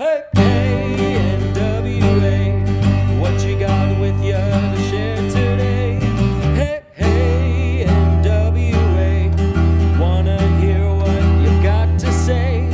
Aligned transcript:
Hey, 0.00 0.24
hey, 0.34 1.36
NWA, 1.52 3.20
what 3.20 3.44
you 3.44 3.58
got 3.58 4.00
with 4.00 4.16
you 4.24 4.32
to 4.32 4.82
share 4.88 5.16
today? 5.28 6.00
Hey, 6.54 6.82
hey, 6.94 7.84
NWA, 7.86 9.28
wanna 10.00 10.40
hear 10.58 10.94
what 10.94 11.22
you 11.42 11.62
got 11.62 12.00
to 12.00 12.10
say? 12.14 12.70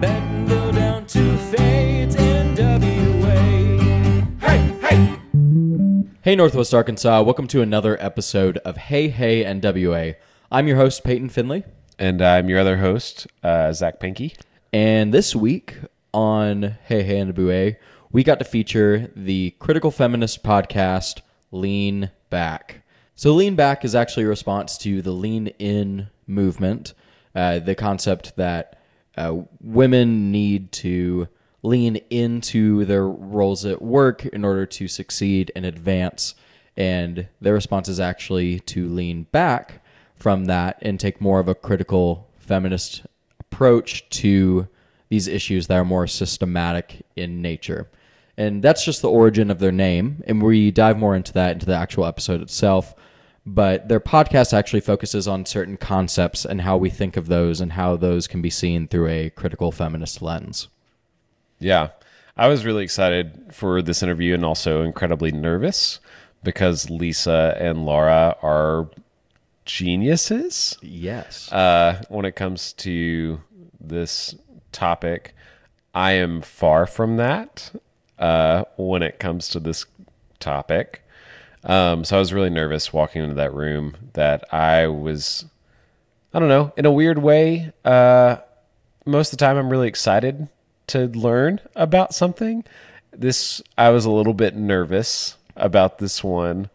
Down 0.00 1.06
to 1.06 1.38
Fades, 1.52 2.16
NWA. 2.16 3.78
Hey, 4.40 4.58
hey! 4.80 5.16
Hey, 6.22 6.34
Northwest 6.34 6.74
Arkansas. 6.74 7.22
Welcome 7.22 7.46
to 7.46 7.62
another 7.62 7.96
episode 8.02 8.58
of 8.64 8.78
Hey 8.78 9.10
Hey 9.10 9.44
NWA. 9.44 10.16
I'm 10.50 10.66
your 10.66 10.78
host, 10.78 11.04
Peyton 11.04 11.28
Finley. 11.28 11.62
And 12.00 12.20
I'm 12.20 12.48
your 12.48 12.58
other 12.58 12.78
host, 12.78 13.28
uh, 13.44 13.72
Zach 13.72 14.00
Pinky. 14.00 14.34
And 14.72 15.14
this 15.14 15.36
week 15.36 15.76
on 16.14 16.76
Hey 16.84 17.02
Hey 17.02 17.16
NWA, 17.16 17.76
we 18.12 18.22
got 18.22 18.38
to 18.38 18.44
feature 18.44 19.10
the 19.16 19.50
critical 19.58 19.90
feminist 19.90 20.44
podcast, 20.44 21.20
Lean 21.50 22.10
Back. 22.30 22.82
So, 23.16 23.32
Lean 23.32 23.56
Back 23.56 23.84
is 23.84 23.94
actually 23.94 24.24
a 24.24 24.28
response 24.28 24.78
to 24.78 25.02
the 25.02 25.10
Lean 25.10 25.48
In 25.58 26.08
movement, 26.26 26.94
uh, 27.34 27.58
the 27.58 27.74
concept 27.74 28.36
that 28.36 28.80
uh, 29.16 29.42
women 29.60 30.30
need 30.30 30.70
to 30.72 31.28
lean 31.62 31.96
into 32.10 32.84
their 32.84 33.08
roles 33.08 33.64
at 33.64 33.82
work 33.82 34.24
in 34.26 34.44
order 34.44 34.66
to 34.66 34.86
succeed 34.86 35.50
and 35.56 35.66
advance. 35.66 36.36
And 36.76 37.26
their 37.40 37.54
response 37.54 37.88
is 37.88 37.98
actually 37.98 38.60
to 38.60 38.88
lean 38.88 39.24
back 39.32 39.82
from 40.14 40.44
that 40.44 40.78
and 40.80 41.00
take 41.00 41.20
more 41.20 41.40
of 41.40 41.48
a 41.48 41.54
critical 41.54 42.28
feminist 42.38 43.04
approach 43.40 44.08
to 44.10 44.68
these 45.08 45.28
issues 45.28 45.66
that 45.66 45.76
are 45.76 45.84
more 45.84 46.06
systematic 46.06 47.04
in 47.16 47.42
nature. 47.42 47.88
And 48.36 48.62
that's 48.62 48.84
just 48.84 49.00
the 49.02 49.10
origin 49.10 49.50
of 49.50 49.60
their 49.60 49.70
name. 49.72 50.22
And 50.26 50.42
we 50.42 50.70
dive 50.70 50.98
more 50.98 51.14
into 51.14 51.32
that 51.34 51.52
into 51.52 51.66
the 51.66 51.76
actual 51.76 52.04
episode 52.04 52.40
itself. 52.42 52.94
But 53.46 53.88
their 53.88 54.00
podcast 54.00 54.52
actually 54.52 54.80
focuses 54.80 55.28
on 55.28 55.44
certain 55.44 55.76
concepts 55.76 56.44
and 56.46 56.62
how 56.62 56.76
we 56.78 56.88
think 56.90 57.16
of 57.16 57.26
those 57.28 57.60
and 57.60 57.72
how 57.72 57.94
those 57.96 58.26
can 58.26 58.40
be 58.40 58.50
seen 58.50 58.88
through 58.88 59.08
a 59.08 59.30
critical 59.30 59.70
feminist 59.70 60.22
lens. 60.22 60.68
Yeah. 61.60 61.90
I 62.36 62.48
was 62.48 62.64
really 62.64 62.82
excited 62.82 63.50
for 63.52 63.82
this 63.82 64.02
interview 64.02 64.34
and 64.34 64.44
also 64.44 64.82
incredibly 64.82 65.30
nervous 65.30 66.00
because 66.42 66.90
Lisa 66.90 67.54
and 67.60 67.86
Laura 67.86 68.36
are 68.42 68.88
geniuses 69.64 70.76
Yes. 70.82 71.50
uh, 71.52 72.02
when 72.08 72.24
it 72.24 72.36
comes 72.36 72.72
to 72.74 73.40
this 73.80 74.34
topic. 74.74 75.34
I 75.94 76.12
am 76.12 76.40
far 76.42 76.86
from 76.86 77.16
that 77.16 77.72
uh, 78.18 78.64
when 78.76 79.02
it 79.02 79.18
comes 79.18 79.48
to 79.50 79.60
this 79.60 79.86
topic. 80.40 81.02
Um, 81.62 82.04
so 82.04 82.16
I 82.16 82.18
was 82.18 82.34
really 82.34 82.50
nervous 82.50 82.92
walking 82.92 83.22
into 83.22 83.36
that 83.36 83.54
room 83.54 83.96
that 84.12 84.52
I 84.52 84.86
was, 84.88 85.46
I 86.34 86.38
don't 86.38 86.48
know, 86.48 86.72
in 86.76 86.84
a 86.84 86.92
weird 86.92 87.18
way. 87.18 87.72
Uh, 87.84 88.36
most 89.06 89.32
of 89.32 89.38
the 89.38 89.44
time, 89.44 89.56
I'm 89.56 89.70
really 89.70 89.88
excited 89.88 90.48
to 90.88 91.06
learn 91.08 91.60
about 91.74 92.14
something. 92.14 92.64
This, 93.12 93.62
I 93.78 93.90
was 93.90 94.04
a 94.04 94.10
little 94.10 94.34
bit 94.34 94.56
nervous 94.56 95.36
about 95.56 95.98
this 95.98 96.22
one. 96.22 96.68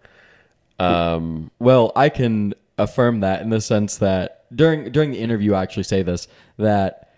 Um, 0.79 1.51
Well, 1.59 1.91
I 1.95 2.09
can 2.09 2.53
affirm 2.77 3.19
that 3.19 3.41
in 3.41 3.49
the 3.49 3.61
sense 3.61 3.97
that 3.97 4.45
during 4.55 4.91
during 4.91 5.11
the 5.11 5.19
interview, 5.19 5.53
I 5.53 5.61
actually 5.61 5.83
say 5.83 6.01
this 6.01 6.27
that 6.57 7.08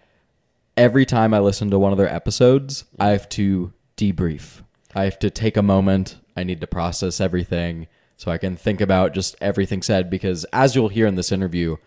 every 0.77 1.05
time 1.05 1.33
I 1.33 1.39
listen 1.39 1.69
to 1.71 1.79
one 1.79 1.91
of 1.91 1.97
their 1.97 2.13
episodes, 2.13 2.85
I 2.99 3.09
have 3.09 3.29
to 3.29 3.73
debrief. 3.97 4.63
I 4.95 5.03
have 5.03 5.19
to 5.19 5.29
take 5.29 5.57
a 5.57 5.61
moment. 5.61 6.17
I 6.35 6.43
need 6.43 6.61
to 6.61 6.67
process 6.67 7.19
everything 7.21 7.87
so 8.17 8.31
I 8.31 8.37
can 8.37 8.55
think 8.55 8.81
about 8.81 9.13
just 9.13 9.35
everything 9.41 9.81
said. 9.81 10.09
Because 10.09 10.45
as 10.53 10.75
you'll 10.75 10.89
hear 10.89 11.07
in 11.07 11.15
this 11.15 11.31
interview, 11.31 11.77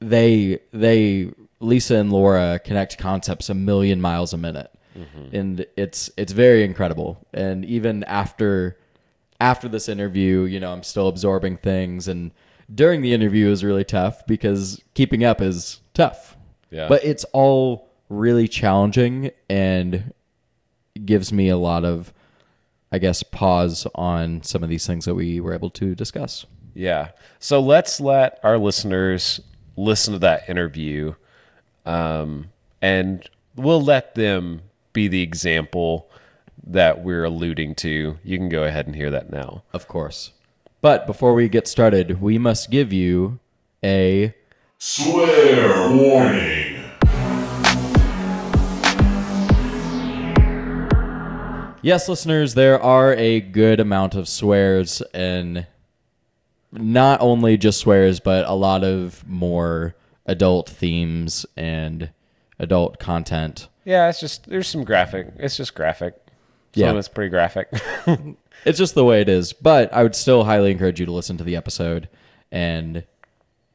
they 0.00 0.60
they 0.72 1.32
Lisa 1.60 1.96
and 1.96 2.12
Laura 2.12 2.60
connect 2.62 2.98
concepts 2.98 3.48
a 3.48 3.54
million 3.54 4.00
miles 4.00 4.32
a 4.32 4.38
minute, 4.38 4.70
mm-hmm. 4.96 5.34
and 5.34 5.66
it's 5.76 6.10
it's 6.16 6.32
very 6.32 6.64
incredible. 6.64 7.26
And 7.32 7.64
even 7.64 8.04
after 8.04 8.78
after 9.40 9.68
this 9.68 9.88
interview, 9.88 10.42
you 10.42 10.60
know, 10.60 10.72
I'm 10.72 10.82
still 10.82 11.08
absorbing 11.08 11.56
things, 11.56 12.08
and 12.08 12.32
during 12.72 13.02
the 13.02 13.12
interview 13.12 13.50
is 13.50 13.64
really 13.64 13.84
tough 13.84 14.26
because 14.26 14.80
keeping 14.94 15.24
up 15.24 15.40
is 15.40 15.80
tough. 15.92 16.36
Yeah. 16.74 16.88
but 16.88 17.04
it's 17.04 17.24
all 17.32 17.88
really 18.08 18.48
challenging 18.48 19.30
and 19.48 20.12
gives 21.04 21.32
me 21.32 21.48
a 21.48 21.56
lot 21.56 21.84
of, 21.84 22.12
I 22.90 22.98
guess, 22.98 23.22
pause 23.22 23.86
on 23.94 24.42
some 24.42 24.62
of 24.62 24.68
these 24.68 24.86
things 24.86 25.04
that 25.04 25.14
we 25.14 25.40
were 25.40 25.54
able 25.54 25.70
to 25.70 25.94
discuss. 25.94 26.46
Yeah. 26.74 27.10
So 27.38 27.60
let's 27.60 28.00
let 28.00 28.40
our 28.42 28.58
listeners 28.58 29.40
listen 29.76 30.14
to 30.14 30.18
that 30.20 30.48
interview, 30.48 31.14
um, 31.86 32.50
and 32.82 33.28
we'll 33.56 33.82
let 33.82 34.14
them 34.14 34.62
be 34.92 35.08
the 35.08 35.22
example 35.22 36.10
that 36.66 37.02
we're 37.02 37.24
alluding 37.24 37.74
to. 37.76 38.18
You 38.24 38.38
can 38.38 38.48
go 38.48 38.64
ahead 38.64 38.86
and 38.86 38.96
hear 38.96 39.10
that 39.10 39.30
now. 39.30 39.62
Of 39.72 39.86
course. 39.86 40.32
But 40.80 41.06
before 41.06 41.34
we 41.34 41.48
get 41.48 41.68
started, 41.68 42.20
we 42.20 42.38
must 42.38 42.70
give 42.70 42.92
you 42.92 43.38
a 43.82 44.34
Swear 44.78 45.90
warning. 45.96 46.53
Yes, 51.84 52.08
listeners, 52.08 52.54
there 52.54 52.82
are 52.82 53.12
a 53.14 53.40
good 53.42 53.78
amount 53.78 54.14
of 54.14 54.26
swears 54.26 55.02
and 55.12 55.66
not 56.72 57.20
only 57.20 57.58
just 57.58 57.78
swears, 57.78 58.20
but 58.20 58.46
a 58.48 58.54
lot 58.54 58.82
of 58.82 59.22
more 59.28 59.94
adult 60.24 60.70
themes 60.70 61.44
and 61.58 62.08
adult 62.58 62.98
content. 62.98 63.68
Yeah, 63.84 64.08
it's 64.08 64.18
just 64.18 64.48
there's 64.48 64.66
some 64.66 64.84
graphic. 64.84 65.28
It's 65.36 65.58
just 65.58 65.74
graphic. 65.74 66.14
Some 66.74 66.82
Yeah. 66.84 66.90
of 66.90 66.96
it's 66.96 67.08
pretty 67.08 67.28
graphic. 67.30 67.68
It's 68.64 68.78
just 68.78 68.94
the 68.94 69.04
way 69.04 69.20
it 69.20 69.28
is. 69.28 69.52
But 69.52 69.92
I 69.92 70.02
would 70.02 70.14
still 70.14 70.44
highly 70.44 70.70
encourage 70.70 70.98
you 70.98 71.04
to 71.04 71.12
listen 71.12 71.36
to 71.36 71.44
the 71.44 71.54
episode. 71.54 72.08
And 72.50 73.04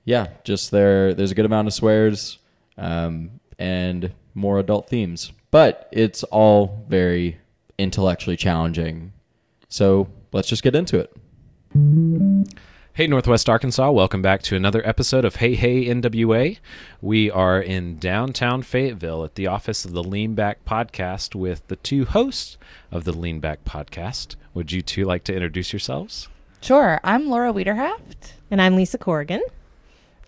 yeah, 0.03 0.29
just 0.43 0.71
there 0.71 1.13
there's 1.13 1.29
a 1.29 1.35
good 1.35 1.45
amount 1.45 1.67
of 1.67 1.75
swears 1.75 2.39
um, 2.75 3.39
and 3.59 4.13
more 4.33 4.57
adult 4.57 4.89
themes. 4.89 5.31
But 5.51 5.89
it's 5.91 6.23
all 6.23 6.83
very 6.89 7.37
intellectually 7.79 8.35
challenging. 8.37 9.13
So 9.69 10.09
let's 10.33 10.47
just 10.49 10.63
get 10.63 10.75
into 10.75 10.99
it. 10.99 12.57
Hey, 12.93 13.07
Northwest 13.07 13.47
Arkansas, 13.47 13.89
welcome 13.91 14.21
back 14.21 14.41
to 14.43 14.55
another 14.57 14.85
episode 14.85 15.23
of 15.23 15.35
Hey 15.35 15.55
Hey 15.55 15.85
NWA. 15.85 16.57
We 17.01 17.31
are 17.31 17.61
in 17.61 17.97
downtown 17.97 18.61
Fayetteville 18.61 19.23
at 19.23 19.35
the 19.35 19.47
office 19.47 19.85
of 19.85 19.93
the 19.93 20.03
Lean 20.03 20.35
Back 20.35 20.65
Podcast 20.65 21.33
with 21.33 21.65
the 21.67 21.77
two 21.77 22.03
hosts 22.03 22.57
of 22.91 23.05
the 23.05 23.13
Lean 23.13 23.39
Back 23.39 23.63
Podcast. 23.63 24.35
Would 24.53 24.73
you 24.73 24.81
two 24.81 25.05
like 25.05 25.23
to 25.25 25.33
introduce 25.33 25.71
yourselves? 25.71 26.27
Sure. 26.61 26.99
I'm 27.03 27.29
Laura 27.29 27.53
Wiederhaft. 27.53 28.33
And 28.51 28.61
I'm 28.61 28.75
Lisa 28.75 28.97
Corrigan, 28.97 29.43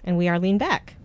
and 0.06 0.17
we 0.17 0.29
are 0.29 0.40
Lean 0.40 0.57
Back. 0.57 0.95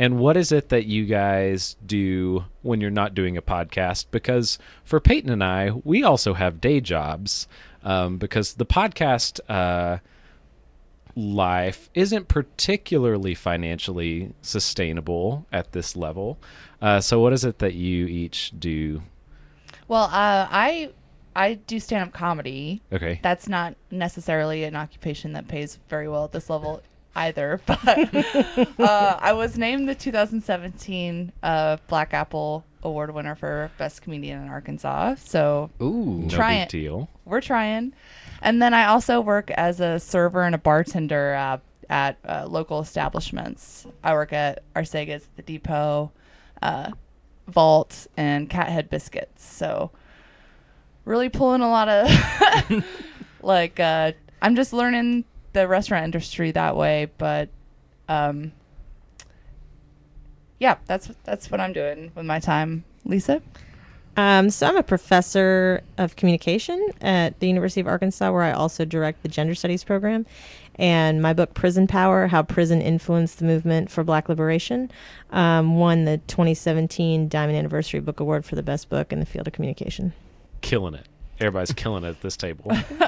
And 0.00 0.18
what 0.18 0.34
is 0.38 0.50
it 0.50 0.70
that 0.70 0.86
you 0.86 1.04
guys 1.04 1.76
do 1.84 2.46
when 2.62 2.80
you're 2.80 2.90
not 2.90 3.14
doing 3.14 3.36
a 3.36 3.42
podcast? 3.42 4.06
Because 4.10 4.58
for 4.82 4.98
Peyton 4.98 5.28
and 5.28 5.44
I, 5.44 5.72
we 5.84 6.02
also 6.02 6.32
have 6.32 6.58
day 6.58 6.80
jobs 6.80 7.46
um, 7.84 8.16
because 8.16 8.54
the 8.54 8.64
podcast 8.64 9.40
uh, 9.46 9.98
life 11.14 11.90
isn't 11.92 12.28
particularly 12.28 13.34
financially 13.34 14.32
sustainable 14.40 15.44
at 15.52 15.72
this 15.72 15.94
level. 15.94 16.38
Uh, 16.80 17.02
so, 17.02 17.20
what 17.20 17.34
is 17.34 17.44
it 17.44 17.58
that 17.58 17.74
you 17.74 18.06
each 18.06 18.54
do? 18.58 19.02
Well, 19.86 20.04
uh, 20.04 20.48
I 20.50 20.92
I 21.36 21.54
do 21.54 21.78
stand 21.78 22.08
up 22.08 22.14
comedy. 22.14 22.80
Okay. 22.90 23.20
That's 23.22 23.48
not 23.50 23.74
necessarily 23.90 24.64
an 24.64 24.76
occupation 24.76 25.34
that 25.34 25.46
pays 25.46 25.78
very 25.90 26.08
well 26.08 26.24
at 26.24 26.32
this 26.32 26.48
level 26.48 26.82
either. 27.14 27.60
But 27.66 28.14
uh, 28.78 29.18
I 29.20 29.32
was 29.32 29.56
named 29.58 29.88
the 29.88 29.94
2017 29.94 31.32
uh, 31.42 31.76
Black 31.88 32.14
Apple 32.14 32.64
Award 32.82 33.14
winner 33.14 33.34
for 33.34 33.70
Best 33.78 34.02
Comedian 34.02 34.42
in 34.42 34.48
Arkansas. 34.48 35.16
So 35.16 35.70
Ooh. 35.82 36.26
no 36.30 36.38
big 36.38 36.58
it. 36.62 36.68
deal. 36.68 37.08
we're 37.24 37.40
trying. 37.40 37.92
And 38.42 38.62
then 38.62 38.72
I 38.74 38.86
also 38.86 39.20
work 39.20 39.50
as 39.50 39.80
a 39.80 39.98
server 40.00 40.42
and 40.44 40.54
a 40.54 40.58
bartender 40.58 41.34
uh, 41.34 41.58
at 41.90 42.18
uh, 42.26 42.46
local 42.48 42.80
establishments. 42.80 43.86
I 44.02 44.14
work 44.14 44.32
at 44.32 44.62
Arcega's, 44.74 45.28
the 45.36 45.42
Depot, 45.42 46.12
uh, 46.62 46.90
Vault, 47.48 48.06
and 48.16 48.48
Cathead 48.48 48.88
Biscuits. 48.88 49.44
So 49.44 49.90
really 51.04 51.28
pulling 51.28 51.60
a 51.60 51.68
lot 51.68 51.88
of 51.88 52.84
like 53.42 53.80
uh, 53.80 54.12
I'm 54.40 54.54
just 54.56 54.72
learning 54.72 55.24
the 55.52 55.68
restaurant 55.68 56.04
industry 56.04 56.50
that 56.52 56.76
way. 56.76 57.10
But 57.18 57.48
um, 58.08 58.52
yeah, 60.58 60.76
that's 60.86 61.10
that's 61.24 61.50
what 61.50 61.60
I'm 61.60 61.72
doing 61.72 62.12
with 62.14 62.26
my 62.26 62.38
time 62.40 62.84
Lisa? 63.04 63.42
Um, 64.16 64.50
so 64.50 64.66
I'm 64.66 64.76
a 64.76 64.82
professor 64.82 65.82
of 65.96 66.16
communication 66.16 66.90
at 67.00 67.38
the 67.40 67.46
University 67.46 67.80
of 67.80 67.86
Arkansas, 67.86 68.30
where 68.32 68.42
I 68.42 68.52
also 68.52 68.84
direct 68.84 69.22
the 69.22 69.28
gender 69.28 69.54
studies 69.54 69.84
program. 69.84 70.26
And 70.74 71.22
my 71.22 71.32
book, 71.32 71.54
Prison 71.54 71.86
Power 71.86 72.26
How 72.26 72.42
Prison 72.42 72.80
Influenced 72.80 73.38
the 73.38 73.44
Movement 73.44 73.90
for 73.90 74.02
Black 74.02 74.28
Liberation, 74.28 74.90
um, 75.30 75.76
won 75.76 76.04
the 76.04 76.18
2017 76.26 77.28
Diamond 77.28 77.56
Anniversary 77.56 78.00
Book 78.00 78.18
Award 78.18 78.44
for 78.44 78.56
the 78.56 78.62
best 78.62 78.88
book 78.88 79.12
in 79.12 79.20
the 79.20 79.26
field 79.26 79.46
of 79.46 79.52
communication. 79.52 80.12
Killing 80.60 80.94
it. 80.94 81.06
Everybody's 81.40 81.72
killing 81.72 82.04
it 82.04 82.08
at 82.08 82.20
this 82.20 82.36
table. 82.36 82.70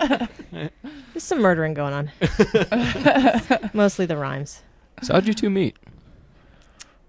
There's 0.50 0.70
some 1.18 1.40
murdering 1.40 1.74
going 1.74 1.92
on. 1.92 2.10
Mostly 3.74 4.06
the 4.06 4.16
rhymes. 4.16 4.62
So 5.02 5.14
how'd 5.14 5.26
you 5.26 5.34
two 5.34 5.50
meet? 5.50 5.76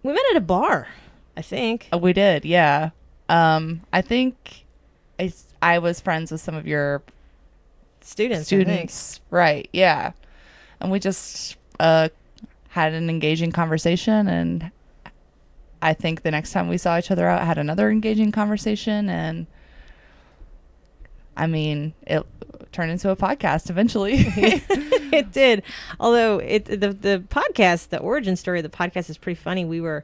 We 0.04 0.12
met 0.12 0.22
at 0.32 0.38
a 0.38 0.42
bar, 0.42 0.88
I 1.38 1.42
think. 1.42 1.88
Oh, 1.94 1.98
we 1.98 2.12
did, 2.14 2.44
yeah. 2.44 2.90
Um, 3.30 3.82
I 3.94 4.02
think 4.02 4.66
I, 5.18 5.24
s- 5.26 5.54
I 5.62 5.80
was 5.80 6.02
friends 6.02 6.32
with 6.32 6.42
some 6.42 6.56
of 6.56 6.68
your 6.68 7.02
Students. 8.02 8.52
I 8.52 8.58
think. 8.58 8.66
students. 8.66 9.22
Right, 9.30 9.70
yeah. 9.72 10.12
And 10.82 10.92
we 10.92 11.00
just 11.00 11.56
uh, 11.80 12.10
had 12.70 12.92
an 12.94 13.10
engaging 13.10 13.54
conversation. 13.54 14.28
And 14.28 14.72
I 15.82 15.94
think 15.94 16.24
the 16.24 16.32
next 16.32 16.52
time 16.52 16.68
we 16.68 16.78
saw 16.78 16.98
each 16.98 17.12
other 17.12 17.30
out, 17.30 17.42
had 17.46 17.58
another 17.58 17.90
engaging 17.90 18.34
conversation. 18.34 19.08
And 19.10 19.48
I 21.36 21.48
mean, 21.48 21.94
it 22.04 22.26
turned 22.72 22.92
into 22.92 23.10
a 23.10 23.16
podcast 23.16 23.70
eventually. 23.70 24.14
it 24.18 25.32
did. 25.32 25.64
Although 26.00 26.40
it 26.40 26.66
the 26.66 26.94
the 26.94 27.24
podcast, 27.30 27.90
the 27.90 28.00
origin 28.00 28.36
story 28.36 28.60
of 28.60 28.64
the 28.64 28.70
podcast 28.70 29.10
is 29.10 29.18
pretty 29.18 29.40
funny. 29.40 29.66
We 29.66 29.82
were 29.82 30.04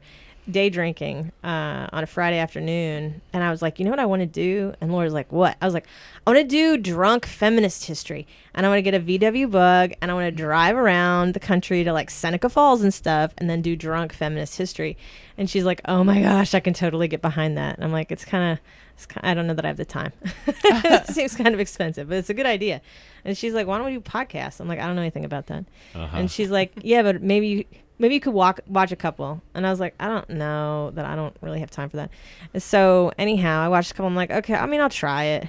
day 0.49 0.69
drinking 0.69 1.31
uh, 1.43 1.87
on 1.91 2.03
a 2.03 2.07
Friday 2.07 2.37
afternoon, 2.39 3.21
and 3.33 3.43
I 3.43 3.51
was 3.51 3.61
like, 3.61 3.79
you 3.79 3.85
know 3.85 3.91
what 3.91 3.99
I 3.99 4.05
want 4.05 4.21
to 4.21 4.25
do? 4.25 4.73
And 4.81 4.91
Laura's 4.91 5.13
like, 5.13 5.31
what? 5.31 5.57
I 5.61 5.65
was 5.65 5.73
like, 5.73 5.85
I 6.25 6.31
want 6.31 6.41
to 6.41 6.47
do 6.47 6.77
drunk 6.77 7.25
feminist 7.25 7.85
history, 7.85 8.27
and 8.53 8.65
I 8.65 8.69
want 8.69 8.77
to 8.77 8.81
get 8.81 8.93
a 8.93 8.99
VW 8.99 9.49
bug, 9.49 9.93
and 10.01 10.09
I 10.11 10.13
want 10.13 10.25
to 10.25 10.31
drive 10.31 10.75
around 10.75 11.33
the 11.33 11.39
country 11.39 11.83
to 11.83 11.93
like 11.93 12.09
Seneca 12.09 12.49
Falls 12.49 12.81
and 12.81 12.93
stuff, 12.93 13.33
and 13.37 13.49
then 13.49 13.61
do 13.61 13.75
drunk 13.75 14.13
feminist 14.13 14.57
history. 14.57 14.97
And 15.37 15.49
she's 15.49 15.65
like, 15.65 15.81
oh 15.85 16.03
my 16.03 16.21
gosh, 16.21 16.53
I 16.53 16.59
can 16.59 16.73
totally 16.73 17.07
get 17.07 17.21
behind 17.21 17.57
that. 17.57 17.75
And 17.75 17.83
I'm 17.83 17.91
like, 17.91 18.11
it's 18.11 18.25
kind 18.25 18.53
of. 18.53 18.59
It's 18.99 19.05
ki- 19.05 19.21
I 19.23 19.33
don't 19.33 19.47
know 19.47 19.53
that 19.53 19.63
I 19.63 19.69
have 19.69 19.77
the 19.77 19.85
time. 19.85 20.11
it 20.47 21.07
seems 21.07 21.33
kind 21.33 21.53
of 21.53 21.61
expensive, 21.61 22.09
but 22.09 22.17
it's 22.17 22.29
a 22.29 22.33
good 22.33 22.45
idea. 22.45 22.81
And 23.23 23.37
she's 23.37 23.53
like, 23.53 23.65
"Why 23.65 23.77
don't 23.77 23.85
we 23.85 23.93
do 23.93 24.01
podcasts?" 24.01 24.59
I'm 24.59 24.67
like, 24.67 24.77
"I 24.77 24.85
don't 24.85 24.97
know 24.97 25.01
anything 25.01 25.23
about 25.23 25.47
that." 25.47 25.63
Uh-huh. 25.95 26.17
And 26.17 26.29
she's 26.29 26.49
like, 26.51 26.73
"Yeah, 26.83 27.01
but 27.03 27.23
maybe 27.23 27.47
you, 27.47 27.65
maybe 27.97 28.15
you 28.15 28.19
could 28.19 28.33
walk 28.33 28.59
watch 28.67 28.91
a 28.91 28.97
couple." 28.97 29.41
And 29.53 29.65
I 29.65 29.69
was 29.69 29.79
like, 29.79 29.95
"I 30.01 30.09
don't 30.09 30.29
know 30.31 30.91
that 30.95 31.05
I 31.05 31.15
don't 31.15 31.33
really 31.39 31.61
have 31.61 31.71
time 31.71 31.87
for 31.87 31.95
that." 31.95 32.11
And 32.53 32.61
so 32.61 33.13
anyhow, 33.17 33.61
I 33.61 33.69
watched 33.69 33.91
a 33.91 33.93
couple. 33.93 34.07
I'm 34.07 34.15
like, 34.15 34.31
"Okay, 34.31 34.53
I 34.53 34.65
mean, 34.65 34.81
I'll 34.81 34.89
try 34.89 35.23
it." 35.23 35.47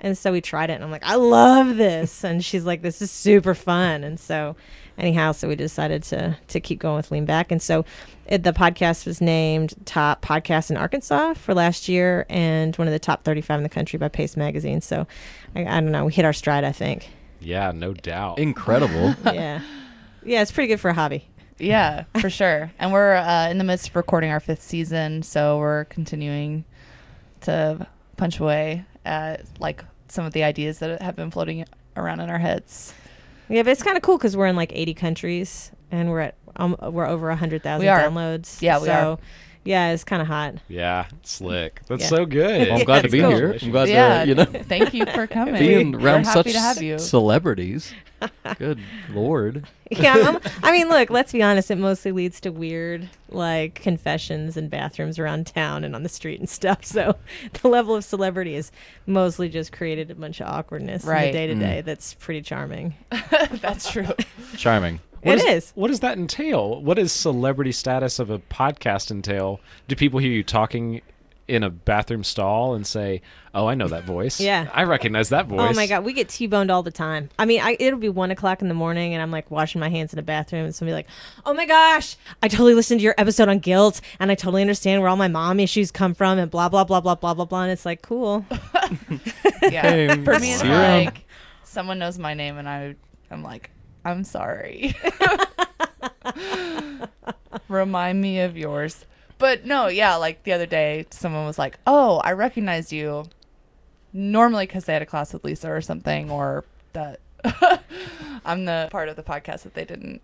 And 0.00 0.16
so 0.16 0.30
we 0.30 0.40
tried 0.40 0.70
it, 0.70 0.74
and 0.74 0.84
I'm 0.84 0.92
like, 0.92 1.04
"I 1.04 1.16
love 1.16 1.76
this." 1.76 2.22
and 2.22 2.44
she's 2.44 2.64
like, 2.64 2.82
"This 2.82 3.02
is 3.02 3.10
super 3.10 3.56
fun." 3.56 4.04
And 4.04 4.20
so 4.20 4.54
anyhow, 4.98 5.32
so 5.32 5.48
we 5.48 5.56
decided 5.56 6.02
to 6.04 6.36
to 6.48 6.60
keep 6.60 6.78
going 6.78 6.96
with 6.96 7.10
Lean 7.10 7.24
Back. 7.24 7.50
And 7.52 7.60
so 7.62 7.84
it, 8.26 8.42
the 8.42 8.52
podcast 8.52 9.06
was 9.06 9.20
named 9.20 9.74
top 9.84 10.22
podcast 10.22 10.70
in 10.70 10.76
Arkansas 10.76 11.34
for 11.34 11.54
last 11.54 11.88
year, 11.88 12.26
and 12.28 12.74
one 12.76 12.88
of 12.88 12.92
the 12.92 12.98
top 12.98 13.24
35 13.24 13.58
in 13.58 13.62
the 13.62 13.68
country 13.68 13.98
by 13.98 14.08
Paste 14.08 14.36
Magazine. 14.36 14.80
So 14.80 15.06
I, 15.56 15.60
I 15.62 15.80
don't 15.80 15.92
know, 15.92 16.04
we 16.04 16.12
hit 16.12 16.24
our 16.24 16.32
stride, 16.32 16.64
I 16.64 16.72
think. 16.72 17.08
yeah, 17.40 17.72
no 17.72 17.92
doubt. 17.92 18.38
Incredible. 18.38 19.14
yeah. 19.24 19.60
Yeah, 20.24 20.42
it's 20.42 20.52
pretty 20.52 20.68
good 20.68 20.78
for 20.80 20.90
a 20.90 20.94
hobby. 20.94 21.28
yeah, 21.58 22.04
for 22.20 22.30
sure. 22.30 22.70
And 22.78 22.92
we're 22.92 23.14
uh, 23.14 23.48
in 23.50 23.58
the 23.58 23.64
midst 23.64 23.88
of 23.88 23.96
recording 23.96 24.30
our 24.30 24.38
fifth 24.40 24.62
season. 24.62 25.22
So 25.24 25.58
we're 25.58 25.84
continuing 25.86 26.64
to 27.42 27.86
punch 28.16 28.38
away 28.38 28.84
at 29.04 29.44
like 29.58 29.84
some 30.08 30.24
of 30.24 30.32
the 30.32 30.44
ideas 30.44 30.78
that 30.78 31.02
have 31.02 31.16
been 31.16 31.30
floating 31.32 31.64
around 31.96 32.20
in 32.20 32.30
our 32.30 32.38
heads. 32.38 32.94
Yeah, 33.52 33.62
but 33.62 33.70
it's 33.72 33.82
kind 33.82 33.98
of 33.98 34.02
cool 34.02 34.16
because 34.16 34.34
we're 34.34 34.46
in 34.46 34.56
like 34.56 34.72
80 34.74 34.94
countries 34.94 35.72
and 35.90 36.08
we're 36.08 36.20
at 36.20 36.36
um, 36.56 36.74
we're 36.80 37.06
over 37.06 37.28
100,000 37.28 37.86
downloads. 37.86 38.62
Yeah, 38.62 38.78
we 38.78 38.86
so, 38.86 38.92
are. 38.92 39.18
Yeah, 39.64 39.92
it's 39.92 40.04
kind 40.04 40.20
of 40.20 40.28
hot. 40.28 40.54
yeah, 40.68 41.06
slick. 41.22 41.82
That's 41.86 42.02
Yeah. 42.02 42.08
so 42.08 42.26
good. 42.26 42.68
Well, 42.68 42.78
I'm 42.78 42.84
glad 42.86 43.02
to 43.02 43.08
be 43.08 43.20
cool. 43.20 43.30
here. 43.30 43.56
I'm 43.62 43.70
glad 43.70 43.88
yeah, 43.88 44.22
to, 44.24 44.28
you 44.28 44.34
know, 44.34 44.44
thank 44.44 44.92
you 44.92 45.06
for 45.06 45.26
coming. 45.28 45.56
being 45.58 45.94
around 45.94 46.24
such 46.26 46.52
to 46.52 46.58
have 46.58 46.82
you. 46.82 46.98
celebrities. 46.98 47.92
Good 48.58 48.78
lord. 49.12 49.66
Yeah, 49.90 50.14
I'm, 50.16 50.38
I 50.62 50.70
mean, 50.70 50.88
look, 50.88 51.10
let's 51.10 51.32
be 51.32 51.42
honest. 51.42 51.70
It 51.72 51.76
mostly 51.78 52.12
leads 52.12 52.40
to 52.42 52.50
weird, 52.50 53.08
like 53.28 53.74
confessions 53.74 54.56
in 54.56 54.68
bathrooms 54.68 55.18
around 55.18 55.46
town 55.48 55.82
and 55.84 55.94
on 55.96 56.02
the 56.04 56.08
street 56.08 56.38
and 56.38 56.48
stuff. 56.48 56.84
So 56.84 57.16
the 57.62 57.68
level 57.68 57.96
of 57.96 58.04
celebrity 58.04 58.54
is 58.54 58.70
mostly 59.06 59.48
just 59.48 59.72
created 59.72 60.10
a 60.10 60.14
bunch 60.14 60.40
of 60.40 60.46
awkwardness 60.46 61.04
Right. 61.04 61.26
in 61.26 61.26
the 61.32 61.32
day 61.32 61.46
to 61.48 61.54
day. 61.54 61.82
Mm. 61.82 61.84
That's 61.84 62.14
pretty 62.14 62.42
charming. 62.42 62.94
That's 63.60 63.90
true. 63.90 64.06
Charming. 64.56 65.00
What 65.22 65.38
It 65.38 65.44
is- 65.46 65.64
is. 65.64 65.72
What 65.74 65.88
does 65.88 66.00
that 66.00 66.18
entail? 66.18 66.80
What 66.82 66.94
does 66.96 67.12
celebrity 67.12 67.72
status 67.72 68.18
of 68.18 68.30
a 68.30 68.38
podcast 68.38 69.10
entail? 69.10 69.60
Do 69.88 69.96
people 69.96 70.18
hear 70.20 70.32
you 70.32 70.42
talking 70.42 71.00
in 71.48 71.64
a 71.64 71.68
bathroom 71.70 72.22
stall 72.24 72.72
and 72.74 72.86
say, 72.86 73.20
"Oh, 73.52 73.66
I 73.66 73.74
know 73.74 73.88
that 73.88 74.04
voice. 74.04 74.40
Yeah. 74.52 74.70
I 74.72 74.84
recognize 74.84 75.28
that 75.30 75.46
voice." 75.46 75.60
Oh 75.60 75.72
my 75.74 75.86
god, 75.88 76.04
we 76.04 76.12
get 76.12 76.28
t-boned 76.28 76.70
all 76.70 76.82
the 76.84 76.92
time. 76.92 77.30
I 77.38 77.44
mean, 77.44 77.60
I, 77.60 77.76
it'll 77.80 77.98
be 77.98 78.08
one 78.08 78.30
o'clock 78.30 78.62
in 78.62 78.68
the 78.68 78.74
morning, 78.74 79.12
and 79.12 79.20
I'm 79.20 79.30
like 79.32 79.50
washing 79.50 79.80
my 79.80 79.88
hands 79.90 80.12
in 80.12 80.18
a 80.20 80.22
bathroom, 80.22 80.64
and 80.64 80.74
somebody 80.74 80.94
like, 80.94 81.08
"Oh 81.44 81.52
my 81.52 81.66
gosh, 81.66 82.16
I 82.42 82.48
totally 82.48 82.74
listened 82.74 83.00
to 83.00 83.04
your 83.04 83.16
episode 83.18 83.48
on 83.48 83.58
guilt, 83.58 84.00
and 84.20 84.30
I 84.30 84.34
totally 84.36 84.62
understand 84.62 85.02
where 85.02 85.10
all 85.10 85.16
my 85.16 85.28
mom 85.28 85.58
issues 85.60 85.90
come 85.90 86.14
from, 86.14 86.38
and 86.38 86.50
blah 86.50 86.68
blah 86.68 86.84
blah 86.84 87.00
blah 87.00 87.16
blah 87.16 87.34
blah 87.34 87.44
blah." 87.44 87.62
And 87.64 87.72
it's 87.72 87.84
like, 87.84 88.02
cool. 88.02 88.46
Yeah. 89.62 89.82
Hey, 89.82 90.08
For 90.24 90.38
me, 90.38 90.52
it's 90.52 90.60
see 90.62 90.66
you 90.68 90.72
around. 90.72 91.04
like 91.06 91.24
someone 91.64 91.98
knows 91.98 92.18
my 92.18 92.34
name, 92.34 92.56
and 92.56 92.68
I, 92.68 92.94
I'm 93.30 93.42
like, 93.42 93.70
I'm 94.04 94.24
sorry. 94.24 94.94
Remind 97.68 98.20
me 98.20 98.40
of 98.40 98.56
yours. 98.56 99.06
But 99.38 99.64
no, 99.64 99.88
yeah, 99.88 100.16
like 100.16 100.44
the 100.44 100.52
other 100.52 100.66
day, 100.66 101.06
someone 101.10 101.46
was 101.46 101.58
like, 101.58 101.78
"Oh, 101.86 102.18
I 102.18 102.32
recognize 102.32 102.92
you." 102.92 103.24
Normally, 104.12 104.66
because 104.66 104.84
they 104.84 104.92
had 104.92 105.02
a 105.02 105.06
class 105.06 105.32
with 105.32 105.42
Lisa 105.44 105.70
or 105.70 105.80
something, 105.80 106.30
or 106.30 106.64
that 106.92 107.20
I'm 108.44 108.64
the 108.66 108.88
part 108.90 109.08
of 109.08 109.16
the 109.16 109.22
podcast 109.22 109.62
that 109.62 109.74
they 109.74 109.84
didn't, 109.84 110.20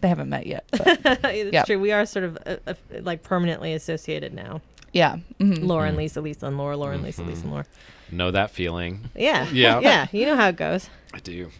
they 0.00 0.08
haven't 0.08 0.28
met 0.30 0.46
yet. 0.46 0.64
But 0.70 1.00
it's 1.24 1.52
Yep. 1.52 1.66
true. 1.66 1.78
We 1.78 1.92
are 1.92 2.06
sort 2.06 2.24
of 2.24 2.38
uh, 2.46 2.56
uh, 2.66 2.74
like 3.02 3.22
permanently 3.22 3.74
associated 3.74 4.32
now. 4.32 4.60
yeah, 4.92 5.16
mhm. 5.38 5.62
Laura 5.64 5.88
and 5.88 5.96
Lisa, 5.96 6.20
Lisa 6.20 6.46
and 6.46 6.56
Laura, 6.58 6.76
Laura 6.76 6.94
and 6.94 7.02
Lisa, 7.02 7.22
Lisa 7.22 7.42
and 7.42 7.50
Laura. 7.52 7.66
know 8.10 8.30
that 8.30 8.50
feeling. 8.50 9.10
Yeah, 9.14 9.46
Yeah. 9.52 9.80
yeah. 9.80 10.06
You 10.10 10.26
know 10.26 10.36
how 10.36 10.48
it 10.48 10.56
goes. 10.56 10.88
I 11.14 11.18
do. 11.20 11.50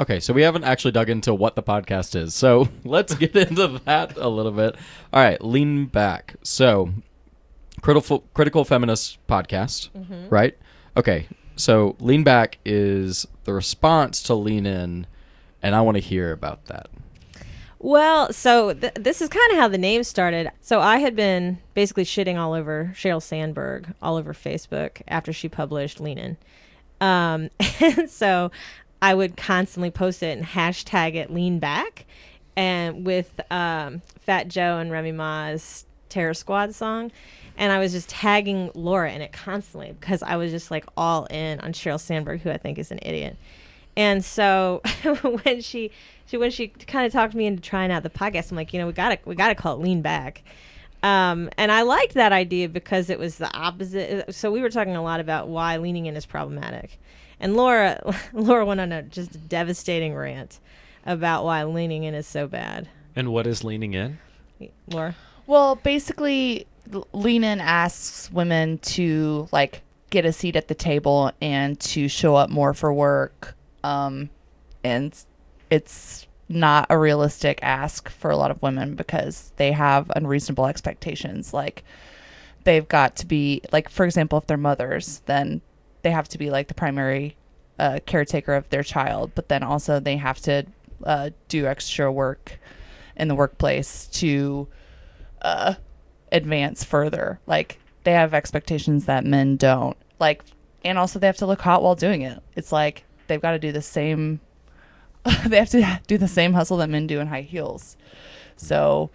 Okay, 0.00 0.20
so 0.20 0.32
we 0.32 0.42
haven't 0.42 0.64
actually 0.64 0.92
dug 0.92 1.10
into 1.10 1.34
what 1.34 1.56
the 1.56 1.62
podcast 1.62 2.14
is. 2.14 2.34
So 2.34 2.68
let's 2.84 3.14
get 3.14 3.34
into 3.34 3.80
that 3.84 4.16
a 4.16 4.28
little 4.28 4.52
bit. 4.52 4.76
All 5.12 5.22
right, 5.22 5.42
lean 5.42 5.86
back. 5.86 6.36
So, 6.42 6.90
critical 7.80 8.20
critical 8.34 8.64
feminist 8.64 9.18
podcast, 9.26 9.90
right? 10.30 10.56
Okay, 10.96 11.26
so 11.56 11.96
lean 12.00 12.22
back 12.22 12.58
is 12.64 13.26
the 13.44 13.52
response 13.52 14.22
to 14.24 14.34
lean 14.34 14.66
in, 14.66 15.06
and 15.62 15.74
I 15.74 15.80
want 15.80 15.96
to 15.96 16.02
hear 16.02 16.32
about 16.32 16.66
that. 16.66 16.88
Well, 17.80 18.32
so 18.32 18.74
th- 18.74 18.94
this 18.94 19.22
is 19.22 19.28
kind 19.28 19.52
of 19.52 19.58
how 19.58 19.68
the 19.68 19.78
name 19.78 20.02
started. 20.02 20.50
So 20.60 20.80
I 20.80 20.98
had 20.98 21.14
been 21.14 21.58
basically 21.74 22.04
shitting 22.04 22.36
all 22.36 22.52
over 22.52 22.92
Sheryl 22.94 23.22
Sandberg 23.22 23.94
all 24.02 24.16
over 24.16 24.32
Facebook 24.32 25.02
after 25.06 25.32
she 25.32 25.48
published 25.48 26.00
Lean 26.00 26.18
In. 26.18 26.36
Um, 27.00 27.50
and 27.80 28.10
so 28.10 28.50
I 29.00 29.14
would 29.14 29.36
constantly 29.36 29.90
post 29.90 30.22
it 30.22 30.36
and 30.36 30.46
hashtag 30.46 31.14
it 31.14 31.32
Lean 31.32 31.58
Back, 31.58 32.04
and 32.56 33.06
with 33.06 33.40
um, 33.50 34.02
Fat 34.20 34.48
Joe 34.48 34.78
and 34.78 34.90
Remy 34.90 35.12
Ma's 35.12 35.86
Terror 36.08 36.34
Squad 36.34 36.74
song. 36.74 37.12
And 37.56 37.72
I 37.72 37.78
was 37.80 37.92
just 37.92 38.08
tagging 38.08 38.70
Laura 38.74 39.12
in 39.12 39.20
it 39.20 39.32
constantly 39.32 39.92
because 39.98 40.22
I 40.22 40.36
was 40.36 40.52
just 40.52 40.70
like 40.70 40.84
all 40.96 41.26
in 41.26 41.58
on 41.60 41.72
Sheryl 41.72 41.98
Sandberg, 41.98 42.40
who 42.40 42.50
I 42.50 42.56
think 42.56 42.78
is 42.78 42.92
an 42.92 43.00
idiot. 43.02 43.36
And 43.96 44.24
so 44.24 44.80
when 45.42 45.60
she, 45.60 45.90
she 46.26 46.36
when 46.36 46.52
she 46.52 46.68
kind 46.68 47.04
of 47.04 47.12
talked 47.12 47.34
me 47.34 47.46
into 47.46 47.60
trying 47.60 47.90
out 47.90 48.04
the 48.04 48.10
podcast, 48.10 48.52
I'm 48.52 48.56
like, 48.56 48.72
you 48.72 48.78
know, 48.78 48.86
we 48.86 48.92
gotta 48.92 49.18
we 49.24 49.34
gotta 49.34 49.56
call 49.56 49.74
it 49.74 49.82
Lean 49.82 50.02
Back. 50.02 50.44
Um, 51.02 51.50
and 51.56 51.70
I 51.70 51.82
liked 51.82 52.14
that 52.14 52.32
idea 52.32 52.68
because 52.68 53.10
it 53.10 53.18
was 53.18 53.38
the 53.38 53.52
opposite. 53.56 54.34
So 54.34 54.50
we 54.50 54.60
were 54.60 54.70
talking 54.70 54.96
a 54.96 55.02
lot 55.02 55.20
about 55.20 55.48
why 55.48 55.76
leaning 55.76 56.06
in 56.06 56.16
is 56.16 56.26
problematic, 56.26 56.98
and 57.40 57.56
Laura 57.56 58.00
Laura 58.32 58.64
went 58.64 58.80
on 58.80 58.92
a 58.92 59.02
just 59.02 59.48
devastating 59.48 60.14
rant 60.14 60.60
about 61.06 61.44
why 61.44 61.64
leaning 61.64 62.04
in 62.04 62.14
is 62.14 62.26
so 62.26 62.46
bad. 62.46 62.88
And 63.16 63.32
what 63.32 63.46
is 63.46 63.64
leaning 63.64 63.94
in? 63.94 64.18
Laura, 64.88 65.14
Well, 65.46 65.76
basically, 65.76 66.66
L- 66.92 67.06
Lean 67.12 67.44
In 67.44 67.60
asks 67.60 68.30
women 68.30 68.78
to 68.78 69.48
like 69.52 69.82
get 70.10 70.24
a 70.24 70.32
seat 70.32 70.56
at 70.56 70.68
the 70.68 70.74
table 70.74 71.32
and 71.40 71.78
to 71.80 72.08
show 72.08 72.34
up 72.36 72.50
more 72.50 72.74
for 72.74 72.92
work. 72.92 73.54
Um, 73.84 74.30
and 74.84 75.14
it's 75.70 76.26
not 76.48 76.86
a 76.88 76.98
realistic 76.98 77.58
ask 77.62 78.08
for 78.08 78.30
a 78.30 78.36
lot 78.36 78.50
of 78.50 78.62
women 78.62 78.94
because 78.94 79.52
they 79.56 79.72
have 79.72 80.10
unreasonable 80.16 80.66
expectations. 80.66 81.52
Like 81.52 81.84
they've 82.64 82.88
got 82.88 83.16
to 83.16 83.26
be 83.26 83.60
like, 83.72 83.88
for 83.88 84.04
example, 84.04 84.38
if 84.38 84.46
they're 84.46 84.56
mothers, 84.56 85.22
then 85.26 85.60
they 86.02 86.10
have 86.10 86.28
to 86.28 86.38
be 86.38 86.50
like 86.50 86.68
the 86.68 86.74
primary 86.74 87.36
uh, 87.78 88.00
caretaker 88.06 88.54
of 88.54 88.68
their 88.70 88.82
child, 88.82 89.32
but 89.34 89.48
then 89.48 89.62
also 89.62 90.00
they 90.00 90.16
have 90.16 90.40
to 90.40 90.66
uh, 91.04 91.30
do 91.48 91.66
extra 91.66 92.10
work 92.10 92.58
in 93.16 93.28
the 93.28 93.34
workplace 93.34 94.06
to 94.06 94.68
uh, 95.42 95.74
advance 96.32 96.84
further. 96.84 97.40
Like 97.46 97.78
they 98.04 98.12
have 98.12 98.34
expectations 98.34 99.06
that 99.06 99.24
men 99.24 99.56
don't. 99.56 99.96
Like, 100.18 100.42
and 100.84 100.98
also 100.98 101.18
they 101.18 101.26
have 101.26 101.36
to 101.38 101.46
look 101.46 101.60
hot 101.60 101.82
while 101.82 101.94
doing 101.94 102.22
it. 102.22 102.42
It's 102.56 102.72
like 102.72 103.04
they've 103.26 103.40
got 103.40 103.52
to 103.52 103.58
do 103.58 103.72
the 103.72 103.82
same. 103.82 104.40
they 105.46 105.58
have 105.58 105.70
to 105.70 106.00
do 106.06 106.18
the 106.18 106.28
same 106.28 106.52
hustle 106.54 106.78
that 106.78 106.90
men 106.90 107.06
do 107.06 107.20
in 107.20 107.26
high 107.26 107.42
heels. 107.42 107.96
So, 108.56 109.10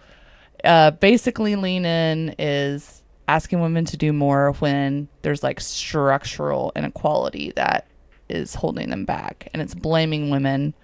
uh, 0.62 0.92
basically, 0.92 1.56
lean 1.56 1.84
in 1.84 2.34
is 2.38 3.02
asking 3.28 3.60
women 3.60 3.84
to 3.86 3.96
do 3.96 4.12
more 4.12 4.52
when 4.58 5.08
there's 5.22 5.42
like 5.42 5.60
structural 5.60 6.72
inequality 6.76 7.52
that 7.56 7.86
is 8.28 8.54
holding 8.54 8.90
them 8.90 9.04
back, 9.04 9.48
and 9.52 9.62
it's 9.62 9.74
blaming 9.74 10.30
women 10.30 10.74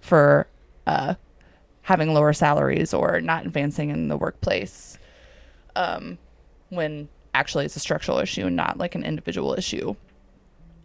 for 0.00 0.46
uh, 0.86 1.14
having 1.82 2.12
lower 2.12 2.32
salaries 2.32 2.92
or 2.92 3.20
not 3.20 3.46
advancing 3.46 3.90
in 3.90 4.08
the 4.08 4.16
workplace 4.16 4.98
um, 5.76 6.18
when 6.68 7.08
actually 7.34 7.64
it's 7.64 7.76
a 7.76 7.80
structural 7.80 8.18
issue 8.18 8.46
and 8.46 8.56
not 8.56 8.78
like 8.78 8.94
an 8.94 9.04
individual 9.04 9.54
issue. 9.54 9.94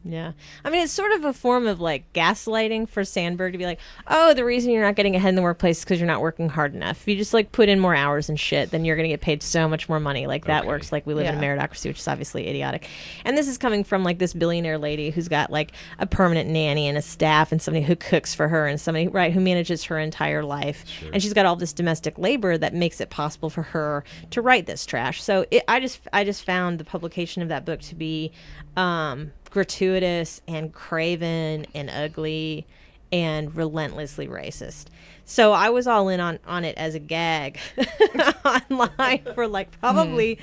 Yeah. 0.05 0.33
I 0.65 0.69
mean, 0.69 0.81
it's 0.83 0.91
sort 0.91 1.13
of 1.13 1.23
a 1.23 1.31
form 1.31 1.65
of 1.65 1.79
like 1.79 2.11
gaslighting 2.11 2.89
for 2.89 3.05
Sandberg 3.05 3.53
to 3.53 3.57
be 3.57 3.65
like, 3.65 3.79
oh, 4.07 4.33
the 4.33 4.43
reason 4.43 4.71
you're 4.71 4.83
not 4.83 4.95
getting 4.95 5.15
ahead 5.15 5.29
in 5.29 5.35
the 5.35 5.41
workplace 5.41 5.77
is 5.79 5.83
because 5.85 5.99
you're 5.99 6.07
not 6.07 6.19
working 6.21 6.49
hard 6.49 6.75
enough. 6.75 7.01
If 7.01 7.07
you 7.07 7.15
just 7.15 7.33
like 7.33 7.53
put 7.53 7.69
in 7.69 7.79
more 7.79 7.95
hours 7.95 8.27
and 8.27 8.37
shit, 8.39 8.71
then 8.71 8.83
you're 8.83 8.97
going 8.97 9.05
to 9.05 9.13
get 9.13 9.21
paid 9.21 9.41
so 9.41 9.69
much 9.69 9.87
more 9.87 10.01
money. 10.01 10.27
Like 10.27 10.45
that 10.45 10.61
Okay. 10.63 10.67
works. 10.67 10.91
Like 10.91 11.07
we 11.07 11.13
live 11.13 11.27
in 11.27 11.35
a 11.35 11.41
meritocracy, 11.41 11.85
which 11.85 11.99
is 11.99 12.07
obviously 12.07 12.47
idiotic. 12.49 12.87
And 13.23 13.37
this 13.37 13.47
is 13.47 13.57
coming 13.57 13.83
from 13.85 14.03
like 14.03 14.19
this 14.19 14.33
billionaire 14.33 14.77
lady 14.77 15.09
who's 15.09 15.29
got 15.29 15.51
like 15.51 15.71
a 15.99 16.05
permanent 16.05 16.49
nanny 16.49 16.87
and 16.89 16.97
a 16.97 17.01
staff 17.01 17.51
and 17.53 17.61
somebody 17.61 17.85
who 17.85 17.95
cooks 17.95 18.35
for 18.35 18.49
her 18.49 18.67
and 18.67 18.81
somebody, 18.81 19.07
right, 19.07 19.31
who 19.31 19.39
manages 19.39 19.85
her 19.85 19.97
entire 19.97 20.43
life. 20.43 20.83
And 21.13 21.23
she's 21.23 21.33
got 21.33 21.45
all 21.45 21.55
this 21.55 21.71
domestic 21.71 22.17
labor 22.17 22.57
that 22.57 22.73
makes 22.73 22.99
it 22.99 23.09
possible 23.09 23.49
for 23.49 23.61
her 23.63 24.03
to 24.31 24.41
write 24.41 24.65
this 24.65 24.85
trash. 24.85 25.23
So 25.23 25.45
it, 25.49 25.63
I 25.67 25.79
just, 25.79 26.01
I 26.11 26.25
just 26.25 26.43
found 26.43 26.77
the 26.77 26.83
publication 26.83 27.41
of 27.41 27.47
that 27.49 27.63
book 27.63 27.79
to 27.83 27.95
be, 27.95 28.31
um, 28.75 29.31
gratuitous 29.53 30.41
and 30.47 30.73
craven 30.73 31.63
and 31.75 31.87
ugly 31.87 32.65
and 33.11 33.55
relentlessly 33.55 34.27
racist. 34.27 34.85
So 35.25 35.53
I 35.53 35.69
was 35.69 35.85
all 35.85 36.09
in 36.09 36.19
on 36.19 36.39
on 36.47 36.65
it 36.65 36.75
as 36.75 36.95
a 36.95 36.99
gag 36.99 37.59
online 38.43 39.21
for 39.35 39.47
like 39.47 39.71
hmm. 39.75 39.79
probably 39.79 40.39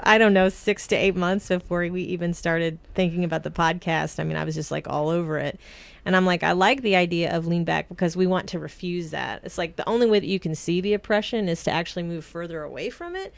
I 0.00 0.16
don't 0.16 0.32
know 0.32 0.48
6 0.48 0.86
to 0.88 0.96
8 0.96 1.14
months 1.14 1.48
before 1.48 1.86
we 1.88 2.02
even 2.04 2.32
started 2.32 2.78
thinking 2.94 3.22
about 3.22 3.42
the 3.42 3.50
podcast. 3.50 4.18
I 4.18 4.24
mean, 4.24 4.38
I 4.38 4.44
was 4.44 4.54
just 4.54 4.70
like 4.70 4.88
all 4.88 5.10
over 5.10 5.36
it. 5.38 5.60
And 6.06 6.16
I'm 6.16 6.26
like, 6.26 6.42
I 6.42 6.52
like 6.52 6.82
the 6.82 6.96
idea 6.96 7.34
of 7.36 7.46
lean 7.46 7.64
back 7.64 7.88
because 7.88 8.16
we 8.16 8.26
want 8.26 8.48
to 8.48 8.58
refuse 8.58 9.10
that. 9.10 9.42
It's 9.44 9.56
like 9.56 9.76
the 9.76 9.88
only 9.88 10.06
way 10.06 10.20
that 10.20 10.26
you 10.26 10.40
can 10.40 10.54
see 10.54 10.80
the 10.80 10.94
oppression 10.94 11.48
is 11.48 11.62
to 11.64 11.70
actually 11.70 12.02
move 12.02 12.24
further 12.24 12.62
away 12.62 12.90
from 12.90 13.14
it 13.14 13.32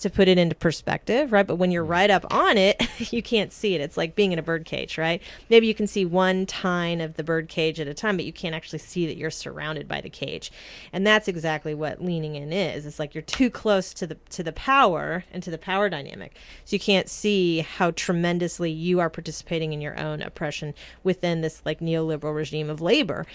to 0.00 0.10
put 0.10 0.28
it 0.28 0.38
into 0.38 0.54
perspective, 0.54 1.32
right? 1.32 1.46
But 1.46 1.56
when 1.56 1.70
you're 1.70 1.82
mm-hmm. 1.82 1.92
right 1.92 2.10
up 2.10 2.32
on 2.32 2.56
it, 2.58 2.82
you 3.12 3.22
can't 3.22 3.52
see 3.52 3.74
it. 3.74 3.80
It's 3.80 3.96
like 3.96 4.14
being 4.14 4.32
in 4.32 4.38
a 4.38 4.42
bird 4.42 4.64
cage, 4.64 4.98
right? 4.98 5.22
Maybe 5.48 5.66
you 5.66 5.74
can 5.74 5.86
see 5.86 6.04
one 6.04 6.46
tine 6.46 7.00
of 7.00 7.14
the 7.14 7.24
bird 7.24 7.48
cage 7.48 7.80
at 7.80 7.86
a 7.86 7.94
time, 7.94 8.16
but 8.16 8.24
you 8.24 8.32
can't 8.32 8.54
actually 8.54 8.78
see 8.80 9.06
that 9.06 9.16
you're 9.16 9.30
surrounded 9.30 9.86
by 9.86 10.00
the 10.00 10.10
cage. 10.10 10.50
And 10.92 11.06
that's 11.06 11.28
exactly 11.28 11.74
what 11.74 12.02
leaning 12.02 12.36
in 12.36 12.52
is. 12.52 12.86
It's 12.86 12.98
like 12.98 13.14
you're 13.14 13.22
too 13.22 13.50
close 13.50 13.94
to 13.94 14.06
the 14.06 14.16
to 14.30 14.42
the 14.42 14.52
power 14.52 15.24
and 15.32 15.42
to 15.42 15.50
the 15.50 15.58
power 15.58 15.88
dynamic. 15.88 16.36
So 16.64 16.76
you 16.76 16.80
can't 16.80 17.08
see 17.08 17.60
how 17.60 17.90
tremendously 17.92 18.70
you 18.70 19.00
are 19.00 19.10
participating 19.10 19.72
in 19.72 19.80
your 19.80 19.98
own 19.98 20.22
oppression 20.22 20.74
within 21.02 21.40
this 21.40 21.62
like 21.64 21.80
neoliberal 21.80 22.34
regime 22.34 22.70
of 22.70 22.80
labor. 22.80 23.26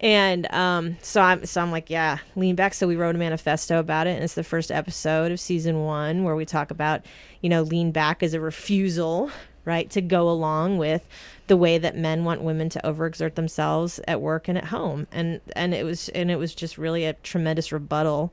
And 0.00 0.50
um, 0.52 0.96
so 1.02 1.20
I'm 1.20 1.44
so 1.44 1.60
I'm 1.60 1.72
like, 1.72 1.90
yeah, 1.90 2.18
lean 2.36 2.54
back. 2.54 2.74
So 2.74 2.86
we 2.86 2.94
wrote 2.94 3.16
a 3.16 3.18
manifesto 3.18 3.80
about 3.80 4.06
it, 4.06 4.14
and 4.14 4.22
it's 4.22 4.34
the 4.34 4.44
first 4.44 4.70
episode 4.70 5.32
of 5.32 5.40
season 5.40 5.82
one 5.84 6.22
where 6.22 6.36
we 6.36 6.44
talk 6.44 6.70
about, 6.70 7.04
you 7.40 7.48
know, 7.48 7.62
lean 7.62 7.90
back 7.90 8.22
as 8.22 8.32
a 8.32 8.40
refusal, 8.40 9.30
right, 9.64 9.90
to 9.90 10.00
go 10.00 10.28
along 10.28 10.78
with 10.78 11.08
the 11.48 11.56
way 11.56 11.78
that 11.78 11.96
men 11.96 12.24
want 12.24 12.42
women 12.42 12.68
to 12.68 12.80
overexert 12.84 13.34
themselves 13.34 13.98
at 14.06 14.20
work 14.20 14.46
and 14.46 14.56
at 14.56 14.66
home. 14.66 15.08
And 15.10 15.40
and 15.56 15.74
it 15.74 15.84
was 15.84 16.08
and 16.10 16.30
it 16.30 16.36
was 16.36 16.54
just 16.54 16.78
really 16.78 17.04
a 17.04 17.14
tremendous 17.14 17.72
rebuttal 17.72 18.32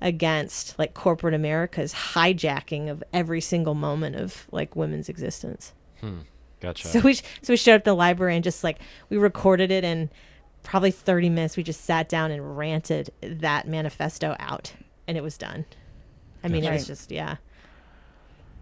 against 0.00 0.78
like 0.78 0.94
corporate 0.94 1.34
America's 1.34 1.94
hijacking 1.94 2.90
of 2.90 3.02
every 3.12 3.40
single 3.40 3.74
moment 3.74 4.14
of 4.14 4.46
like 4.52 4.76
women's 4.76 5.08
existence. 5.08 5.72
Gotcha. 6.60 6.88
So 6.88 7.00
we 7.00 7.14
so 7.14 7.24
we 7.48 7.56
showed 7.56 7.76
up 7.76 7.80
at 7.80 7.84
the 7.84 7.94
library 7.94 8.34
and 8.34 8.44
just 8.44 8.62
like 8.62 8.78
we 9.08 9.16
recorded 9.16 9.70
it 9.70 9.84
in 9.84 10.10
probably 10.68 10.90
30 10.90 11.30
minutes. 11.30 11.56
We 11.56 11.62
just 11.62 11.80
sat 11.80 12.08
down 12.10 12.30
and 12.30 12.56
ranted 12.58 13.10
that 13.22 13.66
manifesto 13.66 14.36
out, 14.38 14.74
and 15.08 15.16
it 15.16 15.22
was 15.22 15.38
done. 15.38 15.64
I 16.44 16.48
mean, 16.48 16.62
it 16.62 16.70
was 16.70 16.86
just 16.86 17.10
yeah, 17.10 17.36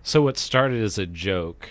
So 0.02 0.22
what 0.22 0.38
started 0.38 0.82
as 0.82 0.98
a 0.98 1.04
joke, 1.04 1.68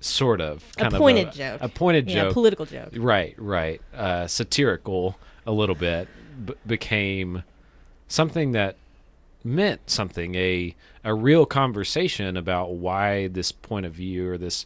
sort 0.00 0.40
of, 0.40 0.64
kind 0.76 0.94
A 0.94 0.96
pointed 0.98 1.28
of 1.28 1.34
joke. 1.34 1.58
a 1.62 1.68
pointed 1.68 2.08
yeah, 2.08 2.22
joke, 2.22 2.32
political 2.32 2.64
joke. 2.64 2.90
right, 2.96 3.34
right, 3.36 3.82
uh, 3.92 4.26
satirical 4.28 5.18
a 5.46 5.52
little 5.52 5.74
bit, 5.74 6.08
b- 6.46 6.54
became 6.66 7.42
something 8.08 8.52
that 8.52 8.76
meant 9.44 9.90
something 9.90 10.34
a 10.36 10.74
a 11.04 11.14
real 11.14 11.44
conversation 11.46 12.36
about 12.36 12.72
why 12.72 13.28
this 13.28 13.52
point 13.52 13.84
of 13.86 13.92
view 13.92 14.30
or 14.30 14.38
this 14.38 14.64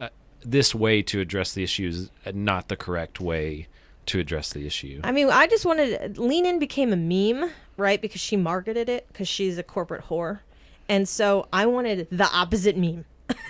uh, 0.00 0.08
this 0.44 0.72
way 0.74 1.02
to 1.02 1.20
address 1.20 1.52
the 1.52 1.62
issue 1.64 1.88
is 1.88 2.10
not 2.34 2.68
the 2.68 2.76
correct 2.76 3.20
way 3.20 3.66
to 4.10 4.18
address 4.18 4.52
the 4.52 4.66
issue. 4.66 5.00
I 5.04 5.12
mean, 5.12 5.30
I 5.30 5.46
just 5.46 5.64
wanted 5.64 6.18
Lean 6.18 6.44
In 6.44 6.58
became 6.58 6.92
a 6.92 6.96
meme, 6.96 7.52
right? 7.76 8.02
Because 8.02 8.20
she 8.20 8.36
marketed 8.36 8.88
it 8.88 9.06
because 9.08 9.28
she's 9.28 9.56
a 9.56 9.62
corporate 9.62 10.06
whore, 10.06 10.40
and 10.88 11.08
so 11.08 11.46
I 11.52 11.66
wanted 11.66 12.08
the 12.10 12.28
opposite 12.32 12.76
meme. 12.76 13.04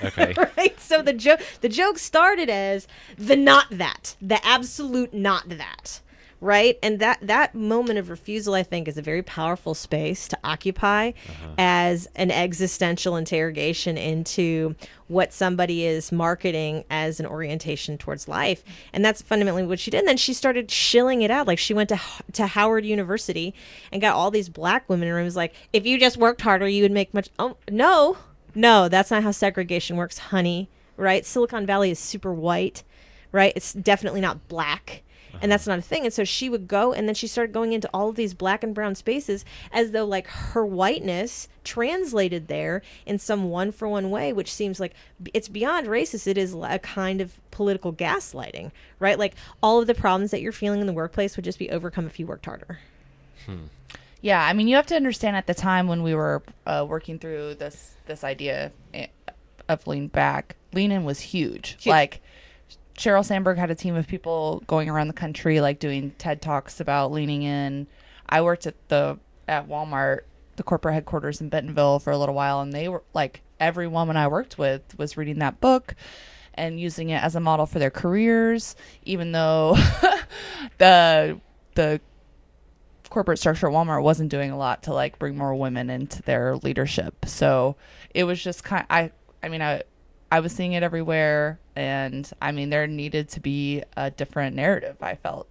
Okay. 0.04 0.34
right? 0.56 0.78
So 0.78 1.00
the 1.00 1.14
joke 1.14 1.40
the 1.62 1.70
joke 1.70 1.98
started 1.98 2.50
as 2.50 2.86
the 3.16 3.36
not 3.36 3.66
that, 3.70 4.16
the 4.20 4.44
absolute 4.46 5.14
not 5.14 5.48
that. 5.48 6.00
Right? 6.42 6.78
And 6.82 7.00
that 7.00 7.18
that 7.20 7.54
moment 7.54 7.98
of 7.98 8.08
refusal 8.08 8.54
I 8.54 8.62
think 8.62 8.88
is 8.88 8.96
a 8.96 9.02
very 9.02 9.22
powerful 9.22 9.74
space 9.74 10.26
to 10.28 10.38
occupy 10.42 11.08
uh-huh. 11.08 11.54
as 11.58 12.08
an 12.16 12.30
existential 12.30 13.16
interrogation 13.16 13.98
into 13.98 14.74
what 15.08 15.34
somebody 15.34 15.84
is 15.84 16.10
marketing 16.10 16.84
as 16.88 17.20
an 17.20 17.26
orientation 17.26 17.98
towards 17.98 18.26
life. 18.26 18.64
And 18.92 19.04
that's 19.04 19.20
fundamentally 19.20 19.66
what 19.66 19.80
she 19.80 19.90
did. 19.90 19.98
And 19.98 20.08
then 20.08 20.16
she 20.16 20.32
started 20.32 20.70
shilling 20.70 21.20
it 21.20 21.30
out. 21.30 21.46
Like 21.46 21.58
she 21.58 21.74
went 21.74 21.90
to 21.90 22.00
to 22.32 22.46
Howard 22.46 22.86
University 22.86 23.54
and 23.92 24.00
got 24.00 24.14
all 24.14 24.30
these 24.30 24.48
black 24.48 24.88
women 24.88 25.08
in 25.08 25.14
rooms 25.14 25.36
like 25.36 25.54
if 25.74 25.84
you 25.84 25.98
just 25.98 26.16
worked 26.16 26.40
harder 26.40 26.66
you 26.66 26.82
would 26.82 26.92
make 26.92 27.12
much 27.12 27.28
oh 27.38 27.56
no 27.70 28.16
no, 28.54 28.88
that's 28.88 29.10
not 29.10 29.22
how 29.22 29.30
segregation 29.30 29.96
works, 29.96 30.18
honey. 30.18 30.68
Right? 30.96 31.24
Silicon 31.24 31.66
Valley 31.66 31.90
is 31.90 31.98
super 31.98 32.32
white, 32.32 32.82
right? 33.32 33.52
It's 33.56 33.72
definitely 33.72 34.20
not 34.20 34.48
black. 34.48 35.02
And 35.42 35.50
that's 35.50 35.66
not 35.66 35.78
a 35.78 35.82
thing. 35.82 36.04
And 36.04 36.12
so 36.12 36.24
she 36.24 36.48
would 36.48 36.68
go, 36.68 36.92
and 36.92 37.08
then 37.08 37.14
she 37.14 37.26
started 37.26 37.52
going 37.52 37.72
into 37.72 37.88
all 37.92 38.08
of 38.08 38.16
these 38.16 38.34
black 38.34 38.62
and 38.62 38.74
brown 38.74 38.94
spaces 38.94 39.44
as 39.72 39.92
though, 39.92 40.04
like, 40.04 40.26
her 40.26 40.64
whiteness 40.64 41.48
translated 41.64 42.48
there 42.48 42.82
in 43.06 43.18
some 43.18 43.50
one 43.50 43.72
for 43.72 43.88
one 43.88 44.10
way, 44.10 44.32
which 44.32 44.52
seems 44.52 44.80
like 44.80 44.94
it's 45.32 45.48
beyond 45.48 45.86
racist. 45.86 46.26
It 46.26 46.38
is 46.38 46.54
a 46.54 46.78
kind 46.78 47.20
of 47.20 47.40
political 47.50 47.92
gaslighting, 47.92 48.70
right? 48.98 49.18
Like, 49.18 49.34
all 49.62 49.80
of 49.80 49.86
the 49.86 49.94
problems 49.94 50.30
that 50.30 50.40
you're 50.40 50.52
feeling 50.52 50.80
in 50.80 50.86
the 50.86 50.92
workplace 50.92 51.36
would 51.36 51.44
just 51.44 51.58
be 51.58 51.70
overcome 51.70 52.06
if 52.06 52.18
you 52.18 52.26
worked 52.26 52.46
harder. 52.46 52.78
Yeah, 54.22 54.44
I 54.44 54.52
mean, 54.52 54.68
you 54.68 54.76
have 54.76 54.86
to 54.86 54.96
understand 54.96 55.36
at 55.36 55.46
the 55.46 55.54
time 55.54 55.88
when 55.88 56.02
we 56.02 56.14
were 56.14 56.42
uh, 56.66 56.84
working 56.86 57.18
through 57.18 57.54
this 57.54 57.94
this 58.06 58.22
idea 58.22 58.70
eh, 58.92 59.06
of 59.68 59.86
lean 59.86 60.08
back, 60.08 60.56
lean 60.72 60.92
in 60.92 61.04
was 61.04 61.20
huge. 61.20 61.78
Like 61.86 62.20
Sheryl 63.00 63.24
Sandberg 63.24 63.56
had 63.56 63.70
a 63.70 63.74
team 63.74 63.96
of 63.96 64.06
people 64.06 64.62
going 64.66 64.90
around 64.90 65.08
the 65.08 65.14
country, 65.14 65.62
like 65.62 65.78
doing 65.78 66.10
TED 66.18 66.42
talks 66.42 66.80
about 66.80 67.10
leaning 67.10 67.42
in. 67.42 67.86
I 68.28 68.42
worked 68.42 68.66
at 68.66 68.74
the 68.88 69.18
at 69.48 69.66
Walmart, 69.66 70.20
the 70.56 70.62
corporate 70.62 70.92
headquarters 70.92 71.40
in 71.40 71.48
Bentonville 71.48 71.98
for 71.98 72.10
a 72.10 72.18
little 72.18 72.34
while, 72.34 72.60
and 72.60 72.74
they 72.74 72.90
were 72.90 73.02
like 73.14 73.40
every 73.58 73.88
woman 73.88 74.18
I 74.18 74.28
worked 74.28 74.58
with 74.58 74.98
was 74.98 75.16
reading 75.16 75.38
that 75.38 75.62
book 75.62 75.94
and 76.52 76.78
using 76.78 77.08
it 77.08 77.22
as 77.22 77.34
a 77.34 77.40
model 77.40 77.64
for 77.64 77.78
their 77.78 77.90
careers, 77.90 78.76
even 79.02 79.32
though 79.32 79.76
the 80.78 81.40
the 81.76 82.02
corporate 83.08 83.38
structure 83.38 83.66
at 83.66 83.72
Walmart 83.72 84.02
wasn't 84.02 84.30
doing 84.30 84.50
a 84.50 84.58
lot 84.58 84.82
to 84.82 84.92
like 84.92 85.18
bring 85.18 85.38
more 85.38 85.54
women 85.54 85.88
into 85.88 86.20
their 86.20 86.56
leadership. 86.56 87.24
So 87.24 87.76
it 88.14 88.24
was 88.24 88.44
just 88.44 88.62
kind 88.62 88.84
I 88.90 89.12
I 89.42 89.48
mean 89.48 89.62
I 89.62 89.84
I 90.30 90.40
was 90.40 90.52
seeing 90.52 90.72
it 90.72 90.82
everywhere 90.82 91.58
and 91.74 92.30
I 92.40 92.52
mean 92.52 92.70
there 92.70 92.86
needed 92.86 93.28
to 93.30 93.40
be 93.40 93.82
a 93.96 94.10
different 94.10 94.56
narrative 94.56 94.96
I 95.00 95.16
felt. 95.16 95.48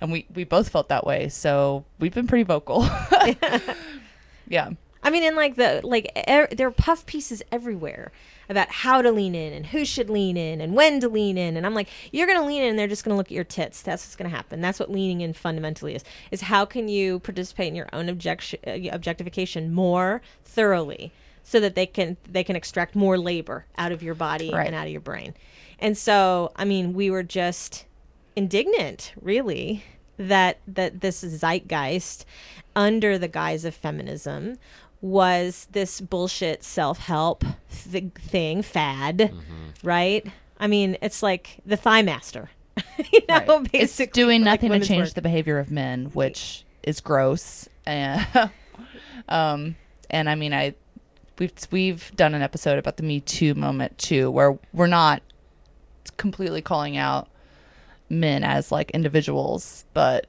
And 0.00 0.10
we 0.10 0.26
we 0.34 0.44
both 0.44 0.68
felt 0.68 0.88
that 0.88 1.06
way. 1.06 1.28
So 1.28 1.84
we've 1.98 2.14
been 2.14 2.26
pretty 2.26 2.44
vocal. 2.44 2.88
yeah. 4.48 4.70
I 5.02 5.10
mean, 5.10 5.22
in 5.22 5.34
like 5.34 5.56
the 5.56 5.80
like 5.82 6.10
er, 6.28 6.48
there 6.50 6.66
are 6.66 6.72
puff 6.72 7.06
pieces 7.06 7.42
everywhere 7.50 8.12
about 8.48 8.70
how 8.70 9.00
to 9.00 9.10
lean 9.10 9.34
in 9.34 9.52
and 9.52 9.66
who 9.66 9.84
should 9.84 10.10
lean 10.10 10.36
in 10.36 10.60
and 10.60 10.74
when 10.74 11.00
to 11.00 11.08
lean 11.08 11.38
in. 11.38 11.56
And 11.56 11.64
I'm 11.64 11.74
like, 11.74 11.88
you're 12.12 12.26
gonna 12.26 12.44
lean 12.44 12.62
in, 12.62 12.70
and 12.70 12.78
they're 12.78 12.86
just 12.88 13.04
gonna 13.04 13.16
look 13.16 13.28
at 13.28 13.32
your 13.32 13.44
tits. 13.44 13.80
That's 13.80 14.04
what's 14.04 14.16
gonna 14.16 14.28
happen. 14.28 14.60
That's 14.60 14.78
what 14.78 14.90
leaning 14.90 15.22
in 15.22 15.32
fundamentally 15.32 15.94
is. 15.94 16.04
Is 16.30 16.42
how 16.42 16.64
can 16.66 16.88
you 16.88 17.20
participate 17.20 17.68
in 17.68 17.74
your 17.74 17.88
own 17.92 18.08
objection, 18.08 18.58
uh, 18.66 18.94
objectification 18.94 19.72
more 19.72 20.20
thoroughly, 20.44 21.12
so 21.42 21.60
that 21.60 21.74
they 21.74 21.86
can 21.86 22.16
they 22.30 22.44
can 22.44 22.56
extract 22.56 22.94
more 22.94 23.18
labor 23.18 23.66
out 23.78 23.92
of 23.92 24.02
your 24.02 24.14
body 24.14 24.50
Right. 24.52 24.66
and 24.66 24.74
out 24.74 24.86
of 24.86 24.92
your 24.92 25.00
brain. 25.00 25.34
And 25.78 25.96
so, 25.96 26.52
I 26.56 26.64
mean, 26.64 26.92
we 26.92 27.10
were 27.10 27.22
just 27.22 27.86
indignant, 28.36 29.12
really, 29.20 29.84
that 30.16 30.58
that 30.66 31.00
this 31.00 31.20
zeitgeist 31.24 32.24
under 32.76 33.18
the 33.18 33.28
guise 33.28 33.64
of 33.64 33.74
feminism 33.74 34.58
was 35.00 35.66
this 35.72 36.00
bullshit 36.00 36.62
self-help 36.62 37.42
th- 37.90 38.12
thing 38.18 38.62
fad, 38.62 39.32
right? 39.82 40.26
I 40.58 40.66
mean, 40.66 40.98
it's 41.00 41.22
like 41.22 41.56
the 41.64 41.76
thigh 41.78 42.02
master. 42.02 42.50
you 43.12 43.20
know, 43.28 43.36
Right. 43.38 43.48
it's 43.48 43.70
basically 43.72 44.12
doing 44.22 44.44
like 44.44 44.62
nothing 44.62 44.78
to 44.80 44.86
change 44.86 45.08
work. 45.08 45.14
the 45.14 45.22
behavior 45.22 45.58
of 45.58 45.70
men, 45.70 46.06
which 46.12 46.64
is 46.82 47.00
gross. 47.00 47.66
And, 47.86 48.50
um, 49.28 49.74
and 50.10 50.28
I 50.28 50.34
mean, 50.34 50.52
I 50.52 50.74
we've 51.40 51.52
we've 51.72 52.12
done 52.14 52.34
an 52.34 52.42
episode 52.42 52.78
about 52.78 52.96
the 52.98 53.02
Me 53.02 53.18
Too 53.18 53.54
moment 53.54 53.98
too, 53.98 54.30
where 54.30 54.56
we're 54.72 54.86
not 54.86 55.22
completely 56.16 56.62
calling 56.62 56.96
out 56.96 57.28
men 58.08 58.44
as 58.44 58.70
like 58.70 58.90
individuals, 58.92 59.84
but 59.94 60.26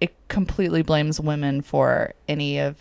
it 0.00 0.12
completely 0.28 0.82
blames 0.82 1.20
women 1.20 1.62
for 1.62 2.14
any 2.26 2.58
of 2.58 2.76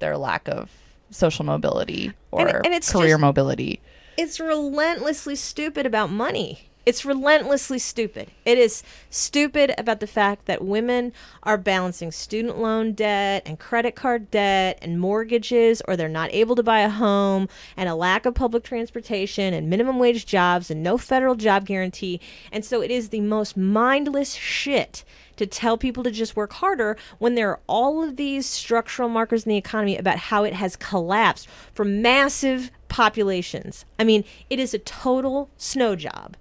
their 0.00 0.16
lack 0.16 0.48
of 0.48 0.70
social 1.10 1.44
mobility 1.44 2.12
or 2.32 2.48
And- 2.48 2.66
and 2.66 2.74
it's 2.74 2.90
career 2.90 3.10
just- 3.10 3.20
mobility. 3.20 3.80
it's 4.16 4.40
relentlessly 4.40 5.36
stupid 5.36 5.86
about 5.86 6.10
money. 6.10 6.67
It's 6.88 7.04
relentlessly 7.04 7.78
stupid. 7.78 8.30
It 8.46 8.56
is 8.56 8.82
stupid 9.10 9.74
about 9.76 10.00
the 10.00 10.06
fact 10.06 10.46
that 10.46 10.64
women 10.64 11.12
are 11.42 11.58
balancing 11.58 12.10
student 12.10 12.58
loan 12.58 12.92
debt 12.92 13.42
and 13.44 13.58
credit 13.58 13.94
card 13.94 14.30
debt 14.30 14.78
and 14.80 14.98
mortgages, 14.98 15.82
or 15.86 15.98
they're 15.98 16.08
not 16.08 16.32
able 16.32 16.56
to 16.56 16.62
buy 16.62 16.80
a 16.80 16.88
home, 16.88 17.46
and 17.76 17.90
a 17.90 17.94
lack 17.94 18.24
of 18.24 18.34
public 18.34 18.64
transportation 18.64 19.52
and 19.52 19.68
minimum 19.68 19.98
wage 19.98 20.24
jobs 20.24 20.70
and 20.70 20.82
no 20.82 20.96
federal 20.96 21.34
job 21.34 21.66
guarantee. 21.66 22.22
And 22.50 22.64
so 22.64 22.80
it 22.80 22.90
is 22.90 23.10
the 23.10 23.20
most 23.20 23.54
mindless 23.54 24.32
shit 24.32 25.04
to 25.36 25.44
tell 25.44 25.76
people 25.76 26.02
to 26.04 26.10
just 26.10 26.36
work 26.36 26.54
harder 26.54 26.96
when 27.18 27.34
there 27.34 27.50
are 27.50 27.60
all 27.66 28.02
of 28.02 28.16
these 28.16 28.46
structural 28.46 29.10
markers 29.10 29.44
in 29.44 29.50
the 29.50 29.58
economy 29.58 29.98
about 29.98 30.16
how 30.16 30.42
it 30.42 30.54
has 30.54 30.74
collapsed 30.74 31.48
for 31.74 31.84
massive 31.84 32.70
populations. 32.88 33.84
I 33.98 34.04
mean, 34.04 34.24
it 34.48 34.58
is 34.58 34.72
a 34.72 34.78
total 34.78 35.50
snow 35.58 35.94
job. 35.94 36.34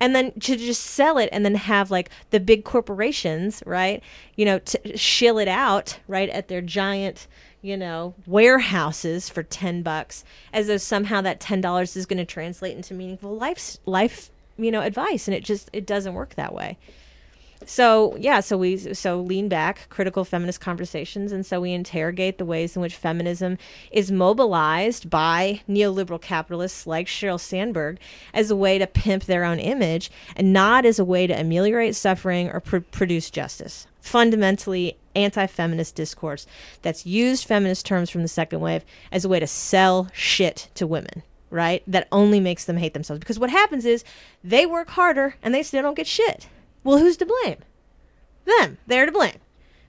And 0.00 0.14
then 0.14 0.32
to 0.40 0.56
just 0.56 0.82
sell 0.82 1.18
it 1.18 1.28
and 1.32 1.44
then 1.44 1.54
have 1.54 1.90
like 1.90 2.10
the 2.30 2.40
big 2.40 2.64
corporations, 2.64 3.62
right? 3.64 4.02
You 4.36 4.44
know, 4.44 4.58
to 4.58 4.96
shill 4.96 5.38
it 5.38 5.48
out, 5.48 5.98
right, 6.08 6.28
at 6.30 6.48
their 6.48 6.60
giant, 6.60 7.26
you 7.62 7.76
know, 7.76 8.14
warehouses 8.26 9.28
for 9.28 9.42
10 9.42 9.82
bucks 9.82 10.24
as 10.52 10.66
though 10.66 10.76
somehow 10.76 11.20
that 11.22 11.40
$10 11.40 11.96
is 11.96 12.06
going 12.06 12.18
to 12.18 12.24
translate 12.24 12.76
into 12.76 12.92
meaningful 12.92 13.36
life 13.36 13.78
life, 13.86 14.30
you 14.58 14.70
know, 14.70 14.82
advice 14.82 15.26
and 15.26 15.34
it 15.34 15.44
just 15.44 15.70
it 15.72 15.86
doesn't 15.86 16.14
work 16.14 16.34
that 16.34 16.54
way 16.54 16.76
so 17.66 18.16
yeah 18.16 18.40
so 18.40 18.56
we 18.56 18.76
so 18.76 19.20
lean 19.20 19.48
back 19.48 19.88
critical 19.88 20.24
feminist 20.24 20.60
conversations 20.60 21.32
and 21.32 21.44
so 21.44 21.60
we 21.60 21.72
interrogate 21.72 22.38
the 22.38 22.44
ways 22.44 22.76
in 22.76 22.82
which 22.82 22.94
feminism 22.94 23.58
is 23.90 24.10
mobilized 24.10 25.08
by 25.10 25.60
neoliberal 25.68 26.20
capitalists 26.20 26.86
like 26.86 27.06
sheryl 27.06 27.40
sandberg 27.40 27.98
as 28.32 28.50
a 28.50 28.56
way 28.56 28.78
to 28.78 28.86
pimp 28.86 29.24
their 29.24 29.44
own 29.44 29.58
image 29.58 30.10
and 30.36 30.52
not 30.52 30.84
as 30.84 30.98
a 30.98 31.04
way 31.04 31.26
to 31.26 31.38
ameliorate 31.38 31.94
suffering 31.94 32.48
or 32.50 32.60
pr- 32.60 32.78
produce 32.78 33.30
justice. 33.30 33.86
Fundamentally 34.00 34.96
anti-feminist 35.14 35.94
discourse 35.94 36.46
that's 36.82 37.06
used 37.06 37.46
feminist 37.46 37.86
terms 37.86 38.10
from 38.10 38.22
the 38.22 38.28
second 38.28 38.60
wave 38.60 38.84
as 39.12 39.24
a 39.24 39.28
way 39.28 39.40
to 39.40 39.46
sell 39.46 40.08
shit 40.12 40.68
to 40.74 40.86
women 40.86 41.22
right? 41.50 41.84
That 41.86 42.08
only 42.10 42.40
makes 42.40 42.64
them 42.64 42.78
hate 42.78 42.94
themselves. 42.94 43.20
Because 43.20 43.38
what 43.38 43.48
happens 43.48 43.84
is 43.84 44.02
they 44.42 44.66
work 44.66 44.88
harder 44.88 45.36
and 45.40 45.54
they 45.54 45.62
still 45.62 45.82
don't 45.82 45.94
get 45.94 46.08
shit 46.08 46.48
well, 46.84 46.98
who's 46.98 47.16
to 47.16 47.26
blame? 47.26 47.58
Them. 48.44 48.78
They're 48.86 49.06
to 49.06 49.12
blame. 49.12 49.38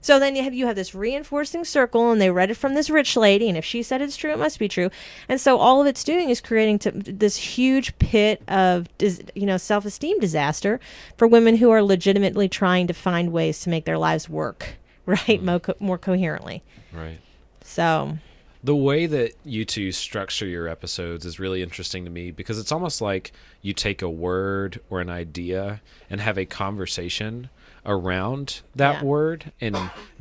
So 0.06 0.20
then 0.20 0.36
you 0.36 0.44
have 0.44 0.54
you 0.54 0.68
have 0.68 0.76
this 0.76 0.94
reinforcing 0.94 1.66
circle, 1.66 2.12
and 2.12 2.22
they 2.22 2.30
read 2.30 2.52
it 2.52 2.58
from 2.58 2.76
this 2.76 2.92
rich 2.92 3.18
lady, 3.18 3.50
and 3.50 3.58
if 3.58 3.66
she 3.66 3.82
said 3.82 4.04
it's 4.04 4.16
true, 4.16 4.32
it 4.32 4.38
must 4.38 4.60
be 4.60 4.68
true. 4.68 4.92
And 5.28 5.42
so 5.42 5.58
all 5.58 5.82
of 5.82 5.88
it's 5.88 6.04
doing 6.04 6.30
is 6.30 6.42
creating 6.42 6.78
to, 6.80 6.92
this 6.92 7.38
huge 7.38 7.98
pit 7.98 8.44
of 8.48 8.88
you 9.00 9.48
know 9.48 9.58
self 9.58 9.84
esteem 9.84 10.20
disaster 10.20 10.80
for 11.18 11.28
women 11.28 11.56
who 11.58 11.72
are 11.72 11.82
legitimately 11.82 12.48
trying 12.48 12.86
to 12.86 12.94
find 12.94 13.32
ways 13.32 13.62
to 13.62 13.72
make 13.72 13.86
their 13.86 13.98
lives 13.98 14.30
work 14.30 14.76
right 15.08 15.40
hmm. 15.40 15.46
mo- 15.46 15.60
co- 15.60 15.76
more 15.80 15.98
coherently. 15.98 16.62
Right. 16.94 17.20
So 17.64 18.20
The 18.66 18.76
way 18.76 19.06
that 19.06 19.34
you 19.46 19.64
two 19.64 19.92
structure 19.92 20.48
your 20.48 20.68
episodes 20.68 21.24
is 21.24 21.40
really 21.40 21.62
interesting 21.62 22.04
to 22.06 22.10
me 22.10 22.32
because 22.32 22.58
it's 22.58 22.72
almost 22.72 23.00
like 23.00 23.32
you 23.62 23.74
take 23.74 24.02
a 24.02 24.10
word 24.10 24.82
or 24.90 25.02
an 25.02 25.10
idea 25.10 25.82
and 26.10 26.20
have 26.20 26.38
a 26.40 26.46
conversation 26.46 27.50
around 27.86 28.62
that 28.76 29.02
Yeah. 29.02 29.04
word 29.04 29.52
and 29.62 29.78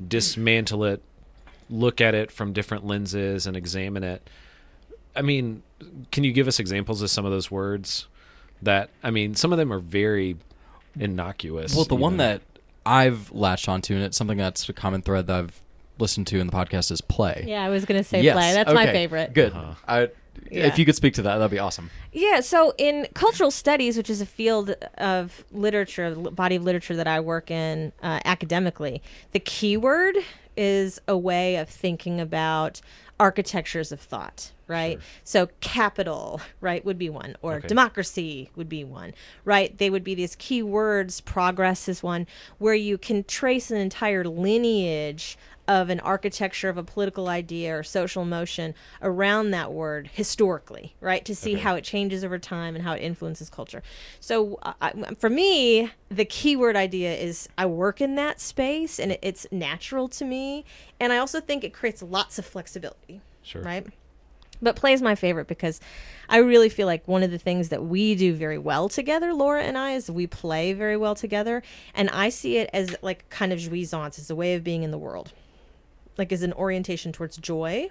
dismantle 0.07 0.85
it, 0.85 1.03
look 1.71 2.03
at 2.03 2.15
it 2.15 2.31
from 2.31 2.53
different 2.53 2.85
lenses 2.87 3.47
and 3.47 3.57
examine 3.57 4.05
it. 4.05 4.29
I 5.17 5.23
mean, 5.23 5.63
can 6.13 6.23
you 6.23 6.33
give 6.33 6.47
us 6.47 6.61
examples 6.61 7.01
of 7.01 7.09
some 7.09 7.25
of 7.25 7.31
those 7.31 7.51
words 7.51 8.09
that 8.61 8.91
I 9.03 9.11
mean, 9.11 9.35
some 9.35 9.53
of 9.53 9.59
them 9.59 9.73
are 9.73 9.79
very 9.79 10.37
innocuous. 11.01 11.75
Well, 11.75 11.87
the 11.87 11.95
one 11.97 12.15
even. 12.15 12.19
that 12.19 12.43
I've 12.85 13.33
latched 13.33 13.71
onto, 13.71 13.95
and 13.95 14.03
it's 14.05 14.17
something 14.19 14.37
that's 14.37 14.69
a 14.69 14.75
common 14.75 15.01
thread 15.01 15.27
that 15.29 15.37
I've 15.37 15.61
listened 15.99 16.27
to 16.29 16.39
in 16.41 16.47
the 16.47 16.53
podcast, 16.53 16.91
is 16.91 17.01
play. 17.01 17.45
yeah, 17.47 17.63
I 17.65 17.69
was 17.69 17.85
gonna 17.85 18.05
say 18.05 18.23
Yes, 18.23 18.35
play. 18.35 18.53
That's 18.53 18.73
my 18.73 18.87
favorite. 18.87 19.33
Good. 19.35 19.53
Uh-huh. 19.53 19.75
I, 19.87 20.09
Yeah. 20.51 20.67
If 20.67 20.79
you 20.79 20.85
could 20.85 20.97
speak 20.97 21.15
to 21.15 21.23
that, 21.23 21.37
that'd 21.39 21.51
be 21.51 21.59
awesome. 21.61 21.91
Yeah, 22.13 22.41
so 22.41 22.75
in 22.77 23.07
cultural 23.15 23.51
studies, 23.53 23.97
which 23.97 24.11
is 24.11 24.21
a 24.21 24.27
field 24.27 24.75
of 24.99 25.45
literature, 25.53 26.07
l- 26.07 26.31
body 26.33 26.57
of 26.57 26.65
literature 26.65 26.97
that 26.97 27.07
I 27.07 27.21
work 27.21 27.51
in 27.53 27.93
uh, 28.03 28.19
academically, 28.25 29.01
the 29.31 29.39
keyword 29.41 30.17
is 30.57 31.01
a 31.07 31.17
way 31.17 31.57
of 31.57 31.69
thinking 31.69 32.21
about 32.21 32.81
architectures 33.21 33.93
of 33.93 34.01
thought, 34.01 34.51
right? 34.67 34.99
So 35.23 35.49
capital, 35.61 36.41
right, 36.61 36.85
would 36.85 36.99
be 36.99 37.09
one, 37.09 37.37
or 37.41 37.55
Okay. 37.57 37.69
democracy 37.69 38.51
would 38.57 38.69
be 38.69 38.83
one, 38.85 39.15
right? 39.45 39.77
They 39.79 39.89
would 39.89 40.03
be 40.05 40.17
these 40.17 40.35
key 40.35 40.63
words. 40.65 41.21
Progress 41.21 41.89
is 41.89 42.03
one 42.03 42.27
where 42.59 42.75
you 42.75 42.99
can 42.99 43.23
trace 43.25 43.71
an 43.71 43.77
entire 43.79 44.25
lineage 44.25 45.39
of 45.67 45.89
an 45.91 46.01
architecture 46.01 46.69
of 46.69 46.77
a 46.77 46.83
political 46.83 47.29
idea 47.29 47.77
or 47.77 47.83
social 47.83 48.25
motion 48.25 48.75
around 49.01 49.51
that 49.53 49.73
word 49.73 50.11
historically, 50.13 50.95
right? 51.01 51.25
To 51.25 51.35
see 51.35 51.55
how 51.55 51.75
it 51.75 51.85
changes 51.85 52.23
over 52.25 52.39
time 52.39 52.75
and 52.75 52.85
how 52.85 52.93
it 52.93 53.01
influences 53.01 53.49
culture. 53.49 53.83
So, 54.21 54.59
uh, 54.63 54.75
I, 54.81 54.93
for 55.19 55.31
me, 55.31 55.91
the 56.09 56.25
keyword 56.25 56.77
idea 56.77 57.15
is 57.15 57.49
I 57.57 57.67
work 57.67 58.01
in 58.01 58.15
that 58.17 58.41
space 58.41 58.99
and 58.99 59.13
it, 59.13 59.21
it's 59.23 59.47
natural 59.51 60.09
to 60.09 60.25
me. 60.25 60.65
And 61.01 61.13
I 61.13 61.19
also 61.19 61.41
think 61.41 61.65
it 61.65 61.73
creates 61.73 62.03
lots 62.03 62.39
of 62.39 62.45
flexibility, 62.45 63.21
Sure. 63.43 63.63
right? 63.63 63.87
But 64.63 64.77
play 64.77 64.93
is 64.93 65.03
my 65.03 65.15
favorite 65.15 65.47
because 65.47 65.81
I 66.29 66.39
really 66.39 66.69
feel 66.69 66.87
like 66.87 67.07
one 67.07 67.23
of 67.23 67.31
the 67.31 67.39
things 67.39 67.69
that 67.71 67.85
we 67.85 68.15
do 68.15 68.35
very 68.35 68.57
well 68.57 68.89
together, 68.89 69.35
Laura 69.35 69.63
and 69.63 69.77
I, 69.77 69.93
is 69.93 70.11
we 70.11 70.27
play 70.27 70.73
very 70.73 70.97
well 70.97 71.15
together. 71.15 71.63
And 71.95 72.09
I 72.11 72.29
see 72.29 72.59
it 72.59 72.71
as 72.73 72.97
like 73.03 73.29
kind 73.29 73.53
of 73.53 73.59
jouissance, 73.59 74.19
as 74.19 74.31
a 74.31 74.35
way 74.35 74.55
of 74.55 74.65
being 74.65 74.83
in 74.83 74.91
the 74.91 74.99
world, 74.99 75.33
like 76.19 76.33
is 76.33 76.43
an 76.43 76.53
orientation 76.53 77.13
towards 77.13 77.37
joy. 77.37 77.91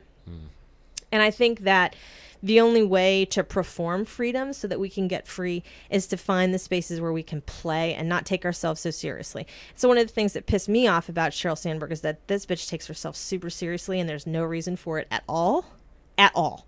And 1.11 1.21
I 1.21 1.29
think 1.31 1.59
that 1.61 1.95
the 2.41 2.59
only 2.59 2.83
way 2.83 3.23
to 3.23 3.41
perform 3.43 4.03
freedom 4.03 4.51
so 4.51 4.67
that 4.67 4.79
we 4.79 4.89
can 4.89 5.07
get 5.07 5.27
free 5.27 5.63
is 5.89 6.07
to 6.07 6.17
find 6.17 6.53
the 6.53 6.59
spaces 6.59 6.99
where 6.99 7.13
we 7.13 7.23
can 7.23 7.39
play 7.41 7.93
and 7.93 8.09
not 8.09 8.25
take 8.25 8.43
ourselves 8.43 8.81
so 8.81 8.91
seriously. 8.91 9.47
So 9.75 9.87
one 9.87 9.97
of 9.97 10.05
the 10.05 10.13
things 10.13 10.33
that 10.33 10.45
pissed 10.45 10.67
me 10.67 10.85
off 10.85 11.07
about 11.07 11.31
Sheryl 11.31 11.57
Sandberg 11.57 11.93
is 11.93 12.01
that 12.01 12.27
this 12.27 12.45
bitch 12.45 12.67
takes 12.67 12.87
herself 12.87 13.15
super 13.15 13.49
seriously 13.49 13.99
and 13.99 14.09
there's 14.09 14.27
no 14.27 14.43
reason 14.43 14.75
for 14.75 14.99
it 14.99 15.07
at 15.09 15.23
all. 15.29 15.65
At 16.17 16.33
all. 16.35 16.67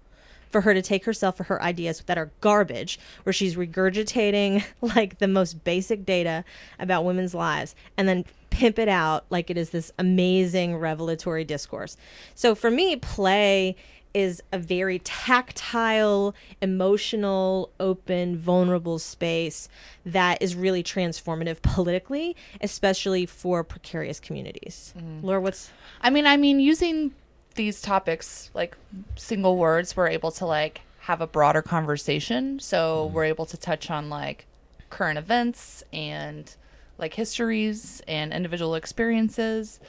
For 0.56 0.62
her 0.62 0.74
to 0.74 0.82
take 0.82 1.04
herself 1.04 1.36
for 1.36 1.44
her 1.44 1.62
ideas 1.62 2.02
that 2.06 2.18
are 2.18 2.32
garbage, 2.40 2.98
where 3.24 3.34
she's 3.34 3.58
regurgitating 3.58 4.64
like 4.82 5.18
the 5.18 5.28
most 5.28 5.66
basic 5.66 6.06
data 6.06 6.46
about 6.80 7.04
women's 7.04 7.36
lives 7.36 7.76
and 7.98 8.08
then 8.08 8.24
pimp 8.52 8.80
it 8.80 8.88
out 8.88 9.26
like 9.30 9.50
it 9.50 9.58
is 9.58 9.72
this 9.72 9.92
amazing 10.00 10.78
revelatory 10.78 11.44
discourse. 11.44 11.98
So 12.36 12.56
for 12.56 12.72
me, 12.72 12.96
play 12.96 13.76
is 14.14 14.42
a 14.54 14.58
very 14.58 15.00
tactile, 15.00 16.34
emotional, 16.62 17.70
open, 17.82 18.38
vulnerable 18.38 18.98
space 18.98 19.68
that 20.06 20.42
is 20.42 20.56
really 20.56 20.82
transformative 20.82 21.62
politically, 21.64 22.34
especially 22.62 23.26
for 23.26 23.62
precarious 23.62 24.22
communities. 24.22 24.94
Mm-hmm. 24.98 25.28
Laura, 25.28 25.42
what's 25.42 25.70
I 26.00 26.10
mean, 26.12 26.26
I 26.26 26.38
mean, 26.38 26.62
using 26.62 27.12
these 27.56 27.82
topics, 27.82 28.50
like 28.54 28.78
single 29.16 29.58
words, 29.58 29.96
we're 29.98 30.10
able 30.10 30.32
to 30.32 30.46
like 30.46 30.82
have 31.02 31.22
a 31.22 31.28
broader 31.28 31.62
conversation. 31.62 32.60
So 32.60 33.08
we're 33.08 33.26
able 33.26 33.46
to 33.48 33.58
touch 33.58 33.90
on 33.90 34.10
like 34.10 34.46
current 34.90 35.18
events 35.18 35.84
and 35.92 36.54
like 36.98 37.16
histories 37.16 38.02
and 38.08 38.34
individual 38.34 38.76
experiences 38.76 39.80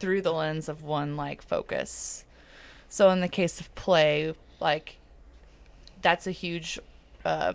through 0.00 0.22
the 0.22 0.32
lens 0.32 0.68
of 0.68 0.82
one 0.82 1.16
like 1.16 1.42
focus. 1.42 2.24
So 2.88 3.10
in 3.10 3.20
the 3.20 3.28
case 3.28 3.60
of 3.60 3.72
play, 3.74 4.34
like 4.60 4.96
that's 6.02 6.26
a 6.26 6.32
huge 6.32 6.78
uh, 7.24 7.54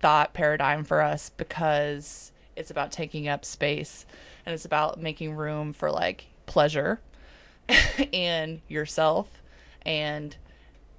thought 0.00 0.32
paradigm 0.34 0.84
for 0.84 1.02
us 1.02 1.30
because 1.36 2.32
it's 2.54 2.70
about 2.70 2.92
taking 2.92 3.28
up 3.28 3.44
space 3.44 4.06
and 4.44 4.54
it's 4.54 4.64
about 4.64 5.00
making 5.00 5.34
room 5.34 5.72
for 5.72 5.90
like 5.90 6.26
pleasure 6.46 7.00
and 8.12 8.60
yourself 8.68 9.42
and 9.82 10.36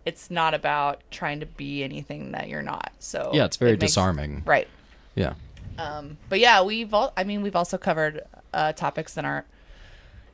it's 0.06 0.32
not 0.32 0.53
about 0.53 1.01
trying 1.12 1.39
to 1.41 1.45
be 1.45 1.84
anything 1.84 2.32
that 2.32 2.47
you're 2.47 2.62
not 2.62 2.91
so 2.99 3.32
Yeah, 3.34 3.45
it's 3.45 3.58
very 3.58 3.71
it 3.71 3.82
makes- 3.82 3.91
disarming. 3.93 4.43
right 4.45 4.67
Yeah. 5.15 5.34
um, 5.77 6.17
but 6.30 6.39
yeah, 6.39 6.62
we've 6.63 6.93
all, 6.93 7.13
I 7.17 7.23
mean, 7.23 7.41
we've 7.41 7.56
also 7.56 7.77
covered 7.77 8.21
uh, 8.53 8.71
topics 8.73 9.13
that 9.15 9.25
aren't, 9.25 9.45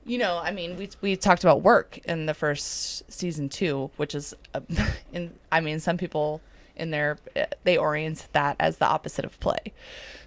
you 0.06 0.17
know, 0.17 0.38
I 0.38 0.52
mean, 0.52 0.78
we 0.78 0.89
we 1.02 1.15
talked 1.15 1.43
about 1.43 1.62
work 1.62 1.98
in 2.06 2.26
the 2.26 2.34
first 2.34 3.10
season 3.12 3.48
too, 3.50 3.89
which 3.98 4.13
is, 4.13 4.34
uh, 4.54 4.60
in 5.13 5.34
I 5.52 5.60
mean, 5.62 5.80
some 5.80 5.98
people 5.98 6.41
in 6.76 6.91
there 6.91 7.17
uh, 7.36 7.46
they 7.63 7.78
orient 7.78 8.28
that 8.34 8.56
as 8.60 8.78
the 8.78 8.86
opposite 8.86 9.24
of 9.26 9.39
play. 9.39 9.74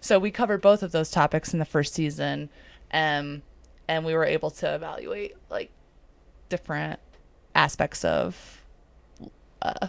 So 0.00 0.18
we 0.18 0.30
covered 0.30 0.60
both 0.62 0.82
of 0.82 0.92
those 0.92 1.10
topics 1.10 1.52
in 1.52 1.58
the 1.58 1.64
first 1.66 1.92
season, 1.94 2.48
um, 2.92 3.42
and 3.88 4.04
we 4.04 4.14
were 4.14 4.24
able 4.24 4.50
to 4.52 4.74
evaluate 4.74 5.34
like 5.50 5.70
different 6.48 7.00
aspects 7.54 8.04
of 8.04 8.62
uh, 9.62 9.88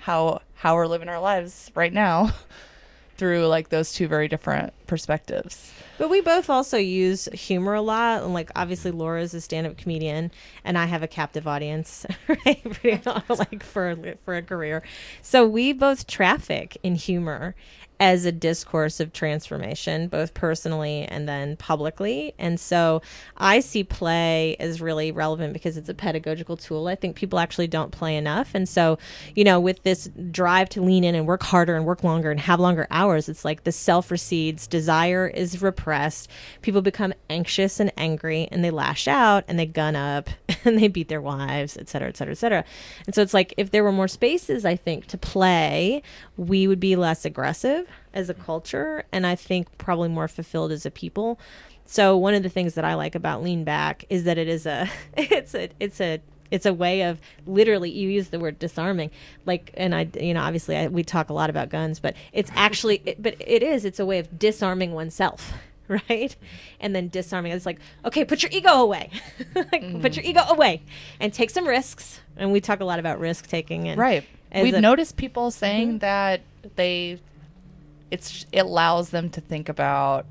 how 0.00 0.40
how 0.54 0.74
we're 0.74 0.86
living 0.86 1.08
our 1.08 1.20
lives 1.20 1.70
right 1.74 1.92
now 1.92 2.32
through 3.16 3.46
like 3.46 3.68
those 3.68 3.92
two 3.92 4.08
very 4.08 4.28
different 4.28 4.72
perspectives. 4.86 5.72
But 5.98 6.10
we 6.10 6.20
both 6.20 6.50
also 6.50 6.76
use 6.76 7.26
humor 7.32 7.74
a 7.74 7.80
lot. 7.80 8.24
And 8.24 8.34
like, 8.34 8.50
obviously, 8.56 8.90
Laura 8.90 9.22
is 9.22 9.32
a 9.34 9.40
stand-up 9.40 9.76
comedian, 9.76 10.32
and 10.64 10.76
I 10.76 10.86
have 10.86 11.02
a 11.04 11.06
captive 11.06 11.46
audience, 11.46 12.04
right? 12.28 12.62
Pretty 12.64 13.00
like 13.28 13.62
for 13.62 13.96
for 14.24 14.36
a 14.36 14.42
career. 14.42 14.82
So 15.22 15.46
we 15.46 15.72
both 15.72 16.06
traffic 16.06 16.76
in 16.82 16.96
humor 16.96 17.54
as 18.00 18.24
a 18.24 18.32
discourse 18.32 18.98
of 18.98 19.12
transformation, 19.12 20.08
both 20.08 20.34
personally 20.34 21.04
and 21.04 21.28
then 21.28 21.56
publicly. 21.56 22.34
And 22.38 22.58
so 22.58 23.02
I 23.36 23.60
see 23.60 23.84
play 23.84 24.56
as 24.58 24.80
really 24.80 25.12
relevant 25.12 25.52
because 25.52 25.76
it's 25.76 25.88
a 25.88 25.94
pedagogical 25.94 26.56
tool. 26.56 26.88
I 26.88 26.96
think 26.96 27.14
people 27.14 27.38
actually 27.38 27.68
don't 27.68 27.92
play 27.92 28.16
enough. 28.16 28.50
And 28.54 28.68
so, 28.68 28.98
you 29.34 29.44
know, 29.44 29.60
with 29.60 29.82
this 29.84 30.10
drive 30.30 30.68
to 30.70 30.82
lean 30.82 31.04
in 31.04 31.14
and 31.14 31.26
work 31.26 31.44
harder 31.44 31.76
and 31.76 31.86
work 31.86 32.02
longer 32.02 32.30
and 32.30 32.40
have 32.40 32.58
longer 32.58 32.86
hours, 32.90 33.28
it's 33.28 33.44
like 33.44 33.64
the 33.64 33.72
self 33.72 34.10
recedes, 34.10 34.66
desire 34.66 35.28
is 35.28 35.62
repressed. 35.62 36.28
People 36.62 36.82
become 36.82 37.14
anxious 37.30 37.78
and 37.78 37.92
angry 37.96 38.48
and 38.50 38.64
they 38.64 38.70
lash 38.70 39.06
out 39.06 39.44
and 39.46 39.58
they 39.58 39.66
gun 39.66 39.94
up 39.94 40.28
and 40.64 40.78
they 40.78 40.88
beat 40.88 41.08
their 41.08 41.22
wives, 41.22 41.76
et 41.76 41.88
cetera, 41.88 42.08
et 42.08 42.16
cetera, 42.16 42.32
et 42.32 42.38
cetera. 42.38 42.64
And 43.06 43.14
so 43.14 43.22
it's 43.22 43.34
like 43.34 43.54
if 43.56 43.70
there 43.70 43.84
were 43.84 43.92
more 43.92 44.08
spaces, 44.08 44.64
I 44.64 44.74
think, 44.74 45.06
to 45.06 45.18
play, 45.18 46.02
we 46.36 46.66
would 46.66 46.80
be 46.80 46.96
less 46.96 47.24
aggressive 47.24 47.83
as 48.12 48.28
a 48.28 48.34
culture 48.34 49.04
and 49.12 49.26
I 49.26 49.34
think 49.34 49.76
probably 49.78 50.08
more 50.08 50.28
fulfilled 50.28 50.72
as 50.72 50.86
a 50.86 50.90
people. 50.90 51.38
So 51.84 52.16
one 52.16 52.34
of 52.34 52.42
the 52.42 52.48
things 52.48 52.74
that 52.74 52.84
I 52.84 52.94
like 52.94 53.14
about 53.14 53.42
lean 53.42 53.64
back 53.64 54.04
is 54.08 54.24
that 54.24 54.38
it 54.38 54.48
is 54.48 54.66
a 54.66 54.88
it's 55.16 55.54
a 55.54 55.70
it's 55.78 56.00
a 56.00 56.20
it's 56.50 56.66
a 56.66 56.72
way 56.72 57.02
of 57.02 57.20
literally 57.46 57.90
you 57.90 58.08
use 58.08 58.28
the 58.28 58.38
word 58.38 58.58
disarming 58.58 59.10
like 59.46 59.72
and 59.74 59.94
i 59.94 60.06
you 60.20 60.34
know 60.34 60.42
obviously 60.42 60.76
I, 60.76 60.88
we 60.88 61.02
talk 61.02 61.30
a 61.30 61.32
lot 61.32 61.48
about 61.50 61.70
guns 61.70 62.00
but 62.00 62.14
it's 62.32 62.50
actually 62.54 63.02
it, 63.06 63.20
but 63.20 63.34
it 63.40 63.62
is 63.62 63.84
it's 63.84 63.98
a 63.98 64.06
way 64.06 64.18
of 64.18 64.38
disarming 64.38 64.92
oneself 64.92 65.54
right 65.88 66.36
and 66.80 66.94
then 66.94 67.08
disarming 67.08 67.52
it's 67.52 67.66
like 67.66 67.78
okay 68.04 68.24
put 68.24 68.42
your 68.42 68.52
ego 68.52 68.70
away 68.70 69.10
like, 69.54 69.70
put 70.00 70.16
your 70.16 70.22
mm-hmm. 70.22 70.26
ego 70.26 70.42
away 70.48 70.82
and 71.18 71.32
take 71.32 71.50
some 71.50 71.66
risks 71.66 72.20
and 72.36 72.52
we 72.52 72.60
talk 72.60 72.80
a 72.80 72.84
lot 72.84 72.98
about 72.98 73.18
risk 73.18 73.48
taking 73.48 73.88
and 73.88 73.98
Right. 73.98 74.24
We've 74.62 74.74
a- 74.74 74.80
noticed 74.80 75.16
people 75.16 75.50
saying 75.50 75.88
mm-hmm. 75.88 75.98
that 75.98 76.42
they 76.76 77.18
it's 78.10 78.46
it 78.52 78.60
allows 78.60 79.10
them 79.10 79.30
to 79.30 79.40
think 79.40 79.68
about 79.68 80.26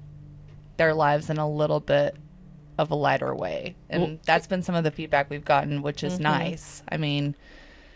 their 0.77 0.93
lives 0.93 1.29
in 1.29 1.37
a 1.37 1.49
little 1.49 1.79
bit 1.79 2.15
of 2.77 2.91
a 2.91 2.95
lighter 2.95 3.33
way. 3.35 3.75
And 3.89 4.01
Well- 4.01 4.17
that's 4.25 4.47
been 4.47 4.63
some 4.63 4.75
of 4.75 4.83
the 4.83 4.91
feedback 4.91 5.29
we've 5.29 5.45
gotten, 5.45 5.81
which 5.81 6.03
is 6.03 6.13
mm-hmm. 6.13 6.23
nice. 6.23 6.83
I 6.89 6.97
mean, 6.97 7.35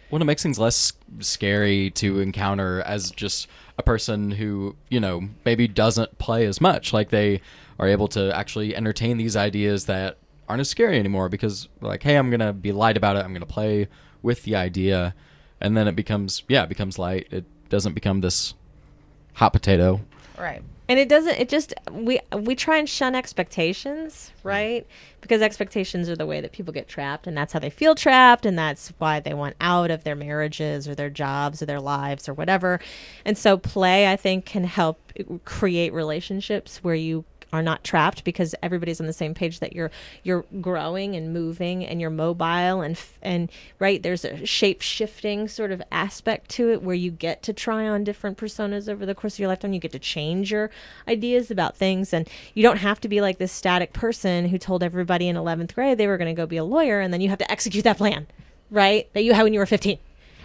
Well, 0.10 0.22
it 0.22 0.26
makes 0.26 0.44
things 0.44 0.60
less 0.60 0.94
scary 1.20 1.90
to 1.92 2.20
encounter 2.20 2.82
as 2.82 3.12
just 3.12 3.48
a 3.78 3.84
person 3.84 4.32
who, 4.32 4.76
you 4.90 5.00
know, 5.00 5.30
maybe 5.46 5.68
doesn't 5.68 6.18
play 6.18 6.46
as 6.46 6.62
much. 6.62 6.94
Like 6.94 7.10
they 7.10 7.42
are 7.80 7.88
able 7.88 8.08
to 8.10 8.36
actually 8.36 8.76
entertain 8.76 9.18
these 9.18 9.36
ideas 9.36 9.86
that 9.86 10.18
aren't 10.48 10.62
as 10.62 10.70
scary 10.70 10.98
anymore 10.98 11.28
because, 11.30 11.68
like, 11.82 12.04
hey, 12.04 12.16
I'm 12.16 12.30
going 12.30 12.40
to 12.40 12.54
be 12.54 12.72
light 12.72 12.96
about 12.96 13.18
it. 13.18 13.20
I'm 13.20 13.32
going 13.32 13.42
to 13.42 13.46
play 13.46 13.88
with 14.22 14.44
the 14.44 14.56
idea. 14.56 15.14
And 15.60 15.76
then 15.76 15.88
it 15.88 15.96
becomes, 15.96 16.44
yeah, 16.48 16.64
it 16.64 16.70
becomes 16.70 16.98
light. 16.98 17.28
It 17.32 17.46
doesn't 17.70 17.94
become 17.94 18.22
this 18.22 18.54
hot 19.38 19.54
potato. 19.54 20.02
right. 20.38 20.62
and 20.90 20.98
it 21.00 21.08
doesn't 21.08 21.36
it 21.40 21.48
just 21.48 21.74
we 21.92 22.20
we 22.36 22.56
try 22.56 22.78
and 22.78 22.90
shun 22.90 23.14
expectations 23.14 24.32
right 24.44 24.86
because 25.22 25.42
expectations 25.42 26.10
are 26.10 26.16
the 26.16 26.26
way 26.26 26.42
that 26.42 26.52
people 26.52 26.74
get 26.74 26.88
trapped 26.88 27.28
and 27.28 27.38
that's 27.38 27.54
how 27.54 27.60
they 27.60 27.70
feel 27.70 27.94
trapped 27.94 28.46
and 28.48 28.58
that's 28.58 28.92
why 28.98 29.20
they 29.20 29.34
want 29.34 29.56
out 29.62 29.92
of 29.92 30.04
their 30.04 30.16
marriages 30.16 30.88
or 30.88 30.96
their 30.96 31.10
jobs 31.10 31.62
or 31.62 31.66
their 31.68 31.80
lives 31.80 32.28
or 32.28 32.34
whatever 32.34 32.80
and 33.26 33.38
so 33.38 33.58
play 33.58 34.12
i 34.12 34.16
think 34.16 34.44
can 34.46 34.64
help 34.64 35.00
create 35.46 35.94
relationships 35.94 36.84
where 36.84 36.96
you 36.96 37.24
are 37.54 37.62
not 37.62 37.84
trapped 37.84 38.24
because 38.24 38.54
everybody's 38.62 39.00
on 39.00 39.08
the 39.08 39.14
same 39.14 39.34
page 39.34 39.60
that 39.60 39.74
you're 39.74 39.92
you're 40.24 40.46
growing 40.62 41.16
and 41.16 41.34
moving 41.34 41.86
and 41.86 42.02
you're 42.02 42.10
mobile 42.10 42.82
and 42.82 43.00
and 43.22 43.52
right 43.80 44.04
there's 44.04 44.26
a 44.26 44.46
shape 44.46 44.82
shifting 44.82 45.48
sort 45.48 45.72
of 45.72 45.82
aspect 45.92 46.50
to 46.50 46.72
it 46.72 46.82
where 46.82 46.96
you 46.96 47.12
get 47.12 47.42
to 47.44 47.54
try 47.54 47.88
on 47.88 48.04
different 48.04 48.38
personas 48.38 48.90
over 48.90 49.06
the 49.06 49.16
course 49.16 49.36
of 49.36 49.40
your 49.40 49.50
lifetime. 49.50 49.74
You 49.74 49.80
get 49.80 49.92
to 49.94 50.00
change 50.00 50.52
your 50.52 50.70
ideas 51.08 51.52
about 51.52 51.78
things 51.78 52.14
and 52.14 52.30
you 52.54 52.64
don't 52.64 52.78
have 52.78 53.00
to 53.02 53.08
be 53.08 53.22
like 53.22 53.38
this 53.38 53.52
static 53.52 53.94
person 53.94 54.50
who 54.50 54.58
told 54.58 54.84
everybody 54.84 55.28
in 55.28 55.36
11th 55.36 55.74
grade 55.74 55.98
they 55.98 56.08
were 56.08 56.18
going 56.18 56.34
to 56.34 56.40
go 56.40 56.46
be 56.46 56.58
a 56.58 56.64
lawyer 56.64 57.00
and 57.00 57.14
then 57.14 57.22
you 57.22 57.30
have 57.30 57.40
to 57.40 57.52
execute 57.52 57.84
that 57.84 57.98
plan 57.98 58.28
right? 58.70 59.12
That 59.14 59.24
you 59.24 59.34
had 59.34 59.44
when 59.44 59.54
you 59.54 59.60
were 59.60 59.66
15 59.66 59.98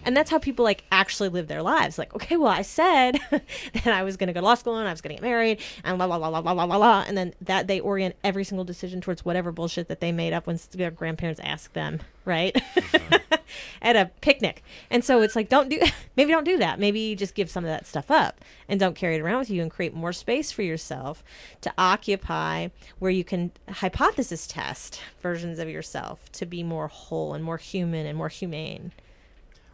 and 0.05 0.17
that's 0.17 0.31
how 0.31 0.38
people 0.38 0.65
like 0.65 0.85
actually 0.91 1.29
live 1.29 1.49
their 1.49 1.62
lives. 1.62 1.99
Like, 1.99 2.15
okay, 2.15 2.37
well, 2.37 2.53
I 2.53 2.62
said 2.62 3.19
that 3.31 3.87
I 3.87 4.03
was 4.03 4.17
going 4.17 4.29
to 4.29 4.33
go 4.33 4.41
to 4.41 4.45
law 4.45 4.55
school 4.55 4.77
and 4.77 4.88
I 4.88 4.91
was 4.91 5.01
going 5.01 5.17
to 5.17 5.21
get 5.21 5.29
married 5.29 5.61
and 5.85 5.99
la 5.99 6.05
la 6.05 6.17
la 6.17 6.29
la 6.29 6.38
la 6.38 6.53
la 6.53 6.65
la 6.65 6.77
la, 6.77 7.05
and 7.07 7.17
then 7.17 7.35
that 7.41 7.67
they 7.67 7.81
orient 7.81 8.17
every 8.25 8.45
single 8.45 8.65
decision 8.65 9.01
towards 9.01 9.25
whatever 9.25 9.53
bullshit 9.53 9.88
that 9.88 10.01
they 10.01 10.12
made 10.12 10.33
up 10.33 10.47
when 10.47 10.59
their 10.73 10.91
grandparents 10.91 11.41
asked 11.45 11.75
them, 11.75 12.01
right? 12.25 12.55
Mm-hmm. 12.55 13.17
At 13.83 13.97
a 13.97 14.11
picnic. 14.23 14.62
And 14.91 15.05
so 15.05 15.21
it's 15.21 15.37
like, 15.37 15.49
don't 15.49 15.69
do, 15.69 15.81
maybe 16.17 16.33
don't 16.33 16.45
do 16.45 16.59
that. 16.59 16.79
Maybe 16.79 17.01
you 17.01 17.17
just 17.17 17.35
give 17.35 17.51
some 17.51 17.65
of 17.65 17.69
that 17.69 17.87
stuff 17.87 18.11
up 18.11 18.41
and 18.69 18.81
don't 18.81 18.95
carry 18.95 19.17
it 19.17 19.21
around 19.21 19.41
with 19.41 19.51
you 19.51 19.61
and 19.61 19.71
create 19.71 19.95
more 19.95 20.12
space 20.12 20.51
for 20.51 20.62
yourself 20.62 21.23
to 21.61 21.73
occupy 21.77 22.69
where 22.99 23.11
you 23.11 23.25
can 23.25 23.53
hypothesis 23.69 24.47
test 24.47 25.01
versions 25.21 25.59
of 25.59 25.69
yourself 25.69 26.31
to 26.33 26.47
be 26.47 26.62
more 26.62 26.88
whole 26.88 27.35
and 27.35 27.45
more 27.45 27.59
human 27.59 28.07
and 28.07 28.17
more 28.17 28.29
humane. 28.29 28.93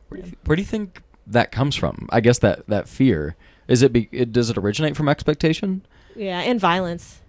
Where 0.08 0.22
do 0.22 0.28
you, 0.28 0.36
where 0.44 0.56
do 0.56 0.62
you 0.62 0.66
think 0.66 1.02
that 1.26 1.52
comes 1.52 1.76
from? 1.76 2.08
I 2.10 2.20
guess 2.20 2.38
that, 2.38 2.66
that 2.68 2.88
fear. 2.88 3.36
Is 3.66 3.82
it, 3.82 3.92
be, 3.92 4.08
it 4.12 4.32
does 4.32 4.50
it 4.50 4.56
originate 4.56 4.96
from 4.96 5.08
expectation? 5.08 5.84
Yeah, 6.16 6.40
and 6.40 6.58
violence. 6.58 7.20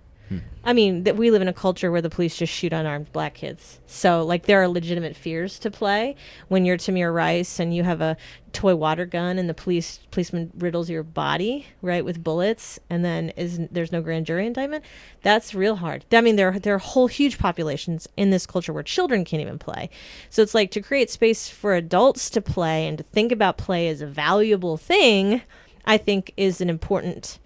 I 0.63 0.73
mean, 0.73 1.03
that 1.05 1.15
we 1.15 1.31
live 1.31 1.41
in 1.41 1.47
a 1.47 1.53
culture 1.53 1.89
where 1.91 2.01
the 2.01 2.09
police 2.09 2.37
just 2.37 2.53
shoot 2.53 2.73
unarmed 2.73 3.11
black 3.11 3.33
kids. 3.33 3.79
So, 3.87 4.23
like, 4.23 4.45
there 4.45 4.61
are 4.61 4.67
legitimate 4.67 5.15
fears 5.15 5.57
to 5.59 5.71
play 5.71 6.15
when 6.47 6.65
you're 6.65 6.77
Tamir 6.77 7.13
Rice 7.13 7.59
and 7.59 7.73
you 7.73 7.83
have 7.83 8.01
a 8.01 8.15
toy 8.53 8.75
water 8.75 9.05
gun 9.05 9.39
and 9.39 9.49
the 9.49 9.53
police 9.53 9.99
policeman 10.11 10.51
riddles 10.57 10.89
your 10.89 11.01
body 11.01 11.67
right 11.81 12.05
with 12.05 12.23
bullets, 12.23 12.79
and 12.89 13.03
then 13.03 13.29
is 13.29 13.59
there's 13.71 13.91
no 13.91 14.01
grand 14.01 14.25
jury 14.25 14.45
indictment. 14.45 14.83
That's 15.23 15.55
real 15.55 15.77
hard. 15.77 16.05
I 16.11 16.21
mean, 16.21 16.35
there 16.35 16.59
there 16.59 16.75
are 16.75 16.79
whole 16.79 17.07
huge 17.07 17.39
populations 17.39 18.07
in 18.15 18.29
this 18.29 18.45
culture 18.45 18.73
where 18.73 18.83
children 18.83 19.25
can't 19.25 19.41
even 19.41 19.57
play. 19.57 19.89
So 20.29 20.41
it's 20.41 20.55
like 20.55 20.71
to 20.71 20.81
create 20.81 21.09
space 21.09 21.49
for 21.49 21.73
adults 21.73 22.29
to 22.31 22.41
play 22.41 22.87
and 22.87 22.97
to 22.97 23.03
think 23.03 23.31
about 23.31 23.57
play 23.57 23.87
as 23.87 24.01
a 24.01 24.07
valuable 24.07 24.77
thing. 24.77 25.41
I 25.85 25.97
think 25.97 26.33
is 26.37 26.61
an 26.61 26.69
important 26.69 27.39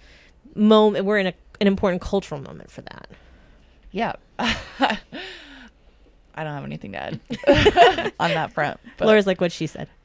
moment. 0.55 1.05
We're 1.05 1.19
in 1.19 1.27
a 1.27 1.33
an 1.61 1.67
important 1.67 2.01
cultural 2.01 2.41
moment 2.41 2.71
for 2.71 2.81
that. 2.81 3.09
Yeah. 3.91 4.13
I 6.35 6.43
don't 6.43 6.53
have 6.53 6.63
anything 6.63 6.93
to 6.93 6.97
add 6.97 7.19
on 8.19 8.31
that 8.31 8.53
front. 8.53 8.79
But 8.97 9.07
Laura's 9.07 9.27
like 9.27 9.39
what 9.39 9.51
she 9.51 9.67
said. 9.67 9.87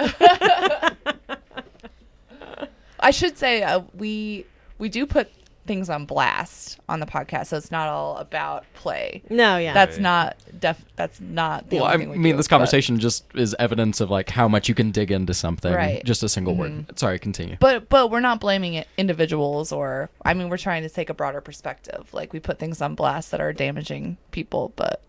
I 3.01 3.11
should 3.13 3.39
say 3.39 3.63
uh, 3.63 3.81
we 3.95 4.45
we 4.79 4.89
do 4.89 5.07
put 5.07 5.31
things 5.68 5.88
on 5.88 6.04
blast 6.07 6.81
on 6.88 6.98
the 6.98 7.07
podcast, 7.07 7.46
so 7.46 7.57
it's 7.57 7.70
not 7.70 7.87
all 7.88 8.16
about 8.16 8.64
play. 8.74 9.22
No, 9.31 9.57
yeah. 9.59 9.72
That's 9.74 9.98
not 9.98 10.37
def. 10.59 10.85
That's 10.96 11.20
not 11.20 11.70
the 11.70 11.76
Well, 11.76 11.85
I 11.85 11.92
only 11.92 12.07
thing 12.07 12.11
we 12.11 12.18
mean, 12.18 12.33
do, 12.33 12.37
this 12.38 12.46
but- 12.48 12.54
conversation 12.57 12.98
just 12.98 13.24
is 13.37 13.54
evidence 13.61 14.00
of 14.00 14.11
like 14.11 14.31
how 14.31 14.48
much 14.48 14.68
you 14.68 14.74
can 14.74 14.90
dig 14.90 15.12
into 15.12 15.33
something. 15.35 15.72
Right. 15.72 16.04
Just 16.04 16.24
a 16.24 16.28
single 16.28 16.57
word. 16.57 16.72
Mm-hmm. 16.72 16.96
Sorry, 16.96 17.20
continue. 17.20 17.57
But 17.61 17.88
but 17.88 18.11
we're 18.11 18.18
not 18.18 18.40
blaming 18.40 18.74
it 18.74 18.88
individuals 18.96 19.70
or 19.70 20.11
I 20.24 20.35
mean 20.35 20.48
we're 20.48 20.57
trying 20.59 20.83
to 20.83 20.88
take 20.88 21.11
a 21.11 21.14
broader 21.14 21.40
perspective. 21.40 22.09
Like 22.12 22.33
we 22.33 22.40
put 22.40 22.59
things 22.59 22.83
on 22.83 22.96
blast 22.96 23.31
that 23.31 23.40
are 23.40 23.52
damaging 23.52 24.16
people, 24.33 24.72
but 24.74 25.04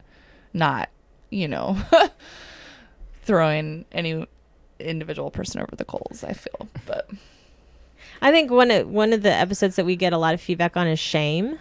not 0.53 0.89
you 1.31 1.47
know 1.47 1.77
throwing 3.23 3.85
any 3.91 4.25
individual 4.79 5.31
person 5.31 5.61
over 5.61 5.75
the 5.75 5.85
coals. 5.85 6.23
I 6.23 6.33
feel, 6.33 6.67
but 6.85 7.09
I 8.21 8.31
think 8.31 8.51
one 8.51 8.71
of 8.71 8.87
one 8.87 9.13
of 9.13 9.21
the 9.23 9.31
episodes 9.31 9.75
that 9.77 9.85
we 9.85 9.95
get 9.95 10.13
a 10.13 10.17
lot 10.17 10.33
of 10.33 10.41
feedback 10.41 10.75
on 10.75 10.87
is 10.87 10.99
shame, 10.99 11.57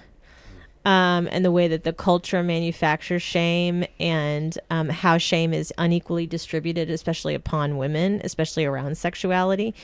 um, 0.85 1.29
and 1.31 1.45
the 1.45 1.53
way 1.53 1.69
that 1.69 1.85
the 1.85 1.93
culture 1.93 2.43
manufactures 2.43 3.23
shame, 3.23 3.85
and 4.01 4.59
um, 4.71 4.89
how 4.89 5.19
shame 5.19 5.55
is 5.55 5.73
unequally 5.79 6.27
distributed, 6.27 6.91
especially 6.91 7.35
upon 7.35 7.77
women, 7.77 8.21
especially 8.25 8.65
around 8.65 8.99
sexuality. 8.99 9.75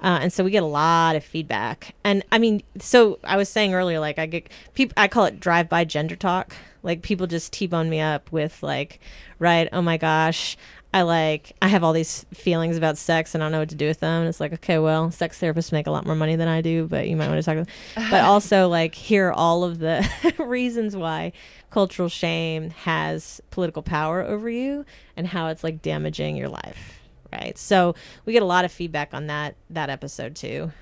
Uh, 0.00 0.18
and 0.22 0.32
so 0.32 0.42
we 0.42 0.50
get 0.50 0.62
a 0.62 0.66
lot 0.66 1.16
of 1.16 1.22
feedback. 1.22 1.94
And 2.02 2.24
I 2.32 2.38
mean, 2.38 2.62
so 2.80 3.18
I 3.22 3.36
was 3.36 3.48
saying 3.48 3.74
earlier, 3.74 4.00
like 4.00 4.18
I 4.18 4.26
get 4.26 4.48
people, 4.74 4.94
I 4.96 5.08
call 5.08 5.26
it 5.26 5.38
drive-by 5.38 5.84
gender 5.84 6.16
talk. 6.16 6.56
Like 6.82 7.02
people 7.02 7.28
just 7.28 7.52
t-bone 7.52 7.88
me 7.88 8.00
up 8.00 8.32
with 8.32 8.60
like, 8.62 8.98
right? 9.38 9.68
Oh 9.72 9.82
my 9.82 9.96
gosh, 9.96 10.56
I 10.94 11.02
like 11.02 11.54
I 11.62 11.68
have 11.68 11.82
all 11.82 11.92
these 11.94 12.26
feelings 12.34 12.76
about 12.76 12.98
sex 12.98 13.34
and 13.34 13.42
I 13.42 13.46
don't 13.46 13.52
know 13.52 13.60
what 13.60 13.70
to 13.70 13.74
do 13.74 13.86
with 13.86 14.00
them. 14.00 14.20
And 14.20 14.28
it's 14.28 14.40
like, 14.40 14.52
okay, 14.52 14.78
well, 14.78 15.10
sex 15.10 15.38
therapists 15.40 15.72
make 15.72 15.86
a 15.86 15.90
lot 15.90 16.04
more 16.04 16.14
money 16.14 16.36
than 16.36 16.48
I 16.48 16.60
do, 16.60 16.86
but 16.86 17.08
you 17.08 17.16
might 17.16 17.28
want 17.28 17.38
to 17.38 17.44
talk 17.44 17.54
to 17.54 17.64
them. 17.64 18.10
But 18.10 18.24
also 18.24 18.68
like 18.68 18.94
hear 18.94 19.32
all 19.32 19.64
of 19.64 19.78
the 19.78 20.06
reasons 20.38 20.94
why 20.94 21.32
cultural 21.70 22.10
shame 22.10 22.70
has 22.70 23.40
political 23.50 23.82
power 23.82 24.20
over 24.22 24.50
you 24.50 24.84
and 25.16 25.26
how 25.28 25.48
it's 25.48 25.64
like 25.64 25.80
damaging 25.80 26.36
your 26.36 26.48
life. 26.48 27.00
Right. 27.32 27.56
So 27.56 27.94
we 28.26 28.34
get 28.34 28.42
a 28.42 28.46
lot 28.46 28.66
of 28.66 28.70
feedback 28.72 29.14
on 29.14 29.26
that 29.28 29.54
that 29.70 29.88
episode 29.88 30.36
too, 30.36 30.72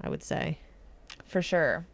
I 0.00 0.08
would 0.08 0.22
say. 0.22 0.58
for 1.26 1.42
sure, 1.42 1.84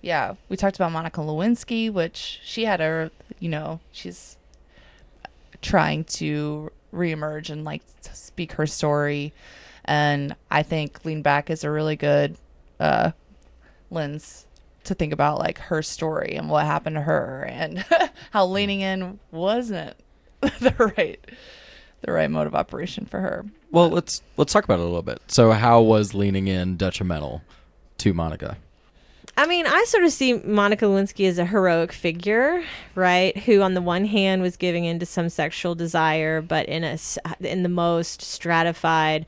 yeah. 0.00 0.36
We 0.48 0.56
talked 0.56 0.76
about 0.76 0.92
Monica 0.92 1.20
Lewinsky, 1.20 1.92
which 1.92 2.40
she 2.42 2.64
had 2.64 2.80
a 2.80 3.10
you 3.38 3.50
know 3.50 3.80
she's 3.92 4.38
trying 5.60 6.04
to 6.04 6.72
reemerge 6.92 7.50
and 7.50 7.64
like 7.64 7.82
speak 8.12 8.52
her 8.52 8.66
story, 8.66 9.32
and 9.84 10.34
I 10.50 10.62
think 10.62 11.04
Lean 11.04 11.22
Back 11.22 11.50
is 11.50 11.64
a 11.64 11.70
really 11.70 11.96
good 11.96 12.36
uh, 12.78 13.12
lens 13.90 14.46
to 14.84 14.94
think 14.94 15.12
about 15.12 15.38
like 15.38 15.58
her 15.58 15.82
story 15.82 16.34
and 16.34 16.48
what 16.48 16.64
happened 16.64 16.96
to 16.96 17.02
her 17.02 17.44
and 17.48 17.84
how 18.30 18.46
leaning 18.46 18.80
in 18.80 19.18
wasn't 19.30 19.94
the 20.40 20.92
right 20.96 21.20
the 22.02 22.12
right 22.12 22.30
mode 22.30 22.46
of 22.46 22.54
operation 22.54 23.04
for 23.04 23.20
her. 23.20 23.44
Well, 23.70 23.88
let's 23.90 24.22
let's 24.36 24.52
talk 24.52 24.64
about 24.64 24.78
it 24.78 24.82
a 24.82 24.84
little 24.84 25.02
bit. 25.02 25.20
So, 25.28 25.52
how 25.52 25.80
was 25.82 26.14
leaning 26.14 26.48
in 26.48 26.76
detrimental 26.76 27.42
to 27.98 28.14
Monica? 28.14 28.56
I 29.40 29.46
mean, 29.46 29.66
I 29.66 29.84
sort 29.84 30.04
of 30.04 30.12
see 30.12 30.34
Monica 30.34 30.84
Lewinsky 30.84 31.26
as 31.26 31.38
a 31.38 31.46
heroic 31.46 31.92
figure, 31.92 32.62
right? 32.94 33.34
Who, 33.38 33.62
on 33.62 33.72
the 33.72 33.80
one 33.80 34.04
hand, 34.04 34.42
was 34.42 34.58
giving 34.58 34.84
into 34.84 35.06
some 35.06 35.30
sexual 35.30 35.74
desire, 35.74 36.42
but 36.42 36.66
in 36.66 36.84
a 36.84 36.98
in 37.40 37.62
the 37.62 37.70
most 37.70 38.20
stratified, 38.20 39.24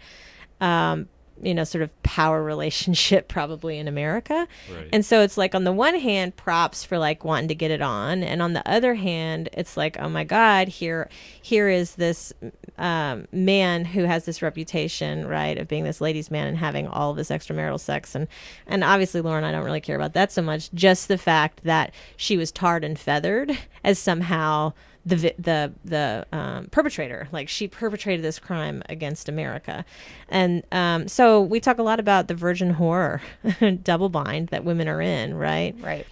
um, 0.61 1.09
you 1.41 1.55
know, 1.55 1.65
sort 1.65 1.81
of 1.81 2.03
power 2.03 2.43
relationship 2.45 3.27
probably 3.27 3.79
in 3.79 3.89
America. 3.89 4.47
Right. 4.71 4.91
And 4.93 5.03
so 5.03 5.23
it's 5.23 5.39
like 5.39 5.55
on 5.55 5.65
the 5.65 5.73
one 5.73 5.99
hand, 5.99 6.37
props 6.37 6.85
for 6.85 6.99
like 6.99 7.25
wanting 7.25 7.49
to 7.49 7.55
get 7.55 7.71
it 7.71 7.81
on, 7.81 8.23
and 8.23 8.43
on 8.43 8.53
the 8.53 8.71
other 8.71 8.97
hand, 8.97 9.49
it's 9.55 9.79
like, 9.79 9.99
oh 9.99 10.11
my 10.11 10.25
God, 10.25 10.69
here, 10.69 11.09
here 11.41 11.71
is 11.71 11.95
this 11.95 12.35
um, 12.83 13.29
man 13.31 13.85
who 13.85 14.03
has 14.03 14.25
this 14.25 14.43
reputation, 14.43 15.27
right, 15.29 15.57
of 15.57 15.69
being 15.69 15.85
this 15.85 16.01
ladies' 16.01 16.33
man 16.33 16.49
and 16.49 16.59
having 16.59 16.89
all 16.89 17.15
this 17.15 17.31
extramarital 17.31 17.79
sex, 17.79 18.17
and 18.17 18.27
and 18.67 18.83
obviously, 18.83 19.21
Lauren, 19.21 19.45
I 19.45 19.53
don't 19.53 19.65
really 19.65 19.81
care 19.81 19.95
about 19.95 20.15
that 20.15 20.33
so 20.33 20.43
much. 20.43 20.71
Just 20.75 21.07
the 21.07 21.17
fact 21.17 21.63
that 21.63 21.95
she 22.17 22.37
was 22.37 22.51
tarred 22.51 22.83
and 22.83 22.99
feathered 22.99 23.57
as 23.85 24.01
somehow 24.01 24.73
the 25.07 25.33
the 25.39 25.73
the 25.85 26.27
um, 26.33 26.67
perpetrator, 26.73 27.29
like 27.31 27.49
she 27.49 27.69
perpetrated 27.69 28.25
this 28.25 28.41
crime 28.41 28.83
against 28.89 29.29
America, 29.29 29.85
and 30.29 30.65
um, 30.73 31.07
so 31.07 31.41
we 31.41 31.61
talk 31.61 31.79
a 31.79 31.85
lot 31.85 32.01
about 32.01 32.27
the 32.27 32.35
virgin 32.35 32.71
horror, 32.71 33.23
double 33.85 34.09
bind 34.09 34.49
that 34.49 34.65
women 34.65 34.89
are 34.89 35.01
in, 35.01 35.35
right? 35.35 35.77
Right. 35.81 36.07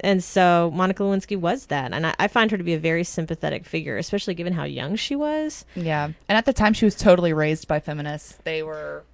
And 0.00 0.22
so 0.22 0.70
Monica 0.74 1.02
Lewinsky 1.02 1.38
was 1.38 1.66
that, 1.66 1.92
and 1.92 2.06
I, 2.06 2.14
I 2.18 2.28
find 2.28 2.50
her 2.50 2.58
to 2.58 2.64
be 2.64 2.74
a 2.74 2.78
very 2.78 3.04
sympathetic 3.04 3.64
figure, 3.64 3.96
especially 3.96 4.34
given 4.34 4.52
how 4.52 4.64
young 4.64 4.96
she 4.96 5.16
was. 5.16 5.64
Yeah. 5.74 6.04
And 6.04 6.38
at 6.38 6.44
the 6.44 6.52
time, 6.52 6.74
she 6.74 6.84
was 6.84 6.94
totally 6.94 7.32
raised 7.32 7.66
by 7.66 7.80
feminists. 7.80 8.38
They 8.44 8.62
were 8.62 9.04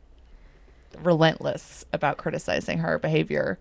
relentless 1.03 1.85
about 1.93 2.17
criticizing 2.17 2.79
her 2.79 2.99
behavior. 2.99 3.59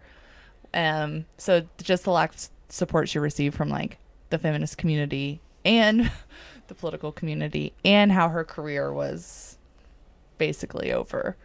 Um, 0.74 1.26
so 1.38 1.68
just 1.82 2.04
the 2.04 2.12
lack 2.12 2.34
of 2.34 2.50
support 2.70 3.10
she 3.10 3.20
received 3.20 3.56
from 3.56 3.70
like 3.70 3.98
the 4.30 4.38
feminist 4.38 4.78
community 4.78 5.42
and 5.64 6.12
the 6.68 6.76
political 6.76 7.12
community, 7.12 7.74
and 7.84 8.12
how 8.12 8.30
her 8.30 8.44
career 8.44 8.92
was 8.92 9.58
basically 10.38 10.92
over. 10.92 11.38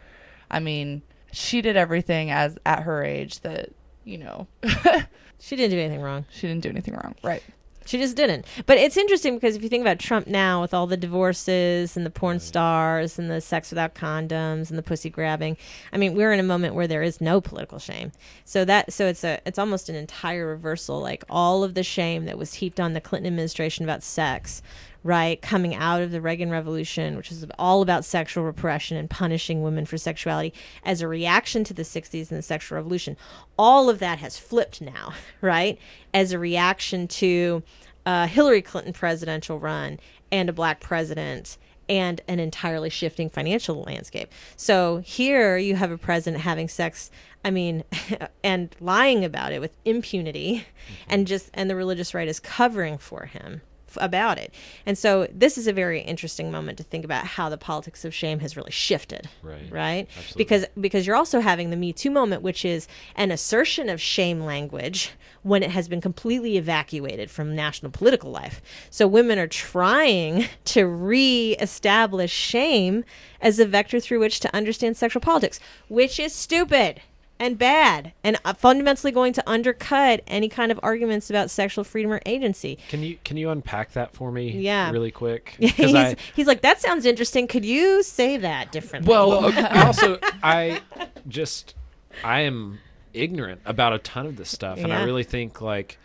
I 0.51 0.61
mean, 0.61 1.03
she 1.33 1.61
did 1.61 1.77
everything 1.77 2.31
as 2.31 2.59
at 2.65 2.83
her 2.83 3.05
age 3.05 3.41
that 3.41 3.71
you 4.05 4.19
know 4.19 4.47
She 5.41 5.57
didn't 5.57 5.73
do 5.73 5.79
anything 5.79 6.03
wrong. 6.03 6.27
she 6.31 6.47
didn't 6.47 6.63
do 6.63 6.69
anything 6.69 6.95
wrong. 6.95 7.15
Right. 7.23 7.43
She 7.87 7.99
just 7.99 8.15
didn't. 8.15 8.47
But 8.67 8.79
it's 8.79 8.97
interesting 8.97 9.35
because 9.35 9.57
if 9.57 9.63
you 9.63 9.69
think 9.69 9.81
about 9.81 9.99
Trump 9.99 10.27
now 10.29 10.61
with 10.61 10.73
all 10.73 10.87
the 10.87 10.97
divorces 10.97 11.97
and 11.97 12.07
the 12.07 12.11
porn 12.11 12.39
stars 12.39 13.19
and 13.19 13.31
the 13.31 13.41
sex 13.41 13.71
without 13.71 13.95
condoms 13.95 14.69
and 14.69 14.79
the 14.79 14.83
pussy 14.83 15.11
grabbing, 15.11 15.57
I 15.93 15.97
mean, 15.97 16.15
we're 16.15 16.33
in 16.33 16.39
a 16.39 16.45
moment 16.45 16.75
where 16.75 16.87
there 16.87 17.03
is 17.03 17.21
no 17.21 17.41
political 17.41 17.81
shame. 17.81 18.13
So 18.45 18.65
that 18.67 18.93
so 18.93 19.07
it's 19.07 19.25
a 19.25 19.41
it's 19.45 19.59
almost 19.59 19.89
an 19.89 19.97
entire 19.97 20.47
reversal 20.47 21.01
like 21.01 21.25
all 21.29 21.65
of 21.65 21.75
the 21.75 21.83
shame 21.83 22.27
that 22.27 22.39
was 22.39 22.55
heaped 22.55 22.79
on 22.79 22.93
the 22.93 23.01
Clinton 23.01 23.27
administration 23.27 23.85
about 23.85 24.03
sex, 24.05 24.63
right, 25.03 25.41
coming 25.41 25.75
out 25.75 26.03
of 26.03 26.11
the 26.11 26.21
Reagan 26.21 26.51
revolution, 26.51 27.17
which 27.17 27.33
is 27.33 27.47
all 27.59 27.81
about 27.81 28.05
sexual 28.05 28.45
repression 28.45 28.97
and 28.97 29.09
punishing 29.09 29.63
women 29.63 29.87
for 29.87 29.97
sexuality 29.97 30.53
as 30.85 31.01
a 31.01 31.09
reaction 31.09 31.65
to 31.65 31.75
the 31.75 31.83
60s 31.83 32.31
and 32.31 32.39
the 32.39 32.43
sexual 32.43 32.77
revolution. 32.77 33.17
All 33.59 33.89
of 33.89 33.99
that 34.01 34.19
has 34.19 34.39
flipped 34.39 34.81
now, 34.81 35.15
right? 35.41 35.79
As 36.13 36.33
a 36.33 36.39
reaction 36.39 37.09
to 37.09 37.63
a 38.05 38.27
Hillary 38.27 38.63
Clinton 38.63 38.93
presidential 38.93 39.59
run 39.59 39.99
and 40.31 40.49
a 40.49 40.53
black 40.53 40.81
president 40.81 41.57
and 41.89 42.21
an 42.29 42.39
entirely 42.39 42.89
shifting 42.89 43.29
financial 43.29 43.83
landscape. 43.83 44.31
So 44.57 44.99
here 44.99 45.57
you 45.57 45.75
have 45.75 45.91
a 45.91 45.99
president 45.99 46.43
having 46.45 46.69
sex, 46.69 47.11
I 47.45 47.51
mean, 47.51 47.83
and 48.45 48.75
lying 48.81 49.25
about 49.25 49.53
it 49.53 49.61
with 49.61 49.77
impunity 49.85 50.59
mm-hmm. 50.59 50.95
and 51.09 51.27
just 51.27 51.51
and 51.53 51.69
the 51.69 51.75
religious 51.75 52.15
right 52.15 52.29
is 52.29 52.39
covering 52.39 52.97
for 52.97 53.27
him 53.27 53.63
about 53.97 54.39
it. 54.39 54.55
And 54.87 54.97
so 54.97 55.27
this 55.33 55.59
is 55.59 55.67
a 55.67 55.73
very 55.73 56.01
interesting 56.01 56.51
moment 56.51 56.79
to 56.79 56.85
think 56.85 57.05
about 57.05 57.25
how 57.27 57.49
the 57.49 57.59
politics 57.59 58.05
of 58.05 58.15
shame 58.15 58.41
has 58.41 58.57
really 58.57 58.71
shifted. 58.71 59.29
Right. 59.43 59.71
Right? 59.71 60.09
Absolutely. 60.17 60.45
Because 60.45 60.67
because 60.81 61.07
you're 61.07 61.17
also 61.17 61.41
having 61.41 61.71
the 61.71 61.77
Me 61.77 61.93
Too 61.93 62.11
moment 62.11 62.43
which 62.43 62.65
is 62.65 62.89
an 63.17 63.31
assertion 63.31 63.89
of 63.89 64.01
shame 64.01 64.41
language 64.41 65.13
when 65.43 65.63
it 65.63 65.71
has 65.71 65.89
been 65.89 66.01
completely 66.01 66.57
evacuated 66.57 67.31
from 67.31 67.55
national 67.55 67.91
political 67.91 68.31
life. 68.31 68.61
So 68.91 69.07
women 69.07 69.39
are 69.39 69.47
trying 69.47 70.47
to 70.67 70.87
re-establish 70.87 72.33
shame 72.33 73.05
as 73.41 73.59
a 73.59 73.67
vector 73.67 74.01
through 74.01 74.21
which 74.21 74.41
to 74.41 74.55
understand 74.55 74.97
sexual 74.97 75.21
politics, 75.21 75.61
which 75.89 76.21
is 76.21 76.35
stupid 76.35 77.01
and 77.41 77.59
bad 77.59 78.13
and 78.23 78.39
uh, 78.45 78.53
fundamentally 78.53 79.11
going 79.11 79.33
to 79.33 79.51
undercut 79.51 80.21
any 80.29 80.49
kind 80.49 80.71
of 80.71 80.79
arguments 80.83 81.31
about 81.31 81.51
sexual 81.51 81.83
freedom 81.83 82.13
or 82.13 82.21
agency. 82.27 82.79
Can 82.91 83.03
you 83.03 83.17
can 83.25 83.37
you 83.37 83.51
unpack 83.51 83.93
that 83.95 84.13
for 84.15 84.31
me? 84.31 84.51
Yeah. 84.53 84.91
Really 84.91 85.11
quick. 85.11 85.57
he's, 85.59 85.95
I 85.95 86.15
he's 86.37 86.47
like, 86.47 86.61
that 86.61 86.81
sounds 86.81 87.07
interesting. 87.07 87.49
Could 87.49 87.65
you 87.65 88.03
say 88.03 88.37
that 88.37 88.71
differently? 88.71 89.09
well, 89.11 89.47
okay, 89.47 89.63
also 89.71 90.19
I 90.43 90.83
just 91.27 91.75
I 92.23 92.41
am 92.43 92.79
ignorant 93.15 93.63
about 93.65 93.95
a 93.95 93.99
ton 93.99 94.27
of 94.27 94.37
this 94.37 94.51
stuff, 94.51 94.79
and 94.79 94.89
Yeah. 94.89 95.01
I 95.01 95.05
really 95.05 95.25
think 95.25 95.61
like 95.61 95.99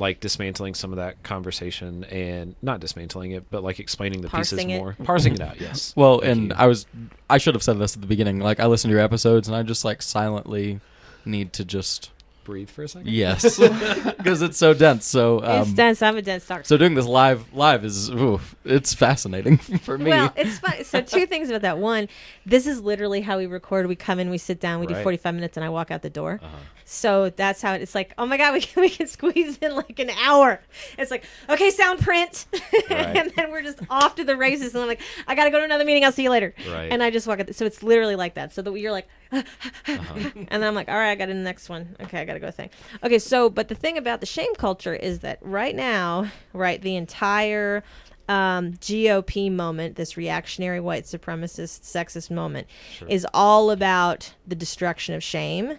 like 0.00 0.20
dismantling 0.20 0.74
some 0.74 0.90
of 0.92 0.96
that 0.96 1.22
conversation 1.22 2.04
and 2.04 2.56
not 2.62 2.80
dismantling 2.80 3.32
it, 3.32 3.50
but 3.50 3.62
like 3.62 3.78
explaining 3.78 4.22
the 4.22 4.28
Parsing 4.28 4.58
pieces 4.58 4.74
it. 4.74 4.78
more, 4.78 4.96
parsing 5.04 5.34
it 5.34 5.40
out. 5.40 5.60
Yes. 5.60 5.92
Well, 6.00 6.20
Thank 6.20 6.32
and 6.32 6.48
you. 6.50 6.56
I 6.56 6.66
was 6.66 6.86
I 7.28 7.38
should 7.38 7.54
have 7.54 7.62
said 7.62 7.78
this 7.78 7.94
at 7.94 8.00
the 8.00 8.08
beginning. 8.08 8.40
Like 8.40 8.58
I 8.58 8.66
listen 8.66 8.88
to 8.90 8.94
your 8.96 9.04
episodes 9.04 9.46
and 9.48 9.56
I 9.56 9.62
just 9.62 9.84
like 9.84 10.02
silently 10.02 10.80
need 11.24 11.52
to 11.54 11.64
just 11.64 12.10
breathe 12.44 12.70
for 12.70 12.82
a 12.82 12.88
second? 12.88 13.08
Yes, 13.08 13.58
because 14.18 14.42
it's 14.42 14.56
so 14.56 14.74
dense. 14.74 15.06
So 15.06 15.42
um, 15.42 15.62
it's 15.62 15.72
dense. 15.72 16.02
I'm 16.02 16.16
a 16.16 16.22
dense 16.22 16.46
talker. 16.46 16.64
So 16.64 16.76
doing 16.76 16.94
this 16.94 17.06
live 17.06 17.52
live 17.52 17.84
is 17.84 18.10
ooh, 18.10 18.40
it's 18.64 18.94
fascinating 18.94 19.56
for 19.82 19.98
me. 19.98 20.10
Well, 20.10 20.32
it's 20.36 20.58
fun. 20.58 20.84
So 20.84 21.00
two 21.00 21.26
things 21.26 21.48
about 21.48 21.62
that. 21.62 21.78
One, 21.78 22.08
this 22.46 22.66
is 22.66 22.80
literally 22.80 23.20
how 23.20 23.38
we 23.38 23.46
record. 23.46 23.86
We 23.86 23.96
come 23.96 24.18
in, 24.18 24.30
we 24.30 24.38
sit 24.38 24.60
down, 24.60 24.80
we 24.80 24.86
do 24.86 24.94
45 24.94 25.34
minutes, 25.34 25.56
and 25.56 25.64
I 25.64 25.68
walk 25.68 25.90
out 25.90 26.02
the 26.02 26.10
door. 26.10 26.40
So 26.84 27.30
that's 27.30 27.62
how 27.62 27.74
it, 27.74 27.82
it's 27.82 27.94
like. 27.94 28.14
Oh 28.18 28.26
my 28.26 28.36
god, 28.36 28.52
we 28.54 28.60
can, 28.60 28.82
we 28.82 28.90
can 28.90 29.06
squeeze 29.06 29.58
in 29.58 29.76
like 29.76 29.98
an 29.98 30.10
hour. 30.10 30.60
It's 30.98 31.10
like 31.10 31.24
okay, 31.48 31.70
sound 31.70 32.00
print, 32.00 32.46
and 32.90 33.32
then 33.36 33.52
we're 33.52 33.62
just 33.62 33.78
off 33.88 34.16
to 34.16 34.24
the 34.24 34.36
races. 34.36 34.74
And 34.74 34.82
I'm 34.82 34.88
like, 34.88 35.00
I 35.28 35.34
gotta 35.34 35.50
go 35.50 35.58
to 35.58 35.64
another 35.64 35.84
meeting. 35.84 36.04
I'll 36.04 36.12
see 36.12 36.24
you 36.24 36.30
later. 36.30 36.54
Right. 36.68 36.90
And 36.90 37.02
I 37.02 37.10
just 37.10 37.26
walk 37.26 37.40
out. 37.40 37.46
The, 37.46 37.54
so 37.54 37.64
it's 37.64 37.82
literally 37.82 38.16
like 38.16 38.34
that. 38.34 38.52
So 38.52 38.62
that 38.62 38.72
you're 38.72 38.90
like, 38.92 39.08
Uh-huh. 39.32 40.30
and 40.34 40.48
then 40.48 40.64
I'm 40.64 40.74
like, 40.74 40.88
all 40.88 40.96
right, 40.96 41.10
I 41.10 41.14
got 41.14 41.28
in 41.28 41.38
the 41.38 41.44
next 41.44 41.68
one. 41.68 41.96
Okay, 42.00 42.20
I 42.20 42.24
got 42.24 42.34
to 42.34 42.40
go 42.40 42.50
thing. 42.50 42.70
Okay, 43.02 43.18
so 43.18 43.48
but 43.48 43.68
the 43.68 43.74
thing 43.74 43.96
about 43.96 44.20
the 44.20 44.26
shame 44.26 44.54
culture 44.54 44.94
is 44.94 45.20
that 45.20 45.38
right 45.40 45.74
now, 45.74 46.30
right, 46.52 46.80
the 46.80 46.96
entire 46.96 47.82
um, 48.28 48.74
GOP 48.74 49.50
moment, 49.50 49.96
this 49.96 50.16
reactionary 50.16 50.80
white 50.80 51.04
supremacist 51.04 51.82
sexist 51.82 52.30
moment, 52.30 52.66
is 53.08 53.26
all 53.34 53.70
about 53.70 54.34
the 54.46 54.54
destruction 54.54 55.14
of 55.14 55.22
shame 55.22 55.78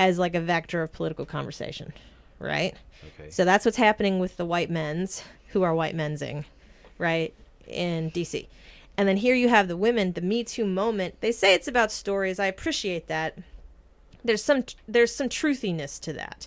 as 0.00 0.18
like 0.18 0.34
a 0.34 0.40
vector 0.40 0.82
of 0.82 0.92
political 0.92 1.24
conversation, 1.24 1.92
right? 2.38 2.74
Okay. 3.18 3.30
So 3.30 3.44
that's 3.44 3.64
what's 3.64 3.76
happening 3.76 4.18
with 4.18 4.36
the 4.36 4.44
white 4.44 4.70
men's 4.70 5.22
who 5.48 5.62
are 5.62 5.74
white 5.74 5.94
mensing, 5.94 6.44
right, 6.98 7.32
in 7.66 8.10
DC. 8.10 8.46
And 8.96 9.08
then 9.08 9.16
here 9.18 9.34
you 9.34 9.48
have 9.48 9.68
the 9.68 9.76
women, 9.76 10.12
the 10.12 10.20
Me 10.20 10.44
Too 10.44 10.64
moment. 10.64 11.20
They 11.20 11.32
say 11.32 11.54
it's 11.54 11.68
about 11.68 11.90
stories. 11.90 12.38
I 12.38 12.46
appreciate 12.46 13.08
that. 13.08 13.38
There's 14.22 14.42
some 14.42 14.64
there's 14.86 15.14
some 15.14 15.28
truthiness 15.28 16.00
to 16.00 16.12
that. 16.14 16.46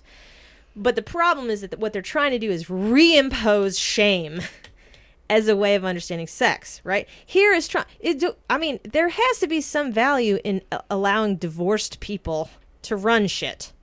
But 0.75 0.95
the 0.95 1.01
problem 1.01 1.49
is 1.49 1.61
that 1.61 1.79
what 1.79 1.91
they're 1.91 2.01
trying 2.01 2.31
to 2.31 2.39
do 2.39 2.51
is 2.51 2.65
reimpose 2.65 3.79
shame 3.79 4.41
as 5.29 5.47
a 5.47 5.55
way 5.55 5.75
of 5.75 5.83
understanding 5.83 6.27
sex, 6.27 6.81
right? 6.83 7.07
Here 7.25 7.51
is 7.51 7.67
trying. 7.67 7.85
I 8.49 8.57
mean, 8.57 8.79
there 8.83 9.09
has 9.09 9.39
to 9.39 9.47
be 9.47 9.59
some 9.59 9.91
value 9.91 10.39
in 10.43 10.61
uh, 10.71 10.79
allowing 10.89 11.35
divorced 11.35 11.99
people 11.99 12.49
to 12.83 12.95
run 12.95 13.27
shit, 13.27 13.73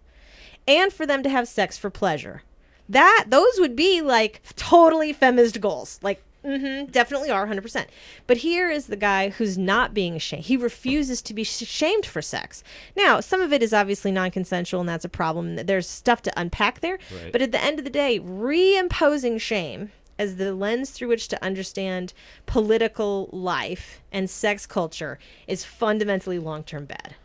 and 0.66 0.92
for 0.92 1.05
them 1.05 1.22
to 1.22 1.29
have 1.29 1.48
sex 1.48 1.77
for 1.77 1.90
pleasure. 1.90 2.42
That 2.88 3.27
those 3.29 3.59
would 3.59 3.77
be 3.77 4.00
like 4.00 4.42
totally 4.57 5.12
feminist 5.12 5.61
goals. 5.61 5.98
Like, 6.03 6.22
hmm 6.44 6.85
definitely 6.85 7.30
are 7.30 7.46
100%. 7.46 7.87
But 8.26 8.38
here 8.38 8.70
is 8.70 8.87
the 8.87 8.96
guy 8.96 9.30
who's 9.30 9.57
not 9.57 9.94
being 9.94 10.14
ashamed. 10.14 10.44
He 10.44 10.57
refuses 10.57 11.22
to 11.22 11.35
be 11.35 11.44
shamed 11.44 12.07
for 12.07 12.22
sex. 12.22 12.62
Now, 12.96 13.20
some 13.20 13.40
of 13.40 13.52
it 13.52 13.62
is 13.62 13.72
obviously 13.72 14.12
non-consensual, 14.12 14.80
and 14.80 14.88
that's 14.88 15.04
a 15.04 15.09
problem. 15.09 15.57
There's 15.57 15.88
stuff 15.88 16.22
to 16.22 16.33
unpack 16.38 16.80
there. 16.80 16.98
Right. 17.11 17.33
But 17.33 17.42
at 17.42 17.52
the 17.52 17.62
end 17.62 17.78
of 17.78 17.85
the 17.85 17.90
day, 17.90 18.20
reimposing 18.20 19.40
shame 19.40 19.90
as 20.18 20.37
the 20.37 20.54
lens 20.54 20.90
through 20.90 21.09
which 21.09 21.28
to 21.28 21.42
understand 21.44 22.12
political 22.46 23.28
life 23.33 24.00
and 24.12 24.30
sex 24.30 24.66
culture 24.66 25.18
is 25.46 25.64
fundamentally 25.64 26.38
long-term 26.38 26.85
bad. 26.85 27.16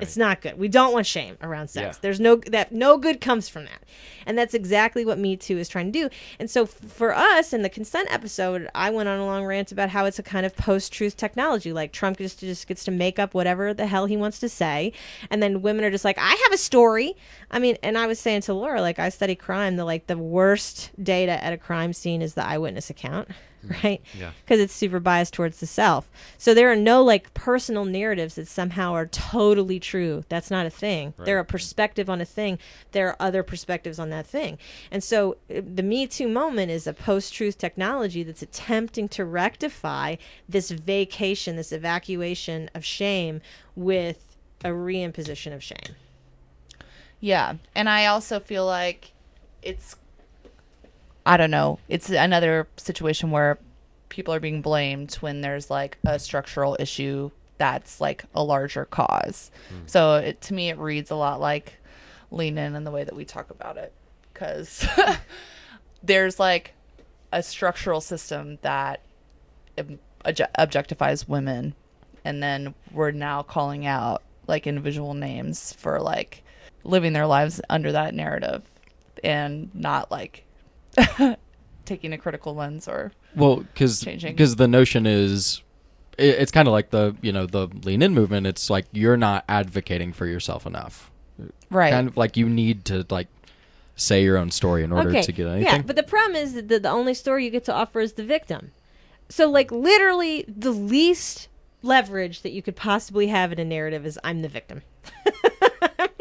It's 0.00 0.16
not 0.16 0.40
good. 0.40 0.56
We 0.58 0.68
don't 0.68 0.92
want 0.92 1.06
shame 1.06 1.36
around 1.42 1.68
sex. 1.68 1.96
Yeah. 1.96 2.00
There's 2.00 2.20
no 2.20 2.36
that 2.36 2.72
no 2.72 2.96
good 2.96 3.20
comes 3.20 3.48
from 3.48 3.64
that. 3.64 3.82
And 4.24 4.38
that's 4.38 4.54
exactly 4.54 5.04
what 5.04 5.18
Me 5.18 5.36
Too 5.36 5.58
is 5.58 5.68
trying 5.68 5.92
to 5.92 5.98
do. 5.98 6.08
And 6.38 6.48
so 6.50 6.62
f- 6.62 6.70
for 6.70 7.14
us 7.14 7.52
in 7.52 7.62
the 7.62 7.68
consent 7.68 8.12
episode, 8.12 8.68
I 8.74 8.90
went 8.90 9.08
on 9.08 9.18
a 9.18 9.24
long 9.24 9.44
rant 9.44 9.72
about 9.72 9.88
how 9.90 10.04
it's 10.04 10.18
a 10.18 10.22
kind 10.22 10.46
of 10.46 10.54
post-truth 10.56 11.16
technology. 11.16 11.72
Like 11.72 11.92
Trump 11.92 12.18
just 12.18 12.38
just 12.40 12.66
gets 12.66 12.84
to 12.84 12.90
make 12.90 13.18
up 13.18 13.34
whatever 13.34 13.74
the 13.74 13.86
hell 13.86 14.06
he 14.06 14.16
wants 14.16 14.38
to 14.40 14.48
say, 14.48 14.92
and 15.30 15.42
then 15.42 15.62
women 15.62 15.84
are 15.84 15.90
just 15.90 16.04
like, 16.04 16.18
"I 16.18 16.30
have 16.30 16.52
a 16.52 16.58
story." 16.58 17.16
I 17.50 17.58
mean, 17.58 17.76
and 17.82 17.98
I 17.98 18.06
was 18.06 18.20
saying 18.20 18.42
to 18.42 18.54
Laura, 18.54 18.80
like 18.80 18.98
I 18.98 19.08
study 19.08 19.34
crime, 19.34 19.76
the 19.76 19.84
like 19.84 20.06
the 20.06 20.18
worst 20.18 20.90
data 21.02 21.42
at 21.42 21.52
a 21.52 21.58
crime 21.58 21.92
scene 21.92 22.22
is 22.22 22.34
the 22.34 22.46
eyewitness 22.46 22.90
account, 22.90 23.28
right? 23.84 24.00
Yeah. 24.18 24.32
because 24.44 24.60
it's 24.60 24.72
super 24.72 25.00
biased 25.00 25.34
towards 25.34 25.60
the 25.60 25.66
self. 25.66 26.10
So 26.38 26.54
there 26.54 26.70
are 26.70 26.76
no 26.76 27.02
like 27.02 27.34
personal 27.34 27.84
narratives 27.84 28.36
that 28.36 28.48
somehow 28.48 28.92
are 28.92 29.06
totally 29.06 29.78
true. 29.78 30.24
That's 30.28 30.50
not 30.50 30.66
a 30.66 30.70
thing. 30.70 31.14
They're 31.18 31.38
a 31.38 31.44
perspective 31.44 32.08
on 32.08 32.20
a 32.20 32.24
thing. 32.24 32.58
There 32.92 33.08
are 33.08 33.16
other 33.20 33.42
perspectives 33.42 33.98
on 33.98 34.10
that 34.10 34.26
thing. 34.26 34.58
And 34.90 35.04
so 35.04 35.36
uh, 35.54 35.60
the 35.62 35.82
Me 35.82 36.06
Too 36.06 36.28
moment 36.28 36.70
is 36.70 36.86
a 36.86 36.94
post 36.94 37.34
truth 37.34 37.58
technology 37.58 38.22
that's 38.22 38.42
attempting 38.42 39.08
to 39.10 39.24
rectify 39.24 40.16
this 40.48 40.70
vacation, 40.70 41.56
this 41.56 41.72
evacuation 41.72 42.70
of 42.74 42.84
shame 42.84 43.40
with 43.76 44.36
a 44.64 44.68
reimposition 44.68 45.54
of 45.54 45.62
shame. 45.62 45.96
Yeah. 47.20 47.56
And 47.74 47.88
I 47.88 48.06
also 48.06 48.40
feel 48.40 48.64
like 48.64 49.12
it's 49.62 49.96
I 51.30 51.36
don't 51.36 51.52
know. 51.52 51.78
It's 51.88 52.10
another 52.10 52.66
situation 52.76 53.30
where 53.30 53.56
people 54.08 54.34
are 54.34 54.40
being 54.40 54.62
blamed 54.62 55.14
when 55.20 55.42
there's 55.42 55.70
like 55.70 55.96
a 56.04 56.18
structural 56.18 56.76
issue 56.80 57.30
that's 57.56 58.00
like 58.00 58.24
a 58.34 58.42
larger 58.42 58.84
cause. 58.84 59.52
Hmm. 59.68 59.86
So 59.86 60.16
it, 60.16 60.40
to 60.40 60.54
me 60.54 60.70
it 60.70 60.78
reads 60.78 61.08
a 61.08 61.14
lot 61.14 61.40
like 61.40 61.74
lean 62.32 62.58
in 62.58 62.74
in 62.74 62.82
the 62.82 62.90
way 62.90 63.04
that 63.04 63.14
we 63.14 63.24
talk 63.24 63.48
about 63.48 63.76
it 63.76 63.92
cuz 64.34 64.84
there's 66.02 66.40
like 66.40 66.72
a 67.30 67.44
structural 67.44 68.00
system 68.00 68.58
that 68.62 69.00
objectifies 70.24 71.28
women 71.28 71.76
and 72.24 72.42
then 72.42 72.74
we're 72.90 73.12
now 73.12 73.40
calling 73.40 73.86
out 73.86 74.24
like 74.48 74.66
individual 74.66 75.14
names 75.14 75.72
for 75.74 76.00
like 76.00 76.42
living 76.82 77.12
their 77.12 77.26
lives 77.28 77.60
under 77.70 77.92
that 77.92 78.14
narrative 78.14 78.64
and 79.22 79.72
not 79.72 80.10
like 80.10 80.44
taking 81.84 82.12
a 82.12 82.18
critical 82.18 82.54
lens 82.54 82.86
or 82.88 83.12
Well, 83.34 83.56
because 83.56 84.00
Changing. 84.00 84.36
the 84.36 84.68
notion 84.68 85.06
is, 85.06 85.62
i 86.18 86.22
it's 86.22 86.52
kind 86.52 86.68
of 86.68 86.72
like 86.72 86.90
the 86.90 87.16
you 87.22 87.32
know 87.32 87.46
the 87.46 87.68
lean 87.84 88.02
in 88.02 88.14
movement. 88.14 88.46
It's 88.46 88.70
like 88.70 88.86
you're 88.92 89.16
not 89.16 89.44
advocating 89.48 90.12
for 90.12 90.26
yourself 90.26 90.66
enough. 90.66 91.10
right 91.70 91.90
Kind 91.90 92.08
of 92.08 92.16
like 92.16 92.36
you 92.36 92.48
need 92.48 92.84
to 92.86 93.06
like 93.10 93.28
say 93.96 94.22
your 94.22 94.36
own 94.38 94.50
story 94.50 94.82
in 94.82 94.92
order 94.92 95.22
to 95.22 95.32
get 95.32 95.46
anything. 95.46 95.64
Yeah, 95.64 95.82
but 95.82 95.96
the 95.96 96.02
problem 96.02 96.36
is 96.36 96.54
that 96.54 96.68
the, 96.68 96.80
the 96.80 96.88
only 96.90 97.14
story 97.14 97.44
you 97.44 97.50
get 97.50 97.64
to 97.64 97.72
offer 97.74 98.00
is 98.00 98.14
the 98.14 98.24
victim. 98.24 98.72
So, 99.28 99.48
like, 99.48 99.70
literally, 99.70 100.44
the 100.48 100.72
least 100.72 101.48
leverage 101.82 102.42
that 102.42 102.50
you 102.50 102.62
could 102.62 102.76
possibly 102.76 103.28
have 103.28 103.52
in 103.52 103.58
a 103.58 103.64
narrative 103.64 104.04
is 104.04 104.18
I'm 104.24 104.42
the 104.42 104.48
victim. 104.48 104.82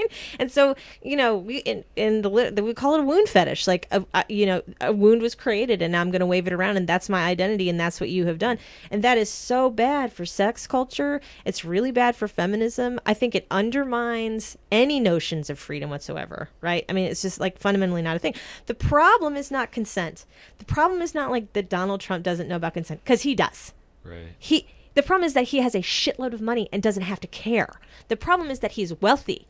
And 0.40 0.52
so, 0.52 0.76
you 1.02 1.16
know, 1.16 1.36
we 1.36 1.58
in, 1.60 1.84
in 1.96 2.22
the, 2.22 2.30
lit- 2.30 2.64
we 2.64 2.74
call 2.74 2.94
it 2.96 3.00
a 3.02 3.04
wound 3.04 3.28
fetish. 3.30 3.68
Like, 3.68 3.88
a, 3.92 4.06
a, 4.14 4.24
you 4.30 4.46
know, 4.46 4.62
a 4.80 4.94
wound 4.94 5.22
was 5.22 5.36
created, 5.36 5.82
and 5.82 5.92
now 5.92 6.02
I'm 6.02 6.12
going 6.12 6.20
to 6.22 6.26
wave 6.26 6.48
it 6.48 6.54
around, 6.54 6.78
and 6.78 6.88
that's 6.88 7.10
my 7.10 7.26
identity, 7.26 7.70
and 7.70 7.80
that's 7.80 8.00
what 8.00 8.10
you 8.10 8.26
have 8.28 8.38
done. 8.38 8.58
And 8.92 9.04
that 9.04 9.18
is 9.18 9.30
so 9.30 9.70
bad 9.70 10.14
for 10.14 10.26
sex 10.26 10.68
culture. 10.68 11.20
It's 11.46 11.66
really 11.66 11.92
bad 11.92 12.16
for 12.16 12.28
feminism. 12.28 13.00
I 13.06 13.14
think 13.14 13.36
it 13.36 13.48
undermines 13.52 14.58
any 14.72 15.00
notions 15.00 15.50
of 15.50 15.58
freedom 15.60 15.90
whatsoever, 15.90 16.50
right? 16.62 16.86
I 16.90 16.94
mean, 16.94 17.06
it's 17.10 17.22
just 17.22 17.40
like 17.40 17.58
fundamentally 17.60 18.02
not 18.02 18.16
a 18.16 18.20
thing. 18.20 18.36
The 18.68 18.76
problem 18.76 19.36
is 19.36 19.52
not 19.52 19.72
consent. 19.72 20.26
The 20.60 20.66
problem 20.66 21.02
is 21.02 21.14
not 21.16 21.32
like 21.32 21.54
that 21.54 21.70
Donald 21.70 22.02
Trump 22.02 22.24
doesn't 22.24 22.48
know 22.48 22.56
about 22.58 22.74
consent, 22.74 23.04
because 23.04 23.22
he 23.24 23.36
does 23.36 23.74
Right. 24.04 24.30
he 24.40 24.68
the 24.96 25.04
problem 25.04 25.26
is 25.26 25.34
that 25.34 25.50
he 25.50 25.60
has 25.60 25.76
a 25.76 25.80
shitload 25.80 26.34
of 26.34 26.42
money 26.42 26.68
and 26.74 26.82
doesn't 26.82 27.04
have 27.04 27.20
to 27.22 27.28
care. 27.28 27.80
The 28.08 28.18
problem 28.18 28.50
is 28.50 28.60
that 28.60 28.72
he's 28.72 28.94
wealthy. 29.02 29.48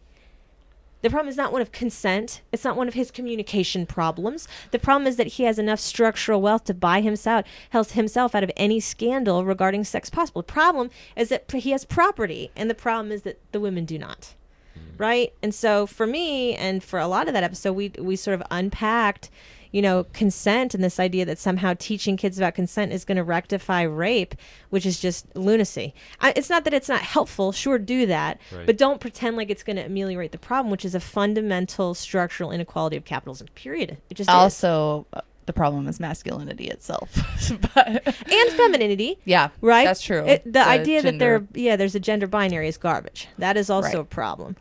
The 1.01 1.09
problem 1.09 1.29
is 1.29 1.37
not 1.37 1.53
one 1.53 1.61
of 1.61 1.71
consent. 1.71 2.41
It's 2.51 2.63
not 2.63 2.75
one 2.75 2.87
of 2.87 2.93
his 2.93 3.11
communication 3.11 3.85
problems. 3.85 4.47
The 4.71 4.79
problem 4.79 5.07
is 5.07 5.15
that 5.15 5.27
he 5.27 5.43
has 5.43 5.57
enough 5.57 5.79
structural 5.79 6.41
wealth 6.41 6.65
to 6.65 6.73
buy 6.73 7.01
himself 7.01 7.45
health 7.69 7.91
himself 7.91 8.35
out 8.35 8.43
of 8.43 8.51
any 8.57 8.79
scandal 8.79 9.45
regarding 9.45 9.83
sex 9.85 10.09
possible. 10.09 10.41
The 10.41 10.53
problem 10.53 10.89
is 11.15 11.29
that 11.29 11.49
he 11.51 11.71
has 11.71 11.85
property, 11.85 12.51
and 12.55 12.69
the 12.69 12.75
problem 12.75 13.11
is 13.11 13.21
that 13.21 13.39
the 13.51 13.59
women 13.59 13.85
do 13.85 13.97
not. 13.97 14.33
Hmm. 14.73 14.97
Right? 14.97 15.33
And 15.41 15.55
so 15.55 15.87
for 15.87 16.05
me 16.05 16.55
and 16.55 16.83
for 16.83 16.99
a 16.99 17.07
lot 17.07 17.27
of 17.27 17.33
that 17.33 17.43
episode 17.43 17.73
we 17.73 17.91
we 17.97 18.15
sort 18.15 18.35
of 18.35 18.43
unpacked 18.51 19.29
you 19.71 19.81
know, 19.81 20.05
consent 20.13 20.73
and 20.73 20.83
this 20.83 20.99
idea 20.99 21.25
that 21.25 21.37
somehow 21.37 21.73
teaching 21.77 22.17
kids 22.17 22.37
about 22.39 22.55
consent 22.55 22.91
is 22.91 23.05
going 23.05 23.17
to 23.17 23.23
rectify 23.23 23.83
rape, 23.83 24.33
which 24.71 24.85
is 24.85 24.99
just 24.99 25.27
lunacy. 25.35 25.93
I, 26.19 26.33
it's 26.35 26.49
not 26.49 26.63
that 26.63 26.73
it's 26.73 26.89
not 26.89 27.01
helpful. 27.01 27.51
Sure, 27.51 27.77
do 27.77 28.05
that. 28.07 28.39
Right. 28.55 28.65
But 28.65 28.77
don't 28.77 28.99
pretend 28.99 29.37
like 29.37 29.49
it's 29.49 29.61
going 29.63 29.75
to 29.75 29.85
ameliorate 29.85 30.31
the 30.31 30.39
problem, 30.39 30.71
which 30.71 30.83
is 30.85 30.95
a 30.95 30.99
fundamental 30.99 31.93
structural 31.93 32.51
inequality 32.51 32.97
of 32.97 33.05
capitalism, 33.05 33.47
period. 33.55 33.97
It 34.09 34.15
just 34.15 34.29
is. 34.29 34.33
also 34.33 35.05
uh, 35.13 35.21
the 35.45 35.53
problem 35.53 35.87
is 35.87 35.99
masculinity 35.99 36.67
itself 36.67 37.11
but 37.73 37.87
And 38.07 38.51
femininity. 38.51 39.17
yeah 39.25 39.49
Right? 39.61 39.85
that's 39.85 40.01
true 40.01 40.23
It, 40.25 40.43
the, 40.45 40.51
The 40.51 40.67
idea 40.67 41.01
that 41.01 41.17
there, 41.17 41.43
yeah, 41.55 41.75
there's 41.75 41.95
a 41.95 41.99
gender 41.99 42.27
binary 42.27 42.67
is 42.67 42.77
garbage. 42.77 43.27
That 43.39 43.57
is 43.57 43.67
also 43.69 43.87
Right. 43.87 43.97
a 44.01 44.03
problem. 44.03 44.57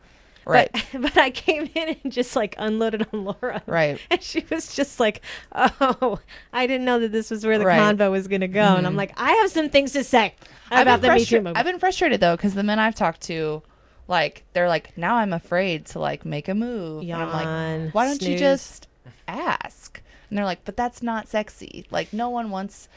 Right 0.48 0.70
But, 0.72 1.02
but 1.02 1.16
I 1.16 1.30
came 1.30 1.68
in 1.74 1.96
and 2.02 2.12
just 2.12 2.34
like 2.34 2.54
unloaded 2.58 3.06
on 3.12 3.24
Laura. 3.24 3.62
right 3.66 4.00
And 4.10 4.22
she 4.22 4.44
was 4.50 4.74
just 4.74 4.98
like, 4.98 5.20
"Oh, 5.54 6.18
I 6.52 6.66
didn't 6.66 6.84
know 6.86 6.98
that 7.00 7.12
this 7.12 7.30
was 7.30 7.44
where 7.46 7.58
the 7.58 7.66
Right. 7.66 7.78
Mm-hmm. 7.78 8.00
convo 8.02 8.10
was 8.10 8.26
going 8.28 8.40
to 8.40 8.48
go." 8.48 8.60
And 8.76 8.86
I'm 8.86 8.96
like, 8.96 9.12
"I 9.16 9.32
have 9.32 9.50
some 9.50 9.68
things 9.70 9.92
to 9.92 10.02
say 10.04 10.34
about 10.70 11.00
the 11.02 11.08
Me 11.08 11.14
Too 11.14 11.18
frustra- 11.20 11.38
movement." 11.38 11.56
I've 11.58 11.66
been 11.66 11.78
frustrated 11.78 12.20
though 12.20 12.36
because 12.36 12.54
the 12.54 12.62
men 12.64 12.78
I've 12.78 12.94
talked 12.94 13.20
to 13.22 13.62
Like 14.08 14.44
they're 14.54 14.68
like, 14.68 14.96
now 14.96 15.16
I'm 15.16 15.32
afraid 15.34 15.84
to 15.92 15.98
like 15.98 16.24
make 16.24 16.48
a 16.48 16.54
move. 16.54 17.02
And 17.02 17.12
I'm 17.12 17.30
like, 17.84 17.94
why 17.94 18.06
don't 18.06 18.22
you 18.22 18.38
just 18.38 18.88
ask? 19.28 20.00
And 20.30 20.36
they're 20.38 20.44
like, 20.46 20.64
but 20.64 20.76
that's 20.76 21.02
not 21.02 21.28
sexy. 21.28 21.86
Like 21.90 22.12
no 22.12 22.30
one 22.30 22.50
wants 22.50 22.88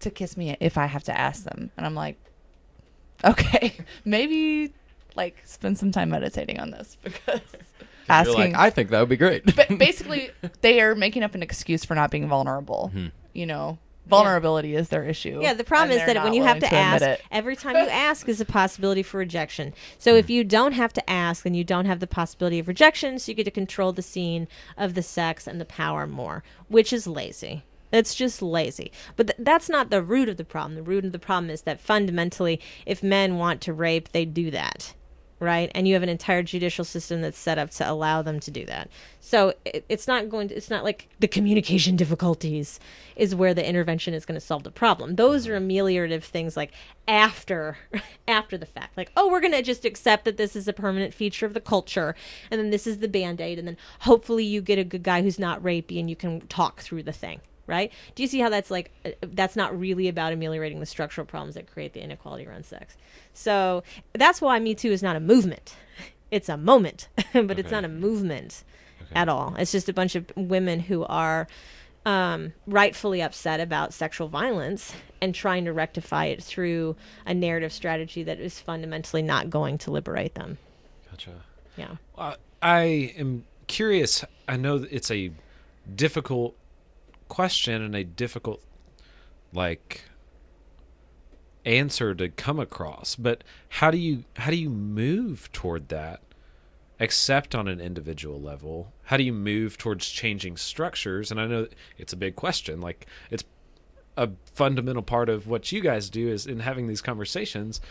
to 0.00 0.10
kiss 0.10 0.36
me 0.36 0.56
if 0.60 0.76
I 0.76 0.86
have 0.86 1.04
to 1.04 1.16
ask 1.18 1.44
them. 1.44 1.70
And 1.76 1.86
I'm 1.86 1.94
like, 1.94 2.16
okay, 3.24 3.76
maybe 4.04 4.72
like 5.16 5.42
spend 5.44 5.78
some 5.78 5.90
time 5.90 6.10
meditating 6.10 6.60
on 6.60 6.70
this 6.70 6.96
because 7.04 7.40
asking. 8.08 8.52
like, 8.52 8.54
I 8.54 8.70
think 8.70 8.90
that 8.90 9.00
would 9.00 9.08
be 9.08 9.16
great. 9.16 9.54
but 9.56 9.68
basically, 9.78 10.30
they 10.60 10.80
are 10.80 10.94
making 10.94 11.22
up 11.22 11.34
an 11.34 11.42
excuse 11.42 11.84
for 11.84 11.94
not 11.94 12.10
being 12.10 12.28
vulnerable. 12.28 12.88
Hmm. 12.88 13.06
You 13.32 13.46
know, 13.46 13.78
vulnerability 14.06 14.74
is 14.74 14.88
their 14.88 15.04
issue. 15.04 15.40
Yeah, 15.42 15.54
the 15.54 15.64
problem 15.64 15.96
is 15.96 16.04
that 16.06 16.22
when 16.22 16.32
you 16.32 16.42
have 16.42 16.56
willing 16.56 16.70
to, 16.70 16.76
ask, 16.76 17.02
it. 17.02 17.22
every 17.30 17.56
time 17.56 17.76
you 17.84 17.88
ask 17.88 18.28
is 18.28 18.40
a 18.40 18.44
possibility 18.44 19.02
for 19.02 19.18
rejection. 19.18 19.74
So 19.98 20.12
hmm. 20.12 20.18
if 20.18 20.30
you 20.30 20.44
don't 20.44 20.72
have 20.72 20.92
to 20.94 21.10
ask, 21.10 21.44
then 21.44 21.54
you 21.54 21.64
don't 21.64 21.86
have 21.86 22.00
the 22.00 22.06
possibility 22.06 22.58
of 22.58 22.68
rejection, 22.68 23.18
so 23.18 23.30
you 23.30 23.36
get 23.36 23.44
to 23.44 23.50
control 23.50 23.92
the 23.92 24.02
scene 24.02 24.48
of 24.76 24.94
the 24.94 25.02
sex 25.02 25.46
and 25.46 25.60
the 25.60 25.64
power 25.64 26.06
more, 26.06 26.42
which 26.68 26.92
is 26.92 27.06
lazy. 27.06 27.64
It's 27.92 28.14
just 28.14 28.42
lazy. 28.42 28.90
But 29.14 29.28
th- 29.28 29.38
that's 29.38 29.68
not 29.68 29.90
the 29.90 30.02
root 30.02 30.28
of 30.28 30.36
the 30.36 30.44
problem. 30.44 30.74
The 30.74 30.82
root 30.82 31.04
of 31.04 31.12
the 31.12 31.18
problem 31.18 31.50
is 31.50 31.62
that 31.62 31.80
fundamentally, 31.80 32.60
if 32.84 33.02
men 33.02 33.36
want 33.36 33.60
to 33.62 33.72
rape, 33.72 34.10
they 34.10 34.24
do 34.24 34.50
that. 34.50 34.94
Right, 35.38 35.70
and 35.74 35.86
you 35.86 35.92
have 35.92 36.02
an 36.02 36.08
entire 36.08 36.42
judicial 36.42 36.82
system 36.82 37.20
that's 37.20 37.36
set 37.36 37.58
up 37.58 37.68
to 37.72 37.90
allow 37.90 38.22
them 38.22 38.40
to 38.40 38.50
do 38.50 38.64
that. 38.64 38.88
So 39.20 39.52
it, 39.66 39.84
it's 39.86 40.08
not 40.08 40.30
going. 40.30 40.48
To, 40.48 40.56
it's 40.56 40.70
not 40.70 40.82
like 40.82 41.10
the 41.20 41.28
communication 41.28 41.94
difficulties 41.96 42.80
is 43.16 43.34
where 43.34 43.52
the 43.52 43.66
intervention 43.66 44.14
is 44.14 44.24
going 44.24 44.40
to 44.40 44.46
solve 44.46 44.62
the 44.62 44.70
problem. 44.70 45.16
Those 45.16 45.46
are 45.46 45.58
ameliorative 45.58 46.22
things 46.22 46.56
like 46.56 46.72
after 47.06 47.76
after 48.28 48.56
the 48.56 48.64
fact. 48.64 48.96
Like, 48.96 49.12
oh, 49.14 49.30
we're 49.30 49.40
going 49.40 49.52
to 49.52 49.62
just 49.62 49.84
accept 49.84 50.24
that 50.24 50.38
this 50.38 50.56
is 50.56 50.68
a 50.68 50.72
permanent 50.72 51.12
feature 51.12 51.44
of 51.44 51.52
the 51.52 51.60
culture 51.60 52.14
and 52.50 52.60
then 52.60 52.70
this 52.70 52.86
is 52.86 52.98
the 52.98 53.08
band-aid 53.08 53.58
and 53.58 53.68
then 53.68 53.76
hopefully 54.00 54.44
you 54.44 54.60
get 54.60 54.78
a 54.78 54.84
good 54.84 55.02
guy 55.02 55.22
who's 55.22 55.38
not 55.38 55.62
rapey 55.62 55.98
and 55.98 56.08
you 56.08 56.16
can 56.16 56.40
talk 56.48 56.80
through 56.80 57.02
the 57.02 57.12
thing, 57.12 57.40
right? 57.66 57.92
Do 58.14 58.22
you 58.22 58.28
see 58.28 58.40
how 58.40 58.48
that's 58.48 58.70
like 58.70 58.90
uh, 59.04 59.10
that's 59.20 59.56
not 59.56 59.78
really 59.78 60.08
about 60.08 60.32
ameliorating 60.32 60.80
the 60.80 60.86
structural 60.86 61.26
problems 61.26 61.54
that 61.54 61.70
create 61.70 61.92
the 61.92 62.02
inequality 62.02 62.46
around 62.46 62.66
sex. 62.66 62.96
So, 63.32 63.82
that's 64.12 64.40
why 64.40 64.58
Me 64.58 64.74
Too 64.74 64.92
is 64.92 65.02
not 65.02 65.16
a 65.16 65.20
movement. 65.20 65.74
It's 66.30 66.48
a 66.48 66.56
moment, 66.56 67.08
but 67.32 67.58
it's 67.58 67.70
not 67.70 67.84
a 67.84 67.88
movement 67.88 68.64
at 69.12 69.28
all. 69.28 69.54
It's 69.58 69.72
just 69.72 69.88
a 69.88 69.92
bunch 69.92 70.14
of 70.14 70.26
women 70.36 70.80
who 70.80 71.04
are 71.04 71.46
um, 72.04 72.52
rightfully 72.66 73.20
upset 73.20 73.60
about 73.60 73.92
sexual 73.92 74.28
violence 74.28 74.94
and 75.20 75.34
trying 75.34 75.64
to 75.64 75.72
rectify 75.72 76.26
it 76.26 76.42
through 76.42 76.96
a 77.26 77.34
narrative 77.34 77.72
strategy 77.72 78.22
that 78.22 78.38
is 78.38 78.60
fundamentally 78.60 79.22
not 79.22 79.50
going 79.50 79.76
to 79.78 79.90
liberate 79.90 80.34
them. 80.34 80.58
Gotcha. 81.10 81.32
Yeah. 81.76 81.96
Uh, 82.16 82.34
I 82.62 83.12
am 83.18 83.44
curious. 83.66 84.24
I 84.48 84.56
know 84.56 84.86
it's 84.90 85.10
a 85.10 85.32
difficult 85.94 86.56
question 87.28 87.82
and 87.82 87.94
a 87.94 88.04
difficult, 88.04 88.62
like, 89.52 90.02
answer 91.64 92.14
to 92.14 92.28
come 92.28 92.60
across. 92.60 93.16
But 93.16 93.44
how 93.68 93.90
do 93.90 93.98
you 93.98 94.24
how 94.36 94.50
do 94.50 94.56
you 94.56 94.70
move 94.70 95.50
toward 95.52 95.88
that? 95.88 96.20
Except 96.98 97.54
on 97.54 97.68
an 97.68 97.80
individual 97.80 98.40
level, 98.40 98.92
how 99.04 99.18
do 99.18 99.22
you 99.22 99.32
move 99.32 99.76
towards 99.76 100.08
changing 100.08 100.56
structures? 100.56 101.30
And 101.30 101.38
I 101.38 101.46
know 101.46 101.66
it's 101.98 102.14
a 102.14 102.16
big 102.16 102.36
question. 102.36 102.80
Like, 102.80 103.06
it's 103.30 103.44
a 104.16 104.30
fundamental 104.54 105.02
part 105.02 105.28
of 105.28 105.46
what 105.46 105.70
you 105.72 105.82
guys 105.82 106.08
do 106.08 106.28
is 106.28 106.46
in 106.46 106.60
having 106.60 106.86
these 106.86 107.02
conversations. 107.02 107.82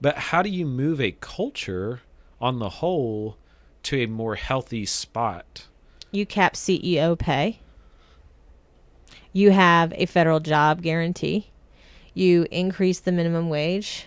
But 0.00 0.16
how 0.16 0.42
do 0.42 0.48
you 0.48 0.64
move 0.64 1.00
a 1.00 1.16
culture 1.20 2.02
on 2.40 2.60
the 2.60 2.68
whole 2.68 3.36
to 3.82 3.98
a 3.98 4.06
more 4.06 4.36
healthy 4.36 4.86
spot? 4.86 5.66
You 6.12 6.24
cap 6.24 6.54
CEO 6.54 7.18
pay. 7.18 7.58
You 9.32 9.50
have 9.50 9.92
a 9.96 10.06
federal 10.06 10.40
job 10.40 10.82
guarantee. 10.82 11.50
You 12.14 12.46
increase 12.50 13.00
the 13.00 13.12
minimum 13.12 13.48
wage. 13.48 14.06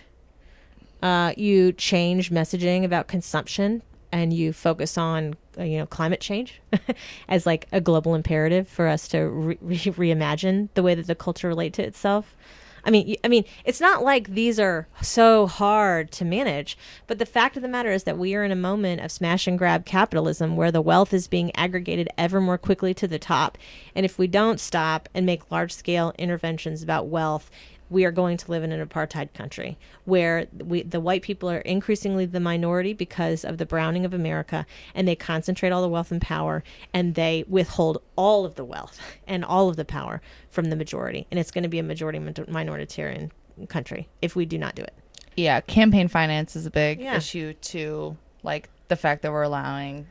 Uh, 1.02 1.32
you 1.36 1.72
change 1.72 2.30
messaging 2.30 2.84
about 2.84 3.08
consumption 3.08 3.82
and 4.12 4.32
you 4.32 4.52
focus 4.52 4.96
on 4.96 5.34
uh, 5.58 5.64
you 5.64 5.78
know 5.78 5.86
climate 5.86 6.20
change 6.20 6.60
as 7.28 7.46
like 7.46 7.66
a 7.72 7.80
global 7.80 8.14
imperative 8.14 8.68
for 8.68 8.86
us 8.86 9.08
to 9.08 9.18
re- 9.18 9.58
re- 9.60 9.76
reimagine 9.78 10.68
the 10.74 10.82
way 10.82 10.94
that 10.94 11.06
the 11.06 11.14
culture 11.14 11.48
relate 11.48 11.72
to 11.74 11.82
itself. 11.82 12.36
I 12.84 12.90
mean, 12.90 13.16
I 13.24 13.28
mean, 13.28 13.44
it's 13.64 13.80
not 13.80 14.02
like 14.02 14.34
these 14.34 14.60
are 14.60 14.86
so 15.00 15.46
hard 15.46 16.10
to 16.12 16.24
manage, 16.24 16.76
but 17.06 17.18
the 17.18 17.26
fact 17.26 17.56
of 17.56 17.62
the 17.62 17.68
matter 17.68 17.90
is 17.90 18.04
that 18.04 18.18
we 18.18 18.34
are 18.34 18.44
in 18.44 18.52
a 18.52 18.56
moment 18.56 19.00
of 19.00 19.10
smash 19.10 19.46
and 19.46 19.58
grab 19.58 19.86
capitalism 19.86 20.56
where 20.56 20.70
the 20.70 20.82
wealth 20.82 21.14
is 21.14 21.26
being 21.26 21.54
aggregated 21.56 22.08
ever 22.18 22.40
more 22.40 22.58
quickly 22.58 22.92
to 22.94 23.08
the 23.08 23.18
top. 23.18 23.56
And 23.94 24.04
if 24.04 24.18
we 24.18 24.26
don't 24.26 24.60
stop 24.60 25.08
and 25.14 25.24
make 25.24 25.50
large 25.50 25.72
scale 25.72 26.12
interventions 26.18 26.82
about 26.82 27.06
wealth, 27.08 27.50
we 27.94 28.04
are 28.04 28.10
going 28.10 28.36
to 28.36 28.50
live 28.50 28.62
in 28.64 28.72
an 28.72 28.86
apartheid 28.86 29.32
country 29.32 29.78
where 30.04 30.46
we, 30.62 30.82
the 30.82 31.00
white 31.00 31.22
people 31.22 31.48
are 31.50 31.58
increasingly 31.58 32.26
the 32.26 32.40
minority 32.40 32.92
because 32.92 33.44
of 33.44 33.56
the 33.58 33.64
browning 33.64 34.04
of 34.04 34.12
America, 34.12 34.66
and 34.94 35.06
they 35.08 35.14
concentrate 35.16 35.70
all 35.70 35.80
the 35.80 35.88
wealth 35.88 36.10
and 36.10 36.20
power, 36.20 36.62
and 36.92 37.14
they 37.14 37.44
withhold 37.48 38.02
all 38.16 38.44
of 38.44 38.56
the 38.56 38.64
wealth 38.64 38.98
and 39.26 39.44
all 39.44 39.68
of 39.68 39.76
the 39.76 39.84
power 39.84 40.20
from 40.50 40.66
the 40.66 40.76
majority. 40.76 41.26
And 41.30 41.40
it's 41.40 41.50
going 41.50 41.62
to 41.62 41.68
be 41.68 41.78
a 41.78 41.82
majority 41.82 42.18
min- 42.18 42.34
minoritarian 42.34 43.30
country 43.68 44.08
if 44.20 44.34
we 44.36 44.44
do 44.44 44.58
not 44.58 44.74
do 44.74 44.82
it. 44.82 44.92
yeah, 45.36 45.60
campaign 45.60 46.08
finance 46.08 46.56
is 46.56 46.66
a 46.66 46.70
big 46.70 47.00
Yeah. 47.00 47.16
issue 47.16 47.54
too. 47.54 48.16
Like 48.42 48.68
the 48.88 48.96
fact 48.96 49.22
that 49.22 49.32
we're 49.32 49.42
allowing 49.42 50.06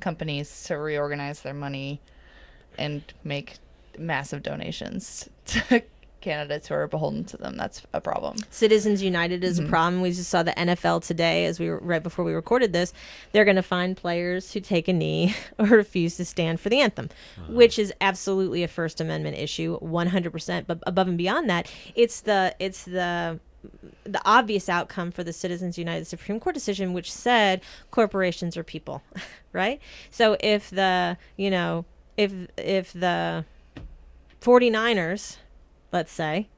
companies 0.00 0.64
to 0.64 0.76
reorganize 0.76 1.42
their 1.42 1.54
money 1.54 2.00
and 2.76 3.02
make 3.24 3.58
massive 3.98 4.42
donations 4.42 5.28
to 5.46 5.82
candidates 6.20 6.68
who 6.68 6.74
are 6.74 6.86
beholden 6.86 7.24
to 7.24 7.36
them. 7.36 7.56
That's 7.56 7.82
a 7.92 8.00
problem. 8.00 8.36
Citizens 8.50 9.02
United 9.02 9.44
is 9.44 9.58
a 9.58 9.62
mm-hmm. 9.62 9.70
problem. 9.70 10.02
We 10.02 10.10
just 10.10 10.30
saw 10.30 10.42
the 10.42 10.52
NFL 10.52 11.04
today, 11.04 11.46
as 11.46 11.58
we 11.58 11.68
were 11.68 11.78
right 11.78 12.02
before 12.02 12.24
we 12.24 12.32
recorded 12.32 12.72
this. 12.72 12.92
They're 13.32 13.44
going 13.44 13.56
to 13.56 13.62
find 13.62 13.96
players 13.96 14.52
who 14.52 14.60
take 14.60 14.88
a 14.88 14.92
knee 14.92 15.34
or 15.58 15.66
refuse 15.66 16.16
to 16.16 16.24
stand 16.24 16.60
for 16.60 16.68
the 16.68 16.80
anthem, 16.80 17.10
uh-huh. 17.38 17.52
which 17.52 17.78
is 17.78 17.92
absolutely 18.00 18.62
a 18.62 18.68
First 18.68 19.00
Amendment 19.00 19.38
issue, 19.38 19.78
one 19.78 20.08
hundred 20.08 20.32
percent. 20.32 20.66
But 20.66 20.78
above 20.86 21.08
and 21.08 21.18
beyond 21.18 21.48
that, 21.50 21.70
it's 21.94 22.20
the 22.20 22.54
it's 22.58 22.84
the 22.84 23.40
the 24.04 24.20
obvious 24.24 24.68
outcome 24.68 25.10
for 25.10 25.22
the 25.22 25.32
Citizens 25.32 25.76
United 25.76 26.06
Supreme 26.06 26.40
Court 26.40 26.54
decision, 26.54 26.92
which 26.92 27.12
said 27.12 27.60
corporations 27.90 28.56
are 28.56 28.64
people, 28.64 29.02
right? 29.52 29.80
So 30.10 30.36
if 30.40 30.70
the 30.70 31.16
you 31.36 31.50
know 31.50 31.84
if 32.16 32.32
if 32.56 32.92
the 32.92 33.44
49ers, 34.40 35.36
let's 35.92 36.12
say, 36.12 36.48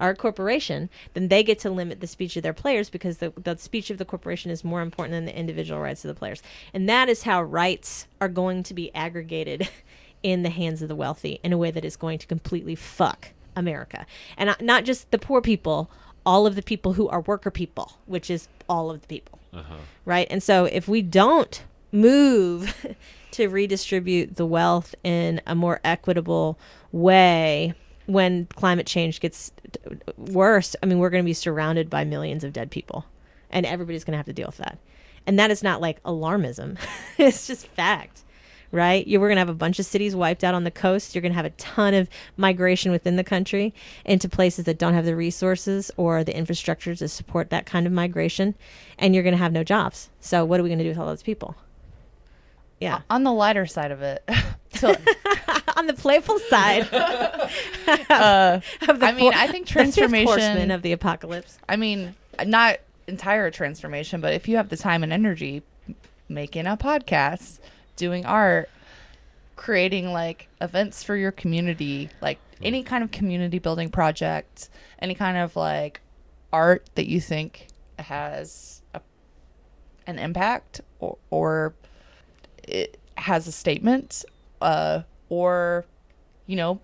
are 0.00 0.10
a 0.10 0.16
corporation, 0.16 0.88
then 1.12 1.28
they 1.28 1.42
get 1.42 1.58
to 1.60 1.70
limit 1.70 2.00
the 2.00 2.06
speech 2.06 2.36
of 2.36 2.42
their 2.42 2.54
players 2.54 2.88
because 2.88 3.18
the, 3.18 3.32
the 3.36 3.56
speech 3.58 3.90
of 3.90 3.98
the 3.98 4.04
corporation 4.04 4.50
is 4.50 4.64
more 4.64 4.80
important 4.80 5.12
than 5.12 5.26
the 5.26 5.38
individual 5.38 5.80
rights 5.80 6.04
of 6.04 6.08
the 6.08 6.18
players. 6.18 6.42
And 6.72 6.88
that 6.88 7.08
is 7.08 7.24
how 7.24 7.42
rights 7.42 8.06
are 8.20 8.28
going 8.28 8.62
to 8.64 8.74
be 8.74 8.92
aggregated 8.94 9.68
in 10.22 10.42
the 10.42 10.50
hands 10.50 10.82
of 10.82 10.88
the 10.88 10.96
wealthy 10.96 11.38
in 11.42 11.52
a 11.52 11.58
way 11.58 11.70
that 11.70 11.84
is 11.84 11.96
going 11.96 12.18
to 12.18 12.26
completely 12.26 12.74
fuck 12.74 13.28
America. 13.54 14.06
And 14.36 14.48
not- 14.48 14.62
not 14.62 14.84
just 14.84 15.10
the 15.10 15.18
poor 15.18 15.42
people, 15.42 15.90
all 16.24 16.46
of 16.46 16.54
the 16.54 16.62
people 16.62 16.94
who 16.94 17.08
are 17.08 17.20
worker 17.20 17.50
people, 17.50 17.92
which 18.06 18.30
is 18.30 18.48
all 18.68 18.90
of 18.90 19.02
the 19.02 19.06
people. 19.06 19.38
Uh-huh. 19.52 19.74
Right? 20.04 20.26
And 20.30 20.42
so 20.42 20.64
if 20.64 20.88
we 20.88 21.02
don't 21.02 21.62
move 21.92 22.86
to 23.32 23.48
redistribute 23.48 24.36
the 24.36 24.46
wealth 24.46 24.94
in 25.04 25.40
a 25.46 25.54
more 25.54 25.80
equitable 25.84 26.58
way 26.92 27.74
when 28.12 28.46
climate 28.46 28.86
change 28.86 29.20
gets 29.20 29.52
worse, 30.16 30.76
I 30.82 30.86
mean, 30.86 30.98
we're 30.98 31.10
going 31.10 31.22
to 31.22 31.28
be 31.28 31.34
surrounded 31.34 31.88
by 31.90 32.04
millions 32.04 32.44
of 32.44 32.52
dead 32.52 32.70
people, 32.70 33.06
and 33.50 33.66
everybody's 33.66 34.04
going 34.04 34.12
to 34.12 34.18
have 34.18 34.26
to 34.26 34.32
deal 34.32 34.46
with 34.46 34.58
that. 34.58 34.78
And 35.26 35.38
that 35.38 35.50
is 35.50 35.62
not 35.62 35.80
like 35.80 36.02
alarmism; 36.02 36.78
it's 37.18 37.46
just 37.46 37.66
fact, 37.66 38.22
right? 38.72 39.06
You, 39.06 39.20
we're 39.20 39.28
going 39.28 39.36
to 39.36 39.40
have 39.40 39.48
a 39.48 39.54
bunch 39.54 39.78
of 39.78 39.86
cities 39.86 40.16
wiped 40.16 40.42
out 40.42 40.54
on 40.54 40.64
the 40.64 40.70
coast. 40.70 41.14
You're 41.14 41.22
going 41.22 41.32
to 41.32 41.36
have 41.36 41.44
a 41.44 41.50
ton 41.50 41.94
of 41.94 42.08
migration 42.36 42.90
within 42.90 43.16
the 43.16 43.24
country 43.24 43.74
into 44.04 44.28
places 44.28 44.64
that 44.64 44.78
don't 44.78 44.94
have 44.94 45.04
the 45.04 45.16
resources 45.16 45.90
or 45.96 46.24
the 46.24 46.36
infrastructure 46.36 46.94
to 46.94 47.08
support 47.08 47.50
that 47.50 47.66
kind 47.66 47.86
of 47.86 47.92
migration, 47.92 48.54
and 48.98 49.14
you're 49.14 49.24
going 49.24 49.34
to 49.34 49.38
have 49.38 49.52
no 49.52 49.64
jobs. 49.64 50.10
So, 50.20 50.44
what 50.44 50.60
are 50.60 50.62
we 50.62 50.68
going 50.68 50.78
to 50.78 50.84
do 50.84 50.90
with 50.90 50.98
all 50.98 51.06
those 51.06 51.22
people? 51.22 51.56
Yeah. 52.80 53.02
On 53.10 53.22
the 53.24 53.32
lighter 53.32 53.66
side 53.66 53.90
of 53.90 54.02
it, 54.02 54.22
on 55.76 55.86
the 55.86 55.94
playful 55.94 56.38
side 56.38 56.88
uh, 58.10 58.60
of 58.88 59.00
the 59.00 59.06
I 59.06 59.12
mean, 59.12 59.32
I 59.34 59.46
think 59.48 59.66
transformation- 59.66 60.70
of 60.70 60.82
the 60.82 60.92
apocalypse. 60.92 61.58
I 61.68 61.76
mean, 61.76 62.14
not 62.44 62.78
entire 63.06 63.50
transformation, 63.50 64.20
but 64.20 64.32
if 64.32 64.48
you 64.48 64.56
have 64.56 64.68
the 64.68 64.76
time 64.76 65.02
and 65.02 65.12
energy, 65.12 65.62
making 66.28 66.66
a 66.66 66.76
podcast, 66.76 67.58
doing 67.96 68.24
art, 68.24 68.70
creating 69.56 70.12
like 70.12 70.48
events 70.60 71.02
for 71.02 71.16
your 71.16 71.32
community, 71.32 72.08
like 72.22 72.38
any 72.62 72.82
kind 72.82 73.04
of 73.04 73.10
community 73.10 73.58
building 73.58 73.90
project, 73.90 74.70
any 75.00 75.14
kind 75.14 75.36
of 75.36 75.56
like 75.56 76.00
art 76.52 76.88
that 76.94 77.06
you 77.06 77.20
think 77.20 77.66
has 77.98 78.80
a 78.94 79.00
an 80.06 80.18
impact 80.18 80.80
or, 80.98 81.18
or 81.30 81.74
it 82.70 82.98
has 83.16 83.46
a 83.46 83.52
statement 83.52 84.24
uh, 84.60 85.02
or 85.28 85.84
you 86.46 86.56
know 86.56 86.80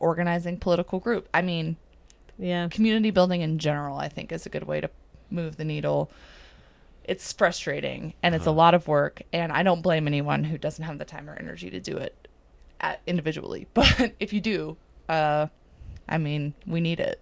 organizing 0.00 0.56
political 0.58 0.98
group. 1.00 1.28
I 1.34 1.42
mean 1.42 1.76
Yeah. 2.38 2.68
community 2.68 3.10
building 3.10 3.40
in 3.42 3.58
general 3.58 3.98
i 3.98 4.08
think 4.08 4.30
is 4.32 4.46
a 4.46 4.48
good 4.48 4.64
way 4.64 4.80
to 4.80 4.88
move 5.30 5.56
the 5.56 5.64
needle. 5.64 6.10
It's 7.04 7.32
frustrating 7.32 8.14
and 8.22 8.34
it's 8.34 8.46
a 8.46 8.50
lot 8.50 8.74
of 8.74 8.86
work 8.86 9.22
and 9.32 9.50
i 9.52 9.62
don't 9.62 9.82
blame 9.82 10.06
anyone 10.06 10.44
who 10.44 10.58
doesn't 10.58 10.84
have 10.84 10.98
the 10.98 11.04
time 11.04 11.28
or 11.28 11.34
energy 11.36 11.70
to 11.70 11.80
do 11.80 11.96
it 11.96 12.28
at, 12.80 13.00
individually. 13.06 13.66
But 13.74 14.14
if 14.20 14.32
you 14.32 14.40
do 14.40 14.76
uh 15.08 15.46
i 16.08 16.18
mean 16.18 16.54
we 16.66 16.80
need 16.80 17.00
it 17.00 17.20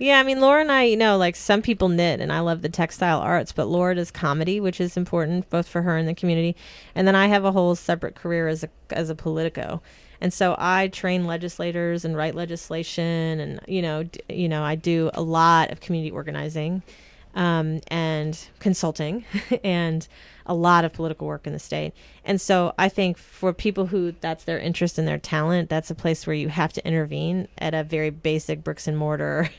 Yeah, 0.00 0.18
I 0.18 0.22
mean, 0.22 0.40
Laura 0.40 0.62
and 0.62 0.72
I, 0.72 0.84
you 0.84 0.96
know, 0.96 1.18
like 1.18 1.36
some 1.36 1.60
people 1.60 1.90
knit, 1.90 2.22
and 2.22 2.32
I 2.32 2.40
love 2.40 2.62
the 2.62 2.70
textile 2.70 3.20
arts, 3.20 3.52
but 3.52 3.66
Laura 3.66 3.94
does 3.96 4.10
comedy, 4.10 4.58
which 4.58 4.80
is 4.80 4.96
important 4.96 5.50
both 5.50 5.68
for 5.68 5.82
her 5.82 5.98
and 5.98 6.08
the 6.08 6.14
community. 6.14 6.56
And 6.94 7.06
then 7.06 7.14
I 7.14 7.26
have 7.26 7.44
a 7.44 7.52
whole 7.52 7.74
separate 7.74 8.14
career 8.14 8.48
as 8.48 8.64
a 8.64 8.70
as 8.88 9.10
a 9.10 9.14
politico, 9.14 9.82
and 10.18 10.32
so 10.32 10.56
I 10.58 10.88
train 10.88 11.26
legislators 11.26 12.06
and 12.06 12.16
write 12.16 12.34
legislation, 12.34 13.40
and 13.40 13.60
you 13.68 13.82
know, 13.82 14.04
d- 14.04 14.20
you 14.30 14.48
know, 14.48 14.62
I 14.62 14.74
do 14.74 15.10
a 15.12 15.20
lot 15.20 15.70
of 15.70 15.80
community 15.80 16.10
organizing, 16.10 16.82
um, 17.34 17.82
and 17.88 18.42
consulting, 18.58 19.26
and 19.62 20.08
a 20.46 20.54
lot 20.54 20.86
of 20.86 20.94
political 20.94 21.26
work 21.26 21.46
in 21.46 21.52
the 21.52 21.58
state. 21.58 21.92
And 22.24 22.40
so 22.40 22.72
I 22.78 22.88
think 22.88 23.18
for 23.18 23.52
people 23.52 23.88
who 23.88 24.14
that's 24.22 24.44
their 24.44 24.58
interest 24.58 24.96
and 24.98 25.06
their 25.06 25.18
talent, 25.18 25.68
that's 25.68 25.90
a 25.90 25.94
place 25.94 26.26
where 26.26 26.34
you 26.34 26.48
have 26.48 26.72
to 26.72 26.86
intervene 26.88 27.48
at 27.58 27.74
a 27.74 27.84
very 27.84 28.08
basic 28.08 28.64
bricks 28.64 28.88
and 28.88 28.96
mortar, 28.96 29.50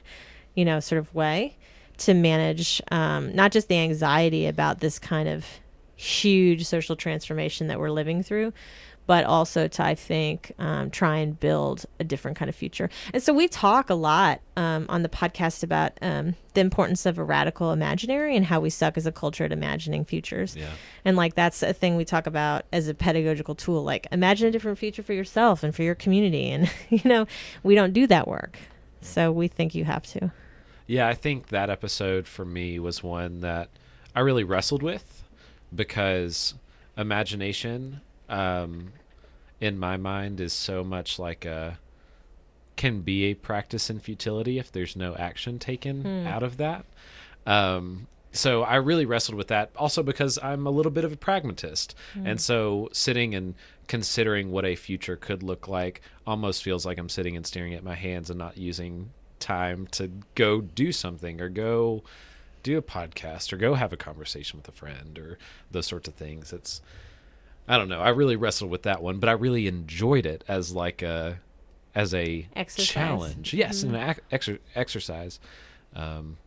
you 0.55 0.65
know, 0.65 0.79
sort 0.79 0.99
of 0.99 1.13
way 1.13 1.57
to 1.97 2.13
manage 2.13 2.81
um, 2.91 3.33
not 3.35 3.51
just 3.51 3.67
the 3.67 3.77
anxiety 3.77 4.47
about 4.47 4.79
this 4.79 4.97
kind 4.99 5.29
of 5.29 5.45
huge 5.95 6.65
social 6.65 6.95
transformation 6.95 7.67
that 7.67 7.79
we're 7.79 7.91
living 7.91 8.23
through, 8.23 8.51
but 9.05 9.25
also 9.25 9.67
to, 9.67 9.83
I 9.83 9.93
think, 9.93 10.51
um, 10.57 10.89
try 10.89 11.17
and 11.17 11.39
build 11.39 11.85
a 11.99 12.03
different 12.03 12.37
kind 12.37 12.49
of 12.49 12.55
future. 12.55 12.89
And 13.13 13.21
so 13.21 13.33
we 13.33 13.47
talk 13.47 13.89
a 13.89 13.93
lot 13.93 14.41
um, 14.55 14.85
on 14.89 15.03
the 15.03 15.09
podcast 15.09 15.63
about 15.63 15.93
um, 16.01 16.35
the 16.53 16.61
importance 16.61 17.05
of 17.05 17.17
a 17.17 17.23
radical 17.23 17.71
imaginary 17.71 18.35
and 18.35 18.45
how 18.45 18.59
we 18.59 18.69
suck 18.69 18.97
as 18.97 19.05
a 19.05 19.11
culture 19.11 19.43
at 19.43 19.51
imagining 19.51 20.05
futures. 20.05 20.55
Yeah. 20.55 20.69
And 21.03 21.17
like 21.17 21.35
that's 21.35 21.61
a 21.61 21.73
thing 21.73 21.97
we 21.97 22.05
talk 22.05 22.25
about 22.25 22.65
as 22.71 22.87
a 22.87 22.93
pedagogical 22.93 23.53
tool. 23.53 23.83
Like 23.83 24.07
imagine 24.11 24.47
a 24.47 24.51
different 24.51 24.77
future 24.77 25.03
for 25.03 25.13
yourself 25.13 25.61
and 25.61 25.75
for 25.75 25.83
your 25.83 25.95
community. 25.95 26.49
And 26.49 26.71
you 26.89 27.01
know, 27.05 27.27
we 27.63 27.75
don't 27.75 27.93
do 27.93 28.07
that 28.07 28.27
work. 28.27 28.57
So 29.01 29.31
we 29.31 29.47
think 29.47 29.75
you 29.75 29.85
have 29.85 30.05
to. 30.07 30.31
Yeah, 30.91 31.07
I 31.07 31.13
think 31.13 31.47
that 31.47 31.69
episode 31.69 32.27
for 32.27 32.43
me 32.43 32.77
was 32.77 33.01
one 33.01 33.39
that 33.39 33.69
I 34.13 34.19
really 34.19 34.43
wrestled 34.43 34.83
with 34.83 35.23
because 35.73 36.53
imagination, 36.97 38.01
um, 38.27 38.91
in 39.61 39.79
my 39.79 39.95
mind, 39.95 40.41
is 40.41 40.51
so 40.51 40.83
much 40.83 41.17
like 41.17 41.45
a 41.45 41.79
can 42.75 43.03
be 43.03 43.23
a 43.23 43.35
practice 43.35 43.89
in 43.89 44.01
futility 44.01 44.59
if 44.59 44.69
there's 44.69 44.97
no 44.97 45.15
action 45.15 45.59
taken 45.59 46.27
out 46.27 46.43
of 46.43 46.57
that. 46.57 46.83
Um, 47.45 48.07
so 48.33 48.63
I 48.63 48.75
really 48.75 49.05
wrestled 49.05 49.37
with 49.37 49.47
that 49.47 49.71
also 49.77 50.03
because 50.03 50.37
I'm 50.43 50.67
a 50.67 50.71
little 50.71 50.91
bit 50.91 51.05
of 51.05 51.13
a 51.13 51.17
pragmatist. 51.17 51.95
And 52.25 52.41
so 52.41 52.89
sitting 52.91 53.33
and 53.33 53.55
considering 53.87 54.51
what 54.51 54.65
a 54.65 54.75
future 54.75 55.15
could 55.15 55.41
look 55.41 55.69
like 55.69 56.01
almost 56.27 56.63
feels 56.63 56.85
like 56.85 56.97
I'm 56.97 57.07
sitting 57.07 57.37
and 57.37 57.47
staring 57.47 57.73
at 57.75 57.83
my 57.83 57.95
hands 57.95 58.29
and 58.29 58.37
not 58.37 58.57
using 58.57 59.11
time 59.41 59.87
to 59.91 60.09
go 60.35 60.61
do 60.61 60.91
something 60.91 61.41
or 61.41 61.49
go 61.49 62.03
do 62.63 62.77
a 62.77 62.81
podcast 62.81 63.51
or 63.51 63.57
go 63.57 63.73
have 63.73 63.91
a 63.91 63.97
conversation 63.97 64.57
with 64.59 64.67
a 64.69 64.71
friend 64.71 65.17
or 65.19 65.37
those 65.71 65.87
sorts 65.87 66.07
of 66.07 66.13
things. 66.13 66.53
It's 66.53 66.81
I 67.67 67.77
don't 67.77 67.89
know. 67.89 67.99
I 68.01 68.09
really 68.09 68.35
wrestled 68.35 68.71
with 68.71 68.83
that 68.83 69.01
one, 69.01 69.19
but 69.19 69.29
I 69.29 69.33
really 69.33 69.67
enjoyed 69.67 70.25
it 70.25 70.43
as 70.47 70.73
like 70.73 71.01
a 71.01 71.39
as 71.93 72.13
a 72.13 72.47
Exercise. 72.55 72.87
challenge. 72.87 73.53
Yes, 73.53 73.83
an 73.83 73.95
ac- 73.95 74.21
exer- 74.31 74.59
exercise 74.75 75.39
um, 75.95 76.37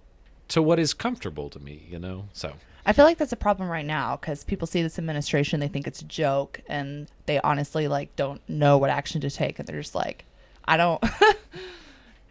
to 0.48 0.62
what 0.62 0.78
is 0.78 0.94
comfortable 0.94 1.50
to 1.50 1.58
me, 1.58 1.82
you 1.90 1.98
know. 1.98 2.26
So 2.32 2.54
I 2.86 2.92
feel 2.92 3.04
like 3.04 3.18
that's 3.18 3.32
a 3.32 3.36
problem 3.36 3.68
right 3.68 3.84
now 3.84 4.16
because 4.16 4.44
people 4.44 4.66
see 4.66 4.82
this 4.82 4.98
administration, 4.98 5.60
they 5.60 5.68
think 5.68 5.86
it's 5.86 6.00
a 6.00 6.04
joke, 6.06 6.60
and 6.68 7.08
they 7.26 7.40
honestly 7.40 7.88
like 7.88 8.14
don't 8.16 8.40
know 8.48 8.78
what 8.78 8.90
action 8.90 9.20
to 9.22 9.30
take, 9.30 9.58
and 9.58 9.66
they're 9.68 9.80
just 9.82 9.94
like, 9.94 10.24
I 10.64 10.76
don't. 10.76 11.02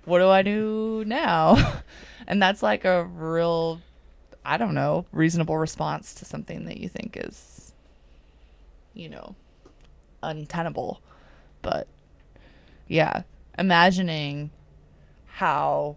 what 0.05 0.19
do 0.19 0.29
I 0.29 0.41
do 0.41 1.03
now? 1.05 1.81
and 2.27 2.41
that's 2.41 2.63
like 2.63 2.85
a 2.85 3.05
real, 3.05 3.81
I 4.45 4.57
don't 4.57 4.73
know, 4.73 5.05
reasonable 5.11 5.57
response 5.57 6.13
to 6.15 6.25
something 6.25 6.65
that 6.65 6.77
you 6.77 6.89
think 6.89 7.17
is, 7.17 7.73
you 8.93 9.09
know, 9.09 9.35
untenable. 10.21 11.01
But 11.61 11.87
yeah, 12.87 13.23
imagining 13.57 14.51
how 15.25 15.95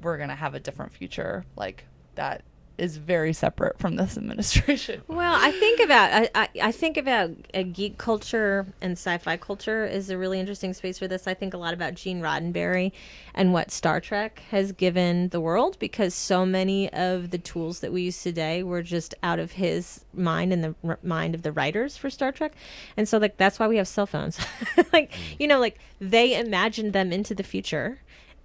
we're 0.00 0.18
gonna 0.18 0.36
have 0.36 0.54
a 0.54 0.60
different 0.60 0.92
future 0.92 1.44
like 1.56 1.84
that 2.14 2.42
is 2.80 2.96
very 2.96 3.32
separate 3.32 3.78
from 3.78 3.96
this 3.96 4.16
administration. 4.16 5.02
Well, 5.06 5.36
I 5.36 5.52
think 5.52 5.80
about 5.80 6.12
I, 6.12 6.30
I, 6.34 6.48
I 6.62 6.72
think 6.72 6.96
about 6.96 7.30
uh, 7.54 7.62
geek 7.62 7.98
culture 7.98 8.66
and 8.80 8.92
sci-fi 8.92 9.36
culture 9.36 9.84
is 9.84 10.10
a 10.10 10.18
really 10.18 10.40
interesting 10.40 10.72
space 10.72 10.98
for 10.98 11.06
this. 11.06 11.26
I 11.26 11.34
think 11.34 11.54
a 11.54 11.58
lot 11.58 11.74
about 11.74 11.94
Gene 11.94 12.20
Roddenberry 12.20 12.92
and 13.34 13.52
what 13.52 13.70
Star 13.70 14.00
Trek 14.00 14.42
has 14.50 14.72
given 14.72 15.28
the 15.28 15.40
world 15.40 15.78
because 15.78 16.14
so 16.14 16.46
many 16.46 16.92
of 16.92 17.30
the 17.30 17.38
tools 17.38 17.80
that 17.80 17.92
we 17.92 18.02
use 18.02 18.22
today 18.22 18.62
were 18.62 18.82
just 18.82 19.14
out 19.22 19.38
of 19.38 19.52
his 19.52 20.04
mind 20.14 20.52
and 20.52 20.64
the 20.64 20.74
r- 20.82 20.98
mind 21.02 21.34
of 21.34 21.42
the 21.42 21.52
writers 21.52 21.96
for 21.96 22.10
Star 22.10 22.32
Trek. 22.32 22.54
And 22.96 23.08
so 23.08 23.18
like 23.18 23.36
that's 23.36 23.58
why 23.58 23.68
we 23.68 23.76
have 23.76 23.88
cell 23.88 24.06
phones. 24.06 24.38
like, 24.92 25.12
you 25.38 25.46
know, 25.46 25.60
like 25.60 25.78
they 26.00 26.38
imagined 26.38 26.92
them 26.92 27.12
into 27.12 27.34
the 27.34 27.42
future 27.42 28.00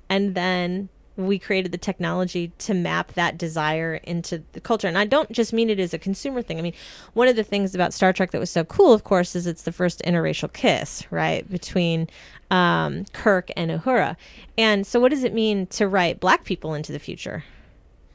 and 0.09 0.35
then 0.35 0.89
we 1.17 1.39
created 1.39 1.71
the 1.71 1.77
technology 1.77 2.51
to 2.59 2.73
map 2.73 3.13
that 3.13 3.37
desire 3.37 3.95
into 4.03 4.43
the 4.51 4.59
culture. 4.59 4.87
And 4.87 4.97
I 4.97 5.05
don't 5.05 5.31
just 5.31 5.53
mean 5.53 5.69
it 5.69 5.79
as 5.79 5.93
a 5.93 5.97
consumer 5.97 6.41
thing. 6.41 6.59
I 6.59 6.61
mean, 6.61 6.73
one 7.13 7.27
of 7.27 7.35
the 7.35 7.43
things 7.43 7.73
about 7.73 7.93
Star 7.93 8.11
Trek 8.11 8.31
that 8.31 8.39
was 8.39 8.51
so 8.51 8.63
cool, 8.63 8.93
of 8.93 9.03
course, 9.03 9.35
is 9.35 9.47
it's 9.47 9.63
the 9.63 9.71
first 9.71 10.01
interracial 10.05 10.51
kiss, 10.51 11.03
right, 11.11 11.49
between 11.49 12.09
um, 12.51 13.05
Kirk 13.13 13.49
and 13.55 13.71
Uhura. 13.71 14.15
And 14.57 14.85
so, 14.85 14.99
what 14.99 15.09
does 15.09 15.23
it 15.23 15.33
mean 15.33 15.67
to 15.67 15.87
write 15.87 16.19
black 16.19 16.43
people 16.43 16.73
into 16.73 16.91
the 16.91 16.99
future? 16.99 17.43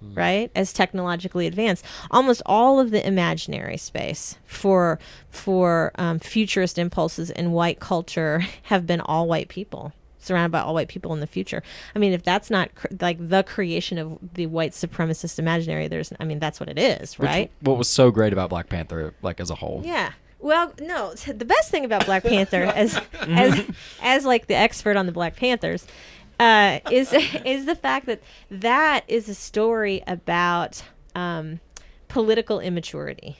right 0.03 0.51
as 0.55 0.73
technologically 0.73 1.47
advanced 1.47 1.85
almost 2.11 2.41
all 2.47 2.81
of 2.81 2.91
the 2.91 3.07
imaginary 3.07 3.77
space 3.77 4.39
for 4.47 4.99
for 5.29 5.93
um, 5.97 6.19
futurist 6.19 6.79
impulses 6.79 7.31
in 7.31 7.53
white 7.53 7.81
culture 7.81 8.43
have 8.65 8.87
been 8.87 9.01
all 9.01 9.29
white 9.29 9.49
people 9.49 9.93
surrounded 10.21 10.53
by 10.53 10.61
all 10.61 10.75
white 10.75 10.89
people 10.89 11.13
in 11.13 11.21
the 11.21 11.27
future 11.27 11.63
i 11.97 11.99
mean 11.99 12.13
if 12.13 12.23
that's 12.23 12.51
not 12.51 12.73
cr- 12.75 12.87
like 13.01 13.17
the 13.19 13.43
creation 13.43 13.99
of 13.99 14.19
the 14.35 14.47
white 14.47 14.73
supremacist 14.73 15.39
imaginary 15.39 15.89
there's 15.89 16.13
i 16.21 16.25
mean 16.25 16.39
that's 16.39 16.61
what 16.61 16.69
it 16.69 16.79
is 16.79 17.19
Which- 17.19 17.27
right 17.27 17.51
what 17.61 17.77
was 17.79 17.89
so 17.89 18.11
great 18.11 18.33
about 18.33 18.51
Black 18.51 18.69
Panther, 18.69 19.15
like 19.23 19.41
as 19.41 19.51
a 19.51 19.55
whole? 19.57 19.83
yeah. 19.85 20.13
Well, 20.43 20.73
no. 20.81 21.13
The 21.13 21.45
best 21.45 21.71
thing 21.71 21.85
about 21.85 22.07
Black 22.07 22.23
Panther, 22.25 22.63
as 22.75 22.99
as 23.29 23.63
as 24.01 24.25
like 24.25 24.47
the 24.47 24.55
expert 24.55 24.97
on 24.97 25.05
the 25.05 25.13
Black 25.13 25.37
Panthers, 25.37 25.87
uh, 26.39 26.79
is 26.91 27.13
is 27.45 27.67
the 27.67 27.75
fact 27.75 28.07
that 28.07 28.23
that 28.51 29.05
is 29.07 29.29
a 29.29 29.35
story 29.35 30.03
about 30.07 30.83
um, 31.15 31.61
political 32.09 32.59
immaturity, 32.59 33.37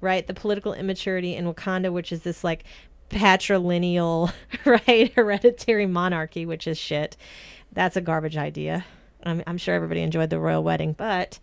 right? 0.00 0.26
The 0.26 0.32
political 0.32 0.72
immaturity 0.72 1.34
in 1.36 1.44
Wakanda, 1.44 1.92
which 1.92 2.10
is 2.12 2.22
this 2.22 2.42
like 2.42 2.64
patrilineal, 3.12 4.32
right, 4.64 5.12
hereditary 5.16 5.86
monarchy, 5.86 6.44
which 6.44 6.66
is 6.66 6.78
shit. 6.78 7.16
That's 7.70 7.96
a 7.96 8.00
garbage 8.00 8.36
idea. 8.36 8.84
I'm, 9.22 9.42
I'm 9.46 9.58
sure 9.58 9.74
everybody 9.74 10.02
enjoyed 10.02 10.30
the 10.30 10.40
royal 10.40 10.64
wedding, 10.64 10.94
but 10.94 11.38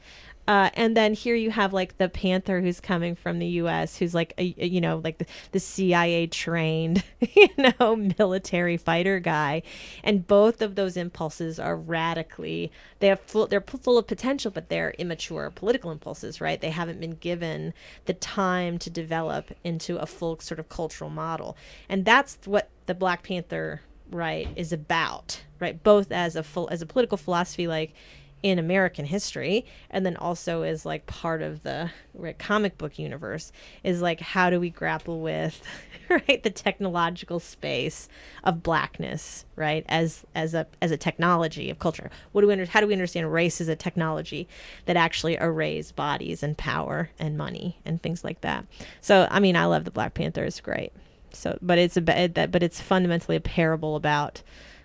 uh, 0.49 0.71
and 0.73 0.97
then 0.97 1.13
here 1.13 1.35
you 1.35 1.51
have 1.51 1.73
like 1.73 1.99
the 1.99 2.09
Panther 2.09 2.59
who's 2.59 2.79
coming 2.79 3.13
from 3.13 3.37
the 3.37 3.45
U.S., 3.45 3.97
who's 3.99 4.15
like 4.15 4.33
a, 4.39 4.55
a- 4.57 4.65
you 4.67 4.81
know 4.81 4.99
like 5.03 5.19
the, 5.19 5.27
the 5.51 5.59
CIA 5.59 6.25
trained 6.25 7.03
you 7.19 7.49
know 7.79 7.95
military 8.17 8.75
fighter 8.75 9.19
guy, 9.19 9.61
and 10.03 10.25
both 10.25 10.63
of 10.63 10.73
those 10.73 10.97
impulses 10.97 11.59
are 11.59 11.75
radically 11.77 12.71
they 12.97 13.09
have 13.09 13.19
full, 13.19 13.45
they're 13.45 13.61
full 13.61 13.99
of 13.99 14.07
potential, 14.07 14.49
but 14.49 14.69
they're 14.69 14.95
immature 14.97 15.51
political 15.51 15.91
impulses, 15.91 16.41
right? 16.41 16.59
They 16.59 16.71
haven't 16.71 16.99
been 16.99 17.11
given 17.17 17.75
the 18.05 18.15
time 18.15 18.79
to 18.79 18.89
develop 18.89 19.51
into 19.63 19.97
a 19.97 20.07
full 20.07 20.39
sort 20.39 20.59
of 20.59 20.67
cultural 20.67 21.11
model, 21.11 21.55
and 21.87 22.05
that's 22.05 22.39
what 22.45 22.69
the 22.87 22.95
Black 22.95 23.21
Panther 23.21 23.81
right 24.09 24.47
is 24.55 24.73
about, 24.73 25.43
right? 25.59 25.83
Both 25.83 26.11
as 26.11 26.35
a 26.35 26.41
full 26.41 26.67
as 26.71 26.81
a 26.81 26.87
political 26.87 27.17
philosophy, 27.19 27.67
like 27.67 27.93
in 28.41 28.57
American 28.57 29.05
history, 29.05 29.65
and 29.89 30.05
then 30.05 30.15
also 30.15 30.63
is 30.63 30.85
like 30.85 31.05
part 31.05 31.41
of 31.41 31.63
the 31.63 31.91
right, 32.13 32.37
comic 32.37 32.77
book 32.77 32.97
universe, 32.97 33.51
is 33.83 34.01
like 34.01 34.19
how 34.19 34.49
do 34.49 34.59
we 34.59 34.69
grapple 34.69 35.19
with 35.19 35.61
right 36.09 36.41
the 36.43 36.49
technological 36.49 37.39
space 37.39 38.07
of 38.43 38.63
blackness, 38.63 39.45
right, 39.55 39.85
as 39.89 40.25
as 40.33 40.53
a 40.53 40.67
as 40.81 40.91
a 40.91 40.97
technology 40.97 41.69
of 41.69 41.79
culture. 41.79 42.09
What 42.31 42.41
do 42.41 42.47
we 42.47 42.53
under, 42.53 42.65
how 42.65 42.79
do 42.79 42.87
we 42.87 42.93
understand 42.93 43.31
race 43.31 43.59
as 43.59 43.67
a 43.67 43.75
technology 43.75 44.47
that 44.85 44.95
actually 44.95 45.37
arrays 45.37 45.91
bodies 45.91 46.41
and 46.41 46.57
power 46.57 47.09
and 47.19 47.37
money 47.37 47.79
and 47.85 48.01
things 48.01 48.23
like 48.23 48.41
that? 48.41 48.65
So 49.01 49.27
I 49.29 49.39
mean, 49.39 49.55
I 49.55 49.65
love 49.65 49.85
the 49.85 49.91
Black 49.91 50.13
Panther; 50.13 50.45
it's 50.45 50.61
great. 50.61 50.93
So, 51.33 51.57
but 51.61 51.77
it's 51.77 51.97
a 51.97 52.01
but 52.01 52.63
it's 52.63 52.81
fundamentally 52.81 53.35
a 53.35 53.41
parable 53.41 53.95
about 53.95 54.41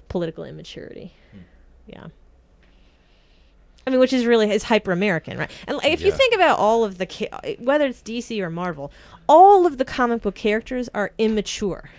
political 0.09 0.45
immaturity. 0.45 1.15
Hmm. 1.31 1.39
Yeah. 1.87 2.07
I 3.87 3.91
mean, 3.91 4.01
which 4.01 4.13
is 4.13 4.25
really 4.25 4.51
is 4.51 4.65
hyper 4.65 4.93
American, 4.93 5.37
right? 5.39 5.51
And 5.67 5.79
if 5.85 6.01
you 6.01 6.11
think 6.11 6.35
about 6.35 6.59
all 6.59 6.85
of 6.85 6.99
the 6.99 7.57
whether 7.59 7.87
it's 7.87 8.03
DC 8.03 8.41
or 8.41 8.51
Marvel, 8.51 8.91
all 9.29 9.67
of 9.67 9.79
the 9.79 9.85
comic 9.85 10.23
book 10.23 10.35
characters 10.35 10.89
are 10.95 11.13
immature. 11.19 11.91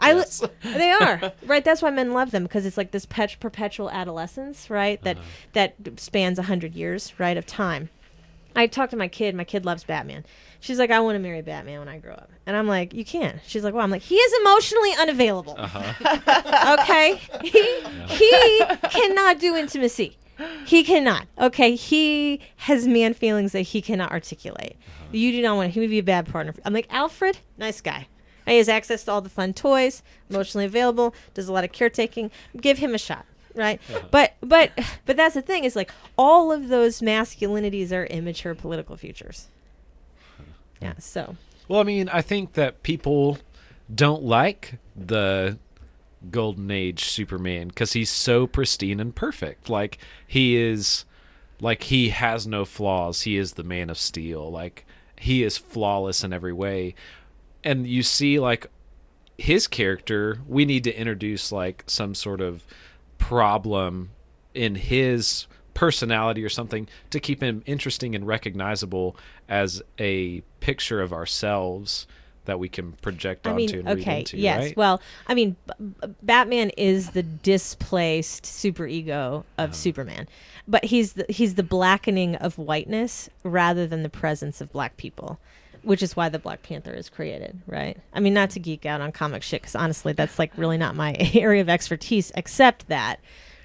I 0.00 0.14
li- 0.14 0.24
they 0.62 0.90
are 0.90 1.32
right. 1.46 1.64
That's 1.64 1.82
why 1.82 1.90
men 1.90 2.12
love 2.12 2.30
them 2.30 2.42
because 2.42 2.66
it's 2.66 2.76
like 2.76 2.90
this 2.90 3.06
pet- 3.06 3.36
perpetual 3.40 3.90
adolescence, 3.90 4.70
right? 4.70 5.00
That 5.02 5.16
uh-huh. 5.16 5.26
that 5.52 6.00
spans 6.00 6.38
a 6.38 6.42
hundred 6.42 6.74
years, 6.74 7.12
right, 7.18 7.36
of 7.36 7.46
time. 7.46 7.90
I 8.56 8.66
talked 8.66 8.90
to 8.90 8.96
my 8.96 9.08
kid. 9.08 9.34
My 9.34 9.44
kid 9.44 9.64
loves 9.64 9.84
Batman. 9.84 10.24
She's 10.58 10.78
like, 10.78 10.90
I 10.90 11.00
want 11.00 11.16
to 11.16 11.20
marry 11.20 11.40
Batman 11.40 11.78
when 11.78 11.88
I 11.88 11.98
grow 11.98 12.12
up. 12.12 12.30
And 12.46 12.56
I'm 12.56 12.66
like, 12.66 12.92
you 12.92 13.04
can't. 13.04 13.38
She's 13.46 13.62
like, 13.62 13.72
well, 13.72 13.84
I'm 13.84 13.90
like, 13.90 14.02
he 14.02 14.16
is 14.16 14.40
emotionally 14.40 14.90
unavailable. 14.98 15.54
Uh-huh. 15.56 16.76
okay, 16.80 17.20
he 17.42 17.80
he 18.08 18.64
cannot 18.90 19.38
do 19.38 19.54
intimacy. 19.56 20.16
He 20.66 20.82
cannot. 20.84 21.26
Okay, 21.38 21.74
he 21.74 22.40
has 22.56 22.86
man 22.86 23.14
feelings 23.14 23.52
that 23.52 23.62
he 23.62 23.82
cannot 23.82 24.12
articulate. 24.12 24.76
Uh-huh. 24.78 25.08
You 25.12 25.32
do 25.32 25.42
not 25.42 25.56
want. 25.56 25.72
He 25.72 25.80
would 25.80 25.90
be 25.90 25.98
a 25.98 26.02
bad 26.02 26.26
partner. 26.26 26.54
I'm 26.64 26.72
like 26.72 26.86
Alfred, 26.90 27.38
nice 27.58 27.80
guy. 27.80 28.08
He 28.46 28.56
has 28.56 28.68
access 28.68 29.04
to 29.04 29.12
all 29.12 29.20
the 29.20 29.28
fun 29.28 29.52
toys, 29.52 30.02
emotionally 30.28 30.64
available, 30.64 31.14
does 31.34 31.48
a 31.48 31.52
lot 31.52 31.62
of 31.62 31.72
caretaking. 31.72 32.30
Give 32.60 32.78
him 32.78 32.94
a 32.94 32.98
shot, 32.98 33.24
right? 33.54 33.80
Uh-huh. 33.88 34.06
But 34.10 34.34
but 34.40 34.72
but 35.06 35.16
that's 35.16 35.34
the 35.34 35.42
thing 35.42 35.64
is 35.64 35.76
like 35.76 35.92
all 36.16 36.50
of 36.50 36.68
those 36.68 37.00
masculinities 37.00 37.92
are 37.92 38.06
immature 38.06 38.54
political 38.54 38.96
futures. 38.96 39.48
Yeah. 40.80 40.94
So 40.98 41.36
Well, 41.68 41.80
I 41.80 41.84
mean, 41.84 42.08
I 42.08 42.22
think 42.22 42.54
that 42.54 42.82
people 42.82 43.38
don't 43.94 44.22
like 44.22 44.78
the 44.96 45.58
golden 46.30 46.70
age 46.70 47.04
Superman 47.04 47.68
because 47.68 47.92
he's 47.92 48.10
so 48.10 48.46
pristine 48.46 49.00
and 49.00 49.14
perfect. 49.14 49.68
Like 49.68 49.98
he 50.26 50.56
is, 50.56 51.04
like 51.60 51.84
he 51.84 52.10
has 52.10 52.46
no 52.46 52.64
flaws. 52.64 53.22
He 53.22 53.36
is 53.36 53.54
the 53.54 53.64
Man 53.64 53.90
of 53.90 53.98
Steel. 53.98 54.50
Like 54.50 54.84
he 55.18 55.42
is 55.42 55.56
flawless 55.56 56.24
in 56.24 56.32
every 56.32 56.52
way. 56.52 56.94
And 57.62 57.86
you 57.86 58.02
see, 58.02 58.38
like 58.38 58.66
his 59.38 59.66
character, 59.66 60.38
we 60.46 60.64
need 60.64 60.84
to 60.84 60.98
introduce 60.98 61.50
like 61.52 61.84
some 61.86 62.14
sort 62.14 62.40
of 62.40 62.66
problem 63.18 64.10
in 64.54 64.74
his 64.74 65.46
personality 65.74 66.44
or 66.44 66.48
something 66.48 66.88
to 67.10 67.20
keep 67.20 67.42
him 67.42 67.62
interesting 67.64 68.14
and 68.14 68.26
recognizable 68.26 69.16
as 69.48 69.82
a 69.98 70.40
picture 70.60 71.00
of 71.00 71.12
ourselves 71.12 72.06
that 72.44 72.58
we 72.58 72.68
can 72.68 72.92
project 72.92 73.46
I 73.46 73.50
onto 73.50 73.56
mean, 73.58 73.74
and 73.74 73.88
read 73.88 73.98
okay, 74.00 74.18
into. 74.20 74.38
yes. 74.38 74.58
right? 74.58 74.76
Well, 74.76 75.00
I 75.26 75.34
mean, 75.34 75.56
B- 75.66 75.72
B- 76.02 76.14
Batman 76.22 76.70
is 76.76 77.10
the 77.10 77.22
displaced 77.22 78.44
superego 78.44 79.44
of 79.58 79.70
um, 79.70 79.72
Superman, 79.72 80.28
but 80.66 80.86
he's 80.86 81.14
the, 81.14 81.26
he's 81.28 81.54
the 81.54 81.62
blackening 81.62 82.36
of 82.36 82.58
whiteness 82.58 83.28
rather 83.42 83.86
than 83.86 84.02
the 84.02 84.08
presence 84.08 84.60
of 84.60 84.72
black 84.72 84.96
people, 84.96 85.38
which 85.82 86.02
is 86.02 86.16
why 86.16 86.28
the 86.28 86.38
Black 86.38 86.62
Panther 86.62 86.92
is 86.92 87.08
created, 87.08 87.60
right? 87.66 87.96
I 88.12 88.20
mean, 88.20 88.34
not 88.34 88.50
to 88.50 88.60
geek 88.60 88.86
out 88.86 89.00
on 89.00 89.12
comic 89.12 89.42
shit, 89.42 89.62
because 89.62 89.74
honestly, 89.76 90.12
that's 90.12 90.38
like 90.38 90.52
really 90.56 90.78
not 90.78 90.94
my 90.96 91.14
area 91.34 91.60
of 91.60 91.68
expertise, 91.68 92.32
except 92.34 92.88
that, 92.88 93.20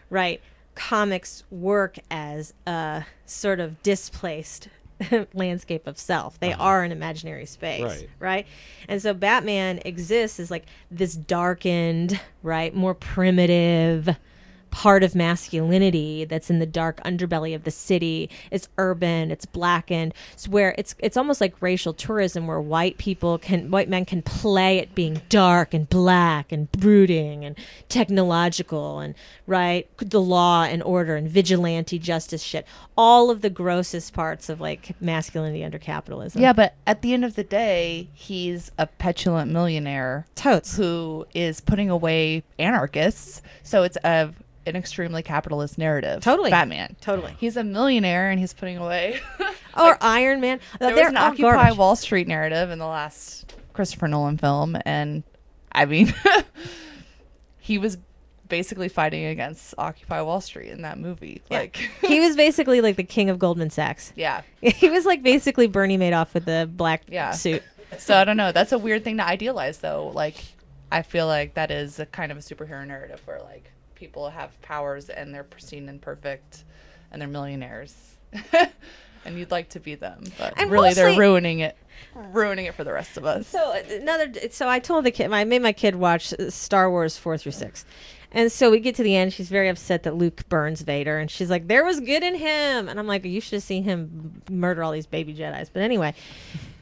right? 0.09 0.41
Comics 0.75 1.43
work 1.49 1.97
as 2.11 2.53
a 2.67 3.05
sort 3.25 3.59
of 3.59 3.81
displaced 3.81 4.67
landscape 5.33 5.87
of 5.87 5.97
self. 5.97 6.39
They 6.39 6.53
uh-huh. 6.53 6.63
are 6.63 6.83
an 6.83 6.91
imaginary 6.91 7.45
space, 7.45 7.81
Right. 7.83 8.09
right? 8.19 8.47
And 8.87 9.01
so 9.01 9.13
Batman 9.13 9.79
exists 9.85 10.39
as 10.39 10.51
like 10.51 10.65
this 10.91 11.15
darkened, 11.15 12.19
right, 12.43 12.73
more 12.73 12.93
primitive 12.93 14.15
part 14.75 15.03
of 15.03 15.15
masculinity 15.15 16.25
that's 16.25 16.49
in 16.49 16.59
the 16.59 16.65
dark 16.65 17.01
underbelly 17.05 17.55
of 17.55 17.63
the 17.63 17.71
city. 17.71 18.29
It's 18.51 18.67
urban, 18.77 19.31
it's 19.31 19.45
blackened. 19.45 20.13
It's 20.33 20.49
where 20.49 20.75
it's 20.77 20.95
it's 20.99 21.15
almost 21.15 21.39
like 21.39 21.61
racial 21.61 21.93
tourism 21.93 22.45
where 22.45 22.59
white 22.59 22.97
people 22.97 23.37
can 23.37 23.71
white 23.71 23.87
men 23.87 24.03
can 24.03 24.21
play 24.21 24.81
at 24.81 24.93
being 24.93 25.21
dark 25.29 25.73
and 25.73 25.89
black 25.89 26.51
and 26.51 26.69
brooding 26.73 27.45
and 27.45 27.57
technological 27.87 28.99
and 28.99 29.15
right 29.47 29.87
the 29.97 30.19
law 30.19 30.63
and 30.65 30.83
order 30.83 31.15
and 31.15 31.29
vigilante 31.29 31.97
justice 31.97 32.43
shit. 32.43 32.67
All 32.97 33.31
of 33.31 33.39
the 33.39 33.49
grossest 33.49 34.13
parts 34.13 34.49
of 34.49 34.59
like 34.59 34.99
masculinity 34.99 35.63
under 35.63 35.79
capitalism. 35.79 36.41
Yeah, 36.41 36.51
but 36.51 36.75
at 36.85 37.01
the 37.01 37.13
end 37.13 37.23
of 37.23 37.35
the 37.35 37.45
day, 37.45 38.09
he's 38.13 38.73
a 38.77 38.87
petulant 38.87 39.49
millionaire 39.49 40.27
Totes. 40.35 40.75
who 40.75 41.25
is 41.33 41.61
putting 41.61 41.89
away 41.89 42.43
anarchists. 42.59 43.41
So 43.63 43.83
it's 43.83 43.97
a 44.03 44.33
an 44.65 44.75
extremely 44.75 45.21
capitalist 45.23 45.77
narrative. 45.77 46.23
Totally. 46.23 46.49
Batman. 46.51 46.95
Totally. 47.01 47.35
He's 47.39 47.57
a 47.57 47.63
millionaire 47.63 48.29
and 48.31 48.39
he's 48.39 48.53
putting 48.53 48.77
away. 48.77 49.19
Or 49.77 49.97
Iron 49.99 50.39
Man. 50.39 50.61
there 50.79 50.91
was 50.91 50.95
They're 50.95 51.09
an 51.09 51.17
all 51.17 51.31
Occupy 51.31 51.41
garbage. 51.51 51.77
Wall 51.77 51.95
Street 51.97 52.29
narrative 52.29 52.69
in 52.71 52.79
the 52.79 52.85
last 52.87 53.55
Christopher 53.73 54.07
Nolan 54.07 54.37
film, 54.37 54.77
and 54.85 55.23
I 55.69 55.83
mean, 55.83 56.13
he 57.59 57.77
was 57.77 57.97
basically 58.47 58.87
fighting 58.87 59.25
against 59.25 59.73
Occupy 59.77 60.21
Wall 60.21 60.39
Street 60.39 60.69
in 60.69 60.83
that 60.83 60.97
movie. 60.97 61.41
Like, 61.49 61.75
he 62.01 62.19
was 62.21 62.35
basically 62.37 62.79
like 62.79 62.95
the 62.95 63.03
king 63.03 63.29
of 63.29 63.37
Goldman 63.39 63.69
Sachs. 63.69 64.13
yeah. 64.15 64.43
He 64.61 64.89
was 64.89 65.05
like 65.05 65.21
basically 65.23 65.67
Bernie 65.67 65.97
Madoff 65.97 66.33
with 66.33 66.45
the 66.45 66.69
black 66.71 67.03
Yeah. 67.09 67.31
suit. 67.31 67.61
So 67.97 68.15
I 68.15 68.23
don't 68.23 68.37
know. 68.37 68.51
That's 68.53 68.71
a 68.71 68.77
weird 68.77 69.03
thing 69.03 69.17
to 69.17 69.25
idealize, 69.27 69.79
though. 69.79 70.11
Like, 70.13 70.35
I 70.91 71.01
feel 71.01 71.27
like 71.27 71.55
that 71.55 71.69
is 71.71 71.99
a 71.99 72.05
kind 72.05 72.31
of 72.31 72.37
a 72.37 72.41
superhero 72.41 72.85
narrative 72.87 73.21
where 73.25 73.41
like 73.41 73.71
people 73.95 74.29
have 74.29 74.59
powers 74.61 75.09
and 75.09 75.33
they're 75.33 75.43
pristine 75.43 75.89
and 75.89 76.01
perfect, 76.01 76.63
and 77.11 77.21
they're 77.21 77.29
millionaires, 77.29 78.17
and 79.25 79.39
you'd 79.39 79.51
like 79.51 79.69
to 79.69 79.79
be 79.79 79.95
them, 79.95 80.23
but 80.37 80.53
And 80.57 80.69
really 80.69 80.93
they're 80.93 81.17
ruining 81.17 81.59
it, 81.59 81.77
ruining 82.13 82.65
it 82.65 82.75
for 82.75 82.83
the 82.83 82.93
rest 82.93 83.17
of 83.17 83.25
us. 83.25 83.47
So 83.47 83.59
uh, 83.59 83.81
another. 83.89 84.31
So 84.51 84.69
I 84.69 84.79
told 84.79 85.05
the 85.05 85.11
kid. 85.11 85.31
I 85.31 85.43
made 85.43 85.61
my 85.61 85.73
kid 85.73 85.95
watch 85.95 86.33
uh, 86.33 86.49
Star 86.49 86.89
Wars 86.89 87.17
four 87.17 87.37
through 87.37 87.53
six. 87.53 87.85
And 88.31 88.51
so 88.51 88.69
we 88.69 88.81
get 88.81 88.95
to 88.95 89.03
the 89.03 89.15
end. 89.15 89.31
She's 89.31 89.47
very 89.47 89.69
upset 89.69 90.03
that 90.03 90.15
Luke 90.15 90.47
burns 90.49 90.81
Vader, 90.81 91.17
and 91.17 91.31
she's 91.31 91.49
like, 91.49 91.69
"There 91.69 91.85
was 91.85 92.01
good 92.01 92.21
in 92.21 92.35
him." 92.35 92.89
And 92.89 92.99
I'm 92.99 93.07
like, 93.07 93.23
"You 93.23 93.39
should 93.39 93.53
have 93.53 93.63
seen 93.63 93.85
him 93.85 94.41
murder 94.49 94.83
all 94.83 94.91
these 94.91 95.07
baby 95.07 95.33
Jedi's." 95.33 95.69
But 95.69 95.83
anyway, 95.83 96.13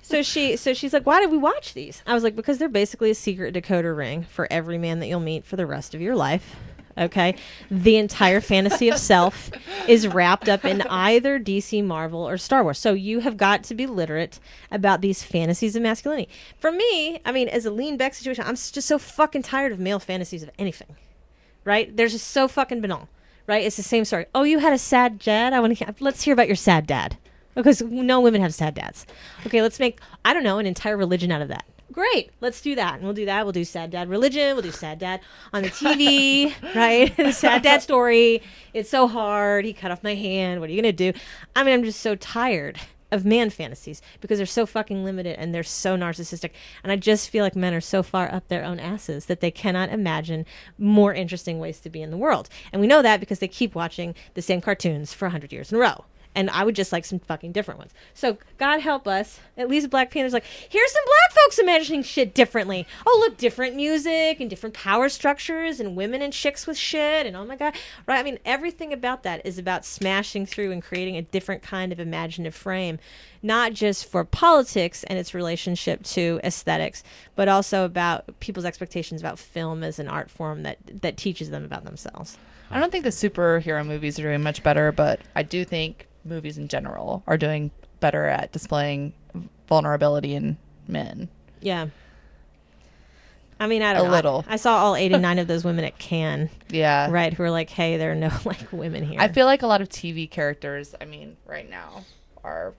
so 0.02 0.24
she, 0.24 0.58
so 0.58 0.74
she's 0.74 0.94
like, 0.94 1.06
"Why 1.06 1.20
did 1.20 1.30
we 1.30 1.38
watch 1.38 1.76
these?" 1.76 2.02
I 2.08 2.16
was 2.16 2.24
like, 2.24 2.36
"Because 2.36 2.58
they're 2.58 2.70
basically 2.70 3.12
a 3.12 3.16
secret 3.16 3.54
decoder 3.54 3.96
ring 3.96 4.24
for 4.24 4.48
every 4.50 4.80
man 4.80 5.00
that 5.00 5.08
you'll 5.08 5.20
meet 5.20 5.46
for 5.46 5.56
the 5.56 5.68
rest 5.68 5.94
of 5.94 6.02
your 6.02 6.16
life." 6.16 6.56
Okay, 6.96 7.36
the 7.72 7.98
entire 7.98 8.40
fantasy 8.40 8.88
of 8.90 8.98
self 8.98 9.50
is 9.88 10.08
wrapped 10.08 10.48
up 10.48 10.64
in 10.64 10.84
either 10.84 11.40
DC, 11.40 11.84
Marvel, 11.84 12.28
or 12.28 12.38
Star 12.38 12.64
Wars. 12.64 12.78
So 12.78 12.94
you 12.94 13.22
have 13.22 13.36
got 13.36 13.64
to 13.64 13.74
be 13.74 13.88
literate 13.88 14.40
about 14.70 15.02
these 15.02 15.24
fantasies 15.24 15.76
of 15.76 15.82
masculinity. 15.82 16.30
For 16.60 16.72
me, 16.72 17.20
I 17.26 17.32
mean, 17.32 17.48
as 17.48 17.66
a 17.66 17.72
lean 17.72 17.98
back 17.98 18.14
situation, 18.14 18.44
I'm 18.46 18.56
just 18.56 18.84
so 18.84 19.00
fucking 19.00 19.42
tired 19.42 19.72
of 19.72 19.80
male 19.80 20.00
fantasies 20.00 20.44
of 20.44 20.52
anything 20.60 20.96
right? 21.64 21.96
They're 21.96 22.08
just 22.08 22.28
so 22.28 22.48
fucking 22.48 22.82
banal, 22.82 23.10
right? 23.48 23.64
It's 23.64 23.78
the 23.78 23.84
same 23.84 24.06
story. 24.06 24.26
Oh, 24.34 24.44
you 24.44 24.60
had 24.60 24.74
a 24.74 24.78
sad 24.78 25.20
dad. 25.20 25.54
I 25.54 25.60
want 25.60 25.78
to. 25.78 25.96
Let's 26.00 26.24
hear 26.24 26.34
about 26.34 26.48
your 26.48 26.56
sad 26.56 26.88
dad, 26.88 27.18
because 27.56 27.82
no 27.82 28.20
women 28.20 28.42
have 28.42 28.54
sad 28.54 28.74
dads. 28.76 29.06
Okay, 29.46 29.62
let's 29.62 29.80
make 29.80 30.00
I 30.24 30.34
don't 30.34 30.44
know 30.44 30.60
an 30.60 30.66
entire 30.66 30.98
religion 30.98 31.32
out 31.32 31.42
of 31.42 31.48
that. 31.50 31.66
Great, 31.94 32.32
let's 32.42 32.60
do 32.60 32.74
that, 32.74 32.96
and 32.96 33.04
we'll 33.04 33.14
do 33.14 33.26
that. 33.26 33.46
We'll 33.46 33.52
do 33.52 33.64
sad 33.64 33.92
dad 33.92 34.10
religion. 34.10 34.56
We'll 34.56 34.64
do 34.64 34.72
sad 34.72 34.98
dad 34.98 35.22
on 35.54 35.62
the 35.62 35.70
TV, 35.70 36.52
right? 36.76 37.14
sad 37.36 37.62
dad 37.62 37.84
story. 37.84 38.42
It's 38.74 38.90
so 38.90 39.08
hard. 39.08 39.64
He 39.64 39.74
cut 39.74 39.92
off 39.92 40.04
my 40.04 40.16
hand. 40.16 40.60
What 40.60 40.70
are 40.70 40.74
you 40.74 40.82
gonna 40.82 40.92
do? 40.92 41.14
I 41.56 41.64
mean, 41.64 41.72
I'm 41.72 41.84
just 41.84 42.00
so 42.00 42.16
tired 42.16 42.80
of 43.12 43.26
man 43.26 43.52
fantasies 43.52 44.02
because 44.22 44.40
they're 44.40 44.48
so 44.48 44.66
fucking 44.66 45.06
limited 45.06 45.38
and 45.38 45.54
they're 45.54 45.62
so 45.62 45.96
narcissistic. 45.96 46.50
And 46.84 46.92
I 46.92 46.96
just 46.96 47.30
feel 47.30 47.44
like 47.44 47.56
men 47.56 47.76
are 47.76 47.82
so 47.82 48.02
far 48.02 48.34
up 48.34 48.48
their 48.48 48.66
own 48.66 48.80
asses 48.80 49.28
that 49.28 49.40
they 49.40 49.52
cannot 49.52 49.90
imagine 49.90 50.48
more 50.80 51.14
interesting 51.14 51.60
ways 51.60 51.80
to 51.82 51.92
be 51.92 52.02
in 52.02 52.10
the 52.10 52.18
world. 52.18 52.50
And 52.72 52.82
we 52.82 52.88
know 52.88 53.04
that 53.04 53.20
because 53.20 53.38
they 53.38 53.48
keep 53.48 53.76
watching 53.76 54.16
the 54.34 54.42
same 54.42 54.62
cartoons 54.62 55.14
for 55.14 55.26
100 55.26 55.54
years 55.54 55.72
in 55.72 55.78
a 55.78 55.82
row. 55.82 56.06
And 56.36 56.50
I 56.50 56.64
would 56.64 56.76
just 56.76 56.92
like 56.92 57.06
some 57.06 57.20
fucking 57.20 57.52
different 57.52 57.80
ones. 57.80 57.92
So 58.14 58.38
God 58.58 58.82
help 58.82 59.08
us, 59.08 59.40
at 59.58 59.70
least 59.70 59.90
Black 59.90 60.12
Panther's 60.12 60.34
like, 60.34 60.46
here's 60.46 60.92
some 60.92 61.04
black 61.06 61.44
folks 61.44 61.60
imagining 61.60 62.04
shit 62.04 62.34
differently. 62.34 62.88
Oh 63.06 63.24
look, 63.26 63.38
different 63.38 63.76
music 63.76 64.40
and 64.40 64.50
different 64.50 64.76
power 64.76 65.10
structures 65.10 65.80
and 65.80 65.96
women 65.96 66.22
and 66.22 66.34
chicks 66.34 66.66
with 66.66 66.78
shit 66.78 67.26
and 67.26 67.36
oh 67.36 67.46
my 67.46 67.56
god, 67.56 67.76
right? 68.08 68.20
I 68.20 68.24
mean, 68.24 68.40
everything 68.46 68.94
about 68.94 69.24
that 69.24 69.46
is 69.46 69.58
about 69.58 69.86
smashing 69.86 70.46
through 70.46 70.72
and 70.72 70.82
creating 70.82 71.18
a 71.18 71.22
different 71.22 71.62
kind 71.62 71.92
of 71.92 72.00
imaginative 72.00 72.56
frame, 72.56 73.00
not 73.42 73.74
just 73.74 74.06
for 74.06 74.24
politics 74.24 75.04
and 75.06 75.20
its 75.20 75.34
relationship 75.34 76.04
to 76.04 76.40
aesthetics, 76.44 77.04
but 77.36 77.48
also 77.48 77.86
about 77.86 78.40
people's 78.40 78.66
expectations 78.66 79.22
about 79.22 79.40
film 79.40 79.84
as 79.84 80.00
an 80.00 80.08
art 80.08 80.30
form 80.30 80.64
that 80.64 80.78
that 81.02 81.18
teaches 81.18 81.50
them 81.50 81.64
about 81.64 81.84
themselves. 81.84 82.38
I 82.72 82.80
don't 82.80 82.92
think 82.92 83.04
the 83.04 83.12
superhero 83.12 83.86
movies 83.86 84.18
are 84.18 84.24
doing 84.24 84.42
much 84.42 84.64
better, 84.64 84.92
but 84.92 85.20
I 85.36 85.44
do 85.44 85.64
think 85.64 86.08
movies 86.26 86.58
in 86.58 86.68
general 86.68 87.24
are 87.28 87.38
doing 87.38 87.72
better 88.00 88.26
at 88.26 88.52
displaying 88.52 89.14
vulnerability 89.68 90.34
in 90.36 90.58
men. 90.88 91.30
Yeah. 91.62 91.88
I 93.60 93.68
mean, 93.68 93.82
I 93.82 93.94
don't 93.94 94.02
A 94.02 94.08
know. 94.08 94.12
I- 94.14 94.16
little. 94.16 94.46
I, 94.48 94.56
saw 94.58 94.78
all 94.78 94.96
89 94.96 95.40
of 95.40 95.48
those 95.48 95.64
women 95.64 95.86
at 95.86 95.98
Cannes, 95.98 96.50
Yeah. 96.70 97.10
right? 97.10 97.34
Who 97.34 97.44
are 97.44 97.52
like, 97.52 97.70
hey, 97.70 97.98
there 97.98 98.12
are 98.12 98.16
no 98.16 98.32
like 98.46 98.72
women 98.72 99.04
here. 99.06 99.20
I 99.20 99.28
feel 99.30 99.46
like 99.46 99.62
a 99.62 99.68
lot 99.68 99.82
of 99.82 99.90
TV 99.90 100.30
characters, 100.30 100.96
I 101.00 101.06
mean, 101.06 101.38
right 101.46 101.70
now, 101.70 102.04
are 102.44 102.74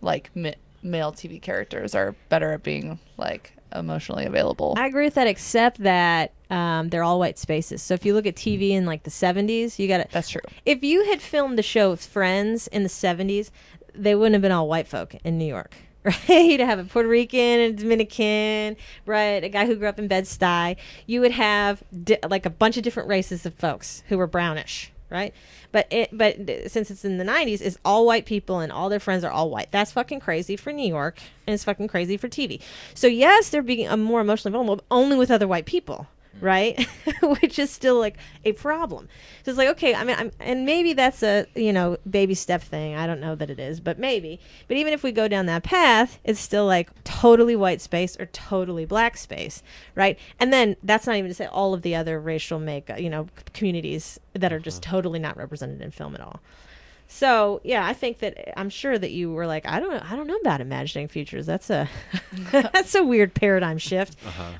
like 0.00 0.30
ma- 0.36 0.50
male 0.82 1.12
TV 1.12 1.42
characters 1.42 1.94
are 1.94 2.14
better 2.28 2.52
at 2.52 2.62
being 2.62 3.00
like 3.16 3.54
emotionally 3.74 4.24
available. 4.24 4.74
I 4.76 4.86
agree 4.86 5.04
with 5.04 5.14
that, 5.14 5.26
except 5.26 5.82
that 5.82 6.32
um, 6.50 6.88
they're 6.88 7.02
all 7.02 7.18
white 7.18 7.38
spaces. 7.38 7.82
So 7.82 7.94
if 7.94 8.04
you 8.04 8.14
look 8.14 8.26
at 8.26 8.34
TV 8.34 8.70
in 8.70 8.86
like 8.86 9.02
the 9.02 9.10
70s, 9.10 9.78
you 9.78 9.88
got 9.88 9.98
to. 9.98 10.06
That's 10.10 10.28
true. 10.28 10.40
If 10.64 10.82
you 10.82 11.04
had 11.04 11.20
filmed 11.20 11.58
the 11.58 11.62
show 11.62 11.94
Friends 11.96 12.66
in 12.68 12.82
the 12.82 12.88
70s, 12.88 13.50
they 13.94 14.14
wouldn't 14.14 14.34
have 14.34 14.42
been 14.42 14.52
all 14.52 14.68
white 14.68 14.86
folk 14.86 15.14
in 15.24 15.38
New 15.38 15.46
York. 15.46 15.76
Right? 16.04 16.28
You'd 16.28 16.60
have 16.60 16.78
a 16.78 16.84
Puerto 16.84 17.08
Rican, 17.08 17.60
a 17.60 17.72
Dominican, 17.72 18.76
right? 19.04 19.44
A 19.44 19.48
guy 19.48 19.66
who 19.66 19.74
grew 19.74 19.88
up 19.88 19.98
in 19.98 20.08
Bed-Stuy. 20.08 20.76
You 21.06 21.20
would 21.20 21.32
have 21.32 21.82
di- 22.04 22.20
like 22.26 22.46
a 22.46 22.50
bunch 22.50 22.78
of 22.78 22.82
different 22.84 23.08
races 23.10 23.44
of 23.44 23.52
folks 23.54 24.04
who 24.08 24.16
were 24.16 24.28
brownish, 24.28 24.90
right? 25.10 25.34
But 25.72 25.86
it, 25.90 26.10
but 26.12 26.36
since 26.70 26.90
it's 26.90 27.04
in 27.04 27.18
the 27.18 27.24
90s, 27.24 27.60
it's 27.60 27.78
all 27.84 28.06
white 28.06 28.26
people 28.26 28.60
and 28.60 28.72
all 28.72 28.88
their 28.88 29.00
friends 29.00 29.24
are 29.24 29.32
all 29.32 29.50
white. 29.50 29.70
That's 29.70 29.92
fucking 29.92 30.20
crazy 30.20 30.56
for 30.56 30.72
New 30.72 30.86
York 30.86 31.18
and 31.46 31.54
it's 31.54 31.64
fucking 31.64 31.88
crazy 31.88 32.16
for 32.16 32.28
TV. 32.28 32.60
So 32.94 33.06
yes, 33.06 33.50
they're 33.50 33.62
being 33.62 33.88
more 34.00 34.20
emotionally 34.20 34.52
vulnerable, 34.52 34.84
only 34.90 35.16
with 35.16 35.30
other 35.30 35.48
white 35.48 35.66
people, 35.66 36.06
right? 36.40 36.86
Which 37.22 37.58
is 37.58 37.70
still 37.70 37.98
like 37.98 38.16
a 38.44 38.52
problem. 38.52 39.08
So 39.44 39.50
it's 39.50 39.58
like 39.58 39.68
okay, 39.68 39.94
I 39.94 40.04
mean, 40.04 40.16
I'm, 40.18 40.30
and 40.40 40.64
maybe 40.64 40.92
that's 40.92 41.22
a 41.22 41.46
you 41.54 41.72
know 41.72 41.96
baby 42.08 42.34
step 42.34 42.62
thing. 42.62 42.94
I 42.94 43.06
don't 43.06 43.20
know 43.20 43.34
that 43.34 43.50
it 43.50 43.58
is, 43.58 43.80
but 43.80 43.98
maybe. 43.98 44.40
But 44.66 44.76
even 44.76 44.92
if 44.92 45.02
we 45.02 45.12
go 45.12 45.28
down 45.28 45.46
that 45.46 45.62
path, 45.62 46.18
it's 46.24 46.40
still 46.40 46.66
like 46.66 46.90
totally 47.04 47.56
white 47.56 47.80
space 47.80 48.18
or 48.18 48.26
totally 48.26 48.84
black 48.84 49.16
space, 49.16 49.62
right? 49.94 50.18
And 50.38 50.52
then 50.52 50.76
that's 50.82 51.06
not 51.06 51.16
even 51.16 51.28
to 51.28 51.34
say 51.34 51.46
all 51.46 51.74
of 51.74 51.82
the 51.82 51.94
other 51.94 52.20
racial 52.20 52.58
make 52.58 52.90
you 52.98 53.10
know 53.10 53.28
communities 53.52 54.18
that 54.34 54.52
are 54.52 54.60
just 54.60 54.82
mm-hmm. 54.82 54.90
totally 54.90 55.18
not 55.18 55.36
represented 55.36 55.80
in 55.80 55.90
film 55.90 56.14
at 56.14 56.20
all. 56.20 56.40
So 57.10 57.62
yeah, 57.64 57.86
I 57.86 57.94
think 57.94 58.18
that 58.18 58.58
I'm 58.60 58.68
sure 58.68 58.98
that 58.98 59.10
you 59.10 59.32
were 59.32 59.46
like, 59.46 59.64
I 59.66 59.80
don't, 59.80 59.94
I 60.12 60.14
don't 60.14 60.26
know 60.26 60.36
about 60.36 60.60
imagining 60.60 61.08
futures. 61.08 61.46
That's 61.46 61.70
a, 61.70 61.88
that's 62.52 62.94
a 62.94 63.02
weird 63.02 63.32
paradigm 63.34 63.78
shift. 63.78 64.16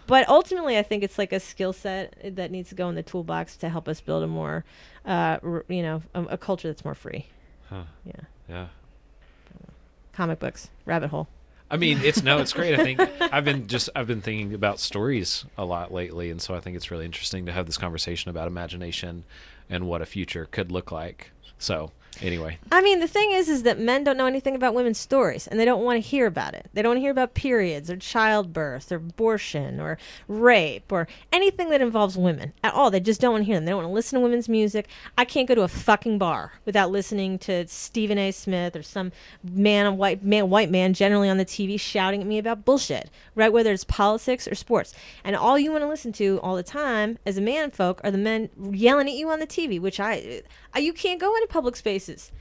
But 0.07 0.27
ultimately, 0.29 0.79
I 0.79 0.83
think 0.83 1.03
it's 1.03 1.19
like 1.19 1.33
a 1.33 1.41
skill 1.41 1.75
set 1.75 2.15
that 2.37 2.51
needs 2.51 2.71
to 2.71 2.75
go 2.75 2.89
in 2.89 2.95
the 2.95 3.03
toolbox 3.03 3.57
to 3.59 3.69
help 3.69 3.87
us 3.87 4.01
build 4.01 4.23
a 4.23 4.27
more, 4.27 4.65
uh, 5.05 5.39
r- 5.43 5.65
you 5.69 5.83
know, 5.83 6.03
a, 6.15 6.23
a 6.25 6.37
culture 6.39 6.69
that's 6.69 6.85
more 6.87 6.95
free. 6.95 7.27
Huh. 7.69 7.83
Yeah, 8.07 8.13
Yeah. 8.49 8.67
comic 10.13 10.39
books, 10.39 10.71
rabbit 10.87 11.11
hole. 11.11 11.29
I 11.71 11.77
mean, 11.77 11.99
it's 12.03 12.23
no, 12.23 12.39
it's 12.39 12.55
great. 12.55 12.79
I 12.81 12.83
think 12.83 12.99
I've 13.33 13.45
been 13.45 13.67
just 13.67 13.91
I've 13.95 14.07
been 14.07 14.23
thinking 14.23 14.55
about 14.55 14.81
stories 14.81 15.45
a 15.59 15.67
lot 15.67 15.93
lately, 15.93 16.31
and 16.31 16.41
so 16.41 16.55
I 16.55 16.61
think 16.61 16.77
it's 16.77 16.91
really 16.91 17.05
interesting 17.05 17.45
to 17.45 17.53
have 17.53 17.67
this 17.67 17.77
conversation 17.77 18.31
about 18.31 18.47
imagination 18.49 19.25
and 19.69 19.87
what 19.87 20.01
a 20.01 20.07
future 20.07 20.47
could 20.51 20.73
look 20.73 20.91
like. 20.91 21.31
So 21.59 21.91
anyway, 22.23 22.59
I 22.71 22.81
mean, 22.83 23.01
the 23.01 23.09
thing 23.09 23.33
is, 23.33 23.49
is 23.49 23.63
that 23.63 23.79
men 23.79 24.05
don't 24.05 24.17
know 24.17 24.27
anything 24.27 24.55
about 24.55 24.75
women's 24.75 24.99
stories, 24.99 25.47
and 25.47 25.59
they 25.59 25.65
don't 25.65 25.83
want 25.83 26.03
to 26.03 26.09
hear 26.09 26.27
about 26.27 26.55
it. 26.55 26.69
They 26.73 26.83
don't 26.83 26.91
want 26.91 26.99
to 26.99 27.03
hear 27.03 27.11
about 27.11 27.35
periods 27.35 27.91
or 27.91 27.97
childbirth 27.97 28.93
or 28.93 28.97
abortion 28.97 29.81
or 29.81 29.99
rape 30.27 30.93
or 30.93 31.09
anything 31.33 31.71
that 31.71 31.81
involves 31.81 32.17
women 32.17 32.53
at 32.63 32.75
all. 32.75 32.91
They 32.91 33.01
just 33.01 33.21
don't 33.21 33.33
want 33.33 33.43
to 33.43 33.47
hear 33.47 33.57
them. 33.57 33.65
They 33.65 33.71
don't 33.71 33.83
want 33.83 33.91
to 33.91 33.95
listen 33.95 34.19
to 34.19 34.23
women's 34.23 34.49
music. 34.49 34.89
I 35.17 35.25
can't 35.25 35.49
go 35.49 35.55
to 35.55 35.63
a 35.63 35.69
fucking 35.69 36.19
bar 36.19 36.53
without 36.65 36.91
listening 36.91 37.39
to 37.41 37.67
Stephen 37.69 38.19
A. 38.19 38.33
Smith 38.33 38.77
or 38.77 38.83
some 38.83 39.13
man, 39.43 39.87
a 39.87 39.93
white 39.93 40.23
man, 40.23 40.51
white 40.51 40.71
man, 40.71 40.95
generally 40.95 41.29
on 41.29 41.39
the 41.39 41.45
TV 41.45 41.79
shouting 41.79 42.21
at 42.21 42.27
me 42.27 42.39
about 42.39 42.65
bullshit, 42.65 43.11
right? 43.35 43.53
Whether 43.53 43.73
it's 43.73 43.85
politics 43.85 44.47
or 44.47 44.55
sports, 44.55 44.95
and 45.25 45.35
all 45.35 45.59
you 45.59 45.73
want 45.73 45.83
to 45.83 45.89
listen 45.89 46.13
to 46.13 46.41
all 46.43 46.57
the 46.57 46.63
time 46.63 47.19
as 47.25 47.39
a 47.39 47.41
man, 47.41 47.71
folk, 47.71 48.01
are 48.05 48.11
the 48.11 48.19
men 48.19 48.51
yelling 48.73 49.09
at 49.09 49.15
you 49.15 49.31
on 49.31 49.41
the 49.41 49.47
TV, 49.47 49.81
which 49.81 50.01
I, 50.01 50.43
I 50.68 50.68
Uh, 50.75 50.81
you 50.81 50.93
can't 50.93 51.21
go 51.21 51.35
into 51.35 51.49
public 51.49 51.77
spaces 51.77 52.33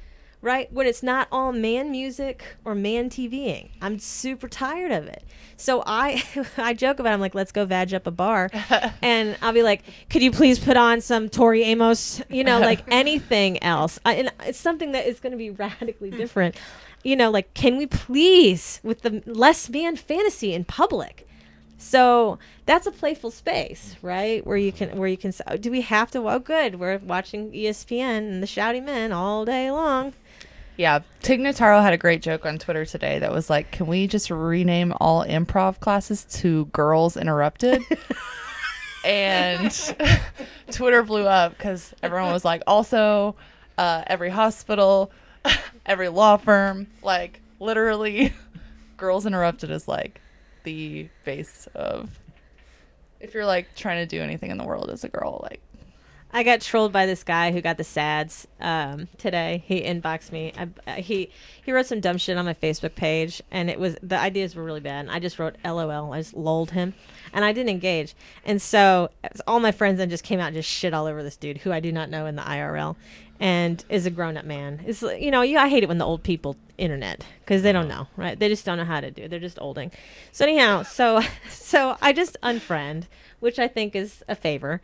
right? 0.41 0.71
When 0.71 0.85
it's 0.85 1.01
not 1.01 1.27
all 1.31 1.51
man 1.51 1.91
music 1.91 2.43
or 2.63 2.75
man 2.75 3.09
TVing. 3.09 3.69
I'm 3.81 3.99
super 3.99 4.47
tired 4.47 4.91
of 4.91 5.07
it. 5.07 5.23
So 5.55 5.83
I 5.85 6.23
I 6.57 6.73
joke 6.73 6.99
about 6.99 7.11
it. 7.11 7.13
I'm 7.13 7.19
like, 7.19 7.35
let's 7.35 7.51
go 7.51 7.65
vag 7.65 7.93
up 7.93 8.07
a 8.07 8.11
bar. 8.11 8.49
and 9.01 9.37
I'll 9.41 9.53
be 9.53 9.63
like, 9.63 9.83
could 10.09 10.21
you 10.21 10.31
please 10.31 10.59
put 10.59 10.77
on 10.77 11.01
some 11.01 11.29
Tori 11.29 11.63
Amos, 11.63 12.21
you 12.29 12.43
know, 12.43 12.59
like 12.59 12.83
anything 12.91 13.61
else. 13.63 13.99
I, 14.05 14.13
and 14.15 14.31
it's 14.45 14.59
something 14.59 14.91
that 14.91 15.07
is 15.07 15.19
going 15.19 15.31
to 15.31 15.37
be 15.37 15.49
radically 15.49 16.11
different. 16.11 16.55
You 17.03 17.15
know, 17.15 17.29
like, 17.29 17.53
can 17.53 17.77
we 17.77 17.85
please, 17.85 18.81
with 18.83 19.01
the 19.01 19.21
less 19.25 19.69
man 19.69 19.95
fantasy 19.95 20.53
in 20.53 20.65
public? 20.65 21.26
So 21.77 22.39
that's 22.65 22.87
a 22.87 22.91
playful 22.91 23.31
space, 23.31 23.95
right? 24.01 24.45
Where 24.45 24.57
you 24.57 24.71
can, 24.71 24.97
where 24.97 25.07
you 25.07 25.17
can. 25.17 25.31
oh, 25.47 25.57
Do 25.57 25.69
we 25.71 25.81
have 25.81 26.09
to? 26.11 26.27
Oh, 26.27 26.39
good. 26.39 26.79
We're 26.79 26.97
watching 26.97 27.51
ESPN 27.51 28.17
and 28.29 28.41
the 28.43 28.47
Shouty 28.47 28.83
Men 28.83 29.11
all 29.11 29.45
day 29.45 29.69
long. 29.69 30.13
Yeah, 30.75 30.99
Tig 31.23 31.39
Notaro 31.39 31.81
had 31.81 31.93
a 31.93 31.97
great 31.97 32.21
joke 32.21 32.45
on 32.45 32.59
Twitter 32.59 32.85
today 32.85 33.17
that 33.19 33.31
was 33.31 33.49
like, 33.49 33.71
"Can 33.71 33.87
we 33.87 34.05
just 34.05 34.29
rename 34.29 34.93
all 34.99 35.25
improv 35.25 35.79
classes 35.79 36.23
to 36.41 36.65
Girls 36.65 37.17
Interrupted?" 37.17 37.81
and 39.05 39.71
Twitter 40.71 41.01
blew 41.01 41.25
up 41.25 41.57
because 41.57 41.95
everyone 42.03 42.31
was 42.31 42.45
like, 42.45 42.61
"Also, 42.67 43.35
uh, 43.79 44.03
every 44.05 44.29
hospital, 44.29 45.11
every 45.85 46.09
law 46.09 46.37
firm, 46.37 46.85
like 47.01 47.41
literally, 47.59 48.33
Girls 48.97 49.25
Interrupted 49.25 49.71
is 49.71 49.87
like 49.87 50.21
the 50.67 51.07
base 51.23 51.67
of 51.73 52.09
if 53.21 53.33
you're 53.33 53.45
like 53.45 53.73
trying 53.75 54.05
to 54.05 54.05
do 54.05 54.21
anything 54.21 54.51
in 54.51 54.57
the 54.57 54.65
world 54.65 54.89
as 54.89 55.03
a 55.03 55.09
girl, 55.09 55.39
like." 55.43 55.61
I 56.29 56.43
got 56.43 56.59
trolled 56.59 56.91
by 56.91 57.05
this 57.05 57.23
guy 57.23 57.53
who 57.53 57.61
got 57.61 57.77
the 57.77 57.85
sads 57.85 58.47
um, 58.59 59.07
today. 59.17 59.63
He 59.65 59.81
inboxed 59.81 60.33
me. 60.33 60.51
I, 60.57 60.67
uh, 60.85 60.95
he 60.95 61.31
he 61.63 61.71
wrote 61.71 61.85
some 61.85 62.01
dumb 62.01 62.17
shit 62.17 62.37
on 62.37 62.43
my 62.43 62.53
Facebook 62.53 62.95
page, 62.95 63.41
and 63.49 63.69
it 63.69 63.79
was 63.79 63.95
the 64.03 64.19
ideas 64.19 64.53
were 64.53 64.63
really 64.63 64.81
bad. 64.81 65.05
And 65.05 65.11
I 65.11 65.19
just 65.19 65.39
wrote 65.39 65.55
LOL. 65.63 66.13
I 66.13 66.19
just 66.19 66.35
lolled 66.35 66.71
him, 66.71 66.93
and 67.31 67.45
I 67.45 67.53
didn't 67.53 67.69
engage. 67.69 68.13
And 68.43 68.61
so 68.61 69.09
all 69.47 69.61
my 69.61 69.71
friends 69.71 69.99
then 69.99 70.09
just 70.09 70.25
came 70.25 70.41
out 70.41 70.47
and 70.47 70.55
just 70.55 70.69
shit 70.69 70.93
all 70.93 71.05
over 71.05 71.23
this 71.23 71.37
dude 71.37 71.59
who 71.59 71.71
I 71.71 71.79
do 71.79 71.93
not 71.93 72.09
know 72.09 72.25
in 72.25 72.35
the 72.35 72.43
IRL, 72.43 72.97
and 73.39 73.83
is 73.89 74.05
a 74.05 74.09
grown 74.09 74.37
up 74.37 74.45
man. 74.45 74.81
It's 74.85 75.01
you 75.01 75.31
know 75.31 75.41
you 75.41 75.57
I 75.57 75.69
hate 75.69 75.83
it 75.83 75.89
when 75.89 75.97
the 75.97 76.05
old 76.05 76.23
people 76.23 76.55
internet 76.77 77.25
because 77.39 77.63
they 77.63 77.71
don't 77.71 77.89
uh-huh. 77.89 78.03
know 78.03 78.07
right. 78.17 78.39
They 78.39 78.49
just 78.49 78.65
don't 78.65 78.77
know 78.77 78.85
how 78.85 79.01
to 79.01 79.11
do. 79.11 79.23
it. 79.23 79.29
They're 79.29 79.39
just 79.39 79.59
olding. 79.59 79.91
So 80.31 80.45
anyhow, 80.45 80.83
so 80.83 81.21
so 81.49 81.97
I 82.01 82.13
just 82.13 82.37
unfriend 82.41 83.05
which 83.39 83.59
I 83.59 83.67
think 83.67 83.95
is 83.95 84.23
a 84.27 84.35
favor. 84.35 84.81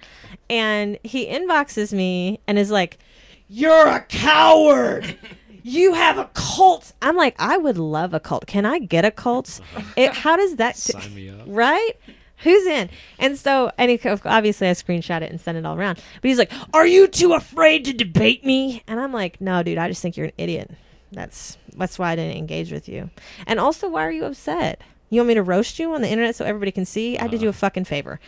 And 0.49 0.99
he 1.03 1.27
inboxes 1.27 1.93
me 1.93 2.39
and 2.47 2.57
is 2.57 2.71
like, 2.71 2.99
You're 3.47 3.87
a 3.87 4.01
coward. 4.01 5.17
You 5.65 5.93
have 5.93 6.17
a 6.17 6.29
cult. 6.33 6.91
I'm 7.01 7.15
like, 7.15 7.35
I 7.39 7.57
would 7.57 7.77
love 7.77 8.13
a 8.13 8.19
cult. 8.19 8.47
Can 8.47 8.65
I 8.65 8.79
get 8.79 9.05
a 9.05 9.11
cult? 9.11 9.61
It, 9.95 10.13
how 10.13 10.35
does 10.35 10.57
that 10.57 10.75
Sign 10.75 11.15
me 11.15 11.29
up. 11.29 11.45
right? 11.47 11.93
Who's 12.37 12.65
in? 12.65 12.89
And 13.19 13.37
so, 13.37 13.71
and 13.77 13.89
he, 13.89 13.99
obviously, 14.07 14.67
I 14.67 14.71
screenshot 14.71 15.21
it 15.21 15.31
and 15.31 15.39
sent 15.39 15.57
it 15.57 15.65
all 15.65 15.77
around. 15.77 15.95
But 16.21 16.27
he's 16.27 16.37
like, 16.37 16.51
"Are 16.73 16.85
you 16.85 17.07
too 17.07 17.33
afraid 17.33 17.85
to 17.85 17.93
debate 17.93 18.45
me?" 18.45 18.83
And 18.87 18.99
I'm 18.99 19.13
like, 19.13 19.39
"No, 19.39 19.63
dude. 19.63 19.77
I 19.77 19.87
just 19.87 20.01
think 20.01 20.17
you're 20.17 20.27
an 20.27 20.33
idiot. 20.37 20.71
That's 21.11 21.57
that's 21.75 21.97
why 21.97 22.11
I 22.11 22.15
didn't 22.15 22.37
engage 22.37 22.71
with 22.71 22.89
you. 22.89 23.09
And 23.47 23.59
also, 23.59 23.87
why 23.87 24.05
are 24.05 24.11
you 24.11 24.25
upset? 24.25 24.81
You 25.13 25.21
want 25.21 25.29
me 25.29 25.33
to 25.35 25.43
roast 25.43 25.79
you 25.79 25.93
on 25.93 26.01
the 26.01 26.09
internet 26.09 26.35
so 26.35 26.45
everybody 26.45 26.71
can 26.71 26.85
see? 26.85 27.17
I 27.17 27.27
did 27.27 27.41
you 27.41 27.49
a 27.49 27.53
fucking 27.53 27.85
favor. 27.85 28.19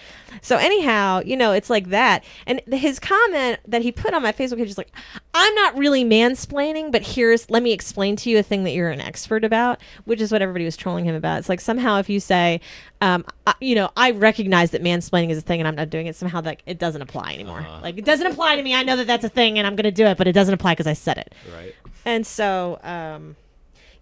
So 0.42 0.58
anyhow, 0.58 1.22
you 1.26 1.36
know, 1.36 1.52
it's 1.52 1.70
like 1.70 1.90
that. 1.90 2.24
And 2.46 2.62
his 2.72 3.00
comment 3.00 3.60
that 3.68 3.82
he 3.82 3.92
put 3.92 4.14
on 4.14 4.22
my 4.24 4.32
Facebook 4.32 4.58
page 4.58 4.70
is 4.70 4.78
like, 4.78 4.92
I'm 5.34 5.54
not 5.56 5.78
really 5.78 6.04
mansplaining, 6.06 6.92
but 6.92 7.02
here's 7.02 7.50
let 7.50 7.64
me 7.64 7.72
explain 7.72 8.16
to 8.18 8.30
you 8.30 8.38
a 8.38 8.44
thing 8.44 8.64
that 8.64 8.72
you're 8.72 8.90
an 8.90 9.02
expert 9.02 9.44
about, 9.44 9.82
which 10.06 10.22
is 10.22 10.32
what 10.32 10.42
everybody 10.42 10.66
was 10.66 10.78
trolling 10.78 11.06
him 11.06 11.16
about. 11.16 11.40
It's 11.40 11.50
like 11.50 11.60
somehow 11.62 12.00
if 12.00 12.10
you 12.10 12.20
say, 12.20 12.62
um, 13.02 13.26
I, 13.48 13.54
you 13.60 13.76
know, 13.76 13.90
I 13.98 14.12
recognize 14.12 14.72
that 14.72 14.84
mansplaining 14.84 15.30
is 15.30 15.38
a 15.38 15.42
thing 15.42 15.60
and 15.60 15.68
I'm 15.68 15.76
not 15.76 15.90
doing 15.90 16.08
it, 16.08 16.16
somehow 16.16 16.42
that 16.42 16.62
it 16.66 16.78
doesn't 16.80 17.02
apply 17.02 17.34
anymore. 17.34 17.66
Like 17.82 17.98
it 17.98 18.06
doesn't 18.06 18.28
apply 18.28 18.56
to 18.56 18.64
me. 18.64 18.74
I 18.76 18.84
know 18.84 18.96
that 18.98 19.08
that's 19.08 19.24
a 19.24 19.30
thing 19.30 19.58
and 19.58 19.66
I'm 19.68 19.76
going 19.76 19.84
to 19.86 19.92
do 19.92 20.06
it, 20.06 20.18
but 20.18 20.28
it 20.28 20.34
doesn't 20.34 20.54
apply 20.54 20.74
because 20.74 20.88
I 20.88 20.94
said 20.94 21.18
it. 21.18 21.34
Right. 21.56 21.74
and 22.06 22.26
so 22.26 22.80
um 22.84 23.36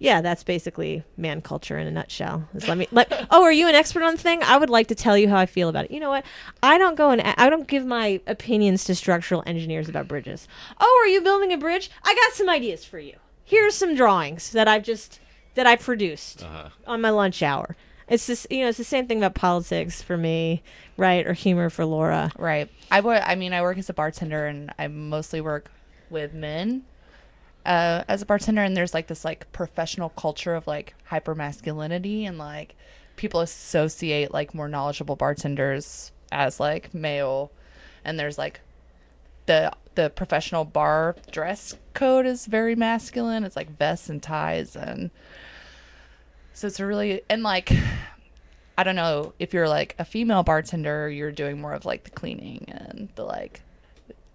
yeah 0.03 0.21
that's 0.21 0.43
basically 0.43 1.03
man 1.17 1.41
culture 1.41 1.77
in 1.77 1.87
a 1.87 1.91
nutshell 1.91 2.47
Just 2.53 2.67
let 2.67 2.77
me 2.77 2.87
let 2.91 3.27
oh 3.31 3.41
are 3.43 3.51
you 3.51 3.67
an 3.67 3.75
expert 3.75 4.03
on 4.03 4.15
the 4.15 4.21
thing? 4.21 4.43
I 4.43 4.57
would 4.57 4.69
like 4.69 4.87
to 4.87 4.95
tell 4.95 5.17
you 5.17 5.29
how 5.29 5.37
i 5.37 5.45
feel 5.45 5.69
about 5.69 5.85
it. 5.85 5.91
You 5.91 5.99
know 5.99 6.09
what? 6.09 6.25
I 6.61 6.77
don't 6.77 6.95
go 6.95 7.09
and 7.09 7.21
I 7.21 7.49
don't 7.49 7.67
give 7.67 7.85
my 7.85 8.21
opinions 8.27 8.83
to 8.85 8.95
structural 8.95 9.43
engineers 9.45 9.87
about 9.89 10.07
bridges. 10.07 10.47
Oh 10.79 11.01
are 11.03 11.07
you 11.07 11.21
building 11.21 11.53
a 11.53 11.57
bridge? 11.57 11.89
I 12.03 12.13
got 12.13 12.33
some 12.33 12.49
ideas 12.49 12.83
for 12.85 12.99
you. 12.99 13.15
Here's 13.45 13.75
some 13.75 13.95
drawings 13.95 14.51
that 14.51 14.67
i've 14.67 14.83
just 14.83 15.19
that 15.55 15.65
i 15.65 15.75
produced 15.75 16.43
uh-huh. 16.43 16.69
on 16.85 17.01
my 17.01 17.09
lunch 17.09 17.41
hour. 17.41 17.75
It's 18.09 18.27
just 18.27 18.51
you 18.51 18.61
know 18.61 18.69
it's 18.69 18.77
the 18.77 18.83
same 18.83 19.07
thing 19.07 19.19
about 19.19 19.35
politics 19.35 20.01
for 20.01 20.17
me 20.17 20.61
right 20.97 21.25
or 21.25 21.33
humor 21.33 21.69
for 21.69 21.85
laura. 21.85 22.31
Right. 22.37 22.69
I 22.91 22.99
would. 22.99 23.21
I 23.21 23.35
mean, 23.35 23.53
I 23.53 23.61
work 23.61 23.77
as 23.77 23.89
a 23.89 23.93
bartender, 23.93 24.45
and 24.45 24.71
I 24.77 24.87
mostly 24.87 25.41
work 25.41 25.71
with 26.09 26.33
men 26.33 26.83
uh, 27.65 28.03
as 28.07 28.21
a 28.21 28.25
bartender. 28.25 28.61
And 28.61 28.75
there's 28.75 28.93
like 28.93 29.07
this 29.07 29.25
like 29.25 29.51
professional 29.51 30.09
culture 30.09 30.55
of 30.55 30.67
like 30.67 30.95
hyper 31.05 31.35
masculinity, 31.35 32.25
and 32.25 32.37
like 32.37 32.75
people 33.15 33.41
associate 33.41 34.33
like 34.33 34.53
more 34.53 34.67
knowledgeable 34.67 35.15
bartenders 35.15 36.11
as 36.31 36.59
like 36.59 36.93
male, 36.93 37.51
and 38.03 38.19
there's 38.19 38.37
like 38.37 38.61
the 39.45 39.71
the 39.95 40.09
professional 40.09 40.65
bar 40.65 41.15
dress 41.31 41.75
code 41.93 42.25
is 42.25 42.45
very 42.45 42.75
masculine. 42.75 43.43
It's 43.43 43.55
like 43.55 43.77
vests 43.77 44.09
and 44.09 44.21
ties, 44.21 44.75
and 44.75 45.11
so 46.53 46.67
it's 46.67 46.79
a 46.79 46.85
really 46.85 47.21
and 47.29 47.43
like 47.43 47.71
I 48.77 48.83
don't 48.83 48.95
know 48.95 49.33
if 49.39 49.53
you're 49.53 49.69
like 49.69 49.95
a 49.99 50.05
female 50.05 50.43
bartender, 50.43 51.09
you're 51.09 51.31
doing 51.31 51.61
more 51.61 51.73
of 51.73 51.85
like 51.85 52.03
the 52.05 52.09
cleaning 52.09 52.65
and 52.69 53.09
the 53.15 53.23
like 53.23 53.61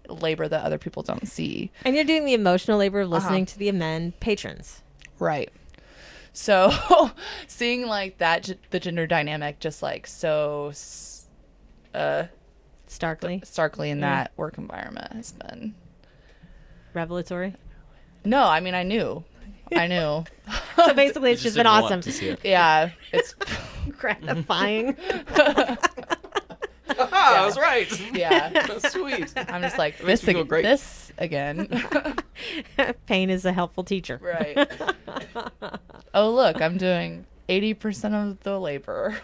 labor 0.09 0.47
that 0.47 0.63
other 0.63 0.77
people 0.77 1.03
don't 1.03 1.27
see. 1.27 1.71
and 1.85 1.95
you're 1.95 2.05
doing 2.05 2.25
the 2.25 2.33
emotional 2.33 2.77
labor 2.77 3.01
of 3.01 3.09
listening 3.09 3.45
to 3.45 3.57
the 3.57 3.71
men 3.71 4.13
patrons 4.19 4.81
Right. 5.19 5.51
So 6.31 6.71
seeing 7.47 7.85
like 7.85 8.17
that, 8.19 8.49
the 8.69 8.79
gender 8.79 9.05
dynamic 9.05 9.59
just 9.59 9.83
like 9.83 10.07
so 10.07 10.71
uh, 11.93 12.23
starkly 12.87 13.41
starkly 13.43 13.89
in 13.89 13.99
that 13.99 14.31
work 14.37 14.57
environment 14.57 15.11
has 15.13 15.33
been. 15.33 15.75
revelatory 16.93 17.55
No, 18.23 18.43
I 18.43 18.61
mean, 18.61 18.73
I 18.73 18.83
knew. 18.83 19.23
I 19.75 19.87
knew. 19.87 20.23
so 20.75 20.93
basically 20.93 21.31
it's 21.31 21.43
just 21.43 21.57
been 21.57 21.67
awesome 21.67 21.89
want 21.89 22.03
to 22.03 22.11
see 22.11 22.29
it. 22.29 22.39
Yeah. 22.43 22.91
It's, 23.11 23.35
gratifying 23.97 24.95
Ah, 27.35 27.43
I 27.43 27.45
was 27.45 27.57
right. 27.57 28.13
yeah. 28.15 28.77
Sweet. 28.89 29.33
I'm 29.37 29.61
just 29.61 29.77
like, 29.77 30.03
makes 30.03 30.21
this, 30.21 30.35
ag- 30.35 30.47
great. 30.47 30.63
this 30.63 31.11
again. 31.17 31.67
pain 33.05 33.29
is 33.29 33.45
a 33.45 33.51
helpful 33.53 33.83
teacher 33.83 34.19
right. 34.21 34.71
oh, 36.13 36.31
look, 36.31 36.61
I'm 36.61 36.77
doing 36.77 37.25
80% 37.49 38.13
of 38.13 38.39
the 38.41 38.59
labor. 38.59 39.17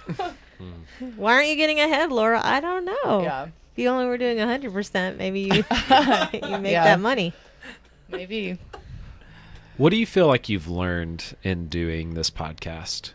why 1.15 1.33
aren't 1.35 1.47
you 1.47 1.55
getting 1.57 1.81
ahead 1.81 2.13
laura 2.13 2.39
i 2.41 2.61
don't 2.61 2.85
know 2.85 3.21
yeah. 3.23 3.43
if 3.43 3.49
you 3.75 3.89
only 3.89 4.05
were 4.05 4.17
doing 4.17 4.37
100% 4.37 5.17
maybe 5.17 5.41
you 5.41 5.51
you 5.51 6.57
make 6.59 6.71
Yeah. 6.71 6.85
that 6.85 6.99
money 7.01 7.33
Maybe. 8.07 8.57
What 9.77 9.89
do 9.89 9.97
you 9.97 10.05
feel 10.05 10.27
like 10.27 10.47
you've 10.47 10.67
learned 10.69 11.35
in 11.43 11.67
doing 11.67 12.13
this 12.13 12.29
podcast? 12.29 13.11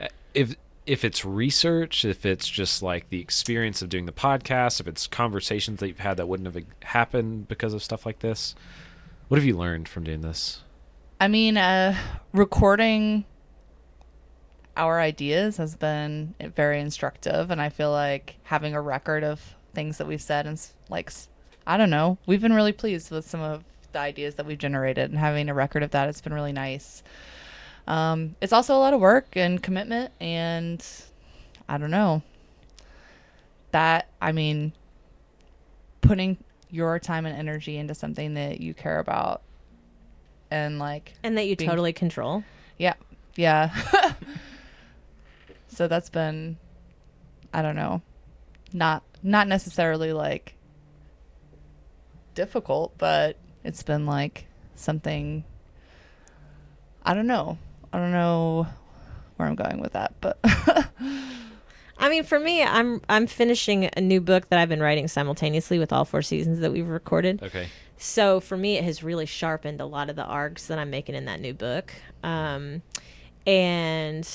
Uh, 0.00 0.08
If 0.34 0.56
if 0.86 1.04
it's 1.04 1.24
research, 1.24 2.04
if 2.04 2.26
it's 2.26 2.48
just 2.48 2.82
like 2.82 3.08
the 3.08 3.20
experience 3.20 3.82
of 3.82 3.88
doing 3.88 4.06
the 4.06 4.12
podcast, 4.12 4.80
if 4.80 4.88
it's 4.88 5.06
conversations 5.06 5.80
that 5.80 5.88
you've 5.88 6.00
had 6.00 6.16
that 6.16 6.26
wouldn't 6.26 6.52
have 6.52 6.64
happened 6.82 7.48
because 7.48 7.72
of 7.72 7.82
stuff 7.82 8.04
like 8.04 8.18
this, 8.18 8.54
what 9.28 9.36
have 9.36 9.44
you 9.44 9.56
learned 9.56 9.88
from 9.88 10.04
doing 10.04 10.22
this? 10.22 10.62
I 11.20 11.28
mean, 11.28 11.56
uh, 11.56 11.96
recording 12.32 13.24
our 14.76 15.00
ideas 15.00 15.58
has 15.58 15.76
been 15.76 16.34
very 16.56 16.80
instructive, 16.80 17.50
and 17.50 17.60
I 17.60 17.68
feel 17.68 17.92
like 17.92 18.36
having 18.44 18.74
a 18.74 18.80
record 18.80 19.22
of 19.22 19.54
things 19.74 19.98
that 19.98 20.06
we've 20.06 20.22
said 20.22 20.46
and 20.46 20.60
like, 20.88 21.12
I 21.66 21.76
don't 21.76 21.90
know, 21.90 22.18
we've 22.26 22.40
been 22.40 22.54
really 22.54 22.72
pleased 22.72 23.10
with 23.10 23.28
some 23.28 23.40
of 23.40 23.62
the 23.92 24.00
ideas 24.00 24.34
that 24.34 24.46
we've 24.46 24.58
generated, 24.58 25.10
and 25.10 25.18
having 25.18 25.48
a 25.48 25.54
record 25.54 25.82
of 25.82 25.90
that 25.92 26.06
has 26.06 26.20
been 26.20 26.34
really 26.34 26.52
nice. 26.52 27.02
Um, 27.86 28.36
it's 28.40 28.52
also 28.52 28.76
a 28.76 28.78
lot 28.78 28.94
of 28.94 29.00
work 29.00 29.28
and 29.36 29.62
commitment, 29.62 30.12
and 30.20 30.84
I 31.68 31.78
don't 31.78 31.90
know. 31.90 32.22
That 33.72 34.08
I 34.20 34.32
mean, 34.32 34.72
putting 36.00 36.36
your 36.70 36.98
time 36.98 37.26
and 37.26 37.36
energy 37.36 37.76
into 37.76 37.94
something 37.94 38.34
that 38.34 38.60
you 38.60 38.74
care 38.74 38.98
about, 38.98 39.42
and 40.50 40.78
like 40.78 41.14
and 41.22 41.36
that 41.38 41.46
you 41.46 41.56
Being- 41.56 41.70
totally 41.70 41.92
control 41.92 42.44
yeah. 42.82 42.94
Yeah. 43.36 43.70
so 45.68 45.86
that's 45.86 46.10
been 46.10 46.58
I 47.52 47.62
don't 47.62 47.76
know. 47.76 48.02
Not 48.72 49.04
not 49.22 49.46
necessarily 49.46 50.12
like 50.12 50.54
difficult, 52.34 52.96
but 52.98 53.36
it's 53.62 53.82
been 53.84 54.04
like 54.04 54.46
something 54.74 55.44
I 57.04 57.14
don't 57.14 57.26
know. 57.28 57.58
I 57.92 57.98
don't 57.98 58.12
know 58.12 58.66
where 59.36 59.48
I'm 59.48 59.54
going 59.54 59.80
with 59.80 59.92
that, 59.92 60.14
but 60.20 60.38
I 60.44 62.08
mean, 62.08 62.24
for 62.24 62.40
me, 62.40 62.62
I'm 62.62 63.00
I'm 63.08 63.26
finishing 63.26 63.88
a 63.96 64.00
new 64.00 64.20
book 64.20 64.48
that 64.48 64.58
I've 64.58 64.68
been 64.68 64.82
writing 64.82 65.08
simultaneously 65.08 65.78
with 65.78 65.92
all 65.92 66.04
four 66.04 66.22
seasons 66.22 66.60
that 66.60 66.72
we've 66.72 66.88
recorded. 66.88 67.42
Okay. 67.42 67.68
So 67.96 68.40
for 68.40 68.56
me, 68.56 68.76
it 68.76 68.84
has 68.84 69.04
really 69.04 69.26
sharpened 69.26 69.80
a 69.80 69.86
lot 69.86 70.10
of 70.10 70.16
the 70.16 70.24
arcs 70.24 70.66
that 70.66 70.78
I'm 70.78 70.90
making 70.90 71.14
in 71.14 71.26
that 71.26 71.40
new 71.40 71.54
book. 71.54 71.94
Um, 72.24 72.82
and 73.46 74.28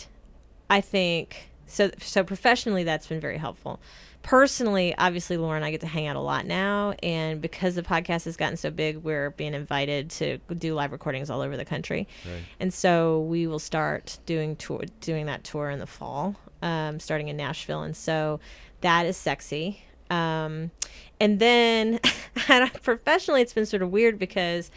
I 0.70 0.80
think 0.80 1.49
so. 1.66 1.91
So 1.99 2.24
professionally, 2.24 2.84
that's 2.86 3.08
been 3.08 3.20
very 3.20 3.38
helpful. 3.38 3.82
Personally, 4.24 4.93
obviously, 4.97 5.38
Lauren 5.38 5.57
and 5.57 5.65
I 5.65 5.72
get 5.72 5.82
to 5.82 5.88
hang 5.88 6.07
out 6.07 6.18
a 6.18 6.22
lot 6.22 6.45
now, 6.45 6.93
and 7.01 7.41
because 7.41 7.76
the 7.76 7.84
podcast 7.84 8.26
has 8.26 8.36
gotten 8.36 8.57
so 8.57 8.70
big, 8.70 8.97
we're 8.97 9.30
being 9.32 9.53
invited 9.53 10.09
to 10.11 10.38
do 10.57 10.74
live 10.74 10.91
recordings 10.91 11.30
all 11.30 11.41
over 11.41 11.55
the 11.55 11.63
country. 11.63 12.07
Right. 12.26 12.43
And 12.59 12.74
so 12.74 13.22
we 13.22 13.47
will 13.47 13.59
start 13.59 14.20
doing 14.26 14.57
tour, 14.57 14.84
doing 14.99 15.28
that 15.28 15.45
tour 15.45 15.70
in 15.70 15.80
the 15.80 15.88
fall, 15.88 16.36
um, 16.61 16.99
starting 16.99 17.30
in 17.30 17.38
Nashville. 17.38 17.84
And 17.84 17.95
so 17.95 18.41
that 18.82 19.05
is 19.05 19.15
sexy. 19.15 19.84
Um, 20.09 20.72
and 21.20 21.39
then 21.39 21.99
professionally, 22.84 23.41
it's 23.41 23.53
been 23.53 23.65
sort 23.65 23.82
of 23.82 23.91
weird 23.91 24.20
because 24.20 24.72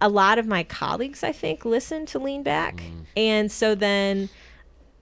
a 0.00 0.08
lot 0.08 0.38
of 0.38 0.46
my 0.46 0.62
colleagues, 0.64 1.22
I 1.22 1.32
think, 1.32 1.64
listen 1.64 2.06
to 2.06 2.18
Lean 2.18 2.42
Back, 2.42 2.82
and 3.16 3.50
so 3.50 3.74
then 3.74 4.28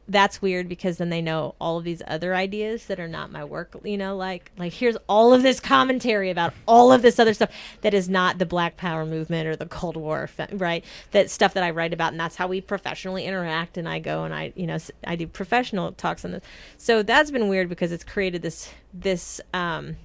that's 0.08 0.42
weird 0.42 0.68
because 0.68 0.98
then 0.98 1.10
they 1.10 1.22
know 1.22 1.54
all 1.60 1.78
of 1.78 1.84
these 1.84 2.02
other 2.06 2.34
ideas 2.34 2.86
that 2.86 2.98
are 2.98 3.08
not 3.08 3.30
my 3.30 3.44
work 3.44 3.76
you 3.84 3.96
know 3.96 4.16
like 4.16 4.50
like 4.58 4.72
here's 4.72 4.96
all 5.08 5.32
of 5.32 5.42
this 5.42 5.60
commentary 5.60 6.28
about 6.28 6.52
all 6.66 6.92
of 6.92 7.02
this 7.02 7.18
other 7.18 7.32
stuff 7.32 7.50
that 7.82 7.94
is 7.94 8.08
not 8.08 8.38
the 8.38 8.46
black 8.46 8.76
power 8.76 9.06
movement 9.06 9.46
or 9.46 9.54
the 9.54 9.66
cold 9.66 9.96
war 9.96 10.28
right? 10.52 10.84
That 11.12 11.30
stuff 11.30 11.54
that 11.54 11.62
i 11.62 11.70
write 11.70 11.92
about 11.92 12.12
and 12.12 12.20
that's 12.20 12.36
how 12.36 12.48
we 12.48 12.60
professionally 12.60 13.24
interact 13.24 13.76
and 13.76 13.88
i 13.88 13.98
go 13.98 14.24
and 14.24 14.34
i 14.34 14.52
you 14.56 14.66
know 14.66 14.78
i 15.06 15.16
do 15.16 15.26
professional 15.26 15.92
talks 15.92 16.24
on 16.24 16.32
this. 16.32 16.44
So 16.78 17.02
that's 17.02 17.30
been 17.30 17.48
weird 17.48 17.68
because 17.68 17.92
it's 17.92 18.04
created 18.04 18.42
this 18.42 18.70
this 18.92 19.40
um 19.54 19.96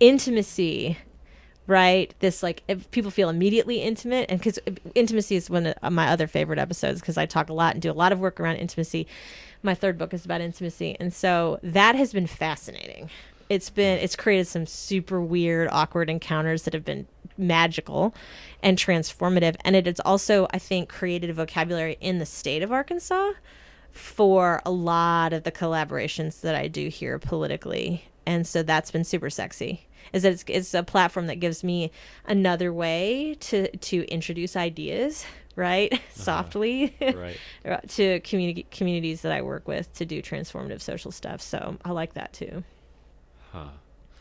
intimacy 0.00 0.98
right 1.66 2.14
this 2.18 2.42
like 2.42 2.62
if 2.66 2.90
people 2.90 3.10
feel 3.10 3.28
immediately 3.28 3.82
intimate 3.82 4.26
and 4.28 4.38
because 4.40 4.58
uh, 4.66 4.72
intimacy 4.94 5.36
is 5.36 5.48
one 5.48 5.66
of 5.66 5.74
uh, 5.82 5.90
my 5.90 6.08
other 6.08 6.26
favorite 6.26 6.58
episodes 6.58 7.00
because 7.00 7.16
i 7.16 7.24
talk 7.24 7.48
a 7.48 7.52
lot 7.52 7.74
and 7.74 7.82
do 7.82 7.90
a 7.90 7.92
lot 7.92 8.12
of 8.12 8.18
work 8.18 8.40
around 8.40 8.56
intimacy 8.56 9.06
my 9.62 9.74
third 9.74 9.96
book 9.96 10.12
is 10.12 10.24
about 10.24 10.40
intimacy 10.40 10.96
and 10.98 11.12
so 11.14 11.60
that 11.62 11.94
has 11.94 12.12
been 12.12 12.26
fascinating 12.26 13.08
it's 13.48 13.70
been 13.70 13.98
it's 13.98 14.16
created 14.16 14.46
some 14.46 14.66
super 14.66 15.20
weird 15.20 15.68
awkward 15.70 16.10
encounters 16.10 16.62
that 16.64 16.74
have 16.74 16.84
been 16.84 17.06
magical 17.38 18.14
and 18.62 18.76
transformative 18.76 19.54
and 19.64 19.76
it 19.76 19.86
has 19.86 20.00
also 20.00 20.48
i 20.50 20.58
think 20.58 20.88
created 20.88 21.30
a 21.30 21.34
vocabulary 21.34 21.96
in 22.00 22.18
the 22.18 22.26
state 22.26 22.62
of 22.62 22.72
arkansas 22.72 23.32
for 23.92 24.62
a 24.64 24.70
lot 24.70 25.32
of 25.32 25.44
the 25.44 25.52
collaborations 25.52 26.40
that 26.40 26.54
I 26.54 26.66
do 26.66 26.88
here 26.88 27.18
politically. 27.18 28.04
And 28.26 28.46
so 28.46 28.62
that's 28.62 28.90
been 28.90 29.04
super 29.04 29.30
sexy. 29.30 29.86
Is 30.12 30.22
that 30.24 30.32
it's, 30.32 30.44
it's 30.48 30.74
a 30.74 30.82
platform 30.82 31.26
that 31.28 31.36
gives 31.40 31.62
me 31.64 31.90
another 32.26 32.72
way 32.72 33.36
to 33.40 33.68
to 33.76 34.04
introduce 34.10 34.56
ideas, 34.56 35.24
right? 35.56 35.92
Uh-huh. 36.02 36.22
Softly 36.22 36.94
Right. 37.00 37.38
to 37.88 38.20
community 38.20 38.66
communities 38.70 39.22
that 39.22 39.32
I 39.32 39.42
work 39.42 39.66
with 39.66 39.92
to 39.94 40.04
do 40.04 40.22
transformative 40.22 40.80
social 40.80 41.10
stuff. 41.10 41.40
So 41.40 41.76
I 41.84 41.90
like 41.90 42.14
that 42.14 42.32
too. 42.32 42.64
Huh. 43.52 43.68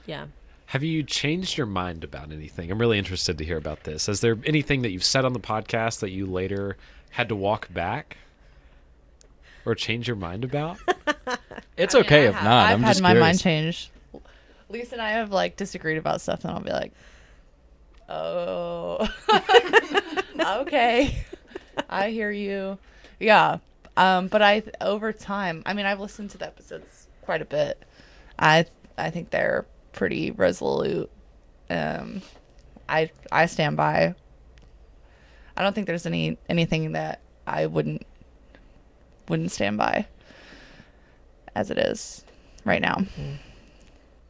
Yeah. 0.06 0.28
Have 0.68 0.84
you 0.84 1.04
changed 1.04 1.58
your 1.58 1.68
mind 1.68 2.04
about 2.06 2.32
anything? 2.32 2.72
I'm 2.72 2.80
really 2.80 2.98
interested 2.98 3.38
to 3.38 3.44
hear 3.46 3.58
about 3.58 3.84
this. 3.84 4.08
Is 4.08 4.22
there 4.22 4.38
anything 4.46 4.84
that 4.84 4.92
you've 4.92 5.04
said 5.04 5.26
on 5.26 5.34
the 5.34 5.40
podcast 5.40 6.00
that 6.00 6.12
you 6.12 6.26
later 6.26 6.78
had 7.12 7.28
to 7.28 7.36
walk 7.36 7.72
back 7.74 8.16
or 9.66 9.76
change 9.76 10.08
your 10.08 10.16
mind 10.18 10.44
about? 10.44 10.78
It's 11.78 11.96
I 11.96 12.00
mean, 12.00 12.06
okay 12.06 12.26
I 12.26 12.28
if 12.30 12.36
have- 12.36 12.44
not. 12.44 12.68
I've 12.70 12.74
I'm 12.76 12.82
had 12.84 12.90
just 12.92 13.02
my 13.02 13.10
curious. 13.12 13.24
mind 13.26 13.40
changed. 13.40 13.90
Lisa 14.72 14.94
and 14.94 15.02
I 15.02 15.12
have 15.12 15.32
like 15.32 15.58
disagreed 15.58 15.98
about 15.98 16.22
stuff, 16.22 16.44
and 16.44 16.54
I'll 16.54 16.62
be 16.62 16.72
like, 16.72 16.94
"Oh, 18.10 19.08
okay. 20.62 21.24
I 21.90 22.10
hear 22.10 22.32
you. 22.32 22.78
Yeah. 23.20 23.58
Um, 23.98 24.28
but 24.28 24.42
I 24.42 24.64
over 24.80 25.12
time, 25.12 25.64
I 25.66 25.74
mean, 25.74 25.86
I've 25.86 26.00
listened 26.00 26.30
to 26.32 26.38
the 26.38 26.48
episodes 26.48 27.08
quite 27.22 27.42
a 27.42 27.46
bit. 27.46 27.82
I 28.40 28.66
I 28.98 29.10
think 29.10 29.30
they're 29.30 29.66
pretty 29.92 30.32
resolute. 30.32 31.10
Um, 31.70 32.22
I 32.88 33.12
I 33.32 33.46
stand 33.46 33.78
by. 33.78 34.16
I 35.56 35.64
don't 35.64 35.74
think 35.74 35.88
there's 35.88 36.06
any 36.06 36.38
anything 36.50 36.94
that 36.94 37.22
I 37.46 37.66
wouldn't 37.66 38.06
wouldn't 39.28 39.52
stand 39.52 39.78
by 39.78 40.08
as 41.56 41.70
it 41.70 41.78
is 41.78 42.24
right 42.66 42.82
now. 42.82 43.04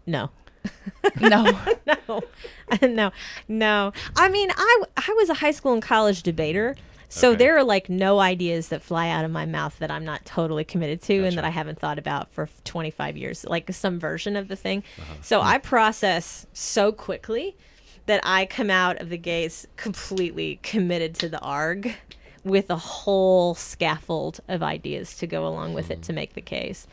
No. 0.05 0.29
No. 1.19 1.43
no, 1.87 2.21
no, 2.87 3.11
no. 3.47 3.93
I 4.15 4.29
mean, 4.29 4.51
I 4.55 4.83
I 4.95 5.13
was 5.17 5.29
a 5.29 5.35
high 5.35 5.51
school 5.51 5.73
and 5.73 5.81
college 5.81 6.23
debater, 6.23 6.75
so 7.09 7.31
Okay. 7.31 7.37
there 7.39 7.57
are 7.57 7.63
like 7.63 7.89
no 7.89 8.19
ideas 8.19 8.69
that 8.69 8.81
fly 8.81 9.09
out 9.09 9.25
of 9.25 9.31
my 9.31 9.45
mouth 9.45 9.77
that 9.79 9.91
I'm 9.91 10.05
not 10.05 10.23
totally 10.23 10.63
committed 10.63 11.01
to 11.03 11.25
and 11.25 11.37
that 11.37 11.43
I 11.43 11.49
haven't 11.49 11.77
thought 11.77 11.99
about 11.99 12.31
for 12.31 12.47
25 12.63 13.17
years, 13.17 13.45
like 13.45 13.71
some 13.73 13.99
version 13.99 14.35
of 14.35 14.47
the 14.47 14.55
thing. 14.55 14.83
Uh-huh. 14.97 15.13
So 15.21 15.41
hmm. 15.41 15.47
I 15.47 15.57
process 15.57 16.47
so 16.53 16.91
quickly 16.91 17.55
that 18.05 18.21
I 18.23 18.45
come 18.45 18.69
out 18.69 19.01
of 19.01 19.09
the 19.09 19.17
gates 19.17 19.67
completely 19.75 20.59
committed 20.63 21.15
to 21.15 21.29
the 21.29 21.39
arg 21.39 21.95
with 22.43 22.69
a 22.69 22.77
whole 22.77 23.55
scaffold 23.55 24.39
of 24.47 24.63
ideas 24.63 25.15
to 25.17 25.27
go 25.27 25.45
along 25.45 25.73
with 25.73 25.91
it 25.91 25.97
hmm. 25.97 26.03
to 26.03 26.13
make 26.13 26.33
the 26.33 26.41
case. 26.41 26.87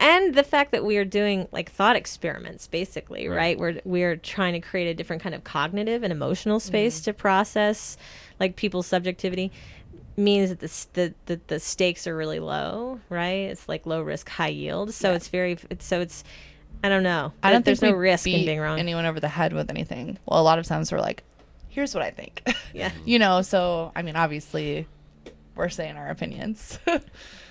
And 0.00 0.34
the 0.34 0.42
fact 0.42 0.72
that 0.72 0.84
we 0.84 0.96
are 0.96 1.04
doing 1.04 1.46
like 1.52 1.70
thought 1.70 1.94
experiments 1.94 2.66
basically, 2.66 3.28
right? 3.28 3.58
We're 3.58 3.80
we're 3.84 4.16
trying 4.16 4.54
to 4.54 4.60
create 4.60 4.88
a 4.88 4.94
different 4.94 5.22
kind 5.22 5.34
of 5.34 5.44
cognitive 5.44 6.02
and 6.02 6.12
emotional 6.12 6.58
mm. 6.58 6.62
space 6.62 7.00
to 7.02 7.12
process 7.12 7.96
like 8.40 8.56
people's 8.56 8.86
subjectivity 8.86 9.52
means 10.16 10.50
that 10.50 10.60
the, 10.60 10.88
the, 10.94 11.14
the 11.26 11.40
the 11.46 11.60
stakes 11.60 12.06
are 12.06 12.16
really 12.16 12.40
low, 12.40 13.00
right? 13.08 13.50
It's 13.50 13.68
like 13.68 13.86
low 13.86 14.02
risk, 14.02 14.28
high 14.28 14.48
yield. 14.48 14.94
So 14.94 15.12
it's 15.12 15.28
very 15.28 15.58
it's, 15.68 15.84
so 15.84 16.00
it's 16.00 16.24
I 16.82 16.88
don't 16.88 17.02
know. 17.02 17.32
I 17.42 17.52
don't 17.52 17.64
there's 17.64 17.80
think 17.80 17.92
no 17.92 17.98
we 17.98 18.04
risk 18.04 18.26
in 18.26 18.44
being 18.46 18.60
wrong. 18.60 18.78
anyone 18.78 19.04
over 19.04 19.20
the 19.20 19.28
head 19.28 19.52
with 19.52 19.70
anything. 19.70 20.18
Well, 20.26 20.40
a 20.40 20.42
lot 20.42 20.58
of 20.58 20.66
times 20.66 20.90
we're 20.90 21.00
like, 21.00 21.24
"Here's 21.68 21.94
what 21.94 22.02
I 22.02 22.10
think." 22.10 22.42
yeah. 22.72 22.90
you 23.04 23.18
know. 23.18 23.42
So 23.42 23.92
I 23.94 24.02
mean, 24.02 24.16
obviously, 24.16 24.86
we're 25.54 25.68
saying 25.68 25.96
our 25.96 26.08
opinions, 26.08 26.78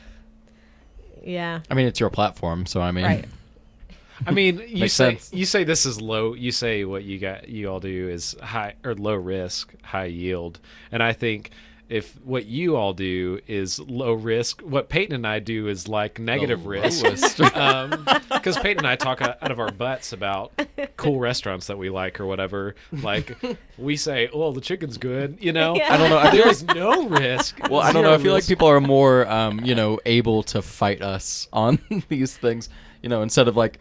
Yeah. 1.23 1.61
I 1.69 1.73
mean, 1.73 1.87
it's 1.87 1.99
your 1.99 2.09
platform, 2.09 2.65
so 2.65 2.81
I 2.81 2.91
mean, 2.91 3.05
right? 3.05 3.25
I 4.27 4.31
mean, 4.31 4.57
you 4.67 4.81
Makes 4.81 4.93
say 4.93 5.11
sense. 5.11 5.33
you 5.33 5.45
say 5.45 5.63
this 5.63 5.85
is 5.85 6.01
low. 6.01 6.33
You 6.33 6.51
say 6.51 6.83
what 6.83 7.03
you 7.03 7.19
got 7.19 7.47
you 7.47 7.69
all 7.69 7.79
do 7.79 8.09
is 8.09 8.35
high 8.41 8.73
or 8.83 8.93
low 8.95 9.15
risk, 9.15 9.73
high 9.81 10.05
yield, 10.05 10.59
and 10.91 11.01
I 11.01 11.13
think 11.13 11.51
if 11.89 12.13
what 12.23 12.45
you 12.45 12.75
all 12.75 12.93
do 12.93 13.39
is 13.47 13.79
low 13.79 14.13
risk, 14.13 14.61
what 14.61 14.89
Peyton 14.89 15.15
and 15.15 15.27
I 15.27 15.39
do 15.39 15.67
is 15.67 15.87
like 15.87 16.19
negative 16.19 16.65
risk. 16.67 17.03
lowest. 17.03 17.37
Because 18.29 18.57
Peyton 18.57 18.79
and 18.79 18.87
I 18.87 18.95
talk 18.95 19.21
out 19.21 19.37
out 19.41 19.51
of 19.51 19.59
our 19.59 19.71
butts 19.71 20.13
about 20.13 20.53
cool 20.95 21.19
restaurants 21.19 21.67
that 21.67 21.77
we 21.77 21.89
like 21.89 22.19
or 22.21 22.25
whatever. 22.25 22.75
Like 22.91 23.37
we 23.77 23.97
say, 23.97 24.29
"Oh, 24.31 24.51
the 24.53 24.61
chicken's 24.61 24.97
good," 24.97 25.37
you 25.41 25.51
know. 25.51 25.75
Yeah. 25.75 25.93
I 25.93 25.97
don't 25.97 26.09
know. 26.09 26.17
I 26.19 26.31
feel 26.31 26.37
There 26.37 26.45
like 26.45 26.51
is 26.51 26.63
no 26.63 27.07
risk. 27.09 27.59
Well, 27.69 27.81
I 27.81 27.91
don't 27.91 28.03
know. 28.03 28.13
I 28.13 28.17
feel 28.17 28.33
like 28.33 28.47
people 28.47 28.67
are 28.69 28.79
more, 28.79 29.27
um, 29.27 29.59
you 29.59 29.75
know, 29.75 29.99
able 30.05 30.43
to 30.43 30.61
fight 30.61 31.01
us 31.01 31.49
on 31.51 31.79
these 32.07 32.37
things, 32.37 32.69
you 33.01 33.09
know, 33.09 33.23
instead 33.23 33.47
of 33.49 33.57
like 33.57 33.79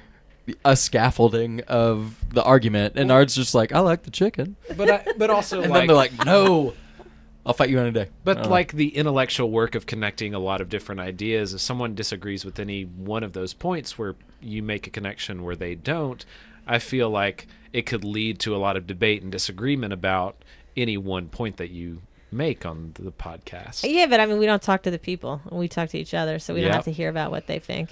a 0.64 0.74
scaffolding 0.74 1.60
of 1.68 2.16
the 2.34 2.42
argument. 2.42 2.94
And 2.96 3.12
ours 3.12 3.34
just 3.34 3.54
like, 3.54 3.72
I 3.72 3.80
like 3.80 4.02
the 4.02 4.10
chicken, 4.10 4.56
but 4.76 4.90
I, 4.90 5.04
but 5.16 5.30
also 5.30 5.60
and 5.60 5.70
like, 5.70 5.80
then 5.80 5.86
they're 5.88 5.96
like, 5.96 6.24
no, 6.24 6.74
I'll 7.48 7.54
fight 7.54 7.70
you 7.70 7.80
any 7.80 7.90
day. 7.90 8.08
But 8.24 8.34
don't 8.34 8.42
know. 8.44 8.50
like 8.50 8.72
the 8.72 8.88
intellectual 8.94 9.50
work 9.50 9.74
of 9.74 9.86
connecting 9.86 10.34
a 10.34 10.38
lot 10.38 10.60
of 10.60 10.68
different 10.68 11.00
ideas, 11.00 11.54
if 11.54 11.60
someone 11.62 11.94
disagrees 11.94 12.44
with 12.44 12.60
any 12.60 12.82
one 12.84 13.22
of 13.24 13.32
those 13.32 13.54
points 13.54 13.98
where 13.98 14.14
you 14.40 14.62
make 14.62 14.86
a 14.86 14.90
connection 14.90 15.42
where 15.42 15.56
they 15.56 15.74
don't, 15.74 16.24
I 16.66 16.78
feel 16.78 17.08
like 17.10 17.46
it 17.72 17.86
could 17.86 18.04
lead 18.04 18.38
to 18.40 18.54
a 18.54 18.58
lot 18.58 18.76
of 18.76 18.86
debate 18.86 19.22
and 19.22 19.32
disagreement 19.32 19.92
about 19.92 20.36
any 20.76 20.96
one 20.98 21.28
point 21.28 21.56
that 21.56 21.70
you 21.70 22.02
make 22.30 22.66
on 22.66 22.92
the 22.94 23.10
podcast. 23.10 23.90
Yeah, 23.90 24.04
but 24.06 24.20
I 24.20 24.26
mean, 24.26 24.38
we 24.38 24.44
don't 24.46 24.60
talk 24.62 24.82
to 24.82 24.90
the 24.90 24.98
people. 24.98 25.40
We 25.50 25.66
talk 25.68 25.88
to 25.90 25.98
each 25.98 26.12
other, 26.12 26.38
so 26.38 26.52
we 26.54 26.60
don't 26.60 26.72
have 26.72 26.84
to 26.84 26.92
hear 26.92 27.08
about 27.08 27.30
what 27.30 27.46
they 27.46 27.58
think. 27.58 27.88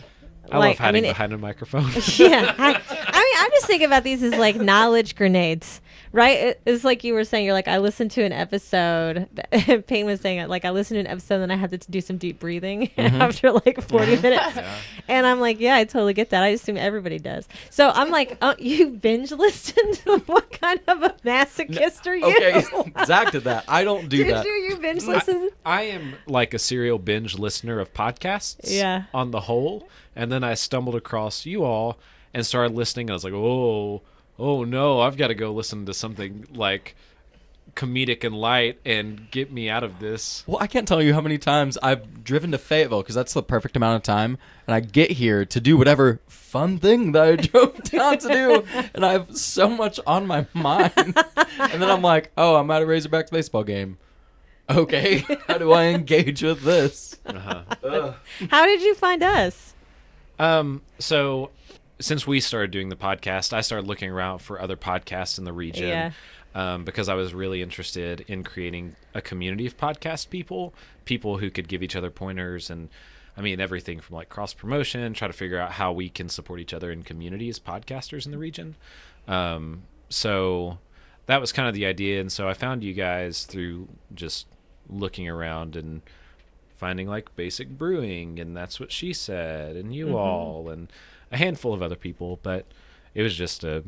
I 0.53 0.59
Like, 0.59 0.79
love 0.79 0.79
hiding 0.87 1.03
mean, 1.03 1.11
it- 1.11 1.15
behind 1.15 1.33
a 1.33 1.39
microphone. 1.39 1.83
yeah. 2.19 2.55
I, 2.59 2.69
I 2.69 2.73
mean, 2.75 3.16
I'm 3.47 3.53
just 3.53 3.67
thinking 3.67 3.87
about 3.87 4.03
these 4.03 4.25
as 4.25 4.35
like 4.35 4.57
knowledge 4.57 5.15
grenades, 5.15 5.81
right? 6.11 6.59
It's 6.67 6.83
like 6.83 7.05
you 7.05 7.15
were 7.15 7.23
saying, 7.23 7.45
you're 7.45 7.55
like, 7.55 7.69
I 7.69 7.79
listened 7.79 8.11
to 8.13 8.25
an 8.25 8.33
episode. 8.33 9.29
Payne 9.87 10.05
was 10.05 10.21
saying, 10.21 10.41
it 10.41 10.49
like, 10.49 10.65
I 10.65 10.71
listened 10.71 10.97
to 10.97 11.01
an 11.03 11.07
episode, 11.07 11.37
and 11.37 11.43
then 11.43 11.51
I 11.53 11.57
had 11.57 11.71
to 11.71 11.79
do 11.89 12.01
some 12.01 12.17
deep 12.17 12.41
breathing 12.41 12.89
mm-hmm. 12.99 13.23
after 13.23 13.53
like 13.53 13.81
40 13.81 14.15
mm-hmm. 14.15 14.23
minutes. 14.23 14.59
And 15.07 15.29
I'm 15.29 15.39
like, 15.39 15.61
yeah, 15.61 15.77
I 15.77 15.85
totally 15.85 16.13
get 16.13 16.31
that. 16.31 16.43
I 16.43 16.49
assume 16.49 16.77
everybody 16.77 17.21
does. 17.21 17.47
So 17.71 17.91
I'm 17.91 18.11
like, 18.11 18.37
oh, 18.43 18.57
you 18.59 18.89
binge 18.89 19.31
listened? 19.31 19.99
what 20.27 20.51
kind 20.51 20.81
of 20.89 21.05
a 21.05 21.11
masochist 21.25 22.05
are 22.09 22.17
you? 22.17 22.27
okay, 22.27 22.65
Zach 23.05 23.31
did 23.31 23.45
that. 23.45 23.65
I 23.69 23.85
don't 23.85 24.09
do 24.09 24.25
Did 24.25 24.35
that. 24.35 24.45
you? 24.45 24.51
You 24.51 24.77
binge 24.79 25.05
listen? 25.05 25.51
I 25.65 25.83
am 25.83 26.15
like 26.27 26.53
a 26.53 26.59
serial 26.59 26.99
binge 26.99 27.39
listener 27.39 27.79
of 27.79 27.95
podcasts. 27.95 28.57
Yeah. 28.65 29.05
On 29.15 29.31
the 29.31 29.43
whole, 29.43 29.89
and 30.17 30.33
then 30.33 30.43
I 30.43 30.55
stumbled 30.55 30.97
across 30.97 31.47
you 31.47 31.63
all 31.63 31.97
and 32.37 32.45
started 32.45 32.77
listening. 32.77 33.05
And 33.07 33.13
I 33.13 33.15
was 33.15 33.25
like, 33.25 33.33
oh, 33.33 34.03
oh 34.39 34.63
no, 34.63 35.01
I've 35.01 35.17
got 35.17 35.29
to 35.29 35.35
go 35.35 35.53
listen 35.53 35.87
to 35.87 35.95
something 35.95 36.47
like 36.53 36.95
comedic 37.75 38.25
and 38.25 38.35
light 38.35 38.79
and 38.85 39.31
get 39.31 39.51
me 39.51 39.71
out 39.71 39.83
of 39.83 40.01
this. 40.01 40.45
Well, 40.47 40.59
I 40.61 40.67
can't 40.67 40.87
tell 40.87 41.03
you 41.03 41.15
how 41.15 41.23
many 41.23 41.39
times 41.39 41.79
I've 41.83 42.23
driven 42.23 42.53
to 42.53 42.59
Fayetteville 42.59 43.01
because 43.01 43.15
that's 43.15 43.33
the 43.33 43.43
perfect 43.43 43.75
amount 43.75 43.97
of 43.97 44.03
time, 44.03 44.37
and 44.67 44.75
I 44.75 44.81
get 44.81 45.13
here 45.13 45.47
to 45.47 45.61
do 45.61 45.79
whatever 45.79 46.21
fun 46.29 46.79
thing 46.79 47.13
that 47.13 47.23
I 47.23 47.37
drove 47.37 47.83
down 47.85 48.19
to 48.19 48.29
do, 48.29 48.65
and 48.95 49.05
I 49.05 49.13
have 49.13 49.35
so 49.35 49.69
much 49.69 49.99
on 50.07 50.27
my 50.27 50.47
mind, 50.53 50.93
and 51.59 51.83
then 51.83 51.91
I'm 51.91 52.03
like, 52.03 52.33
oh, 52.37 52.57
I'm 52.57 52.71
at 52.71 52.83
a 52.83 52.87
Razorbacks 52.87 53.31
baseball 53.31 53.65
game. 53.65 53.97
Okay, 54.69 55.19
how 55.49 55.57
do 55.57 55.73
I 55.73 55.85
engage 55.87 56.43
with 56.43 56.63
this? 56.63 57.17
How 57.27 58.67
did 58.67 58.83
you 58.83 58.95
find 58.95 59.23
us? 59.23 59.75
Um, 60.39 60.83
so 60.99 61.51
since 61.99 62.27
we 62.27 62.41
started 62.41 62.71
doing 62.71 62.89
the 62.89 62.97
podcast, 62.97 63.53
I 63.53 63.61
started 63.61 63.87
looking 63.87 64.11
around 64.11 64.41
for 64.41 64.61
other 64.61 64.77
podcasts 64.77 65.39
in 65.39 65.45
the 65.45 65.53
region. 65.53 65.89
Yeah. 65.89 66.11
Um, 66.55 66.85
because 66.85 67.11
I 67.11 67.15
was 67.15 67.35
really 67.35 67.61
interested 67.61 68.25
in 68.29 68.43
creating 68.43 68.97
a 69.15 69.21
community 69.21 69.67
of 69.67 69.77
podcast 69.77 70.31
people, 70.31 70.73
people 71.05 71.37
who 71.37 71.51
could 71.51 71.69
give 71.69 71.83
each 71.83 71.95
other 71.95 72.11
pointers 72.11 72.71
and, 72.71 72.89
I 73.37 73.43
mean, 73.43 73.61
everything 73.61 74.01
from 74.01 74.17
like 74.17 74.31
cross 74.31 74.55
promotion, 74.55 75.13
try 75.13 75.29
to 75.29 75.35
figure 75.35 75.59
out 75.59 75.73
how 75.73 75.93
we 75.93 76.09
can 76.09 76.31
support 76.31 76.59
each 76.59 76.73
other 76.73 76.91
in 76.91 77.03
communities, 77.03 77.59
podcasters 77.59 78.25
in 78.25 78.33
the 78.33 78.39
region. 78.39 78.75
Um, 79.29 79.83
so 80.09 80.79
that 81.27 81.43
was 81.43 81.53
kind 81.53 81.69
of 81.69 81.75
the 81.75 81.85
idea. 81.85 82.23
And 82.23 82.33
so 82.33 82.49
I 82.49 82.55
found 82.55 82.83
you 82.83 82.95
guys 82.95 83.45
through 83.45 83.89
just 84.15 84.47
looking 84.89 85.29
around 85.29 85.77
and 85.77 86.01
finding 86.77 87.07
like 87.07 87.35
basic 87.37 87.69
brewing 87.71 88.39
and 88.39 88.57
that's 88.57 88.79
what 88.79 88.93
she 88.93 89.13
said 89.13 89.77
and 89.77 89.95
you 89.95 90.17
all 90.17 90.69
and 90.69 90.93
a 91.33 91.37
handful 91.37 91.73
of 91.75 91.83
other 91.83 91.97
people 91.97 92.39
but 92.43 92.65
it 93.15 93.23
was 93.23 93.35
just 93.37 93.65
a 93.65 93.83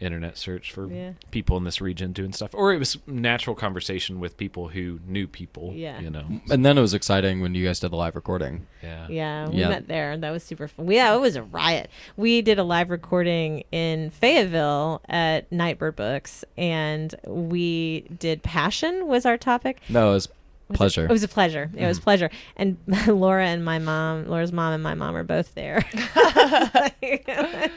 internet 0.00 0.38
search 0.38 0.72
for 0.72 0.90
Yeah. 0.90 1.12
people 1.30 1.58
in 1.58 1.64
this 1.64 1.78
region 1.82 2.12
doing 2.12 2.32
stuff 2.32 2.52
or 2.54 2.72
it 2.72 2.78
was 2.78 2.96
natural 3.06 3.54
conversation 3.54 4.18
with 4.18 4.38
people 4.38 4.68
who 4.68 4.98
knew 5.06 5.26
people 5.26 5.74
Yeah. 5.74 6.00
you 6.00 6.08
know 6.08 6.24
And 6.50 6.64
then 6.64 6.78
it 6.78 6.80
was 6.80 6.94
exciting 6.94 7.42
when 7.42 7.54
you 7.54 7.66
guys 7.66 7.80
did 7.80 7.90
the 7.92 7.96
live 7.96 8.16
recording. 8.16 8.66
yeah 8.82 9.06
Yeah, 9.10 9.48
we 9.50 9.56
Yeah. 9.58 9.68
met 9.68 9.88
there. 9.88 10.16
That 10.16 10.30
was 10.30 10.42
super 10.42 10.68
fun. 10.68 10.90
Yeah, 10.90 11.14
it 11.14 11.20
was 11.20 11.36
a 11.36 11.42
riot. 11.42 11.90
We 12.16 12.40
did 12.40 12.58
a 12.58 12.62
live 12.64 12.88
recording 12.88 13.64
in 13.72 14.08
Fayetteville 14.08 15.02
at 15.06 15.52
Nightbird 15.52 15.96
Books, 15.96 16.46
and 16.56 17.14
we 17.26 18.06
did 18.18 18.42
passion 18.42 19.06
was 19.06 19.26
our 19.26 19.36
topic. 19.36 19.82
No, 19.90 20.12
it 20.12 20.14
was 20.14 20.28
Was 20.70 20.74
it- 20.74 20.78
pleasure. 20.78 21.04
It, 21.04 21.10
was 21.10 21.22
a 21.22 21.28
pleasure. 21.28 21.70
It 21.76 21.86
was 21.86 22.00
pleasure. 22.00 22.30
And 22.56 22.76
Laura 23.06 23.46
and 23.46 23.64
my 23.64 23.78
mom, 23.78 24.26
Laura's 24.26 24.52
mom 24.52 24.72
and 24.72 24.82
my 24.82 24.94
mom 24.94 25.16
are 25.16 25.24
both 25.24 25.54
there. 25.54 25.84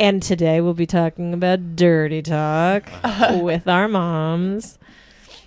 and 0.00 0.22
today 0.22 0.60
we'll 0.60 0.74
be 0.74 0.86
talking 0.86 1.32
about 1.34 1.76
dirty 1.76 2.22
talk 2.22 2.88
with 3.42 3.66
our 3.68 3.88
moms. 3.88 4.78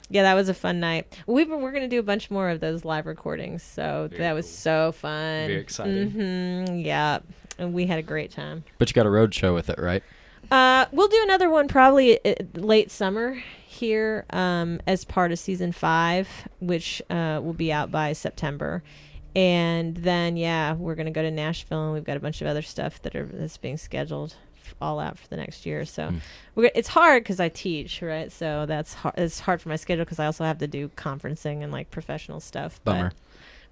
Yeah, 0.09 0.23
that 0.23 0.33
was 0.33 0.49
a 0.49 0.53
fun 0.53 0.79
night. 0.81 1.17
We've 1.25 1.47
been, 1.47 1.61
we're 1.61 1.71
going 1.71 1.83
to 1.83 1.87
do 1.87 1.99
a 1.99 2.03
bunch 2.03 2.29
more 2.29 2.49
of 2.49 2.59
those 2.59 2.83
live 2.83 3.05
recordings. 3.05 3.63
So 3.63 4.07
Very 4.09 4.19
that 4.23 4.33
was 4.33 4.45
cool. 4.45 4.51
so 4.53 4.91
fun. 4.91 5.47
Very 5.47 5.55
exciting. 5.61 6.11
hmm 6.11 6.75
Yeah. 6.79 7.19
And 7.57 7.73
we 7.73 7.85
had 7.85 7.99
a 7.99 8.01
great 8.03 8.31
time. 8.31 8.63
but 8.77 8.89
you 8.89 8.93
got 8.93 9.05
a 9.05 9.09
road 9.09 9.33
show 9.33 9.53
with 9.53 9.69
it, 9.69 9.79
right? 9.79 10.03
Uh, 10.51 10.85
we'll 10.91 11.07
do 11.07 11.19
another 11.23 11.49
one 11.49 11.67
probably 11.67 12.23
uh, 12.25 12.35
late 12.55 12.91
summer 12.91 13.41
here 13.65 14.25
um, 14.31 14.81
as 14.85 15.05
part 15.05 15.31
of 15.31 15.39
season 15.39 15.71
five, 15.71 16.27
which 16.59 17.01
uh, 17.09 17.39
will 17.41 17.53
be 17.53 17.71
out 17.71 17.89
by 17.89 18.11
September. 18.13 18.83
And 19.33 19.95
then, 19.95 20.35
yeah, 20.35 20.73
we're 20.73 20.95
gonna 20.95 21.09
go 21.11 21.21
to 21.21 21.31
Nashville, 21.31 21.85
and 21.85 21.93
we've 21.93 22.03
got 22.03 22.17
a 22.17 22.19
bunch 22.19 22.41
of 22.41 22.47
other 22.47 22.61
stuff 22.61 23.01
that 23.03 23.15
are 23.15 23.25
that's 23.25 23.55
being 23.55 23.77
scheduled 23.77 24.35
all 24.81 24.99
out 24.99 25.17
for 25.17 25.27
the 25.29 25.37
next 25.37 25.65
year. 25.65 25.85
So 25.85 26.07
Hmm. 26.09 26.17
we're, 26.55 26.71
it's 26.75 26.89
hard 26.89 27.23
because 27.23 27.39
I 27.39 27.47
teach, 27.49 28.01
right? 28.01 28.29
So 28.31 28.65
that's 28.65 28.93
hard. 28.95 29.15
It's 29.17 29.39
hard 29.41 29.61
for 29.61 29.69
my 29.69 29.75
schedule 29.77 30.03
because 30.03 30.19
I 30.19 30.25
also 30.25 30.43
have 30.43 30.57
to 30.57 30.67
do 30.67 30.89
conferencing 30.97 31.63
and 31.63 31.71
like 31.71 31.91
professional 31.91 32.39
stuff. 32.41 32.81
Bummer. 32.83 33.09
but 33.09 33.15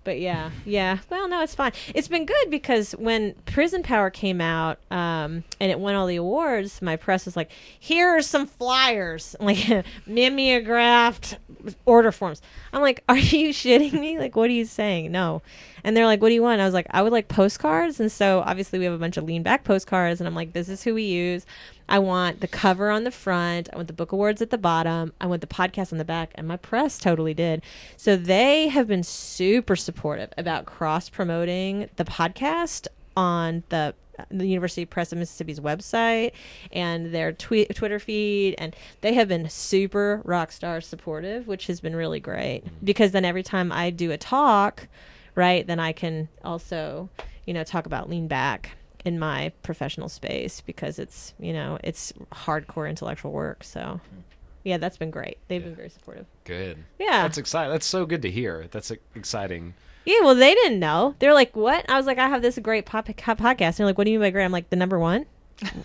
yeah, 0.06 0.52
yeah. 0.66 1.00
Well, 1.10 1.28
no, 1.28 1.42
it's 1.42 1.56
fine. 1.56 1.72
It's 1.94 2.08
been 2.08 2.26
good 2.26 2.50
because 2.50 2.94
when 2.94 3.36
Prison 3.46 3.84
Power 3.84 4.10
came 4.10 4.42
out 4.42 4.80
um, 4.90 5.44
and 5.60 5.72
it 5.72 5.80
won 5.80 5.96
all 5.96 6.08
the 6.08 6.16
awards, 6.16 6.82
my 6.82 6.96
press 6.96 7.26
was 7.26 7.36
like, 7.36 7.52
"Here 7.80 8.10
are 8.10 8.22
some 8.22 8.46
flyers, 8.48 9.36
like 9.40 9.86
mimeographed 10.06 11.38
order 11.86 12.12
forms." 12.12 12.42
I'm 12.74 12.82
like, 12.82 13.04
"Are 13.10 13.18
you 13.18 13.50
shitting 13.50 13.94
me? 13.94 14.18
Like, 14.18 14.36
what 14.36 14.50
are 14.50 14.54
you 14.54 14.66
saying? 14.66 15.12
No." 15.12 15.42
And 15.84 15.96
they're 15.96 16.06
like, 16.06 16.22
"What 16.22 16.30
do 16.30 16.36
you 16.36 16.44
want?" 16.44 16.62
I 16.62 16.66
was 16.66 16.74
like, 16.74 16.88
"I 16.92 17.02
would 17.02 17.12
like 17.12 17.28
postcards." 17.28 18.00
And 18.00 18.12
so 18.12 18.44
obviously 18.46 18.80
we 18.80 18.86
have 18.86 18.94
a 18.94 19.00
bunch 19.00 19.18
of 19.18 19.24
lean 19.24 19.44
back 19.44 19.64
postcards, 19.64 20.22
and 20.22 20.28
I'm 20.28 20.36
like, 20.36 20.54
"This 20.54 20.70
is 20.70 20.84
who 20.84 20.94
we 20.94 21.04
use." 21.04 21.46
I 21.90 21.98
want 21.98 22.40
the 22.42 22.48
cover 22.48 22.92
on 22.92 23.04
the 23.04 23.12
front. 23.12 23.68
I 23.74 23.76
want 23.76 23.88
the 23.88 23.94
book 23.94 24.12
awards 24.12 24.44
at 24.44 24.52
the 24.52 24.60
bottom. 24.60 25.12
I 25.20 25.26
want 25.26 25.42
the 25.42 25.48
podcast 25.48 25.92
on 25.92 25.98
the 25.98 26.06
back. 26.06 26.32
And 26.36 26.48
my 26.48 26.56
press 26.56 27.00
totally 27.00 27.34
did. 27.34 27.64
So 27.98 28.16
they 28.16 28.68
have 28.68 28.88
been 28.88 29.02
super 29.02 29.76
supportive 29.76 30.30
about 30.38 30.68
cross 30.68 31.10
promoting 31.10 31.90
the 31.96 32.06
podcast 32.06 32.88
on 33.18 33.64
the 33.70 33.96
the 34.30 34.46
University 34.46 34.86
Press 34.86 35.12
of 35.12 35.18
Mississippi's 35.18 35.60
website 35.60 36.32
and 36.72 37.14
their 37.14 37.32
tweet, 37.32 37.74
Twitter 37.76 38.00
feed, 38.00 38.56
and 38.58 38.76
they 39.02 39.14
have 39.14 39.28
been 39.28 39.50
super 39.50 40.22
rock 40.24 40.52
star 40.52 40.82
supportive, 40.82 41.48
which 41.48 41.68
has 41.68 41.80
been 41.80 41.96
really 41.96 42.20
great. 42.20 42.66
Mm-hmm. 42.66 42.86
Because 42.86 43.12
then 43.12 43.26
every 43.26 43.44
time 43.44 43.72
I 43.72 43.90
do 43.90 44.12
a 44.12 44.18
talk, 44.18 44.88
right, 45.36 45.66
then 45.66 45.80
I 45.80 45.92
can 45.92 46.30
also, 46.44 47.10
you 47.46 47.54
know, 47.54 47.64
talk 47.64 47.86
about 47.86 48.10
lean 48.10 48.28
back 48.28 48.78
in 49.06 49.18
my 49.18 49.52
professional 49.64 50.10
space 50.10 50.62
because 50.62 51.00
it's 51.00 51.34
you 51.40 51.54
know 51.54 51.80
it's 51.84 52.14
hardcore 52.32 52.90
intellectual 52.90 53.32
work. 53.32 53.64
So 53.64 53.80
mm-hmm. 53.80 54.20
yeah, 54.64 54.78
that's 54.78 54.98
been 54.98 55.12
great. 55.12 55.38
They've 55.48 55.64
been 55.64 55.76
very 55.76 55.90
supportive. 55.90 56.26
Good. 56.44 56.78
Yeah. 57.00 57.24
That's 57.24 57.38
exciting. 57.38 57.72
That's 57.72 57.86
so 57.86 58.06
good 58.06 58.22
to 58.24 58.32
hear. 58.32 58.68
That's 58.72 58.92
exciting. 59.16 59.74
Yeah, 60.06 60.22
well, 60.22 60.36
they 60.36 60.54
didn't 60.54 60.80
know. 60.80 61.16
They're 61.20 61.34
like, 61.34 61.56
"What?" 61.56 61.90
I 61.90 61.98
was 61.98 62.06
like, 62.06 62.18
"I 62.18 62.28
have 62.30 62.42
this 62.42 62.58
great 62.60 62.86
pop- 62.86 63.08
podcast." 63.08 63.62
And 63.62 63.76
they're 63.76 63.86
like, 63.88 63.98
"What 63.98 64.06
do 64.06 64.12
you 64.12 64.20
mean 64.20 64.28
by 64.28 64.32
great?" 64.32 64.46
I'm 64.46 64.52
like, 64.52 64.70
"The 64.70 64.76
number 64.76 64.98
one 64.98 65.26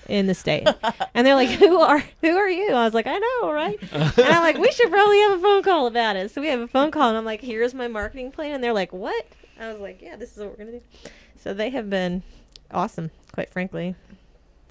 in 0.09 0.27
the 0.27 0.35
state." 0.35 0.67
and 1.15 1.27
they're 1.27 1.35
like, 1.35 1.51
"Who 1.51 1.79
are 1.81 2.03
who 2.21 2.37
are 2.37 2.49
you?" 2.49 2.73
I 2.73 2.85
was 2.85 2.95
like, 2.95 3.07
"I 3.07 3.19
know, 3.19 3.53
right?" 3.53 3.79
and 3.93 4.12
I'm 4.19 4.43
like, 4.43 4.59
"We 4.59 4.71
should 4.73 4.91
probably 4.91 5.19
have 5.21 5.39
a 5.39 5.43
phone 5.43 5.62
call 5.62 5.87
about 5.87 6.17
it." 6.17 6.31
So 6.31 6.41
we 6.41 6.49
have 6.49 6.61
a 6.61 6.69
phone 6.69 6.91
call, 6.91 7.09
and 7.09 7.19
I'm 7.19 7.25
like, 7.25 7.41
"Here's 7.41 7.75
my 7.75 7.89
marketing 7.89 8.31
plan," 8.33 8.55
and 8.55 8.65
they're 8.65 8.73
like, 8.73 8.93
"What?" 8.93 9.27
I 9.61 9.71
was 9.71 9.81
like, 9.81 10.01
"Yeah, 10.01 10.17
this 10.17 10.33
is 10.33 10.39
what 10.39 10.51
we're 10.51 10.65
gonna 10.65 10.79
do." 10.79 11.11
So 11.37 11.53
they 11.53 11.71
have 11.71 11.91
been 11.91 12.23
awesome, 12.71 13.11
quite 13.33 13.51
frankly. 13.51 13.95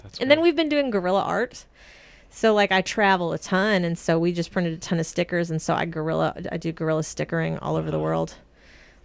That's 0.02 0.18
And 0.18 0.30
then 0.30 0.40
we've 0.40 0.56
been 0.56 0.68
doing 0.68 0.90
guerrilla 0.90 1.22
art. 1.22 1.64
So 2.30 2.52
like 2.52 2.72
I 2.72 2.82
travel 2.82 3.32
a 3.32 3.38
ton, 3.38 3.84
and 3.84 3.96
so 3.96 4.18
we 4.18 4.32
just 4.32 4.50
printed 4.50 4.72
a 4.72 4.78
ton 4.78 4.98
of 4.98 5.06
stickers, 5.06 5.50
and 5.50 5.62
so 5.62 5.74
I 5.74 5.84
gorilla 5.84 6.34
I 6.50 6.56
do 6.56 6.72
gorilla 6.72 7.04
stickering 7.04 7.58
all 7.58 7.76
over 7.76 7.90
the 7.90 7.96
uh-huh. 7.96 8.04
world. 8.04 8.34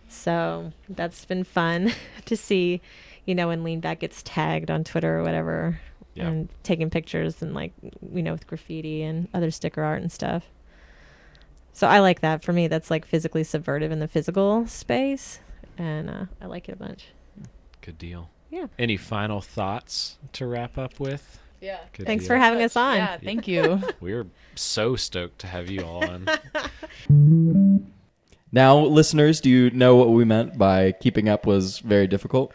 So 0.10 0.72
that's 0.90 1.24
been 1.26 1.44
fun 1.44 1.94
to 2.26 2.36
see, 2.36 2.82
you 3.26 3.36
know, 3.36 3.48
when 3.50 3.64
Lean 3.64 3.80
Back 3.80 4.00
gets 4.00 4.22
tagged 4.24 4.70
on 4.72 4.84
Twitter 4.84 5.20
or 5.20 5.24
whatever, 5.24 5.80
Yeah. 6.16 6.28
and 6.28 6.50
taking 6.64 6.90
pictures 6.90 7.42
and 7.42 7.54
like 7.54 7.74
you 8.14 8.24
know 8.24 8.32
with 8.34 8.48
graffiti 8.48 9.04
and 9.04 9.28
other 9.34 9.52
sticker 9.52 9.84
art 9.84 10.02
and 10.02 10.12
stuff. 10.12 10.46
So 11.74 11.88
I 11.88 12.00
like 12.00 12.20
that. 12.22 12.44
For 12.44 12.52
me, 12.52 12.68
that's 12.68 12.90
like 12.92 13.06
physically 13.06 13.44
subvertive 13.44 13.92
in 13.92 14.00
the 14.00 14.08
physical 14.08 14.68
space, 14.68 15.40
and 15.78 16.10
uh, 16.10 16.26
I 16.42 16.48
like 16.48 16.68
it 16.68 16.74
a 16.74 16.76
bunch. 16.76 17.10
Good 17.82 17.98
deal. 17.98 18.30
Yeah. 18.50 18.66
Any 18.80 18.98
final 18.98 19.40
thoughts 19.42 20.18
to 20.34 20.46
wrap 20.48 20.78
up 20.78 21.00
with? 21.00 21.40
Yeah. 21.62 21.78
Good 21.94 22.08
Thanks 22.08 22.24
deal. 22.24 22.30
for 22.30 22.38
having 22.38 22.62
us 22.64 22.76
on. 22.76 22.98
Yeah, 22.98 23.18
thank 23.18 23.48
you. 23.48 23.82
We're 24.02 24.26
so 24.56 24.96
stoked 24.96 25.40
to 25.40 25.48
have 25.48 25.70
you 25.70 25.84
all 25.86 26.04
on. 26.04 26.28
Now, 28.52 28.80
listeners, 28.80 29.42
do 29.42 29.50
you 29.50 29.70
know 29.72 29.96
what 29.96 30.10
we 30.10 30.26
meant 30.26 30.58
by 30.58 30.94
keeping 30.94 31.30
up 31.30 31.46
was 31.46 31.80
very 31.80 32.08
difficult? 32.08 32.54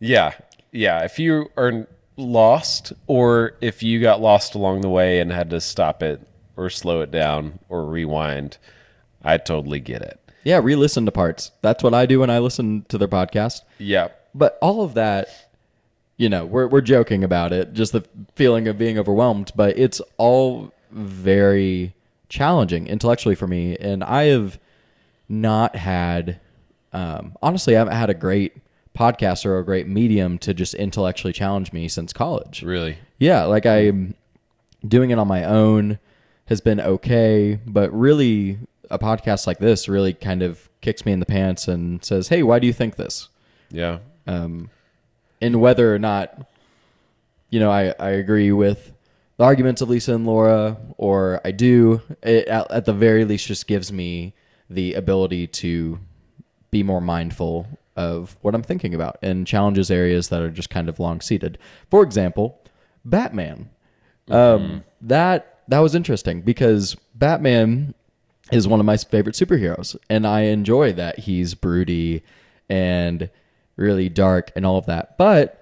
Yeah. 0.00 0.32
Yeah. 0.72 1.04
If 1.04 1.18
you 1.18 1.50
are 1.56 1.86
lost 2.16 2.92
or 3.06 3.52
if 3.60 3.82
you 3.82 4.00
got 4.00 4.20
lost 4.20 4.54
along 4.54 4.80
the 4.80 4.88
way 4.88 5.20
and 5.20 5.30
had 5.30 5.50
to 5.50 5.60
stop 5.60 6.02
it 6.02 6.26
or 6.56 6.68
slow 6.68 7.00
it 7.00 7.10
down 7.10 7.60
or 7.68 7.84
rewind, 7.84 8.58
I 9.22 9.38
totally 9.38 9.80
get 9.80 10.02
it. 10.02 10.18
Yeah, 10.44 10.60
re-listen 10.62 11.04
to 11.06 11.12
parts. 11.12 11.50
That's 11.62 11.82
what 11.82 11.94
I 11.94 12.06
do 12.06 12.20
when 12.20 12.30
I 12.30 12.38
listen 12.38 12.84
to 12.88 12.98
their 12.98 13.08
podcast. 13.08 13.62
Yeah. 13.78 14.08
But 14.34 14.58
all 14.60 14.82
of 14.82 14.94
that, 14.94 15.28
you 16.16 16.28
know, 16.28 16.44
we're 16.44 16.66
we're 16.66 16.80
joking 16.80 17.22
about 17.22 17.52
it, 17.52 17.72
just 17.72 17.92
the 17.92 18.04
feeling 18.34 18.66
of 18.68 18.78
being 18.78 18.98
overwhelmed, 18.98 19.52
but 19.54 19.78
it's 19.78 20.00
all 20.16 20.72
very 20.90 21.94
challenging 22.28 22.86
intellectually 22.86 23.34
for 23.34 23.46
me, 23.46 23.76
and 23.76 24.02
I 24.02 24.24
have 24.24 24.58
not 25.28 25.76
had, 25.76 26.40
um, 26.92 27.36
honestly, 27.42 27.76
I 27.76 27.80
haven't 27.80 27.94
had 27.94 28.10
a 28.10 28.14
great 28.14 28.56
podcast 28.96 29.46
or 29.46 29.58
a 29.58 29.64
great 29.64 29.86
medium 29.86 30.38
to 30.38 30.52
just 30.52 30.74
intellectually 30.74 31.32
challenge 31.32 31.72
me 31.72 31.88
since 31.88 32.12
college. 32.12 32.62
Really. 32.62 32.98
Yeah, 33.18 33.44
like 33.44 33.66
I'm 33.66 34.14
doing 34.86 35.10
it 35.10 35.18
on 35.18 35.28
my 35.28 35.44
own 35.44 35.98
has 36.46 36.60
been 36.60 36.80
okay, 36.80 37.60
but 37.66 37.92
really 37.92 38.58
a 38.90 38.98
podcast 38.98 39.46
like 39.46 39.58
this 39.58 39.88
really 39.88 40.14
kind 40.14 40.42
of 40.42 40.68
kicks 40.80 41.04
me 41.04 41.12
in 41.12 41.20
the 41.20 41.26
pants 41.26 41.68
and 41.68 42.04
says, 42.04 42.28
"Hey, 42.28 42.42
why 42.42 42.58
do 42.58 42.66
you 42.66 42.72
think 42.72 42.96
this?" 42.96 43.28
Yeah. 43.70 43.98
Um, 44.26 44.70
and 45.40 45.60
whether 45.60 45.94
or 45.94 45.98
not, 45.98 46.46
you 47.50 47.60
know, 47.60 47.70
I, 47.70 47.94
I 47.98 48.10
agree 48.10 48.50
with 48.50 48.92
the 49.36 49.44
arguments 49.44 49.80
of 49.80 49.88
Lisa 49.88 50.14
and 50.14 50.26
Laura, 50.26 50.78
or 50.96 51.40
I 51.44 51.50
do, 51.50 52.02
it 52.22 52.48
at, 52.48 52.70
at 52.70 52.84
the 52.86 52.92
very 52.92 53.24
least 53.24 53.46
just 53.46 53.66
gives 53.66 53.92
me 53.92 54.34
the 54.68 54.94
ability 54.94 55.46
to 55.46 55.98
be 56.70 56.82
more 56.82 57.00
mindful 57.00 57.66
of 57.96 58.36
what 58.42 58.54
I'm 58.54 58.62
thinking 58.62 58.94
about 58.94 59.18
and 59.22 59.46
challenges 59.46 59.90
areas 59.90 60.28
that 60.28 60.40
are 60.40 60.50
just 60.50 60.70
kind 60.70 60.88
of 60.88 61.00
long 61.00 61.20
seated. 61.20 61.58
For 61.90 62.02
example, 62.02 62.60
Batman. 63.04 63.70
Um, 64.30 64.84
that 65.00 65.60
that 65.68 65.78
was 65.78 65.94
interesting 65.94 66.42
because 66.42 66.96
Batman 67.14 67.94
is 68.52 68.68
one 68.68 68.80
of 68.80 68.86
my 68.86 68.96
favorite 68.96 69.34
superheroes, 69.34 69.96
and 70.08 70.26
I 70.26 70.42
enjoy 70.42 70.92
that 70.92 71.20
he's 71.20 71.54
broody 71.54 72.22
and 72.68 73.30
really 73.76 74.08
dark 74.08 74.50
and 74.54 74.66
all 74.66 74.78
of 74.78 74.86
that. 74.86 75.16
But 75.16 75.54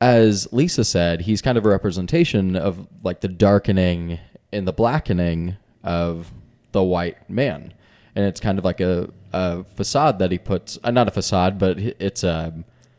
as 0.00 0.52
Lisa 0.52 0.84
said, 0.84 1.22
he's 1.22 1.40
kind 1.40 1.56
of 1.56 1.64
a 1.64 1.68
representation 1.68 2.56
of 2.56 2.88
like 3.02 3.20
the 3.20 3.28
darkening 3.28 4.18
and 4.52 4.66
the 4.66 4.72
blackening 4.72 5.56
of 5.82 6.32
the 6.72 6.82
white 6.82 7.30
man. 7.30 7.72
And 8.14 8.24
it's 8.26 8.40
kind 8.40 8.58
of 8.58 8.64
like 8.64 8.80
a, 8.80 9.08
a 9.32 9.64
facade 9.64 10.18
that 10.18 10.30
he 10.30 10.38
puts, 10.38 10.78
uh, 10.84 10.90
not 10.90 11.08
a 11.08 11.10
facade, 11.10 11.58
but 11.58 11.78
it's 11.78 12.22
a, 12.24 12.52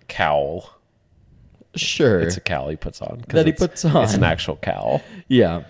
Cowl. 0.07 0.69
sure. 1.75 2.19
It's 2.21 2.37
a 2.37 2.41
cowl 2.41 2.69
he 2.69 2.75
puts 2.75 3.01
on. 3.01 3.23
That 3.29 3.45
he 3.47 3.51
puts 3.51 3.83
on. 3.85 4.03
It's 4.03 4.13
an 4.13 4.23
actual 4.23 4.57
cowl. 4.57 5.01
Yeah. 5.27 5.63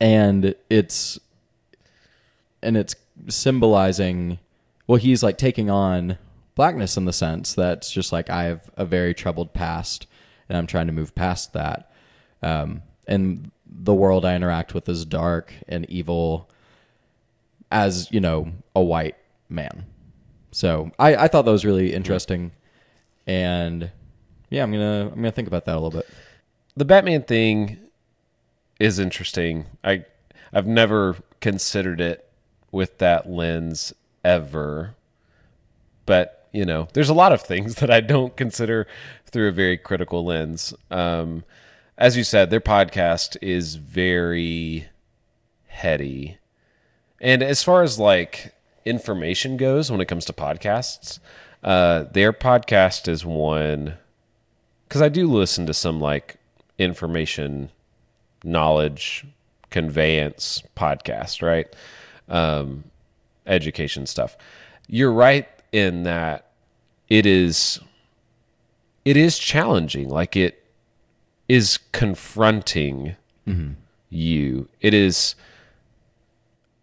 And 0.00 0.54
it's 0.68 1.18
and 2.62 2.76
it's 2.76 2.94
symbolizing 3.28 4.38
well 4.86 4.98
he's 4.98 5.22
like 5.22 5.38
taking 5.38 5.70
on 5.70 6.18
blackness 6.54 6.96
in 6.98 7.04
the 7.06 7.12
sense 7.12 7.54
that's 7.54 7.90
just 7.90 8.12
like 8.12 8.28
I 8.28 8.44
have 8.44 8.70
a 8.76 8.84
very 8.84 9.14
troubled 9.14 9.54
past 9.54 10.06
and 10.48 10.58
I'm 10.58 10.66
trying 10.66 10.86
to 10.88 10.92
move 10.92 11.14
past 11.14 11.52
that. 11.54 11.90
Um 12.42 12.82
and 13.06 13.50
the 13.64 13.94
world 13.94 14.26
I 14.26 14.34
interact 14.36 14.74
with 14.74 14.86
is 14.88 15.04
dark 15.06 15.54
and 15.68 15.88
evil 15.88 16.49
as, 17.70 18.10
you 18.10 18.20
know, 18.20 18.52
a 18.74 18.82
white 18.82 19.16
man. 19.48 19.86
So 20.52 20.90
I, 20.98 21.16
I 21.16 21.28
thought 21.28 21.44
that 21.44 21.50
was 21.50 21.64
really 21.64 21.92
interesting. 21.92 22.52
And 23.26 23.90
yeah, 24.50 24.62
I'm 24.62 24.72
gonna 24.72 25.08
I'm 25.12 25.14
gonna 25.14 25.30
think 25.30 25.46
about 25.48 25.64
that 25.66 25.74
a 25.76 25.80
little 25.80 25.90
bit. 26.00 26.08
the 26.76 26.84
Batman 26.84 27.22
thing 27.22 27.78
is 28.80 28.98
interesting. 28.98 29.66
I 29.84 30.04
I've 30.52 30.66
never 30.66 31.16
considered 31.40 32.00
it 32.00 32.28
with 32.72 32.98
that 32.98 33.30
lens 33.30 33.92
ever. 34.24 34.96
But, 36.06 36.48
you 36.52 36.64
know, 36.64 36.88
there's 36.92 37.08
a 37.08 37.14
lot 37.14 37.32
of 37.32 37.42
things 37.42 37.74
that 37.76 37.90
I 37.90 38.00
don't 38.00 38.36
consider 38.36 38.88
through 39.26 39.48
a 39.48 39.52
very 39.52 39.76
critical 39.78 40.24
lens. 40.24 40.74
Um 40.90 41.44
as 41.96 42.16
you 42.16 42.24
said, 42.24 42.50
their 42.50 42.60
podcast 42.60 43.36
is 43.42 43.76
very 43.76 44.88
heady. 45.66 46.38
And 47.20 47.42
as 47.42 47.62
far 47.62 47.82
as 47.82 47.98
like 47.98 48.54
information 48.84 49.56
goes 49.56 49.90
when 49.90 50.00
it 50.00 50.06
comes 50.06 50.24
to 50.26 50.32
podcasts, 50.32 51.18
uh 51.62 52.04
their 52.04 52.32
podcast 52.32 53.06
is 53.08 53.24
one 53.24 53.94
because 54.88 55.02
I 55.02 55.08
do 55.08 55.28
listen 55.30 55.66
to 55.66 55.74
some 55.74 56.00
like 56.00 56.36
information, 56.78 57.70
knowledge, 58.42 59.26
conveyance 59.70 60.62
podcast, 60.76 61.42
right? 61.42 61.68
Um, 62.28 62.84
education 63.46 64.06
stuff. 64.06 64.36
You're 64.88 65.12
right 65.12 65.48
in 65.72 66.02
that 66.04 66.50
it 67.08 67.26
is 67.26 67.80
it 69.04 69.16
is 69.16 69.38
challenging. 69.38 70.08
Like 70.08 70.36
it 70.36 70.64
is 71.48 71.78
confronting 71.92 73.16
you. 74.08 74.68
It 74.80 74.94
is 74.94 75.34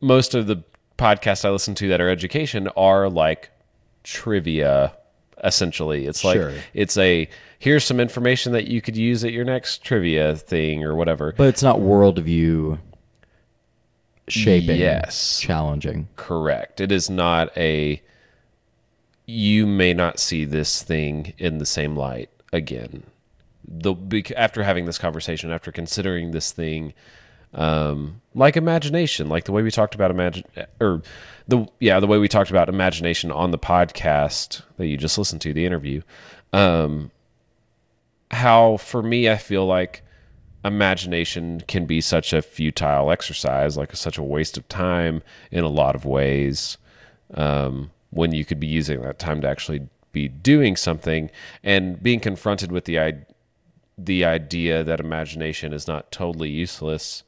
most 0.01 0.35
of 0.35 0.47
the 0.47 0.63
podcasts 0.97 1.45
I 1.45 1.49
listen 1.49 1.75
to 1.75 1.87
that 1.89 2.01
are 2.01 2.09
education 2.09 2.67
are 2.69 3.09
like 3.09 3.51
trivia 4.03 4.93
essentially. 5.43 6.07
It's 6.07 6.23
like 6.23 6.35
Sure. 6.37 6.53
it's 6.73 6.97
a 6.97 7.29
here's 7.59 7.83
some 7.83 7.99
information 7.99 8.51
that 8.53 8.67
you 8.67 8.81
could 8.81 8.97
use 8.97 9.23
at 9.23 9.31
your 9.31 9.45
next 9.45 9.83
trivia 9.83 10.35
thing 10.35 10.83
or 10.83 10.95
whatever. 10.95 11.33
But 11.37 11.47
it's 11.49 11.63
not 11.63 11.77
worldview 11.77 12.79
shaping. 14.27 14.77
Yes. 14.79 15.39
Challenging. 15.39 16.07
Correct. 16.15 16.81
It 16.81 16.91
is 16.91 17.09
not 17.09 17.55
a 17.57 18.01
you 19.25 19.67
may 19.67 19.93
not 19.93 20.19
see 20.19 20.45
this 20.45 20.81
thing 20.81 21.33
in 21.37 21.57
the 21.57 21.65
same 21.65 21.95
light 21.95 22.29
again. 22.53 23.03
The 23.67 23.93
after 24.37 24.63
having 24.63 24.85
this 24.85 24.97
conversation, 24.97 25.51
after 25.51 25.71
considering 25.71 26.31
this 26.31 26.51
thing 26.51 26.93
um 27.57 28.21
like 28.33 28.55
imagination, 28.55 29.27
like 29.27 29.45
the 29.45 29.51
way 29.51 29.63
we 29.63 29.71
talked 29.71 29.95
about 29.95 30.11
imagine 30.11 30.43
or 30.79 31.01
the 31.47 31.67
yeah, 31.79 31.99
the 31.99 32.07
way 32.07 32.17
we 32.17 32.27
talked 32.27 32.49
about 32.49 32.69
imagination 32.69 33.31
on 33.31 33.51
the 33.51 33.59
podcast 33.59 34.61
that 34.77 34.87
you 34.87 34.95
just 34.95 35.17
listened 35.17 35.41
to, 35.41 35.53
the 35.53 35.65
interview. 35.65 36.01
Um 36.53 37.11
how 38.31 38.77
for 38.77 39.01
me 39.01 39.29
I 39.29 39.37
feel 39.37 39.65
like 39.65 40.03
imagination 40.63 41.61
can 41.67 41.85
be 41.85 42.01
such 42.01 42.33
a 42.33 42.41
futile 42.41 43.11
exercise, 43.11 43.77
like 43.77 43.95
such 43.95 44.17
a 44.17 44.23
waste 44.23 44.57
of 44.57 44.67
time 44.67 45.23
in 45.51 45.63
a 45.63 45.69
lot 45.69 45.95
of 45.95 46.05
ways, 46.05 46.77
um, 47.33 47.91
when 48.11 48.33
you 48.33 48.45
could 48.45 48.59
be 48.59 48.67
using 48.67 49.01
that 49.01 49.19
time 49.19 49.41
to 49.41 49.49
actually 49.49 49.87
be 50.11 50.27
doing 50.27 50.75
something 50.75 51.29
and 51.63 52.01
being 52.01 52.19
confronted 52.19 52.71
with 52.71 52.85
the 52.85 53.15
the 53.97 54.23
idea 54.23 54.83
that 54.83 54.99
imagination 54.99 55.73
is 55.73 55.87
not 55.87 56.11
totally 56.11 56.49
useless, 56.49 57.23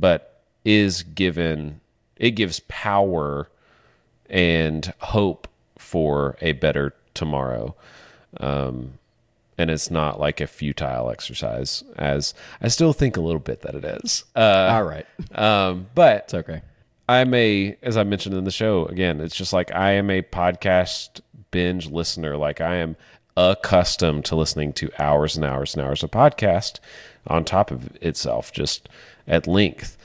but 0.00 0.40
is 0.64 1.02
given 1.02 1.80
it 2.16 2.32
gives 2.32 2.60
power 2.68 3.48
and 4.28 4.92
hope 5.00 5.46
for 5.78 6.36
a 6.40 6.52
better 6.52 6.94
tomorrow 7.14 7.74
Um, 8.38 8.94
and 9.58 9.70
it's 9.70 9.90
not 9.90 10.20
like 10.20 10.40
a 10.40 10.46
futile 10.46 11.10
exercise 11.10 11.82
as 11.96 12.34
i 12.60 12.68
still 12.68 12.92
think 12.92 13.16
a 13.16 13.20
little 13.20 13.40
bit 13.40 13.62
that 13.62 13.74
it 13.74 13.84
is 13.84 14.24
uh, 14.34 14.68
All 14.72 14.84
right. 14.84 15.06
um, 15.34 15.86
but 15.94 16.24
It's 16.24 16.34
okay. 16.34 16.62
i'm 17.08 17.32
a 17.34 17.76
as 17.82 17.96
i 17.96 18.02
mentioned 18.04 18.34
in 18.34 18.44
the 18.44 18.50
show 18.50 18.86
again 18.86 19.20
it's 19.20 19.36
just 19.36 19.52
like 19.52 19.72
i 19.74 19.92
am 19.92 20.10
a 20.10 20.22
podcast 20.22 21.20
binge 21.50 21.88
listener 21.88 22.36
like 22.36 22.60
i 22.60 22.74
am 22.76 22.96
accustomed 23.36 24.24
to 24.24 24.34
listening 24.36 24.72
to 24.72 24.90
hours 24.98 25.36
and 25.36 25.44
hours 25.44 25.74
and 25.74 25.84
hours 25.86 26.02
of 26.02 26.10
podcast 26.10 26.80
on 27.26 27.44
top 27.44 27.70
of 27.70 27.94
itself 28.02 28.52
just 28.52 28.88
at 29.26 29.46
length. 29.46 29.96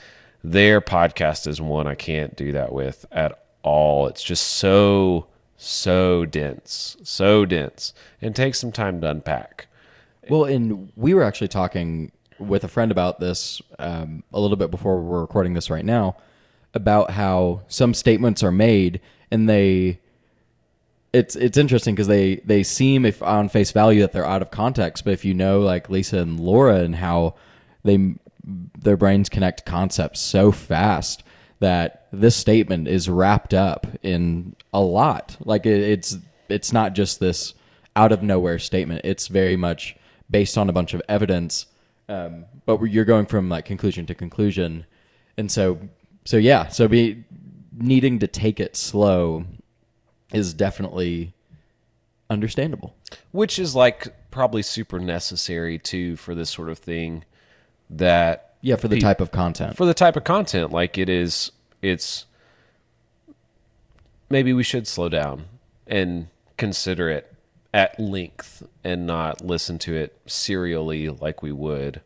Their 0.44 0.80
podcast 0.80 1.46
is 1.46 1.60
one 1.60 1.86
i 1.86 1.94
can't 1.94 2.34
do 2.36 2.52
that 2.52 2.72
with 2.72 3.06
at 3.12 3.38
all. 3.62 4.06
It's 4.08 4.22
just 4.22 4.44
so 4.44 5.26
so 5.56 6.24
dense 6.24 6.96
so 7.04 7.44
dense 7.44 7.94
and 8.20 8.34
takes 8.34 8.58
some 8.58 8.72
time 8.72 9.00
to 9.00 9.10
unpack. 9.10 9.68
Well, 10.28 10.44
and 10.44 10.92
we 10.96 11.14
were 11.14 11.22
actually 11.22 11.48
talking 11.48 12.10
with 12.38 12.64
a 12.64 12.68
friend 12.68 12.90
about 12.90 13.20
this 13.20 13.62
um, 13.78 14.24
a 14.32 14.40
little 14.40 14.56
bit 14.56 14.70
before 14.70 15.00
we're 15.00 15.20
recording 15.20 15.54
this 15.54 15.70
right 15.70 15.84
now 15.84 16.16
about 16.74 17.12
how 17.12 17.62
some 17.68 17.94
statements 17.94 18.42
are 18.42 18.52
made 18.52 19.00
and 19.30 19.48
they 19.48 19.98
it's 21.12 21.36
it's 21.36 21.58
interesting 21.58 21.94
because 21.94 22.06
they 22.06 22.36
they 22.36 22.62
seem 22.62 23.04
if 23.04 23.22
on 23.22 23.48
face 23.48 23.70
value 23.70 24.00
that 24.00 24.12
they're 24.12 24.26
out 24.26 24.42
of 24.42 24.50
context 24.50 25.04
but 25.04 25.12
if 25.12 25.24
you 25.24 25.34
know 25.34 25.60
like 25.60 25.90
lisa 25.90 26.18
and 26.18 26.40
laura 26.40 26.76
and 26.76 26.96
how 26.96 27.34
they 27.84 28.14
their 28.44 28.96
brains 28.96 29.28
connect 29.28 29.64
concepts 29.64 30.20
so 30.20 30.52
fast 30.52 31.22
that 31.60 32.06
this 32.12 32.34
statement 32.34 32.88
is 32.88 33.08
wrapped 33.08 33.54
up 33.54 33.86
in 34.02 34.56
a 34.72 34.80
lot. 34.80 35.36
Like 35.44 35.64
it, 35.64 35.80
it's 35.80 36.18
it's 36.48 36.72
not 36.72 36.92
just 36.94 37.20
this 37.20 37.54
out 37.94 38.10
of 38.10 38.22
nowhere 38.22 38.58
statement. 38.58 39.02
It's 39.04 39.28
very 39.28 39.56
much 39.56 39.96
based 40.28 40.58
on 40.58 40.68
a 40.68 40.72
bunch 40.72 40.92
of 40.94 41.02
evidence. 41.08 41.66
Um, 42.08 42.46
but 42.66 42.82
you're 42.82 43.04
going 43.04 43.26
from 43.26 43.48
like 43.48 43.64
conclusion 43.64 44.06
to 44.06 44.14
conclusion. 44.14 44.86
And 45.36 45.50
so 45.50 45.78
so 46.24 46.36
yeah 46.36 46.68
so 46.68 46.88
be 46.88 47.24
needing 47.76 48.18
to 48.18 48.26
take 48.26 48.60
it 48.60 48.76
slow 48.76 49.44
is 50.32 50.54
definitely 50.54 51.34
understandable. 52.30 52.94
which 53.30 53.58
is 53.58 53.74
like 53.74 54.08
probably 54.30 54.62
super 54.62 54.98
necessary 54.98 55.78
too 55.78 56.16
for 56.16 56.34
this 56.34 56.50
sort 56.50 56.70
of 56.70 56.78
thing 56.78 57.24
that 57.92 58.54
Yeah, 58.62 58.76
for 58.76 58.88
the 58.88 58.96
pe- 58.96 59.00
type 59.00 59.20
of 59.20 59.30
content. 59.30 59.76
for 59.76 59.86
the 59.86 59.94
type 59.94 60.16
of 60.16 60.24
content 60.24 60.70
like 60.72 60.96
it 60.98 61.08
is 61.08 61.52
it's 61.80 62.26
maybe 64.30 64.52
we 64.52 64.62
should 64.62 64.86
slow 64.86 65.08
down 65.08 65.46
and 65.86 66.28
consider 66.56 67.08
it 67.10 67.32
at 67.74 67.98
length 67.98 68.62
and 68.84 69.06
not 69.06 69.40
listen 69.40 69.78
to 69.78 69.94
it 69.94 70.18
serially 70.26 71.08
like 71.08 71.42
we 71.42 71.52
would 71.52 72.00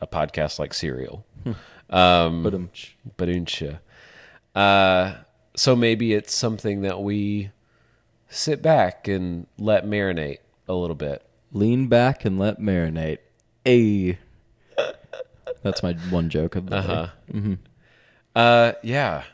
a 0.00 0.06
podcast 0.06 0.58
like 0.58 0.74
serial 0.74 1.24
but 1.44 1.54
um, 1.96 2.70
Baduncha. 3.18 3.80
Uh, 4.54 5.16
so 5.54 5.76
maybe 5.76 6.14
it's 6.14 6.34
something 6.34 6.80
that 6.80 7.00
we 7.02 7.50
sit 8.28 8.62
back 8.62 9.06
and 9.06 9.46
let 9.58 9.84
marinate 9.84 10.38
a 10.66 10.72
little 10.72 10.96
bit. 10.96 11.22
lean 11.52 11.86
back 11.88 12.24
and 12.24 12.38
let 12.38 12.58
marinate. 12.58 13.18
A. 13.66 14.18
That's 15.62 15.82
my 15.82 15.94
one 16.10 16.30
joke 16.30 16.56
of 16.56 16.66
the 16.66 16.76
Uh 16.76 17.10
day. 17.32 17.58
Uh, 18.34 18.72
yeah. 18.82 19.24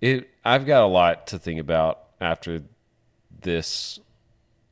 It. 0.00 0.30
I've 0.44 0.66
got 0.66 0.82
a 0.82 0.86
lot 0.86 1.26
to 1.28 1.38
think 1.38 1.60
about 1.60 2.00
after 2.20 2.62
this 3.42 3.98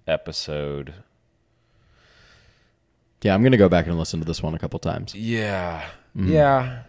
episode. 0.07 0.95
Yeah, 3.23 3.35
I'm 3.35 3.43
gonna 3.43 3.57
go 3.57 3.69
back 3.69 3.87
and 3.87 3.99
listen 3.99 4.21
to 4.21 4.27
this 4.27 4.43
one 4.43 4.55
a 4.55 4.59
couple 4.59 4.79
times. 4.79 5.15
Yeah. 5.15 5.87
Yeah. 6.15 6.83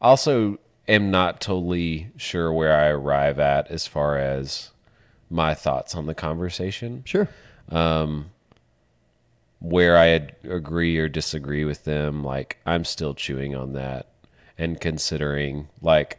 Also, 0.00 0.58
am 0.88 1.10
not 1.10 1.40
totally 1.40 2.10
sure 2.16 2.52
where 2.52 2.76
I 2.76 2.88
arrive 2.88 3.38
at 3.38 3.70
as 3.70 3.86
far 3.86 4.18
as 4.18 4.70
my 5.30 5.54
thoughts 5.54 5.94
on 5.94 6.06
the 6.06 6.14
conversation. 6.14 7.02
Sure. 7.04 7.28
Where 9.70 9.96
I 9.96 10.06
agree 10.44 10.96
or 10.96 11.08
disagree 11.08 11.64
with 11.64 11.84
them, 11.84 12.22
like 12.22 12.58
I'm 12.64 12.84
still 12.84 13.14
chewing 13.14 13.54
on 13.54 13.72
that 13.72 14.08
and 14.56 14.80
considering 14.80 15.68
like 15.82 16.18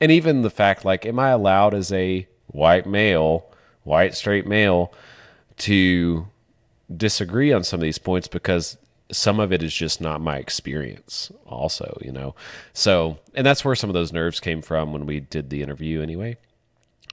and 0.00 0.10
even 0.10 0.42
the 0.42 0.50
fact 0.50 0.84
like 0.84 1.04
am 1.04 1.18
I 1.18 1.28
allowed 1.28 1.74
as 1.74 1.92
a 1.92 2.26
white 2.46 2.86
male, 2.86 3.46
white 3.84 4.14
straight 4.14 4.46
male 4.46 4.92
to 5.58 6.26
disagree 6.94 7.52
on 7.52 7.64
some 7.64 7.80
of 7.80 7.82
these 7.82 7.98
points 7.98 8.28
because 8.28 8.78
some 9.12 9.40
of 9.40 9.52
it 9.52 9.62
is 9.62 9.74
just 9.74 10.00
not 10.00 10.20
my 10.20 10.38
experience 10.38 11.30
also, 11.44 11.98
you 12.02 12.10
know. 12.10 12.34
So, 12.72 13.18
and 13.34 13.46
that's 13.46 13.64
where 13.64 13.74
some 13.74 13.90
of 13.90 13.94
those 13.94 14.12
nerves 14.12 14.40
came 14.40 14.62
from 14.62 14.92
when 14.92 15.06
we 15.06 15.20
did 15.20 15.50
the 15.50 15.62
interview 15.62 16.00
anyway. 16.00 16.38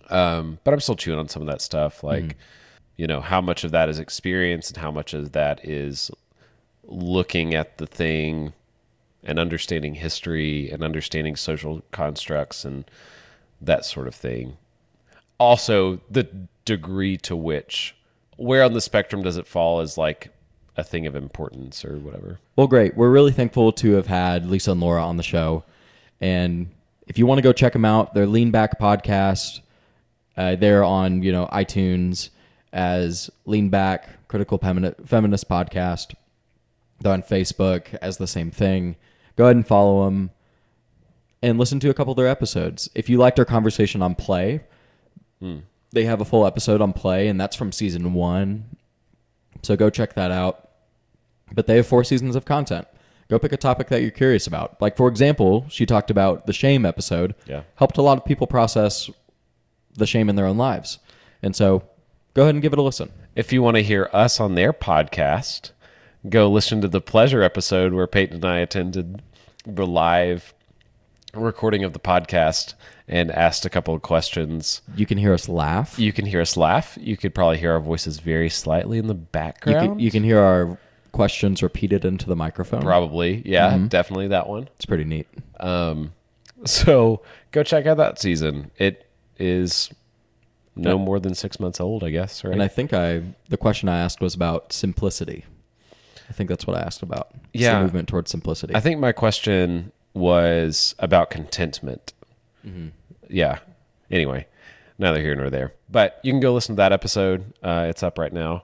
Um, 0.09 0.59
but 0.63 0.73
I'm 0.73 0.79
still 0.79 0.95
chewing 0.95 1.19
on 1.19 1.29
some 1.29 1.41
of 1.41 1.47
that 1.47 1.61
stuff 1.61 2.03
like 2.03 2.37
you 2.95 3.07
know 3.07 3.21
how 3.21 3.41
much 3.41 3.63
of 3.63 3.71
that 3.71 3.89
is 3.89 3.99
experience 3.99 4.69
and 4.69 4.77
how 4.77 4.91
much 4.91 5.13
of 5.13 5.31
that 5.31 5.63
is 5.67 6.11
looking 6.83 7.53
at 7.53 7.77
the 7.77 7.87
thing 7.87 8.53
and 9.23 9.39
understanding 9.39 9.95
history 9.95 10.69
and 10.69 10.83
understanding 10.83 11.35
social 11.35 11.81
constructs 11.91 12.65
and 12.65 12.85
that 13.61 13.85
sort 13.85 14.07
of 14.07 14.15
thing 14.15 14.57
also 15.37 15.99
the 16.09 16.23
degree 16.65 17.17
to 17.17 17.35
which 17.35 17.95
where 18.37 18.63
on 18.63 18.73
the 18.73 18.81
spectrum 18.81 19.21
does 19.21 19.37
it 19.37 19.47
fall 19.47 19.79
as 19.79 19.97
like 19.97 20.33
a 20.75 20.83
thing 20.83 21.05
of 21.05 21.15
importance 21.15 21.85
or 21.85 21.97
whatever 21.97 22.39
Well, 22.55 22.67
great. 22.67 22.95
We're 22.95 23.11
really 23.11 23.31
thankful 23.31 23.71
to 23.73 23.93
have 23.93 24.07
had 24.07 24.45
Lisa 24.45 24.71
and 24.71 24.81
Laura 24.81 25.03
on 25.03 25.17
the 25.17 25.23
show. 25.23 25.63
And 26.21 26.69
if 27.07 27.17
you 27.17 27.25
want 27.25 27.39
to 27.39 27.41
go 27.41 27.53
check 27.53 27.73
them 27.73 27.85
out, 27.85 28.13
their 28.13 28.27
Lean 28.27 28.51
Back 28.51 28.79
podcast, 28.79 29.61
uh, 30.37 30.55
they're 30.55 30.83
on 30.83 31.21
you 31.21 31.31
know 31.31 31.47
iTunes 31.51 32.29
as 32.73 33.29
Lean 33.45 33.69
Back 33.69 34.27
Critical 34.27 34.57
Feminist 34.57 35.47
Podcast. 35.47 36.13
They're 36.99 37.13
on 37.13 37.23
Facebook 37.23 37.93
as 38.01 38.17
the 38.17 38.27
same 38.27 38.51
thing. 38.51 38.97
Go 39.37 39.45
ahead 39.45 39.55
and 39.55 39.65
follow 39.65 40.03
them 40.05 40.31
and 41.41 41.57
listen 41.57 41.79
to 41.79 41.89
a 41.89 41.93
couple 41.93 42.11
of 42.11 42.17
their 42.17 42.27
episodes. 42.27 42.89
If 42.93 43.09
you 43.09 43.17
liked 43.17 43.39
our 43.39 43.45
conversation 43.45 44.01
on 44.01 44.15
Play, 44.15 44.61
hmm. 45.39 45.59
they 45.91 46.03
have 46.03 46.19
a 46.19 46.25
full 46.25 46.45
episode 46.45 46.81
on 46.81 46.91
Play, 46.91 47.29
and 47.29 47.39
that's 47.39 47.55
from 47.55 47.71
season 47.71 48.13
one. 48.13 48.65
So 49.61 49.77
go 49.77 49.89
check 49.89 50.13
that 50.15 50.31
out 50.31 50.63
but 51.53 51.67
they 51.67 51.77
have 51.77 51.87
four 51.87 52.03
seasons 52.03 52.35
of 52.35 52.45
content. 52.45 52.87
Go 53.29 53.39
pick 53.39 53.53
a 53.53 53.57
topic 53.57 53.87
that 53.87 54.01
you're 54.01 54.11
curious 54.11 54.47
about. 54.47 54.81
Like 54.81 54.97
for 54.97 55.07
example, 55.07 55.65
she 55.69 55.85
talked 55.85 56.11
about 56.11 56.45
the 56.45 56.53
shame 56.53 56.85
episode. 56.85 57.35
Yeah. 57.45 57.63
Helped 57.75 57.97
a 57.97 58.01
lot 58.01 58.17
of 58.17 58.25
people 58.25 58.47
process 58.47 59.09
the 59.95 60.05
shame 60.05 60.29
in 60.29 60.35
their 60.35 60.45
own 60.45 60.57
lives. 60.57 60.99
And 61.41 61.55
so 61.55 61.83
go 62.33 62.43
ahead 62.43 62.55
and 62.55 62.61
give 62.61 62.73
it 62.73 62.79
a 62.79 62.81
listen. 62.81 63.11
if 63.35 63.53
you 63.53 63.61
want 63.61 63.75
to 63.75 63.83
hear 63.83 64.09
us 64.13 64.39
on 64.39 64.55
their 64.55 64.73
podcast 64.73 65.71
go 66.29 66.49
listen 66.49 66.81
to 66.81 66.87
the 66.87 67.01
pleasure 67.01 67.41
episode 67.41 67.93
where 67.93 68.07
Peyton 68.07 68.35
and 68.37 68.45
I 68.45 68.59
attended 68.59 69.21
the 69.65 69.85
live 69.85 70.53
recording 71.33 71.83
of 71.83 71.93
the 71.93 71.99
podcast 71.99 72.75
and 73.07 73.31
asked 73.31 73.65
a 73.65 73.69
couple 73.69 73.93
of 73.93 74.01
questions. 74.01 74.81
You 74.95 75.05
can 75.05 75.17
hear 75.17 75.33
us 75.33 75.49
laugh. 75.49 75.99
You, 75.99 76.05
You 76.05 76.13
can 76.13 76.25
hear 76.25 76.41
us 76.41 76.55
laugh. 76.55 76.97
You 76.99 77.17
could 77.17 77.35
probably 77.35 77.57
hear 77.57 77.73
our 77.73 77.79
voices 77.79 78.19
very 78.19 78.49
slightly 78.49 78.97
in 78.97 79.07
the 79.07 79.13
background. 79.13 79.89
can, 79.89 79.99
you 79.99 80.11
can 80.11 80.23
hear 80.23 80.39
our 80.39 80.77
questions 81.11 81.61
repeated 81.61 82.05
into 82.05 82.27
the 82.27 82.35
microphone. 82.35 82.81
probably, 82.81 83.41
yeah, 83.45 83.77
definitely 83.87 84.29
that 84.29 84.47
one. 84.47 84.69
It's 84.75 84.85
pretty 84.85 85.03
neat. 85.03 85.27
Um, 85.59 86.13
so 86.65 87.21
go 87.51 87.63
check 87.63 87.85
out 87.85 87.97
that 87.97 88.19
season. 88.19 88.71
It 88.77 89.05
is 89.37 89.89
no 90.75 90.97
more 90.97 91.19
than 91.19 91.35
six 91.35 91.59
months 91.59 91.79
old, 91.79 92.03
I 92.03 92.09
guess. 92.09 92.43
Right? 92.43 92.53
And 92.53 92.63
I 92.63 92.67
think 92.67 92.93
I 92.93 93.21
the 93.49 93.57
question 93.57 93.89
I 93.89 93.99
asked 93.99 94.21
was 94.21 94.33
about 94.35 94.73
simplicity. 94.73 95.45
I 96.29 96.33
think 96.33 96.49
that's 96.49 96.65
what 96.65 96.77
I 96.77 96.81
asked 96.81 97.01
about. 97.03 97.29
It's 97.53 97.61
Yeah. 97.63 97.75
the 97.77 97.83
movement 97.83 98.07
towards 98.07 98.31
simplicity. 98.31 98.73
I 98.75 98.79
think 98.79 98.99
my 98.99 99.11
question 99.11 99.91
was 100.13 100.95
about 100.99 101.29
contentment. 101.29 102.13
Yeah. 103.29 103.59
Anyway, 104.09 104.47
neither 104.97 105.19
here 105.21 105.35
nor 105.35 105.49
there. 105.49 105.73
But 105.89 106.19
you 106.23 106.31
can 106.31 106.39
go 106.39 106.53
listen 106.53 106.75
to 106.75 106.77
that 106.77 106.93
episode. 106.93 107.53
Uh, 107.61 107.87
it's 107.89 108.03
up 108.03 108.17
right 108.17 108.31
now. 108.33 108.63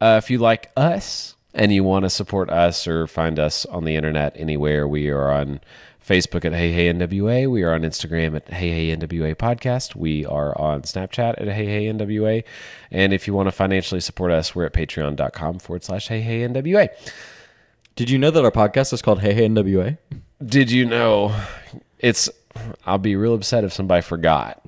Uh, 0.00 0.20
if 0.22 0.30
you 0.30 0.38
like 0.38 0.70
us 0.76 1.36
and 1.54 1.72
you 1.72 1.84
want 1.84 2.04
to 2.04 2.10
support 2.10 2.50
us 2.50 2.86
or 2.86 3.06
find 3.06 3.38
us 3.38 3.64
on 3.66 3.84
the 3.84 3.94
internet 3.96 4.34
anywhere, 4.36 4.86
we 4.88 5.08
are 5.10 5.30
on 5.30 5.60
Facebook 6.06 6.44
at 6.44 6.52
Hey 6.52 6.70
Hey 6.70 6.92
NWA. 6.92 7.50
We 7.50 7.64
are 7.64 7.74
on 7.74 7.82
Instagram 7.82 8.36
at 8.36 8.48
Hey 8.48 8.70
Hey 8.70 8.96
NWA 8.96 9.34
Podcast. 9.34 9.96
We 9.96 10.24
are 10.24 10.56
on 10.56 10.82
Snapchat 10.82 11.40
at 11.40 11.48
Hey 11.48 11.66
Hey 11.66 11.86
NWA. 11.86 12.44
And 12.92 13.12
if 13.12 13.26
you 13.26 13.34
want 13.34 13.48
to 13.48 13.52
financially 13.52 14.00
support 14.00 14.30
us, 14.30 14.54
we're 14.54 14.66
at 14.66 14.72
patreon.com 14.72 15.58
forward 15.58 15.82
slash 15.82 16.06
Hey 16.06 16.20
Hey 16.20 16.46
NWA. 16.46 16.88
Did 17.96 18.08
you 18.08 18.18
know 18.18 18.30
that 18.30 18.44
our 18.44 18.52
podcast 18.52 18.92
is 18.92 19.02
called 19.02 19.20
Hey 19.20 19.34
Hey 19.34 19.48
NWA? 19.48 19.98
Did 20.44 20.70
you 20.70 20.86
know 20.86 21.34
it's 21.98 22.30
I'll 22.86 22.98
be 22.98 23.16
real 23.16 23.34
upset 23.34 23.64
if 23.64 23.72
somebody 23.72 24.02
forgot. 24.02 24.64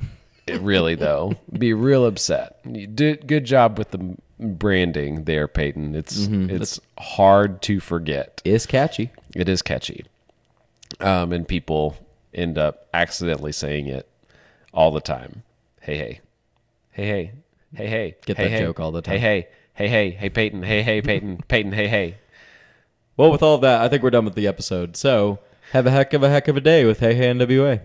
It 0.49 0.61
really 0.61 0.97
though. 0.97 1.37
be 1.57 1.73
real 1.73 2.05
upset. 2.05 2.59
You 2.65 2.89
did 2.89 3.29
good 3.29 3.45
job 3.45 3.79
with 3.79 3.93
the 3.93 4.17
branding 4.41 5.25
there, 5.25 5.47
Peyton. 5.47 5.95
It's 5.95 6.27
mm-hmm. 6.27 6.51
it's 6.51 6.81
hard 6.99 7.63
to 7.63 7.79
forget. 7.79 8.43
It's 8.45 8.67
catchy. 8.67 9.13
It 9.37 9.49
is 9.49 9.63
catchy. 9.63 10.05
Um 11.01 11.33
and 11.33 11.47
people 11.47 11.97
end 12.35 12.59
up 12.59 12.89
accidentally 12.93 13.53
saying 13.53 13.87
it 13.87 14.09
all 14.73 14.91
the 14.91 15.01
time. 15.01 15.43
Hey 15.81 15.97
hey. 15.97 16.21
Hey 16.91 17.07
hey. 17.07 17.33
Hey 17.75 17.87
hey. 17.87 18.17
Get 18.27 18.37
hey, 18.37 18.45
that 18.45 18.51
hey. 18.51 18.61
joke 18.61 18.81
all 18.81 18.91
the 18.91 19.03
time. 19.03 19.15
Hey 19.15 19.21
hey. 19.21 19.49
Hey 19.75 19.89
hey. 19.89 20.11
Hey 20.11 20.31
Peyton. 20.31 20.63
Hey 20.63 20.83
hey 20.83 21.01
Peyton. 21.01 21.39
Peyton. 21.49 21.73
Hey 21.73 21.89
hey. 21.89 22.19
Well, 23.17 23.33
with 23.33 23.43
all 23.43 23.57
of 23.57 23.63
that, 23.63 23.81
I 23.81 23.89
think 23.89 24.03
we're 24.03 24.11
done 24.11 24.25
with 24.25 24.35
the 24.35 24.47
episode. 24.47 24.97
So 24.97 25.41
have 25.73 25.87
a 25.87 25.91
heck 25.91 26.13
of 26.13 26.23
a 26.23 26.31
heck 26.31 26.49
of 26.49 26.57
a 26.57 26.61
day 26.61 26.85
with 26.85 27.01
Hey 27.01 27.15
Hey 27.15 27.33
NWA. 27.33 27.81